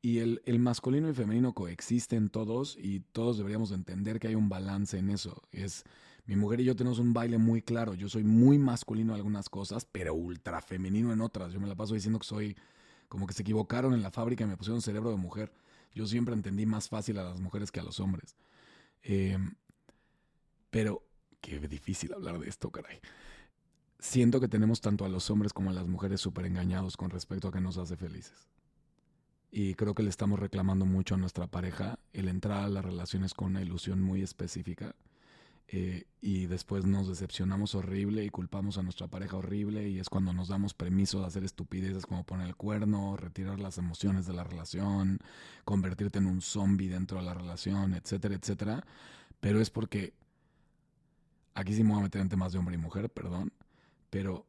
Y 0.00 0.18
el, 0.18 0.40
masculino 0.60 1.10
y 1.10 1.14
femenino 1.14 1.54
coexisten 1.54 2.28
todos 2.28 2.76
y 2.78 3.00
todos 3.00 3.36
deberíamos 3.36 3.70
de 3.70 3.76
entender 3.76 4.20
que 4.20 4.28
hay 4.28 4.36
un 4.36 4.48
balance 4.48 4.96
en 4.96 5.10
eso. 5.10 5.42
Es, 5.50 5.84
mi 6.24 6.36
mujer 6.36 6.60
y 6.60 6.64
yo 6.64 6.76
tenemos 6.76 7.00
un 7.00 7.12
baile 7.12 7.38
muy 7.38 7.62
claro. 7.62 7.94
Yo 7.94 8.08
soy 8.08 8.22
muy 8.22 8.58
masculino 8.58 9.12
en 9.12 9.16
algunas 9.16 9.48
cosas, 9.48 9.84
pero 9.84 10.14
ultra 10.14 10.60
femenino 10.60 11.12
en 11.12 11.20
otras. 11.20 11.52
Yo 11.52 11.58
me 11.58 11.66
la 11.66 11.74
paso 11.74 11.94
diciendo 11.94 12.20
que 12.20 12.26
soy 12.26 12.56
como 13.08 13.26
que 13.26 13.34
se 13.34 13.42
equivocaron 13.42 13.94
en 13.94 14.02
la 14.02 14.12
fábrica 14.12 14.44
y 14.44 14.46
me 14.46 14.56
pusieron 14.56 14.82
cerebro 14.82 15.10
de 15.10 15.16
mujer. 15.16 15.52
Yo 15.94 16.06
siempre 16.06 16.34
entendí 16.34 16.64
más 16.64 16.88
fácil 16.88 17.18
a 17.18 17.24
las 17.24 17.40
mujeres 17.40 17.72
que 17.72 17.80
a 17.80 17.82
los 17.82 17.98
hombres. 17.98 18.36
Em, 19.02 19.54
pero 20.70 21.02
qué 21.40 21.58
difícil 21.66 22.12
hablar 22.12 22.38
de 22.38 22.48
esto, 22.48 22.70
caray. 22.70 23.00
Siento 24.00 24.40
que 24.40 24.48
tenemos 24.48 24.80
tanto 24.80 25.04
a 25.04 25.08
los 25.08 25.28
hombres 25.30 25.52
como 25.52 25.70
a 25.70 25.72
las 25.72 25.88
mujeres 25.88 26.20
súper 26.20 26.46
engañados 26.46 26.96
con 26.96 27.10
respecto 27.10 27.48
a 27.48 27.52
qué 27.52 27.60
nos 27.60 27.78
hace 27.78 27.96
felices. 27.96 28.48
Y 29.50 29.74
creo 29.74 29.94
que 29.94 30.02
le 30.02 30.10
estamos 30.10 30.38
reclamando 30.38 30.84
mucho 30.86 31.14
a 31.14 31.18
nuestra 31.18 31.46
pareja 31.46 31.98
el 32.12 32.28
entrar 32.28 32.64
a 32.64 32.68
las 32.68 32.84
relaciones 32.84 33.34
con 33.34 33.48
una 33.48 33.62
ilusión 33.62 34.00
muy 34.02 34.22
específica. 34.22 34.94
eh, 35.70 36.04
y 36.22 36.46
después 36.46 36.86
nos 36.86 37.08
decepcionamos 37.08 37.74
horrible 37.74 38.24
y 38.24 38.30
culpamos 38.30 38.78
a 38.78 38.82
nuestra 38.82 39.08
pareja 39.08 39.36
horrible 39.36 39.88
y 39.88 39.98
es 40.00 40.08
cuando 40.08 40.32
nos 40.32 40.48
damos 40.48 40.74
permiso 40.74 41.20
de 41.20 41.26
hacer 41.26 41.44
estupideces 41.44 42.06
como 42.06 42.24
poner 42.24 42.48
el 42.48 42.56
cuerno, 42.56 43.16
retirar 43.18 43.60
las 43.60 43.78
emociones 43.78 44.26
de 44.26 44.32
la 44.34 44.44
relación, 44.44 45.18
convertirte 45.64 46.18
en 46.18 46.26
un 46.26 46.40
zombie 46.42 46.88
dentro 46.88 47.18
de 47.18 47.24
la 47.26 47.34
relación, 47.34 47.94
etcétera, 47.94 48.34
etcétera. 48.36 48.86
Pero 49.40 49.60
es 49.60 49.70
porque 49.70 50.14
aquí 51.54 51.74
sí 51.74 51.82
me 51.84 51.90
voy 51.90 52.00
a 52.00 52.02
meter 52.04 52.20
en 52.22 52.28
temas 52.28 52.52
de 52.52 52.58
hombre 52.58 52.74
y 52.76 52.78
mujer, 52.78 53.10
perdón, 53.10 53.52
pero 54.10 54.46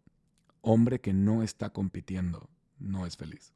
hombre 0.62 1.00
que 1.00 1.14
no 1.14 1.44
está 1.44 1.70
compitiendo 1.72 2.50
no 2.80 3.06
es 3.06 3.18
feliz. 3.18 3.54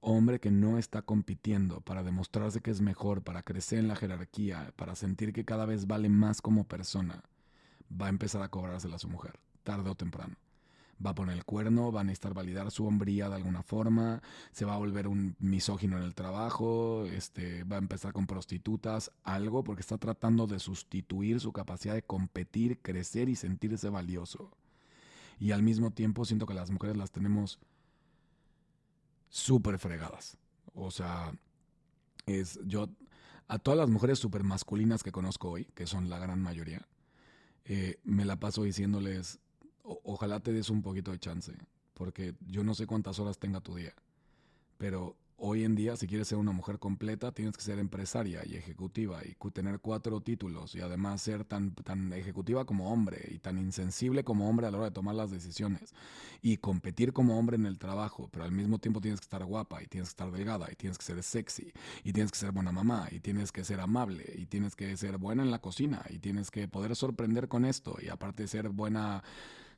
Hombre 0.00 0.40
que 0.40 0.50
no 0.50 0.78
está 0.78 1.02
compitiendo 1.02 1.82
para 1.82 2.02
demostrarse 2.02 2.60
que 2.60 2.70
es 2.70 2.80
mejor, 2.80 3.22
para 3.22 3.42
crecer 3.42 3.78
en 3.78 3.88
la 3.88 3.96
jerarquía, 3.96 4.72
para 4.76 4.94
sentir 4.94 5.32
que 5.32 5.44
cada 5.44 5.66
vez 5.66 5.86
vale 5.86 6.08
más 6.08 6.40
como 6.40 6.64
persona, 6.64 7.22
va 7.90 8.06
a 8.06 8.10
empezar 8.10 8.42
a 8.42 8.48
cobrársela 8.48 8.96
a 8.96 9.00
su 9.00 9.08
mujer, 9.08 9.38
tarde 9.62 9.90
o 9.90 9.94
temprano. 9.94 10.36
Va 11.04 11.10
a 11.10 11.14
poner 11.14 11.36
el 11.36 11.44
cuerno, 11.44 11.92
va 11.92 12.02
a 12.02 12.04
necesitar 12.04 12.34
validar 12.34 12.70
su 12.70 12.86
hombría 12.86 13.28
de 13.28 13.34
alguna 13.34 13.62
forma, 13.62 14.22
se 14.52 14.66
va 14.66 14.74
a 14.74 14.78
volver 14.78 15.08
un 15.08 15.34
misógino 15.38 15.96
en 15.96 16.04
el 16.04 16.14
trabajo, 16.14 17.04
este, 17.06 17.64
va 17.64 17.76
a 17.76 17.78
empezar 17.78 18.12
con 18.12 18.26
prostitutas, 18.26 19.10
algo, 19.22 19.64
porque 19.64 19.80
está 19.80 19.96
tratando 19.96 20.46
de 20.46 20.58
sustituir 20.58 21.40
su 21.40 21.52
capacidad 21.52 21.94
de 21.94 22.02
competir, 22.02 22.80
crecer 22.80 23.30
y 23.30 23.36
sentirse 23.36 23.88
valioso. 23.88 24.50
Y 25.40 25.52
al 25.52 25.62
mismo 25.62 25.90
tiempo 25.90 26.24
siento 26.24 26.46
que 26.46 26.54
las 26.54 26.70
mujeres 26.70 26.96
las 26.96 27.10
tenemos 27.10 27.58
súper 29.30 29.78
fregadas. 29.78 30.36
O 30.74 30.90
sea, 30.90 31.32
es 32.26 32.60
yo 32.66 32.88
a 33.48 33.58
todas 33.58 33.78
las 33.78 33.88
mujeres 33.88 34.18
súper 34.18 34.44
masculinas 34.44 35.02
que 35.02 35.10
conozco 35.12 35.50
hoy, 35.50 35.64
que 35.74 35.86
son 35.86 36.08
la 36.10 36.18
gran 36.18 36.40
mayoría, 36.40 36.86
eh, 37.64 37.98
me 38.04 38.24
la 38.24 38.36
paso 38.38 38.62
diciéndoles, 38.62 39.40
"O- 39.82 40.00
ojalá 40.04 40.40
te 40.40 40.52
des 40.52 40.70
un 40.70 40.82
poquito 40.82 41.10
de 41.10 41.18
chance, 41.18 41.52
porque 41.94 42.34
yo 42.46 42.62
no 42.62 42.74
sé 42.74 42.86
cuántas 42.86 43.18
horas 43.18 43.38
tenga 43.38 43.60
tu 43.60 43.74
día, 43.74 43.94
pero 44.78 45.16
hoy 45.40 45.64
en 45.64 45.74
día 45.74 45.96
si 45.96 46.06
quieres 46.06 46.28
ser 46.28 46.38
una 46.38 46.52
mujer 46.52 46.78
completa 46.78 47.32
tienes 47.32 47.56
que 47.56 47.62
ser 47.62 47.78
empresaria 47.78 48.42
y 48.46 48.56
ejecutiva 48.56 49.20
y 49.24 49.34
tener 49.50 49.80
cuatro 49.80 50.20
títulos 50.20 50.74
y 50.74 50.80
además 50.80 51.22
ser 51.22 51.44
tan, 51.44 51.74
tan 51.74 52.12
ejecutiva 52.12 52.64
como 52.64 52.92
hombre 52.92 53.26
y 53.30 53.38
tan 53.38 53.58
insensible 53.58 54.22
como 54.22 54.48
hombre 54.48 54.66
a 54.66 54.70
la 54.70 54.76
hora 54.78 54.86
de 54.86 54.92
tomar 54.92 55.14
las 55.14 55.30
decisiones 55.30 55.94
y 56.42 56.58
competir 56.58 57.12
como 57.12 57.38
hombre 57.38 57.56
en 57.56 57.66
el 57.66 57.78
trabajo, 57.78 58.28
pero 58.30 58.44
al 58.44 58.52
mismo 58.52 58.78
tiempo 58.78 59.00
tienes 59.00 59.20
que 59.20 59.24
estar 59.24 59.44
guapa 59.44 59.82
y 59.82 59.86
tienes 59.86 60.08
que 60.08 60.12
estar 60.12 60.30
delgada 60.30 60.68
y 60.70 60.76
tienes 60.76 60.98
que 60.98 61.04
ser 61.04 61.22
sexy 61.22 61.72
y 62.04 62.12
tienes 62.12 62.30
que 62.32 62.38
ser 62.38 62.52
buena 62.52 62.72
mamá 62.72 63.08
y 63.10 63.20
tienes 63.20 63.50
que 63.52 63.64
ser 63.64 63.80
amable 63.80 64.24
y 64.36 64.46
tienes 64.46 64.76
que 64.76 64.96
ser 64.96 65.18
buena 65.18 65.42
en 65.42 65.50
la 65.50 65.60
cocina 65.60 66.04
y 66.10 66.18
tienes 66.18 66.50
que 66.50 66.68
poder 66.68 66.94
sorprender 66.96 67.48
con 67.48 67.64
esto 67.64 67.96
y 68.00 68.08
aparte 68.08 68.46
ser 68.46 68.68
buena 68.68 69.22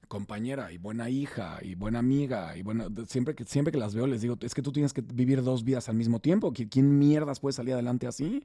compañera 0.08 0.72
y 0.72 0.78
buena 0.78 1.08
hija 1.08 1.58
y 1.62 1.74
buena 1.74 1.98
amiga 2.00 2.56
y 2.56 2.62
bueno, 2.62 2.86
siempre 3.06 3.34
que, 3.34 3.44
siempre 3.44 3.72
que 3.72 3.78
las 3.78 3.94
veo 3.94 4.06
les 4.06 4.20
digo, 4.20 4.36
es 4.40 4.54
que 4.54 4.60
tú 4.62 4.70
tienes 4.72 4.92
que 4.92 5.00
vivir 5.00 5.42
dos 5.42 5.64
vidas 5.64 5.88
al 5.88 5.94
mismo 5.96 6.20
tiempo, 6.20 6.52
¿Qui- 6.52 6.68
¿quién 6.70 6.98
mierdas 6.98 7.40
puede 7.40 7.54
salir 7.54 7.72
adelante 7.74 8.06
así? 8.06 8.44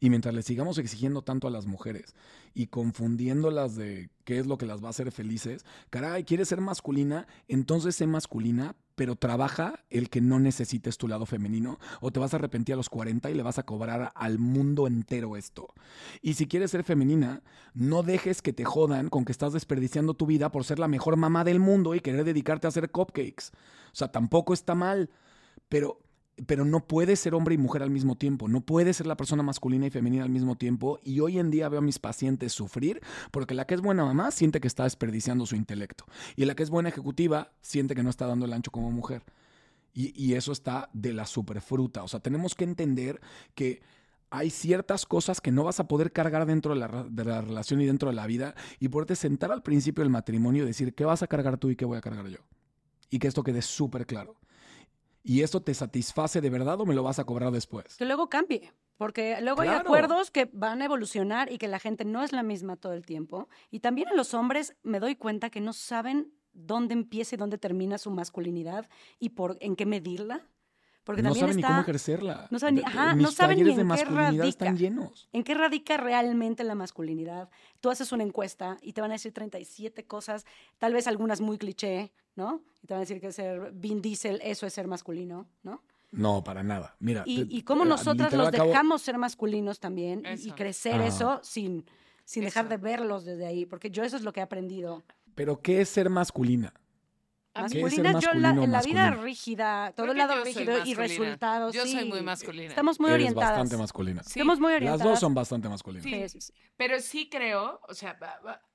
Y 0.00 0.10
mientras 0.10 0.34
le 0.34 0.42
sigamos 0.42 0.78
exigiendo 0.78 1.22
tanto 1.22 1.46
a 1.46 1.50
las 1.50 1.66
mujeres 1.66 2.14
y 2.52 2.66
confundiéndolas 2.66 3.76
de 3.76 4.10
qué 4.24 4.38
es 4.38 4.46
lo 4.46 4.58
que 4.58 4.66
las 4.66 4.82
va 4.82 4.88
a 4.88 4.90
hacer 4.90 5.12
felices, 5.12 5.64
caray, 5.90 6.24
¿quieres 6.24 6.48
ser 6.48 6.60
masculina? 6.60 7.26
Entonces 7.48 7.94
sé 7.94 8.06
masculina, 8.06 8.74
pero 8.94 9.16
trabaja 9.16 9.84
el 9.90 10.08
que 10.10 10.20
no 10.20 10.38
necesites 10.38 10.98
tu 10.98 11.08
lado 11.08 11.26
femenino 11.26 11.78
o 12.00 12.10
te 12.10 12.20
vas 12.20 12.32
a 12.32 12.36
arrepentir 12.36 12.74
a 12.74 12.76
los 12.76 12.88
40 12.88 13.30
y 13.30 13.34
le 13.34 13.42
vas 13.42 13.58
a 13.58 13.64
cobrar 13.64 14.12
al 14.14 14.38
mundo 14.38 14.86
entero 14.86 15.36
esto. 15.36 15.74
Y 16.22 16.34
si 16.34 16.46
quieres 16.46 16.70
ser 16.70 16.84
femenina, 16.84 17.42
no 17.74 18.02
dejes 18.02 18.42
que 18.42 18.52
te 18.52 18.64
jodan 18.64 19.08
con 19.08 19.24
que 19.24 19.32
estás 19.32 19.52
desperdiciando 19.52 20.14
tu 20.14 20.26
vida 20.26 20.50
por 20.50 20.64
ser 20.64 20.78
la 20.78 20.88
mejor 20.88 21.16
mamá 21.16 21.44
del 21.44 21.60
mundo 21.60 21.94
y 21.94 22.00
querer 22.00 22.24
dedicarte 22.24 22.66
a 22.66 22.68
hacer 22.68 22.90
cupcakes. 22.90 23.50
O 23.92 23.96
sea, 23.96 24.12
tampoco 24.12 24.54
está 24.54 24.74
mal, 24.74 25.10
pero 25.68 26.03
pero 26.46 26.64
no 26.64 26.86
puedes 26.86 27.20
ser 27.20 27.34
hombre 27.34 27.54
y 27.54 27.58
mujer 27.58 27.82
al 27.82 27.90
mismo 27.90 28.16
tiempo, 28.16 28.48
no 28.48 28.60
puedes 28.60 28.96
ser 28.96 29.06
la 29.06 29.16
persona 29.16 29.42
masculina 29.42 29.86
y 29.86 29.90
femenina 29.90 30.24
al 30.24 30.30
mismo 30.30 30.56
tiempo. 30.56 30.98
Y 31.04 31.20
hoy 31.20 31.38
en 31.38 31.50
día 31.50 31.68
veo 31.68 31.78
a 31.78 31.82
mis 31.82 31.98
pacientes 31.98 32.52
sufrir 32.52 33.00
porque 33.30 33.54
la 33.54 33.66
que 33.66 33.74
es 33.74 33.80
buena 33.80 34.04
mamá 34.04 34.30
siente 34.30 34.60
que 34.60 34.68
está 34.68 34.84
desperdiciando 34.84 35.46
su 35.46 35.56
intelecto 35.56 36.04
y 36.36 36.44
la 36.44 36.54
que 36.54 36.62
es 36.62 36.70
buena 36.70 36.88
ejecutiva 36.88 37.52
siente 37.60 37.94
que 37.94 38.02
no 38.02 38.10
está 38.10 38.26
dando 38.26 38.46
el 38.46 38.52
ancho 38.52 38.70
como 38.70 38.90
mujer. 38.90 39.22
Y, 39.96 40.34
eso 40.34 40.50
está 40.50 40.90
de 40.92 41.12
la 41.12 41.24
superfruta. 41.24 42.02
O 42.02 42.08
sea, 42.08 42.18
tenemos 42.18 42.56
que 42.56 42.64
entender 42.64 43.20
que 43.54 43.80
hay 44.28 44.50
ciertas 44.50 45.06
cosas 45.06 45.40
que 45.40 45.52
no 45.52 45.62
vas 45.62 45.78
a 45.78 45.86
poder 45.86 46.10
cargar 46.10 46.46
dentro 46.46 46.74
de 46.74 46.80
la, 46.80 47.06
de 47.08 47.24
la 47.24 47.42
relación 47.42 47.80
y 47.80 47.86
dentro 47.86 48.08
de 48.08 48.16
la 48.16 48.26
vida 48.26 48.56
y 48.80 48.88
poderte 48.88 49.14
sentar 49.14 49.52
al 49.52 49.62
principio 49.62 50.02
del 50.02 50.10
matrimonio 50.10 50.64
y 50.64 50.66
decir 50.66 50.94
qué 50.94 51.04
vas 51.04 51.22
a 51.22 51.28
cargar 51.28 51.58
tú 51.58 51.70
y 51.70 51.76
qué 51.76 51.84
voy 51.84 51.96
a 51.96 52.00
cargar 52.00 52.26
yo. 52.26 52.38
Y 53.08 53.20
que 53.20 53.28
esto 53.28 53.44
quede 53.44 53.62
súper 53.62 54.04
claro. 54.04 54.34
¿Y 55.26 55.40
esto 55.40 55.62
te 55.62 55.72
satisface 55.72 56.42
de 56.42 56.50
verdad 56.50 56.78
o 56.80 56.86
me 56.86 56.94
lo 56.94 57.02
vas 57.02 57.18
a 57.18 57.24
cobrar 57.24 57.50
después? 57.50 57.96
Que 57.96 58.04
luego 58.04 58.28
cambie. 58.28 58.72
Porque 58.96 59.40
luego 59.40 59.62
hay 59.62 59.70
acuerdos 59.70 60.30
que 60.30 60.48
van 60.52 60.82
a 60.82 60.84
evolucionar 60.84 61.50
y 61.50 61.58
que 61.58 61.66
la 61.66 61.80
gente 61.80 62.04
no 62.04 62.22
es 62.22 62.32
la 62.32 62.44
misma 62.44 62.76
todo 62.76 62.92
el 62.92 63.04
tiempo. 63.04 63.48
Y 63.70 63.80
también 63.80 64.08
en 64.08 64.16
los 64.16 64.34
hombres 64.34 64.76
me 64.82 65.00
doy 65.00 65.16
cuenta 65.16 65.50
que 65.50 65.60
no 65.60 65.72
saben 65.72 66.32
dónde 66.52 66.92
empieza 66.92 67.34
y 67.34 67.38
dónde 67.38 67.58
termina 67.58 67.98
su 67.98 68.10
masculinidad 68.10 68.88
y 69.18 69.30
por 69.30 69.56
en 69.60 69.74
qué 69.74 69.86
medirla. 69.86 70.46
Porque 71.04 71.22
no 71.22 71.28
también 71.30 71.40
saben 71.42 71.56
ni 71.56 71.60
está 71.62 71.68
cómo 71.68 71.80
ejercerla. 71.82 72.48
no 72.50 72.58
saben 72.58 72.74
ni- 72.76 72.82
ajá, 72.82 73.14
mis 73.14 73.24
no 73.26 73.30
saben 73.30 73.58
ni 73.58 73.62
talleres 73.64 73.76
de 73.76 73.82
en 73.82 73.86
qué 73.88 73.88
masculinidad 73.88 74.46
están 74.48 74.68
radica. 74.68 74.80
llenos. 74.82 75.28
en 75.32 75.44
qué 75.44 75.54
radica 75.54 75.96
realmente 75.98 76.64
la 76.64 76.74
masculinidad. 76.74 77.50
Tú 77.80 77.90
haces 77.90 78.10
una 78.12 78.22
encuesta 78.24 78.78
y 78.80 78.92
te 78.94 79.00
van 79.02 79.10
a 79.10 79.14
decir 79.14 79.32
37 79.32 80.04
cosas, 80.06 80.46
tal 80.78 80.94
vez 80.94 81.06
algunas 81.06 81.40
muy 81.42 81.58
cliché, 81.58 82.10
¿no? 82.36 82.62
Y 82.82 82.86
te 82.86 82.94
van 82.94 82.98
a 82.98 83.00
decir 83.02 83.20
que 83.20 83.32
ser 83.32 83.72
Vin 83.74 84.00
Diesel, 84.00 84.40
eso 84.42 84.66
es 84.66 84.72
ser 84.72 84.86
masculino, 84.88 85.46
¿no? 85.62 85.82
No, 86.10 86.42
para 86.44 86.62
nada. 86.62 86.94
Mira. 87.00 87.22
Y, 87.26 87.44
te- 87.44 87.54
y 87.56 87.62
cómo 87.62 87.84
eh, 87.84 87.88
nosotras 87.88 88.32
los 88.32 88.48
acabo- 88.48 88.68
dejamos 88.70 89.02
ser 89.02 89.18
masculinos 89.18 89.80
también 89.80 90.22
y- 90.42 90.52
crecer 90.52 90.94
Ajá. 90.94 91.06
eso 91.06 91.40
sin, 91.42 91.84
sin 92.24 92.44
dejar 92.44 92.68
de 92.68 92.76
verlos 92.78 93.24
desde 93.24 93.44
ahí, 93.46 93.66
porque 93.66 93.90
yo 93.90 94.04
eso 94.04 94.16
es 94.16 94.22
lo 94.22 94.32
que 94.32 94.40
he 94.40 94.42
aprendido. 94.42 95.02
Pero 95.34 95.60
¿qué 95.60 95.80
es 95.80 95.88
ser 95.88 96.08
masculina? 96.08 96.72
A 97.56 97.62
mí- 97.64 97.68
¿Qué 97.70 97.80
es 97.82 97.94
ser 97.94 98.02
Masculina, 98.04 98.20
yo 98.20 98.34
la, 98.34 98.66
la 98.66 98.82
vida 98.82 99.10
rígida, 99.12 99.92
todo 99.94 100.10
el 100.10 100.18
lado 100.18 100.34
soy 100.42 100.52
rígido 100.52 100.84
y 100.84 100.94
resultados. 100.94 101.72
Yo 101.74 101.82
soy 101.82 102.00
sí. 102.00 102.04
muy 102.04 102.20
masculina. 102.20 102.68
Estamos 102.70 102.98
muy 102.98 103.10
Eres 103.10 103.22
orientadas. 103.22 103.50
bastante 103.50 103.76
masculina. 103.76 104.22
Sí, 104.24 104.30
Estamos 104.40 104.58
muy 104.60 104.70
Las 104.72 104.76
orientadas. 104.76 105.04
dos 105.04 105.20
son 105.20 105.34
bastante 105.34 105.68
masculinas. 105.68 106.04
Sí. 106.04 106.10
Sí, 106.28 106.28
sí, 106.28 106.40
sí. 106.40 106.52
Pero 106.76 107.00
sí 107.00 107.28
creo, 107.30 107.80
o 107.88 107.94
sea, 107.94 108.18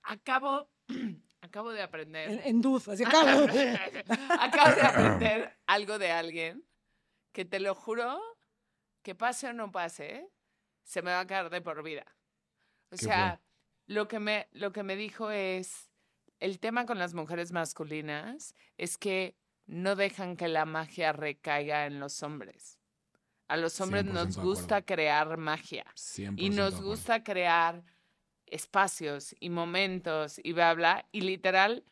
acabo, 0.04 0.70
acabo 1.42 1.72
de 1.72 1.82
aprender. 1.82 2.32
En, 2.32 2.40
en 2.46 2.62
duz, 2.62 2.88
así 2.88 3.04
acabo, 3.08 3.48
acabo. 4.40 4.76
de 4.76 4.82
aprender 4.82 5.58
algo 5.68 6.00
de 6.00 6.12
alguien 6.12 6.64
que 7.34 7.46
te 7.46 7.60
lo 7.60 7.76
juro 7.76 8.20
que 9.04 9.14
pase 9.16 9.48
o 9.48 9.54
no 9.54 9.72
pase, 9.72 10.28
se 10.84 11.02
me 11.02 11.12
va 11.12 11.22
a 11.22 11.28
quedar 11.28 11.50
de 11.50 11.62
por 11.62 11.84
vida. 11.84 12.06
O 12.92 12.96
¿Qué 12.96 12.98
sea, 13.06 13.42
lo 13.88 14.08
que, 14.08 14.20
me, 14.20 14.48
lo 14.52 14.72
que 14.72 14.84
me 14.84 14.96
dijo 14.96 15.32
es, 15.32 15.89
el 16.40 16.60
tema 16.60 16.86
con 16.86 17.00
las 17.00 17.14
mujeres 17.14 17.52
masculinas 17.52 18.56
es 18.78 18.98
que 18.98 19.36
no 19.66 19.96
dejan 19.96 20.36
que 20.36 20.48
la 20.48 20.66
magia 20.66 21.14
recaiga 21.14 21.86
en 21.86 22.00
los 22.00 22.24
hombres. 22.24 22.80
A 23.48 23.58
los 23.58 23.80
hombres 23.82 24.06
100% 24.06 24.12
nos 24.12 24.38
gusta 24.38 24.78
acuerdo. 24.78 24.86
crear 24.86 25.38
magia 25.38 25.86
100% 25.96 26.34
y 26.38 26.50
nos 26.50 26.74
acuerdo. 26.74 26.90
gusta 26.90 27.24
crear 27.24 27.84
espacios 28.46 29.36
y 29.40 29.50
momentos 29.50 30.40
y 30.44 30.54
bla, 30.54 30.74
bla, 30.74 31.06
y 31.12 31.22
literal, 31.22 31.84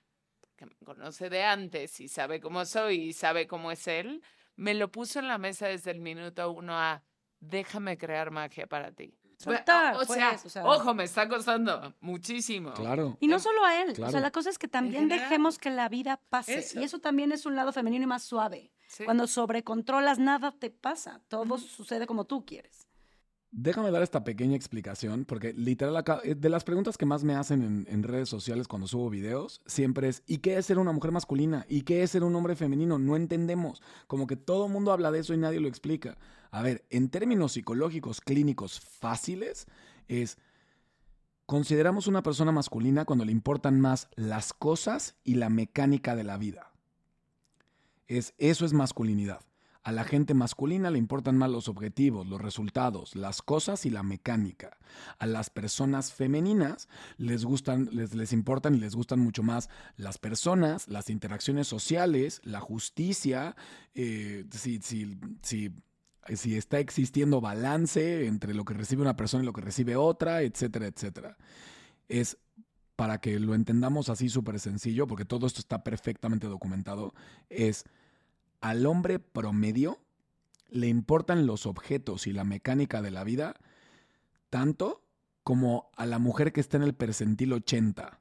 que 0.56 0.66
me 0.66 0.76
conoce 0.84 1.30
de 1.30 1.43
antes 1.43 2.00
y 2.00 2.08
sabe 2.08 2.39
cómo 2.39 2.66
soy 2.66 3.10
y 3.10 3.14
sabe 3.14 3.48
cómo 3.48 3.72
es 3.72 3.88
él, 3.88 4.24
me 4.56 4.74
lo 4.74 4.91
puso 4.91 5.20
en 5.20 5.28
la 5.28 5.38
mesa 5.38 5.68
desde 5.68 5.91
el 5.91 6.00
minuto 6.00 6.52
uno 6.52 6.74
a 6.78 7.04
déjame 7.39 7.98
crear 7.98 8.32
magia 8.32 8.66
para 8.66 8.91
ti. 8.91 9.14
Soltar, 9.38 9.96
o, 9.96 10.06
sea, 10.06 10.32
pues, 10.32 10.46
o 10.46 10.50
sea. 10.50 10.66
ojo, 10.66 10.96
me 10.96 11.04
está 11.04 11.30
costando 11.30 11.94
muchísimo. 12.02 12.74
Claro. 12.74 13.18
Y 13.20 13.28
no 13.28 13.38
solo 13.38 13.64
a 13.64 13.82
él. 13.82 13.92
O 13.92 14.10
sea, 14.10 14.20
la 14.20 14.32
cosa 14.32 14.50
es 14.50 14.58
que 14.58 14.68
también 14.68 15.04
general. 15.04 15.30
dejemos 15.30 15.60
que 15.60 15.70
la 15.70 15.90
vida 15.90 16.20
pase. 16.30 16.60
Eso. 16.60 16.80
Y 16.80 16.84
eso 16.84 17.00
también 17.00 17.32
es 17.32 17.46
un 17.46 17.56
lado 17.56 17.72
femenino 17.72 18.04
y 18.04 18.08
más 18.08 18.24
suave. 18.24 18.72
Sí. 18.88 19.06
Cuando 19.06 19.28
sobrecontrolas, 19.28 20.18
nada 20.18 20.54
te 20.58 20.72
pasa. 20.72 21.22
Todo 21.28 21.60
sucede 21.60 22.08
como 22.08 22.26
tú 22.26 22.46
quieres. 22.46 22.88
Déjame 23.52 23.92
dar 23.92 24.02
esta 24.02 24.24
pequeña 24.24 24.56
explicación, 24.56 25.24
porque 25.24 25.54
literal, 25.54 25.96
acá, 25.96 26.20
eh, 26.24 26.36
de 26.36 26.50
las 26.50 26.64
preguntas 26.64 26.98
que 26.98 27.06
más 27.06 27.24
me 27.24 27.34
hacen 27.34 27.64
en, 27.64 27.88
en 27.90 28.04
redes 28.04 28.28
sociales 28.28 28.68
cuando 28.68 28.88
subo 28.88 29.10
videos, 29.10 29.62
siempre 29.66 30.10
es, 30.10 30.22
¿y 30.28 30.40
qué 30.40 30.58
es 30.58 30.66
ser 30.66 30.80
una 30.80 30.92
mujer 30.92 31.12
masculina? 31.12 31.66
¿Y 31.70 31.84
qué 31.84 32.04
es 32.04 32.12
ser 32.12 32.24
un 32.24 32.36
hombre 32.36 32.56
femenino? 32.56 33.00
No 33.00 33.16
entendemos. 33.16 33.82
Como 34.08 34.28
que 34.28 34.36
todo 34.36 34.66
el 34.66 34.74
mundo 34.74 34.92
habla 34.92 35.12
de 35.12 35.20
eso 35.20 35.34
y 35.34 35.38
nadie 35.38 35.60
lo 35.60 35.68
explica. 35.68 36.18
A 36.52 36.62
ver, 36.62 36.86
en 36.89 37.10
términos 37.10 37.54
psicológicos, 37.54 38.22
clínicos 38.22 38.80
fáciles, 38.80 39.68
es, 40.08 40.38
consideramos 41.45 42.08
una 42.08 42.24
persona 42.24 42.52
masculina 42.52 43.06
cuando 43.06 43.26
le 43.26 43.32
importan 43.32 43.80
más 43.80 44.10
las 44.16 44.54
cosas 44.54 45.16
y 45.24 45.36
la 45.36 45.50
mecánica 45.50 46.16
de 46.16 46.24
la 46.24 46.38
vida. 46.38 46.72
Es, 48.08 48.34
eso 48.38 48.66
es 48.66 48.74
masculinidad. 48.74 49.41
A 49.88 49.93
la 49.93 50.04
gente 50.04 50.34
masculina 50.34 50.91
le 50.91 50.98
importan 50.98 51.38
más 51.38 51.50
los 51.50 51.70
objetivos, 51.70 52.28
los 52.28 52.41
resultados, 52.41 53.16
las 53.16 53.41
cosas 53.41 53.86
y 53.86 53.89
la 53.89 54.04
mecánica. 54.04 54.78
A 55.18 55.26
las 55.26 55.50
personas 55.50 56.12
femeninas 56.12 56.89
les 57.16 57.45
gustan, 57.45 57.88
les, 57.93 58.14
les 58.14 58.34
importan 58.34 58.76
y 58.76 58.80
les 58.80 58.95
gustan 58.95 59.22
mucho 59.22 59.43
más 59.43 59.70
las 59.95 60.18
personas, 60.18 60.89
las 60.89 61.10
interacciones 61.10 61.70
sociales, 61.70 62.41
la 62.43 62.60
justicia, 62.60 63.56
eh, 63.95 64.43
si, 64.52 65.72
si 66.36 66.57
está 66.57 66.80
existiendo 66.80 67.41
balance 67.41 68.25
entre 68.25 68.53
lo 68.53 68.65
que 68.65 68.73
recibe 68.73 69.01
una 69.01 69.15
persona 69.15 69.43
y 69.43 69.45
lo 69.45 69.53
que 69.53 69.61
recibe 69.61 69.95
otra, 69.95 70.41
etcétera, 70.41 70.88
etcétera. 70.88 71.38
Es 72.09 72.38
para 72.95 73.19
que 73.19 73.39
lo 73.39 73.53
entendamos 73.53 74.09
así 74.09 74.28
súper 74.28 74.59
sencillo, 74.59 75.07
porque 75.07 75.25
todo 75.25 75.45
esto 75.47 75.59
está 75.59 75.84
perfectamente 75.84 76.47
documentado, 76.47 77.13
es 77.49 77.86
al 78.59 78.86
hombre 78.86 79.19
promedio 79.19 79.99
le 80.69 80.88
importan 80.88 81.45
los 81.45 81.65
objetos 81.65 82.28
y 82.28 82.34
la 82.34 82.43
mecánica 82.43 83.01
de 83.01 83.11
la 83.11 83.23
vida 83.23 83.55
tanto 84.49 85.03
como 85.43 85.89
a 85.95 86.05
la 86.05 86.19
mujer 86.19 86.51
que 86.51 86.59
está 86.59 86.78
en 86.78 86.84
el 86.84 86.93
percentil 86.93 87.53
80. 87.53 88.19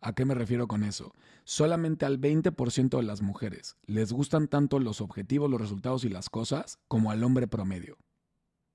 ¿A 0.00 0.12
qué 0.12 0.24
me 0.24 0.34
refiero 0.34 0.68
con 0.68 0.84
eso? 0.84 1.12
Solamente 1.44 2.06
al 2.06 2.20
20% 2.20 2.96
de 2.96 3.02
las 3.02 3.20
mujeres 3.20 3.76
les 3.86 4.12
gustan 4.12 4.46
tanto 4.46 4.78
los 4.78 5.00
objetivos, 5.00 5.50
los 5.50 5.60
resultados 5.60 6.04
y 6.04 6.08
las 6.08 6.30
cosas 6.30 6.78
como 6.86 7.10
al 7.10 7.24
hombre 7.24 7.48
promedio. 7.48 7.96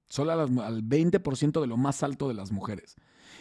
Solo 0.09 0.33
al 0.33 0.49
20% 0.49 1.61
de 1.61 1.67
lo 1.67 1.77
más 1.77 2.03
alto 2.03 2.27
de 2.27 2.33
las 2.33 2.51
mujeres. 2.51 2.95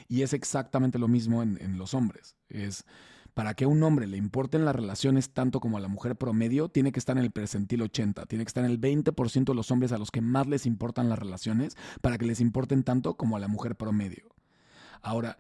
Y 0.09 0.22
es 0.22 0.33
exactamente 0.33 0.99
lo 0.99 1.09
mismo 1.09 1.43
en, 1.43 1.59
en 1.61 1.76
los 1.76 1.93
hombres. 1.93 2.37
Es 2.49 2.85
para 3.35 3.55
que 3.55 3.64
a 3.64 3.68
un 3.68 3.83
hombre 3.83 4.07
le 4.07 4.16
importen 4.16 4.64
las 4.64 4.76
relaciones 4.76 5.30
tanto 5.30 5.61
como 5.61 5.76
a 5.76 5.80
la 5.80 5.89
mujer 5.89 6.16
promedio, 6.16 6.68
tiene 6.68 6.93
que 6.93 6.99
estar 6.99 7.16
en 7.16 7.24
el 7.24 7.30
percentil 7.30 7.83
80, 7.83 8.26
tiene 8.26 8.45
que 8.45 8.49
estar 8.49 8.64
en 8.64 8.70
el 8.70 8.80
20% 8.80 9.45
de 9.45 9.55
los 9.55 9.70
hombres 9.70 9.93
a 9.93 9.99
los 9.99 10.11
que 10.11 10.20
más 10.20 10.47
les 10.47 10.66
importan 10.66 11.09
las 11.09 11.18
relaciones, 11.18 11.76
para 12.01 12.18
que 12.18 12.26
les 12.26 12.41
importen 12.41 12.85
tanto 12.85 13.16
como 13.16 13.37
a 13.37 13.41
la 13.41 13.49
mujer 13.49 13.76
promedio. 13.76 14.35
Ahora, 15.01 15.39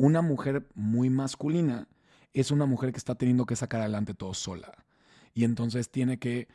una 0.00 0.22
mujer 0.22 0.66
muy 0.74 1.10
masculina 1.10 1.86
es 2.32 2.50
una 2.50 2.64
mujer 2.64 2.90
que 2.90 2.96
está 2.96 3.16
teniendo 3.16 3.44
que 3.44 3.54
sacar 3.54 3.82
adelante 3.82 4.14
todo 4.14 4.32
sola. 4.32 4.86
Y 5.34 5.44
entonces 5.44 5.90
tiene 5.90 6.18
que 6.18 6.48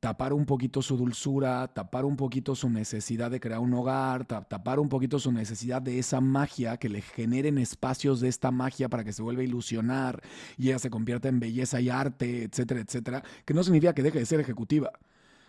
tapar 0.00 0.32
un 0.32 0.44
poquito 0.44 0.82
su 0.82 0.96
dulzura, 0.96 1.68
tapar 1.72 2.04
un 2.04 2.16
poquito 2.16 2.56
su 2.56 2.68
necesidad 2.68 3.30
de 3.30 3.38
crear 3.38 3.60
un 3.60 3.72
hogar, 3.74 4.26
ta- 4.26 4.42
tapar 4.42 4.80
un 4.80 4.88
poquito 4.88 5.20
su 5.20 5.30
necesidad 5.30 5.80
de 5.82 6.00
esa 6.00 6.20
magia, 6.20 6.76
que 6.76 6.88
le 6.88 7.00
generen 7.00 7.58
espacios 7.58 8.18
de 8.18 8.28
esta 8.28 8.50
magia 8.50 8.88
para 8.88 9.04
que 9.04 9.12
se 9.12 9.22
vuelva 9.22 9.42
a 9.42 9.44
ilusionar 9.44 10.20
y 10.58 10.70
ella 10.70 10.80
se 10.80 10.90
convierta 10.90 11.28
en 11.28 11.38
belleza 11.38 11.80
y 11.80 11.90
arte, 11.90 12.42
etcétera, 12.42 12.80
etcétera, 12.80 13.22
que 13.44 13.54
no 13.54 13.62
significa 13.62 13.94
que 13.94 14.02
deje 14.02 14.18
de 14.18 14.26
ser 14.26 14.40
ejecutiva. 14.40 14.90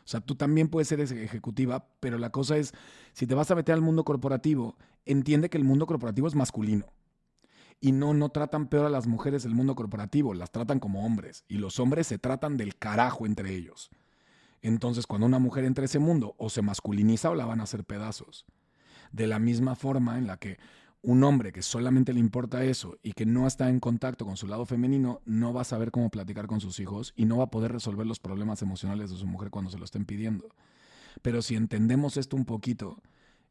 O 0.05 0.07
sea, 0.07 0.21
tú 0.21 0.35
también 0.35 0.67
puedes 0.67 0.87
ser 0.89 0.99
eje- 0.99 1.23
ejecutiva, 1.23 1.87
pero 1.99 2.19
la 2.19 2.29
cosa 2.29 2.55
es, 2.55 2.71
si 3.13 3.25
te 3.25 3.33
vas 3.33 3.49
a 3.49 3.55
meter 3.55 3.73
al 3.73 3.81
mundo 3.81 4.03
corporativo, 4.05 4.77
entiende 5.07 5.49
que 5.49 5.57
el 5.57 5.63
mundo 5.63 5.87
corporativo 5.87 6.27
es 6.27 6.35
masculino. 6.35 6.85
Y 7.81 7.91
no, 7.91 8.13
no 8.13 8.29
tratan 8.29 8.67
peor 8.67 8.85
a 8.85 8.89
las 8.89 9.07
mujeres 9.07 9.43
del 9.43 9.53
mundo 9.53 9.75
corporativo, 9.75 10.33
las 10.33 10.51
tratan 10.51 10.79
como 10.79 11.05
hombres. 11.05 11.43
Y 11.47 11.57
los 11.57 11.79
hombres 11.79 12.07
se 12.07 12.17
tratan 12.17 12.57
del 12.57 12.75
carajo 12.77 13.25
entre 13.25 13.53
ellos. 13.53 13.89
Entonces, 14.61 15.05
cuando 15.05 15.27
una 15.27 15.39
mujer 15.39 15.65
entra 15.65 15.83
a 15.83 15.85
ese 15.85 15.99
mundo, 15.99 16.33
o 16.37 16.49
se 16.49 16.61
masculiniza 16.61 17.29
o 17.29 17.35
la 17.35 17.45
van 17.45 17.59
a 17.59 17.63
hacer 17.63 17.83
pedazos. 17.83 18.45
De 19.11 19.27
la 19.27 19.37
misma 19.37 19.75
forma 19.75 20.17
en 20.17 20.25
la 20.25 20.37
que 20.37 20.57
un 21.05 21.23
hombre 21.23 21.51
que 21.51 21.61
solamente 21.61 22.13
le 22.13 22.19
importa 22.19 22.63
eso 22.63 22.97
y 23.03 23.13
que 23.13 23.27
no 23.27 23.45
está 23.45 23.69
en 23.69 23.79
contacto 23.79 24.25
con 24.25 24.37
su 24.37 24.47
lado 24.47 24.65
femenino, 24.65 25.21
no 25.25 25.53
va 25.53 25.61
a 25.61 25.65
saber 25.65 25.91
cómo 25.91 26.09
platicar 26.09 26.47
con 26.47 26.61
sus 26.61 26.79
hijos 26.79 27.13
y 27.15 27.25
no 27.25 27.37
va 27.37 27.43
a 27.45 27.51
poder 27.51 27.71
resolver 27.71 28.07
los 28.07 28.19
problemas 28.19 28.63
emocionales 28.63 29.11
de 29.11 29.17
su 29.17 29.27
mujer 29.27 29.51
cuando 29.51 29.69
se 29.69 29.77
lo 29.77 29.85
estén 29.85 30.05
pidiendo. 30.05 30.49
Pero 31.21 31.43
si 31.43 31.55
entendemos 31.55 32.17
esto 32.17 32.35
un 32.35 32.45
poquito, 32.45 33.01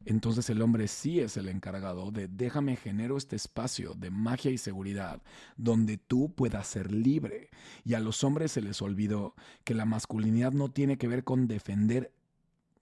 entonces 0.05 0.49
el 0.49 0.61
hombre 0.61 0.87
sí 0.87 1.19
es 1.19 1.35
el 1.35 1.49
encargado 1.49 2.11
de 2.11 2.27
déjame 2.27 2.75
genero 2.75 3.17
este 3.17 3.35
espacio 3.35 3.95
de 3.95 4.11
magia 4.11 4.51
y 4.51 4.57
seguridad 4.57 5.21
donde 5.57 5.97
tú 5.97 6.33
puedas 6.33 6.67
ser 6.67 6.91
libre. 6.91 7.49
Y 7.83 7.95
a 7.95 7.99
los 7.99 8.23
hombres 8.23 8.51
se 8.51 8.61
les 8.61 8.81
olvidó 8.81 9.35
que 9.63 9.73
la 9.73 9.85
masculinidad 9.85 10.51
no 10.51 10.69
tiene 10.71 10.97
que 10.97 11.07
ver 11.07 11.23
con 11.23 11.47
defender 11.47 12.13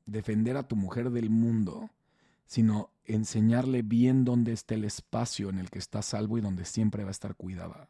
defender 0.06 0.57
a 0.57 0.68
tu 0.68 0.76
mujer 0.76 1.11
del 1.11 1.30
mundo, 1.30 1.89
sino 2.45 2.91
enseñarle 3.06 3.81
bien 3.81 4.26
dónde 4.26 4.52
está 4.52 4.76
el 4.76 4.84
espacio 4.84 5.49
en 5.49 5.60
el 5.60 5.69
que 5.69 5.80
está 5.80 6.02
salvo 6.02 6.38
y 6.38 6.41
donde 6.41 6.65
siempre 6.65 7.03
va 7.03 7.10
a 7.10 7.11
estar 7.11 7.35
cuidada. 7.35 7.89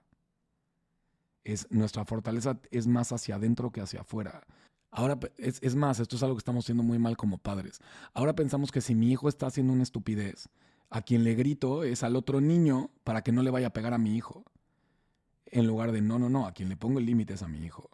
Es, 1.43 1.69
nuestra 1.71 2.05
fortaleza 2.05 2.59
es 2.71 2.87
más 2.87 3.11
hacia 3.11 3.35
adentro 3.35 3.71
que 3.71 3.81
hacia 3.81 4.01
afuera. 4.01 4.45
Ahora, 4.95 5.19
es, 5.37 5.59
es 5.63 5.75
más, 5.75 5.99
esto 5.99 6.15
es 6.15 6.23
algo 6.23 6.35
que 6.35 6.41
estamos 6.41 6.65
haciendo 6.65 6.83
muy 6.83 6.99
mal 6.99 7.17
como 7.17 7.39
padres. 7.39 7.79
Ahora 8.13 8.35
pensamos 8.35 8.71
que 8.71 8.79
si 8.79 8.93
mi 8.93 9.11
hijo 9.11 9.27
está 9.27 9.47
haciendo 9.47 9.73
una 9.73 9.81
estupidez, 9.81 10.49
a 10.91 11.01
quien 11.01 11.23
le 11.23 11.33
grito 11.33 11.83
es 11.83 12.03
al 12.03 12.15
otro 12.15 12.41
niño 12.41 12.91
para 13.03 13.23
que 13.23 13.31
no 13.31 13.41
le 13.41 13.49
vaya 13.49 13.67
a 13.67 13.73
pegar 13.73 13.95
a 13.95 13.97
mi 13.97 14.15
hijo. 14.15 14.45
En 15.47 15.65
lugar 15.65 15.91
de, 15.91 16.01
no, 16.01 16.19
no, 16.19 16.29
no, 16.29 16.45
a 16.45 16.51
quien 16.51 16.69
le 16.69 16.77
pongo 16.77 16.99
el 16.99 17.07
límite 17.07 17.33
es 17.33 17.41
a 17.41 17.47
mi 17.47 17.65
hijo. 17.65 17.89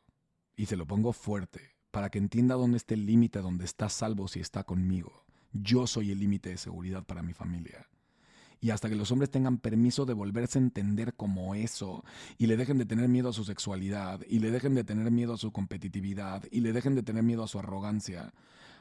Y 0.57 0.65
se 0.65 0.75
lo 0.75 0.85
pongo 0.85 1.13
fuerte, 1.13 1.77
para 1.91 2.09
que 2.09 2.17
entienda 2.17 2.55
dónde 2.55 2.75
está 2.75 2.95
el 2.95 3.05
límite, 3.05 3.39
donde 3.39 3.63
está 3.63 3.87
salvo 3.87 4.27
si 4.27 4.41
está 4.41 4.65
conmigo. 4.65 5.23
Yo 5.53 5.87
soy 5.87 6.11
el 6.11 6.19
límite 6.19 6.49
de 6.49 6.57
seguridad 6.57 7.05
para 7.05 7.23
mi 7.23 7.33
familia. 7.33 7.87
Y 8.61 8.71
hasta 8.71 8.89
que 8.89 8.95
los 8.95 9.11
hombres 9.11 9.31
tengan 9.31 9.57
permiso 9.57 10.05
de 10.05 10.13
volverse 10.13 10.59
a 10.59 10.61
entender 10.61 11.13
como 11.13 11.55
eso, 11.55 12.03
y 12.37 12.47
le 12.47 12.57
dejen 12.57 12.77
de 12.77 12.85
tener 12.85 13.07
miedo 13.07 13.29
a 13.29 13.33
su 13.33 13.45
sexualidad, 13.45 14.21
y 14.27 14.39
le 14.39 14.51
dejen 14.51 14.75
de 14.75 14.83
tener 14.83 15.11
miedo 15.11 15.33
a 15.33 15.37
su 15.37 15.51
competitividad, 15.51 16.43
y 16.51 16.59
le 16.61 16.73
dejen 16.73 16.95
de 16.95 17.03
tener 17.03 17.23
miedo 17.23 17.43
a 17.43 17.47
su 17.47 17.59
arrogancia, 17.59 18.33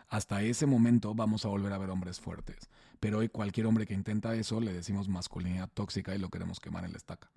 hasta 0.09 0.43
ese 0.43 0.67
momento 0.67 1.15
vamos 1.15 1.45
a 1.45 1.49
volver 1.49 1.73
a 1.73 1.79
ver 1.79 1.91
hombres 1.91 2.19
fuertes. 2.19 2.71
Pero 2.99 3.19
hoy 3.19 3.29
cualquier 3.29 3.67
hombre 3.67 3.87
que 3.87 3.95
intenta 3.95 4.35
eso 4.35 4.61
le 4.61 4.73
decimos 4.73 5.09
masculinidad 5.09 5.71
tóxica 5.73 6.15
y 6.15 6.19
lo 6.19 6.31
queremos 6.31 6.61
quemar 6.61 6.85
en 6.85 6.93
la 6.93 6.99
estaca. 6.99 7.31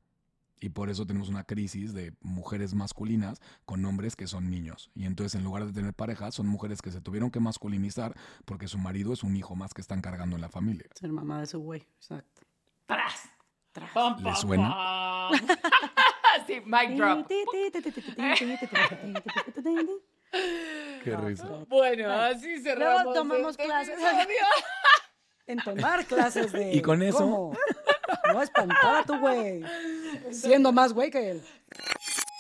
Y 0.63 0.69
por 0.69 0.91
eso 0.91 1.07
tenemos 1.07 1.27
una 1.27 1.43
crisis 1.43 1.91
de 1.93 2.13
mujeres 2.21 2.75
masculinas 2.75 3.41
con 3.65 3.83
hombres 3.83 4.15
que 4.15 4.27
son 4.27 4.49
niños. 4.51 4.91
Y 4.93 5.05
entonces 5.05 5.33
en 5.35 5.43
lugar 5.43 5.65
de 5.65 5.73
tener 5.73 5.93
pareja, 5.95 6.31
son 6.31 6.45
mujeres 6.47 6.83
que 6.83 6.91
se 6.91 7.01
tuvieron 7.01 7.31
que 7.31 7.39
masculinizar 7.39 8.15
porque 8.45 8.67
su 8.67 8.77
marido 8.77 9.11
es 9.11 9.23
un 9.23 9.35
hijo 9.35 9.55
más 9.55 9.73
que 9.73 9.81
están 9.81 10.01
cargando 10.01 10.35
en 10.35 10.41
la 10.43 10.49
familia. 10.49 10.85
Ser 10.93 11.11
mamá 11.11 11.39
de 11.39 11.47
su 11.47 11.59
güey, 11.59 11.81
exacto. 11.97 12.41
¡Tras! 12.85 13.23
Tras. 13.71 13.91
Pam, 13.91 14.21
¿Le 14.21 14.35
suena? 14.35 14.69
pam. 14.69 15.47
sí, 16.45 16.61
mic 16.63 16.91
drop. 16.95 17.27
Qué 21.03 21.17
risa. 21.17 21.47
Bueno, 21.67 22.11
así 22.11 22.61
cerramos. 22.61 23.03
Luego 23.03 23.13
tomamos 23.13 23.51
este 23.51 23.63
clases. 23.65 23.99
En 25.47 25.57
tomar 25.59 26.05
clases 26.05 26.51
de. 26.51 26.73
Y 26.73 26.81
con 26.81 27.01
eso- 27.01 27.17
¿cómo? 27.17 27.57
No 28.33 28.41
espantar 28.41 28.95
a 28.95 29.03
tu 29.05 29.17
güey. 29.19 29.63
Siendo 30.31 30.71
más 30.71 30.93
güey 30.93 31.11
que 31.11 31.31
él. 31.31 31.45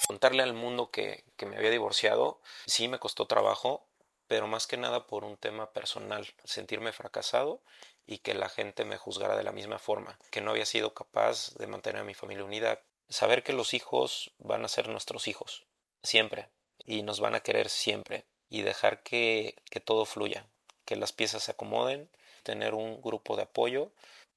Contarle 0.07 0.43
al 0.43 0.53
mundo 0.53 0.91
que, 0.91 1.23
que 1.37 1.45
me 1.45 1.57
había 1.57 1.69
divorciado 1.69 2.41
sí 2.65 2.87
me 2.87 2.99
costó 2.99 3.27
trabajo, 3.27 3.85
pero 4.27 4.47
más 4.47 4.67
que 4.67 4.77
nada 4.77 5.07
por 5.07 5.23
un 5.23 5.37
tema 5.37 5.71
personal, 5.71 6.27
sentirme 6.43 6.91
fracasado 6.91 7.61
y 8.05 8.19
que 8.19 8.33
la 8.33 8.49
gente 8.49 8.85
me 8.85 8.97
juzgara 8.97 9.35
de 9.35 9.43
la 9.43 9.51
misma 9.51 9.79
forma, 9.79 10.17
que 10.31 10.41
no 10.41 10.51
había 10.51 10.65
sido 10.65 10.93
capaz 10.93 11.53
de 11.55 11.67
mantener 11.67 12.01
a 12.01 12.05
mi 12.05 12.13
familia 12.13 12.43
unida, 12.43 12.81
saber 13.09 13.43
que 13.43 13.53
los 13.53 13.73
hijos 13.73 14.31
van 14.37 14.65
a 14.65 14.69
ser 14.69 14.89
nuestros 14.89 15.27
hijos, 15.27 15.65
siempre, 16.03 16.49
y 16.85 17.03
nos 17.03 17.19
van 17.19 17.35
a 17.35 17.41
querer 17.41 17.69
siempre, 17.69 18.25
y 18.49 18.63
dejar 18.63 19.03
que, 19.03 19.55
que 19.69 19.79
todo 19.79 20.05
fluya, 20.05 20.45
que 20.85 20.95
las 20.95 21.13
piezas 21.13 21.43
se 21.43 21.51
acomoden, 21.51 22.09
tener 22.43 22.73
un 22.73 23.01
grupo 23.01 23.35
de 23.35 23.43
apoyo, 23.43 23.91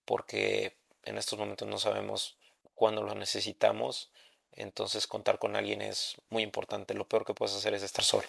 porque 0.05 0.77
en 1.05 1.19
estos 1.19 1.39
momentos 1.39 1.69
no 1.69 1.79
sabemos 1.79 2.37
cuándo 2.75 3.03
lo 3.03 3.15
necesitamos, 3.15 4.11
entonces 4.53 5.07
contar 5.07 5.39
con 5.39 5.57
alguien 5.57 5.83
es 5.83 6.17
muy 6.31 6.43
importante, 6.43 6.95
lo 6.95 7.09
peor 7.09 7.25
que 7.25 7.35
puedes 7.35 7.55
hacer 7.55 7.75
es 7.75 7.83
estar 7.83 8.05
solo. 8.05 8.27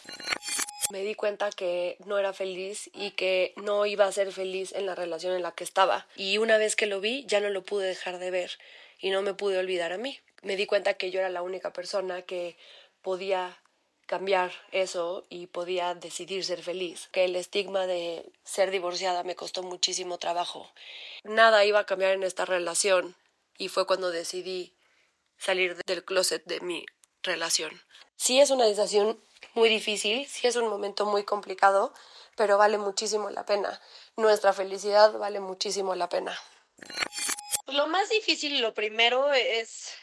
Me 0.91 1.01
di 1.01 1.15
cuenta 1.15 1.49
que 1.51 1.97
no 2.05 2.19
era 2.19 2.31
feliz 2.33 2.89
y 2.93 3.11
que 3.11 3.53
no 3.57 3.85
iba 3.85 4.05
a 4.05 4.11
ser 4.11 4.31
feliz 4.31 4.71
en 4.73 4.85
la 4.85 4.93
relación 4.93 5.35
en 5.35 5.41
la 5.41 5.51
que 5.51 5.63
estaba. 5.63 6.07
Y 6.15 6.37
una 6.37 6.57
vez 6.57 6.75
que 6.75 6.85
lo 6.85 7.01
vi, 7.01 7.25
ya 7.25 7.39
no 7.39 7.49
lo 7.49 7.63
pude 7.63 7.87
dejar 7.87 8.19
de 8.19 8.29
ver 8.29 8.51
y 8.99 9.09
no 9.09 9.23
me 9.23 9.33
pude 9.33 9.57
olvidar 9.57 9.91
a 9.93 9.97
mí. 9.97 10.19
Me 10.43 10.55
di 10.55 10.67
cuenta 10.67 10.93
que 10.93 11.09
yo 11.09 11.19
era 11.19 11.29
la 11.29 11.41
única 11.41 11.73
persona 11.73 12.21
que 12.21 12.55
podía 13.01 13.57
cambiar 14.05 14.51
eso 14.71 15.25
y 15.29 15.47
podía 15.47 15.95
decidir 15.95 16.43
ser 16.43 16.61
feliz. 16.61 17.09
Que 17.11 17.25
el 17.25 17.35
estigma 17.35 17.87
de 17.87 18.31
ser 18.43 18.71
divorciada 18.71 19.23
me 19.23 19.35
costó 19.35 19.63
muchísimo 19.63 20.17
trabajo. 20.17 20.71
Nada 21.23 21.65
iba 21.65 21.79
a 21.79 21.85
cambiar 21.85 22.11
en 22.13 22.23
esta 22.23 22.45
relación 22.45 23.15
y 23.57 23.69
fue 23.69 23.87
cuando 23.87 24.11
decidí 24.11 24.73
salir 25.37 25.75
del 25.85 26.05
closet 26.05 26.43
de 26.45 26.59
mi 26.61 26.85
relación. 27.23 27.81
Sí 28.15 28.39
es 28.39 28.49
una 28.49 28.65
decisión 28.65 29.19
muy 29.53 29.69
difícil, 29.69 30.25
sí 30.27 30.47
es 30.47 30.55
un 30.55 30.69
momento 30.69 31.05
muy 31.05 31.23
complicado, 31.23 31.93
pero 32.35 32.57
vale 32.57 32.77
muchísimo 32.77 33.29
la 33.29 33.45
pena. 33.45 33.81
Nuestra 34.15 34.53
felicidad 34.53 35.13
vale 35.17 35.39
muchísimo 35.39 35.95
la 35.95 36.09
pena. 36.09 36.37
Lo 37.67 37.87
más 37.87 38.09
difícil, 38.09 38.61
lo 38.61 38.73
primero 38.73 39.33
es 39.33 39.93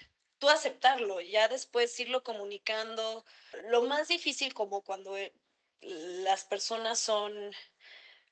tú 0.42 0.50
aceptarlo, 0.50 1.20
ya 1.20 1.46
después 1.46 1.98
irlo 2.00 2.24
comunicando. 2.24 3.24
Lo 3.68 3.82
más 3.82 4.08
difícil 4.08 4.52
como 4.54 4.82
cuando 4.82 5.16
eh, 5.16 5.32
las 5.80 6.44
personas 6.44 6.98
son 6.98 7.32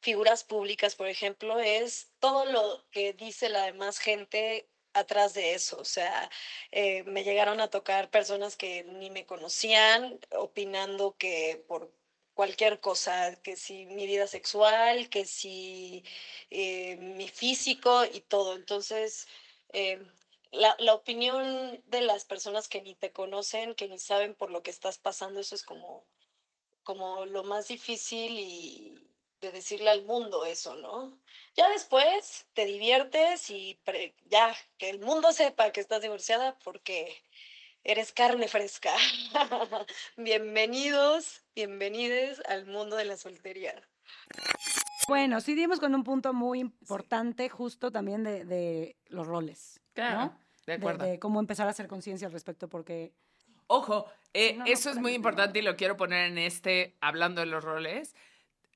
figuras 0.00 0.42
públicas, 0.42 0.96
por 0.96 1.06
ejemplo, 1.06 1.60
es 1.60 2.10
todo 2.18 2.46
lo 2.46 2.84
que 2.90 3.12
dice 3.12 3.48
la 3.48 3.66
demás 3.66 3.98
gente 3.98 4.68
atrás 4.92 5.34
de 5.34 5.54
eso. 5.54 5.78
O 5.78 5.84
sea, 5.84 6.28
eh, 6.72 7.04
me 7.04 7.22
llegaron 7.22 7.60
a 7.60 7.70
tocar 7.70 8.10
personas 8.10 8.56
que 8.56 8.82
ni 8.82 9.10
me 9.10 9.24
conocían, 9.24 10.18
opinando 10.32 11.16
que 11.16 11.64
por 11.68 11.94
cualquier 12.34 12.80
cosa, 12.80 13.40
que 13.42 13.54
si 13.54 13.86
mi 13.86 14.06
vida 14.06 14.26
sexual, 14.26 15.08
que 15.10 15.26
si 15.26 16.02
eh, 16.50 16.96
mi 16.96 17.28
físico 17.28 18.04
y 18.04 18.20
todo. 18.22 18.56
Entonces, 18.56 19.28
la, 20.52 20.74
la 20.78 20.94
opinión 20.94 21.82
de 21.86 22.00
las 22.00 22.24
personas 22.24 22.68
que 22.68 22.82
ni 22.82 22.94
te 22.94 23.12
conocen, 23.12 23.74
que 23.74 23.88
ni 23.88 23.98
saben 23.98 24.34
por 24.34 24.50
lo 24.50 24.62
que 24.62 24.70
estás 24.70 24.98
pasando, 24.98 25.40
eso 25.40 25.54
es 25.54 25.62
como, 25.62 26.04
como 26.82 27.26
lo 27.26 27.44
más 27.44 27.68
difícil 27.68 28.38
y 28.38 29.06
de 29.40 29.52
decirle 29.52 29.90
al 29.90 30.04
mundo 30.04 30.44
eso, 30.44 30.74
¿no? 30.74 31.18
Ya 31.54 31.68
después 31.70 32.46
te 32.52 32.66
diviertes 32.66 33.48
y 33.50 33.80
pre- 33.84 34.14
ya, 34.26 34.54
que 34.76 34.90
el 34.90 35.00
mundo 35.00 35.32
sepa 35.32 35.72
que 35.72 35.80
estás 35.80 36.02
divorciada 36.02 36.58
porque 36.58 37.22
eres 37.82 38.12
carne 38.12 38.48
fresca. 38.48 38.94
Bienvenidos, 40.16 41.42
bienvenides 41.54 42.42
al 42.48 42.66
mundo 42.66 42.96
de 42.96 43.06
la 43.06 43.16
soltería. 43.16 43.74
Bueno, 45.08 45.40
sí 45.40 45.54
dimos 45.54 45.80
con 45.80 45.94
un 45.94 46.04
punto 46.04 46.34
muy 46.34 46.60
importante, 46.60 47.48
justo 47.48 47.90
también 47.90 48.22
de, 48.22 48.44
de 48.44 48.96
los 49.06 49.26
roles. 49.26 49.79
Claro, 49.94 50.18
¿no? 50.20 50.38
de 50.66 50.72
acuerdo. 50.74 51.04
De, 51.04 51.18
cómo 51.18 51.40
empezar 51.40 51.66
a 51.66 51.70
hacer 51.70 51.88
conciencia 51.88 52.26
al 52.26 52.32
respecto, 52.32 52.68
porque. 52.68 53.12
Ojo, 53.66 54.06
eh, 54.34 54.54
no, 54.56 54.64
no, 54.64 54.70
eso 54.72 54.90
es 54.90 54.96
muy 54.96 55.14
importante 55.14 55.60
y 55.60 55.62
lo 55.62 55.76
quiero 55.76 55.96
poner 55.96 56.26
en 56.30 56.38
este, 56.38 56.96
hablando 57.00 57.40
de 57.40 57.46
los 57.46 57.62
roles. 57.62 58.14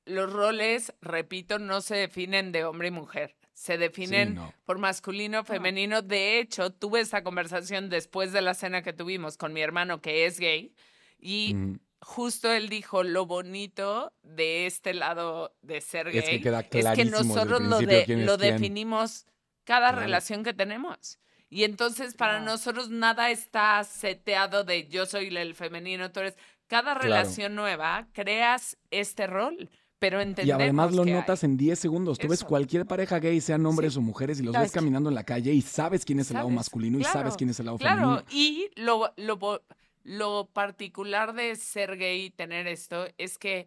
Los 0.04 0.32
roles, 0.32 0.92
repito, 1.00 1.58
no 1.58 1.80
se 1.80 1.96
definen 1.96 2.52
de 2.52 2.64
hombre 2.64 2.88
y 2.88 2.90
mujer. 2.92 3.34
Se 3.54 3.78
definen 3.78 4.34
no. 4.34 4.52
por 4.64 4.78
masculino, 4.78 5.44
femenino. 5.44 6.02
De 6.02 6.38
hecho, 6.38 6.70
tuve 6.72 7.00
esta 7.00 7.22
conversación 7.22 7.88
después 7.88 8.32
de 8.32 8.42
la 8.42 8.54
cena 8.54 8.82
que 8.82 8.92
tuvimos 8.92 9.36
con 9.36 9.52
mi 9.52 9.62
hermano 9.62 10.00
que 10.00 10.26
es 10.26 10.38
gay 10.38 10.74
y 11.18 11.54
Ujú. 11.54 11.78
justo 12.00 12.52
él 12.52 12.68
dijo 12.68 13.02
lo 13.04 13.26
bonito 13.26 14.12
de 14.22 14.66
este 14.66 14.92
lado 14.92 15.54
de 15.62 15.80
ser 15.80 16.10
gay 16.10 16.18
Es 16.18 16.24
que 16.28 16.40
queda 16.40 16.60
es 16.60 16.88
que 16.96 17.04
nosotros 17.04 17.62
lo, 17.62 17.78
de- 17.78 18.06
lo 18.24 18.36
quién. 18.36 18.52
definimos 18.52 19.24
cada 19.64 19.88
Claro. 19.90 20.00
relación 20.00 20.42
que 20.44 20.52
tenemos. 20.54 21.18
Y 21.50 21.64
entonces 21.64 22.14
para 22.14 22.38
Claro. 22.38 22.52
nosotros 22.52 22.90
nada 22.90 23.30
está 23.30 23.82
seteado 23.84 24.64
de 24.64 24.88
yo 24.88 25.06
soy 25.06 25.34
el 25.36 25.54
femenino, 25.54 26.10
tú 26.12 26.20
eres. 26.20 26.36
Cada 26.66 26.94
Claro. 26.94 27.00
relación 27.00 27.54
nueva 27.54 28.08
creas 28.12 28.76
este 28.90 29.26
rol, 29.26 29.70
pero 29.98 30.20
Y 30.22 30.50
además 30.50 30.94
lo 30.94 31.04
que 31.04 31.10
hay. 31.10 31.16
notas 31.16 31.44
en 31.44 31.56
10 31.56 31.78
segundos. 31.78 32.18
Tú 32.18 32.28
ves 32.28 32.42
cualquier 32.44 32.86
pareja 32.86 33.18
gay, 33.20 33.40
sean 33.40 33.64
hombres 33.66 33.92
Sí. 33.92 33.98
o 33.98 34.02
mujeres, 34.02 34.40
y 34.40 34.42
los 34.42 34.52
Sabes 34.52 34.70
ves 34.70 34.74
caminando 34.74 35.08
en 35.08 35.14
la 35.14 35.24
calle 35.24 35.52
y 35.52 35.60
sabes 35.62 36.04
quién 36.04 36.20
es 36.20 36.30
el 36.30 36.36
lado 36.36 36.50
masculino 36.50 36.98
y 36.98 37.04
sabes 37.04 37.22
Claro, 37.22 37.36
quién 37.36 37.50
es 37.50 37.60
el 37.60 37.66
lado 37.66 37.78
Claro, 37.78 38.00
femenino. 38.18 38.24
y 38.30 38.70
lo, 38.76 39.12
lo, 39.16 39.62
lo 40.02 40.46
particular 40.52 41.32
de 41.34 41.54
ser 41.56 41.96
gay 41.96 42.24
y 42.26 42.30
tener 42.30 42.66
esto 42.66 43.06
es 43.18 43.38
que 43.38 43.66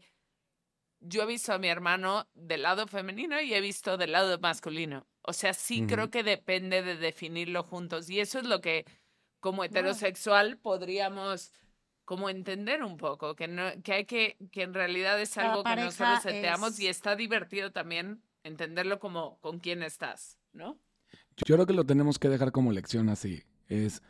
yo 0.99 1.22
he 1.24 1.26
visto 1.28 1.53
a 1.53 1.60
mi 1.60 1.68
hermano 1.69 2.28
del 2.34 2.64
lado 2.64 2.88
femenino 2.88 3.40
y 3.41 3.53
he 3.53 3.61
visto 3.61 3.98
del 3.98 4.11
lado 4.11 4.38
masculino. 4.40 5.06
O 5.28 5.34
sea, 5.34 5.54
sí 5.54 5.86
creo 5.86 6.06
Ujú. 6.06 6.12
que 6.12 6.24
depende 6.24 6.82
de 6.82 6.95
definirlo 6.95 7.62
juntos. 7.62 8.10
Y 8.10 8.20
eso 8.22 8.40
es 8.40 8.45
lo 8.45 8.62
que 8.62 8.86
como 9.41 9.64
heterosexual 9.66 10.58
podríamos 10.58 11.52
como 12.06 12.30
entender 12.30 12.82
un 12.84 12.95
poco, 12.95 13.36
que, 13.36 13.49
no, 13.49 13.64
que 13.84 13.91
hay 13.94 14.06
que, 14.06 14.38
que 14.54 14.62
en 14.64 14.74
realidad 14.74 15.20
es 15.22 15.38
algo 15.38 15.64
que 15.66 15.76
nosotros 15.76 16.22
seteamos 16.24 16.80
y 16.80 16.88
es- 16.88 16.95
está 16.98 17.18
divertido 17.18 17.74
también 17.74 18.22
entenderlo 18.44 18.99
como 18.99 19.38
con 19.41 19.60
quién 19.60 19.84
estás, 19.84 20.40
¿no? 20.54 20.80
Yo 21.45 21.56
creo 21.56 21.66
que 21.66 21.74
lo 21.74 21.84
tenemos 21.84 22.18
que 22.18 22.30
dejar 22.30 22.54
como 22.54 22.72
lección 22.72 23.10
así. 23.10 23.44
Es 23.68 24.02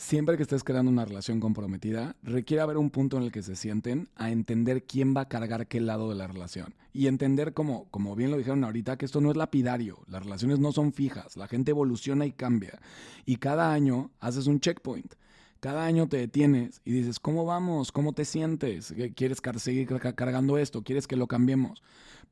siempre 0.00 0.36
que 0.38 0.42
estés 0.42 0.64
creando 0.64 0.90
una 0.90 1.04
relación 1.04 1.40
comprometida, 1.40 2.16
requiere 2.22 2.62
haber 2.62 2.78
un 2.78 2.88
punto 2.88 3.18
en 3.18 3.24
el 3.24 3.30
que 3.32 3.42
se 3.42 3.54
sienten 3.54 4.08
a 4.16 4.30
entender 4.30 4.84
quién 4.84 5.14
va 5.14 5.22
a 5.22 5.28
cargar 5.28 5.66
qué 5.66 5.78
lado 5.78 6.08
de 6.08 6.14
la 6.16 6.26
relación. 6.26 6.74
Y 6.94 7.06
entender, 7.06 7.52
como, 7.52 7.84
como 7.90 8.16
bien 8.16 8.30
lo 8.30 8.38
dijeron 8.38 8.64
ahorita, 8.64 8.96
que 8.96 9.04
esto 9.04 9.20
no 9.20 9.30
es 9.30 9.36
lapidario. 9.36 9.98
Las 10.08 10.24
relaciones 10.24 10.58
no 10.58 10.72
son 10.72 10.92
fijas. 10.94 11.36
La 11.36 11.46
gente 11.48 11.70
evoluciona 11.72 12.24
y 12.24 12.32
cambia. 12.32 12.80
Y 13.26 13.36
cada 13.36 13.72
año 13.72 14.10
haces 14.20 14.46
un 14.46 14.58
checkpoint. 14.58 15.14
Cada 15.60 15.84
año 15.84 16.08
te 16.08 16.16
detienes 16.16 16.80
y 16.86 16.92
dices, 16.92 17.20
¿cómo 17.20 17.44
vamos? 17.44 17.92
¿Cómo 17.92 18.14
te 18.14 18.24
sientes? 18.24 18.92
¿Qué- 18.96 19.12
¿Quieres 19.12 19.42
seguir 19.58 19.86
car- 19.86 20.14
cargando 20.14 20.56
esto? 20.56 20.82
¿Quieres 20.82 21.06
que 21.06 21.16
lo 21.16 21.26
cambiemos? 21.26 21.82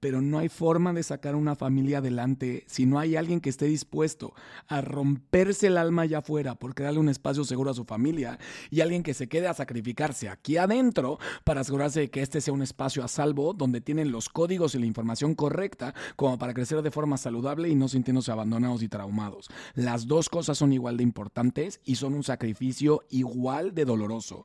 Pero 0.00 0.20
no 0.20 0.38
hay 0.38 0.48
forma 0.48 0.92
de 0.92 1.02
sacar 1.02 1.34
una 1.34 1.54
familia 1.54 1.98
adelante 1.98 2.64
si 2.66 2.86
no 2.86 2.98
hay 2.98 3.16
alguien 3.16 3.40
que 3.40 3.50
esté 3.50 3.66
dispuesto 3.66 4.34
a 4.66 4.80
romperse 4.80 5.66
el 5.66 5.76
alma 5.76 6.02
allá 6.02 6.18
afuera 6.18 6.54
por 6.54 6.74
crearle 6.74 7.00
un 7.00 7.08
espacio 7.08 7.44
seguro 7.44 7.70
a 7.70 7.74
su 7.74 7.84
familia 7.84 8.38
y 8.70 8.80
alguien 8.80 9.02
que 9.02 9.14
se 9.14 9.28
quede 9.28 9.48
a 9.48 9.54
sacrificarse 9.54 10.28
aquí 10.28 10.56
adentro 10.56 11.18
para 11.44 11.62
asegurarse 11.62 12.00
de 12.00 12.10
que 12.10 12.22
este 12.22 12.40
sea 12.40 12.54
un 12.54 12.62
espacio 12.62 13.04
a 13.04 13.08
salvo 13.08 13.54
donde 13.54 13.80
tienen 13.80 14.12
los 14.12 14.28
códigos 14.28 14.74
y 14.74 14.78
la 14.78 14.86
información 14.86 15.34
correcta 15.34 15.94
como 16.16 16.38
para 16.38 16.54
crecer 16.54 16.82
de 16.82 16.90
forma 16.90 17.16
saludable 17.16 17.68
y 17.68 17.74
no 17.74 17.88
sintiéndose 17.88 18.32
abandonados 18.32 18.82
y 18.82 18.88
traumados. 18.88 19.48
Las 19.74 20.06
dos 20.06 20.28
cosas 20.28 20.58
son 20.58 20.72
igual 20.72 20.96
de 20.96 21.02
importantes 21.02 21.80
y 21.84 21.96
son 21.96 22.14
un 22.14 22.22
sacrificio 22.22 23.04
igual 23.10 23.74
de 23.74 23.84
doloroso. 23.84 24.44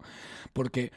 Porque 0.53 0.91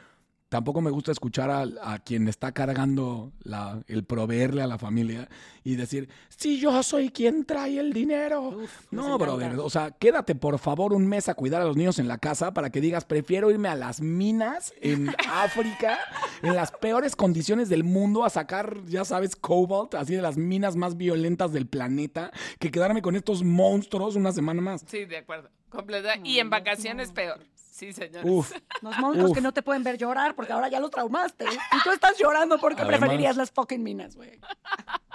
tampoco 0.48 0.80
me 0.80 0.90
gusta 0.90 1.12
escuchar 1.12 1.50
a, 1.50 1.66
a 1.82 1.98
quien 1.98 2.28
está 2.28 2.52
cargando 2.52 3.32
la, 3.42 3.82
el 3.88 4.04
proveerle 4.04 4.62
a 4.62 4.66
la 4.66 4.78
familia 4.78 5.28
y 5.64 5.74
decir, 5.74 6.08
sí, 6.28 6.58
yo 6.60 6.82
soy 6.82 7.10
quien 7.10 7.44
trae 7.44 7.78
el 7.78 7.92
dinero. 7.92 8.50
Uf, 8.50 8.86
no, 8.90 9.18
brother, 9.18 9.58
o 9.58 9.70
sea, 9.70 9.90
quédate 9.90 10.34
por 10.34 10.58
favor 10.58 10.92
un 10.92 11.06
mes 11.06 11.28
a 11.28 11.34
cuidar 11.34 11.62
a 11.62 11.64
los 11.64 11.76
niños 11.76 11.98
en 11.98 12.08
la 12.08 12.18
casa 12.18 12.54
para 12.54 12.70
que 12.70 12.80
digas, 12.80 13.04
prefiero 13.04 13.50
irme 13.50 13.68
a 13.68 13.74
las 13.74 14.00
minas 14.00 14.72
en 14.80 15.08
África, 15.28 15.98
en 16.42 16.54
las 16.54 16.70
peores 16.70 17.16
condiciones 17.16 17.68
del 17.68 17.84
mundo, 17.84 18.24
a 18.24 18.30
sacar, 18.30 18.84
ya 18.86 19.04
sabes, 19.04 19.34
cobalt, 19.34 19.94
así 19.94 20.14
de 20.14 20.22
las 20.22 20.36
minas 20.36 20.76
más 20.76 20.96
violentas 20.96 21.52
del 21.52 21.66
planeta, 21.66 22.30
que 22.58 22.70
quedarme 22.70 23.02
con 23.02 23.16
estos 23.16 23.42
monstruos 23.42 24.14
una 24.16 24.32
semana 24.32 24.62
más. 24.62 24.84
Sí, 24.86 25.04
de 25.04 25.18
acuerdo. 25.18 25.50
Completa. 25.68 26.14
Y 26.22 26.38
en 26.38 26.48
vacaciones 26.48 27.10
peor. 27.10 27.40
Sí, 27.76 27.92
señores. 27.92 28.24
Uf. 28.24 28.52
Los 28.80 28.98
monstruos 28.98 29.30
Uf. 29.32 29.36
que 29.36 29.42
no 29.42 29.52
te 29.52 29.60
pueden 29.60 29.82
ver 29.82 29.98
llorar 29.98 30.34
porque 30.34 30.50
ahora 30.54 30.68
ya 30.70 30.80
los 30.80 30.90
traumaste. 30.90 31.44
Y 31.44 31.82
tú 31.84 31.90
estás 31.92 32.16
llorando 32.18 32.58
porque 32.58 32.80
Además- 32.80 33.00
preferirías 33.00 33.36
las 33.36 33.50
fucking 33.50 33.82
minas, 33.82 34.16
güey. 34.16 34.40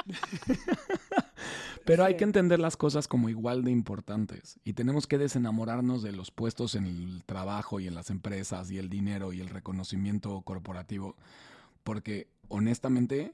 Pero 1.86 2.06
hay 2.06 2.18
que 2.18 2.24
entender 2.24 2.60
las 2.60 2.78
cosas 2.78 3.08
como 3.08 3.30
igual 3.30 3.64
de 3.64 3.72
importantes 3.72 4.60
y 4.64 4.74
tenemos 4.74 5.08
que 5.08 5.18
desenamorarnos 5.18 6.04
de 6.04 6.12
los 6.12 6.30
puestos 6.30 6.76
en 6.76 6.86
el 6.86 7.24
trabajo 7.26 7.80
y 7.80 7.88
en 7.88 7.96
las 7.96 8.12
empresas 8.12 8.70
y 8.70 8.78
el 8.78 8.90
dinero 8.90 9.34
y 9.34 9.42
el 9.42 9.50
reconocimiento 9.50 10.40
corporativo, 10.42 11.16
porque 11.84 12.30
honestamente 12.48 13.34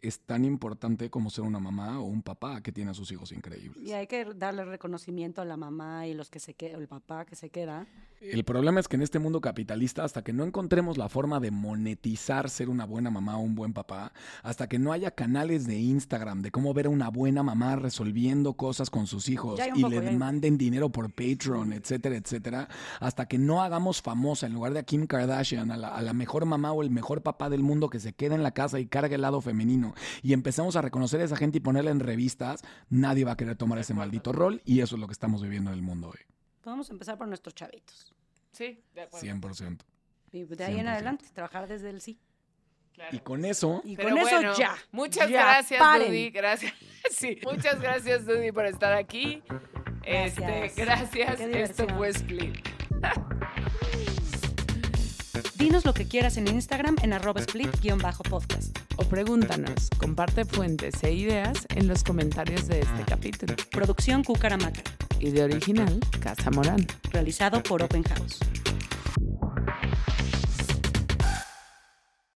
es 0.00 0.20
tan 0.20 0.44
importante 0.44 1.10
como 1.10 1.28
ser 1.30 1.44
una 1.44 1.58
mamá 1.58 1.98
o 2.00 2.04
un 2.04 2.22
papá 2.22 2.60
que 2.60 2.70
tiene 2.72 2.90
a 2.92 2.94
sus 2.94 3.10
hijos 3.12 3.32
increíbles. 3.32 3.82
Y 3.82 3.92
hay 3.92 4.06
que 4.06 4.24
darle 4.36 4.64
reconocimiento 4.64 5.42
a 5.42 5.44
la 5.44 5.56
mamá 5.56 6.06
y 6.06 6.14
los 6.14 6.30
que 6.30 6.38
se 6.40 6.54
queda, 6.54 6.78
el 6.78 6.86
papá 6.88 7.24
que 7.24 7.34
se 7.36 7.50
queda. 7.50 7.86
El 8.20 8.44
problema 8.44 8.80
es 8.80 8.88
que 8.88 8.96
en 8.96 9.02
este 9.02 9.20
mundo 9.20 9.40
capitalista, 9.40 10.02
hasta 10.04 10.22
que 10.22 10.32
no 10.32 10.42
encontremos 10.44 10.98
la 10.98 11.08
forma 11.08 11.38
de 11.38 11.52
monetizar 11.52 12.50
ser 12.50 12.68
una 12.68 12.84
buena 12.84 13.10
mamá 13.10 13.36
o 13.36 13.40
un 13.40 13.54
buen 13.54 13.72
papá, 13.72 14.12
hasta 14.42 14.68
que 14.68 14.78
no 14.78 14.92
haya 14.92 15.12
canales 15.12 15.66
de 15.66 15.78
Instagram 15.78 16.42
de 16.42 16.50
cómo 16.50 16.74
ver 16.74 16.86
a 16.86 16.90
una 16.90 17.08
buena 17.10 17.42
mamá 17.44 17.76
resolviendo 17.76 18.54
cosas 18.54 18.90
con 18.90 19.06
sus 19.06 19.28
hijos 19.28 19.58
y 19.74 19.82
poco, 19.82 19.88
le 19.90 19.96
ya 19.96 20.02
hay 20.02 20.14
un- 20.14 20.18
manden 20.18 20.58
dinero 20.58 20.90
por 20.90 21.12
Patreon, 21.12 21.72
etcétera, 21.72 22.16
etcétera, 22.16 22.68
hasta 23.00 23.26
que 23.26 23.38
no 23.38 23.62
hagamos 23.62 24.02
famosa 24.02 24.46
en 24.46 24.52
lugar 24.54 24.72
de 24.72 24.80
a 24.80 24.82
Kim 24.82 25.06
Kardashian, 25.06 25.70
a 25.70 25.76
la, 25.76 25.88
a 25.88 26.02
la 26.02 26.12
mejor 26.12 26.44
mamá 26.44 26.72
o 26.72 26.82
el 26.82 26.90
mejor 26.90 27.22
papá 27.22 27.48
del 27.48 27.62
mundo 27.62 27.88
que 27.88 28.00
se 28.00 28.12
queda 28.12 28.34
en 28.34 28.42
la 28.42 28.50
casa 28.50 28.80
y 28.80 28.86
carga 28.86 29.14
el 29.14 29.22
lado 29.22 29.40
femenino 29.40 29.87
y 30.22 30.32
empezamos 30.32 30.76
a 30.76 30.82
reconocer 30.82 31.20
a 31.20 31.24
esa 31.24 31.36
gente 31.36 31.58
y 31.58 31.60
ponerla 31.60 31.90
en 31.90 32.00
revistas, 32.00 32.62
nadie 32.88 33.24
va 33.24 33.32
a 33.32 33.36
querer 33.36 33.56
tomar 33.56 33.78
ese 33.78 33.94
maldito 33.94 34.32
rol 34.32 34.62
y 34.64 34.80
eso 34.80 34.96
es 34.96 35.00
lo 35.00 35.06
que 35.06 35.12
estamos 35.12 35.42
viviendo 35.42 35.70
en 35.70 35.76
el 35.76 35.82
mundo 35.82 36.08
hoy. 36.08 36.20
Podemos 36.62 36.90
empezar 36.90 37.16
por 37.16 37.28
nuestros 37.28 37.54
chavitos. 37.54 38.14
Sí, 38.52 38.82
de 38.94 39.02
acuerdo. 39.02 39.26
100%. 39.26 39.78
Y 40.32 40.44
de 40.44 40.64
ahí 40.64 40.78
en 40.78 40.86
100%. 40.86 40.88
adelante, 40.88 41.24
trabajar 41.32 41.68
desde 41.68 41.90
el 41.90 42.00
sí. 42.00 42.18
Claro. 42.92 43.16
Y 43.16 43.20
con 43.20 43.44
eso... 43.44 43.80
Y 43.84 43.96
con 43.96 44.18
eso 44.18 44.28
bueno, 44.28 44.54
ya. 44.56 44.76
Muchas 44.90 45.30
ya, 45.30 45.44
gracias, 45.44 45.80
paren. 45.80 46.08
Dudy. 46.08 46.30
Gracias. 46.30 46.72
Sí, 47.10 47.38
muchas 47.42 47.80
gracias, 47.80 48.26
Dudy, 48.26 48.52
por 48.52 48.66
estar 48.66 48.92
aquí. 48.92 49.42
Este, 50.04 50.42
Gracias. 50.42 50.76
gracias. 50.76 51.36
Qué 51.36 51.62
Esto 51.62 51.86
fue 51.88 52.08
Split. 52.10 52.56
Dinos 55.58 55.84
lo 55.84 55.92
que 55.92 56.06
quieras 56.06 56.36
en 56.36 56.46
Instagram 56.46 56.94
en 57.02 57.12
arroba 57.12 57.40
split-podcast. 57.40 58.78
O 58.94 59.02
pregúntanos, 59.02 59.90
comparte 59.98 60.44
fuentes 60.44 61.02
e 61.02 61.12
ideas 61.12 61.66
en 61.74 61.88
los 61.88 62.04
comentarios 62.04 62.68
de 62.68 62.78
este 62.78 63.02
capítulo. 63.04 63.56
Producción 63.72 64.22
Cucaramaca. 64.22 64.82
Y 65.18 65.30
de 65.30 65.42
original, 65.42 65.98
Casa 66.20 66.52
Morán. 66.52 66.86
Realizado 67.10 67.60
por 67.60 67.82
Open 67.82 68.04
House. 68.04 68.38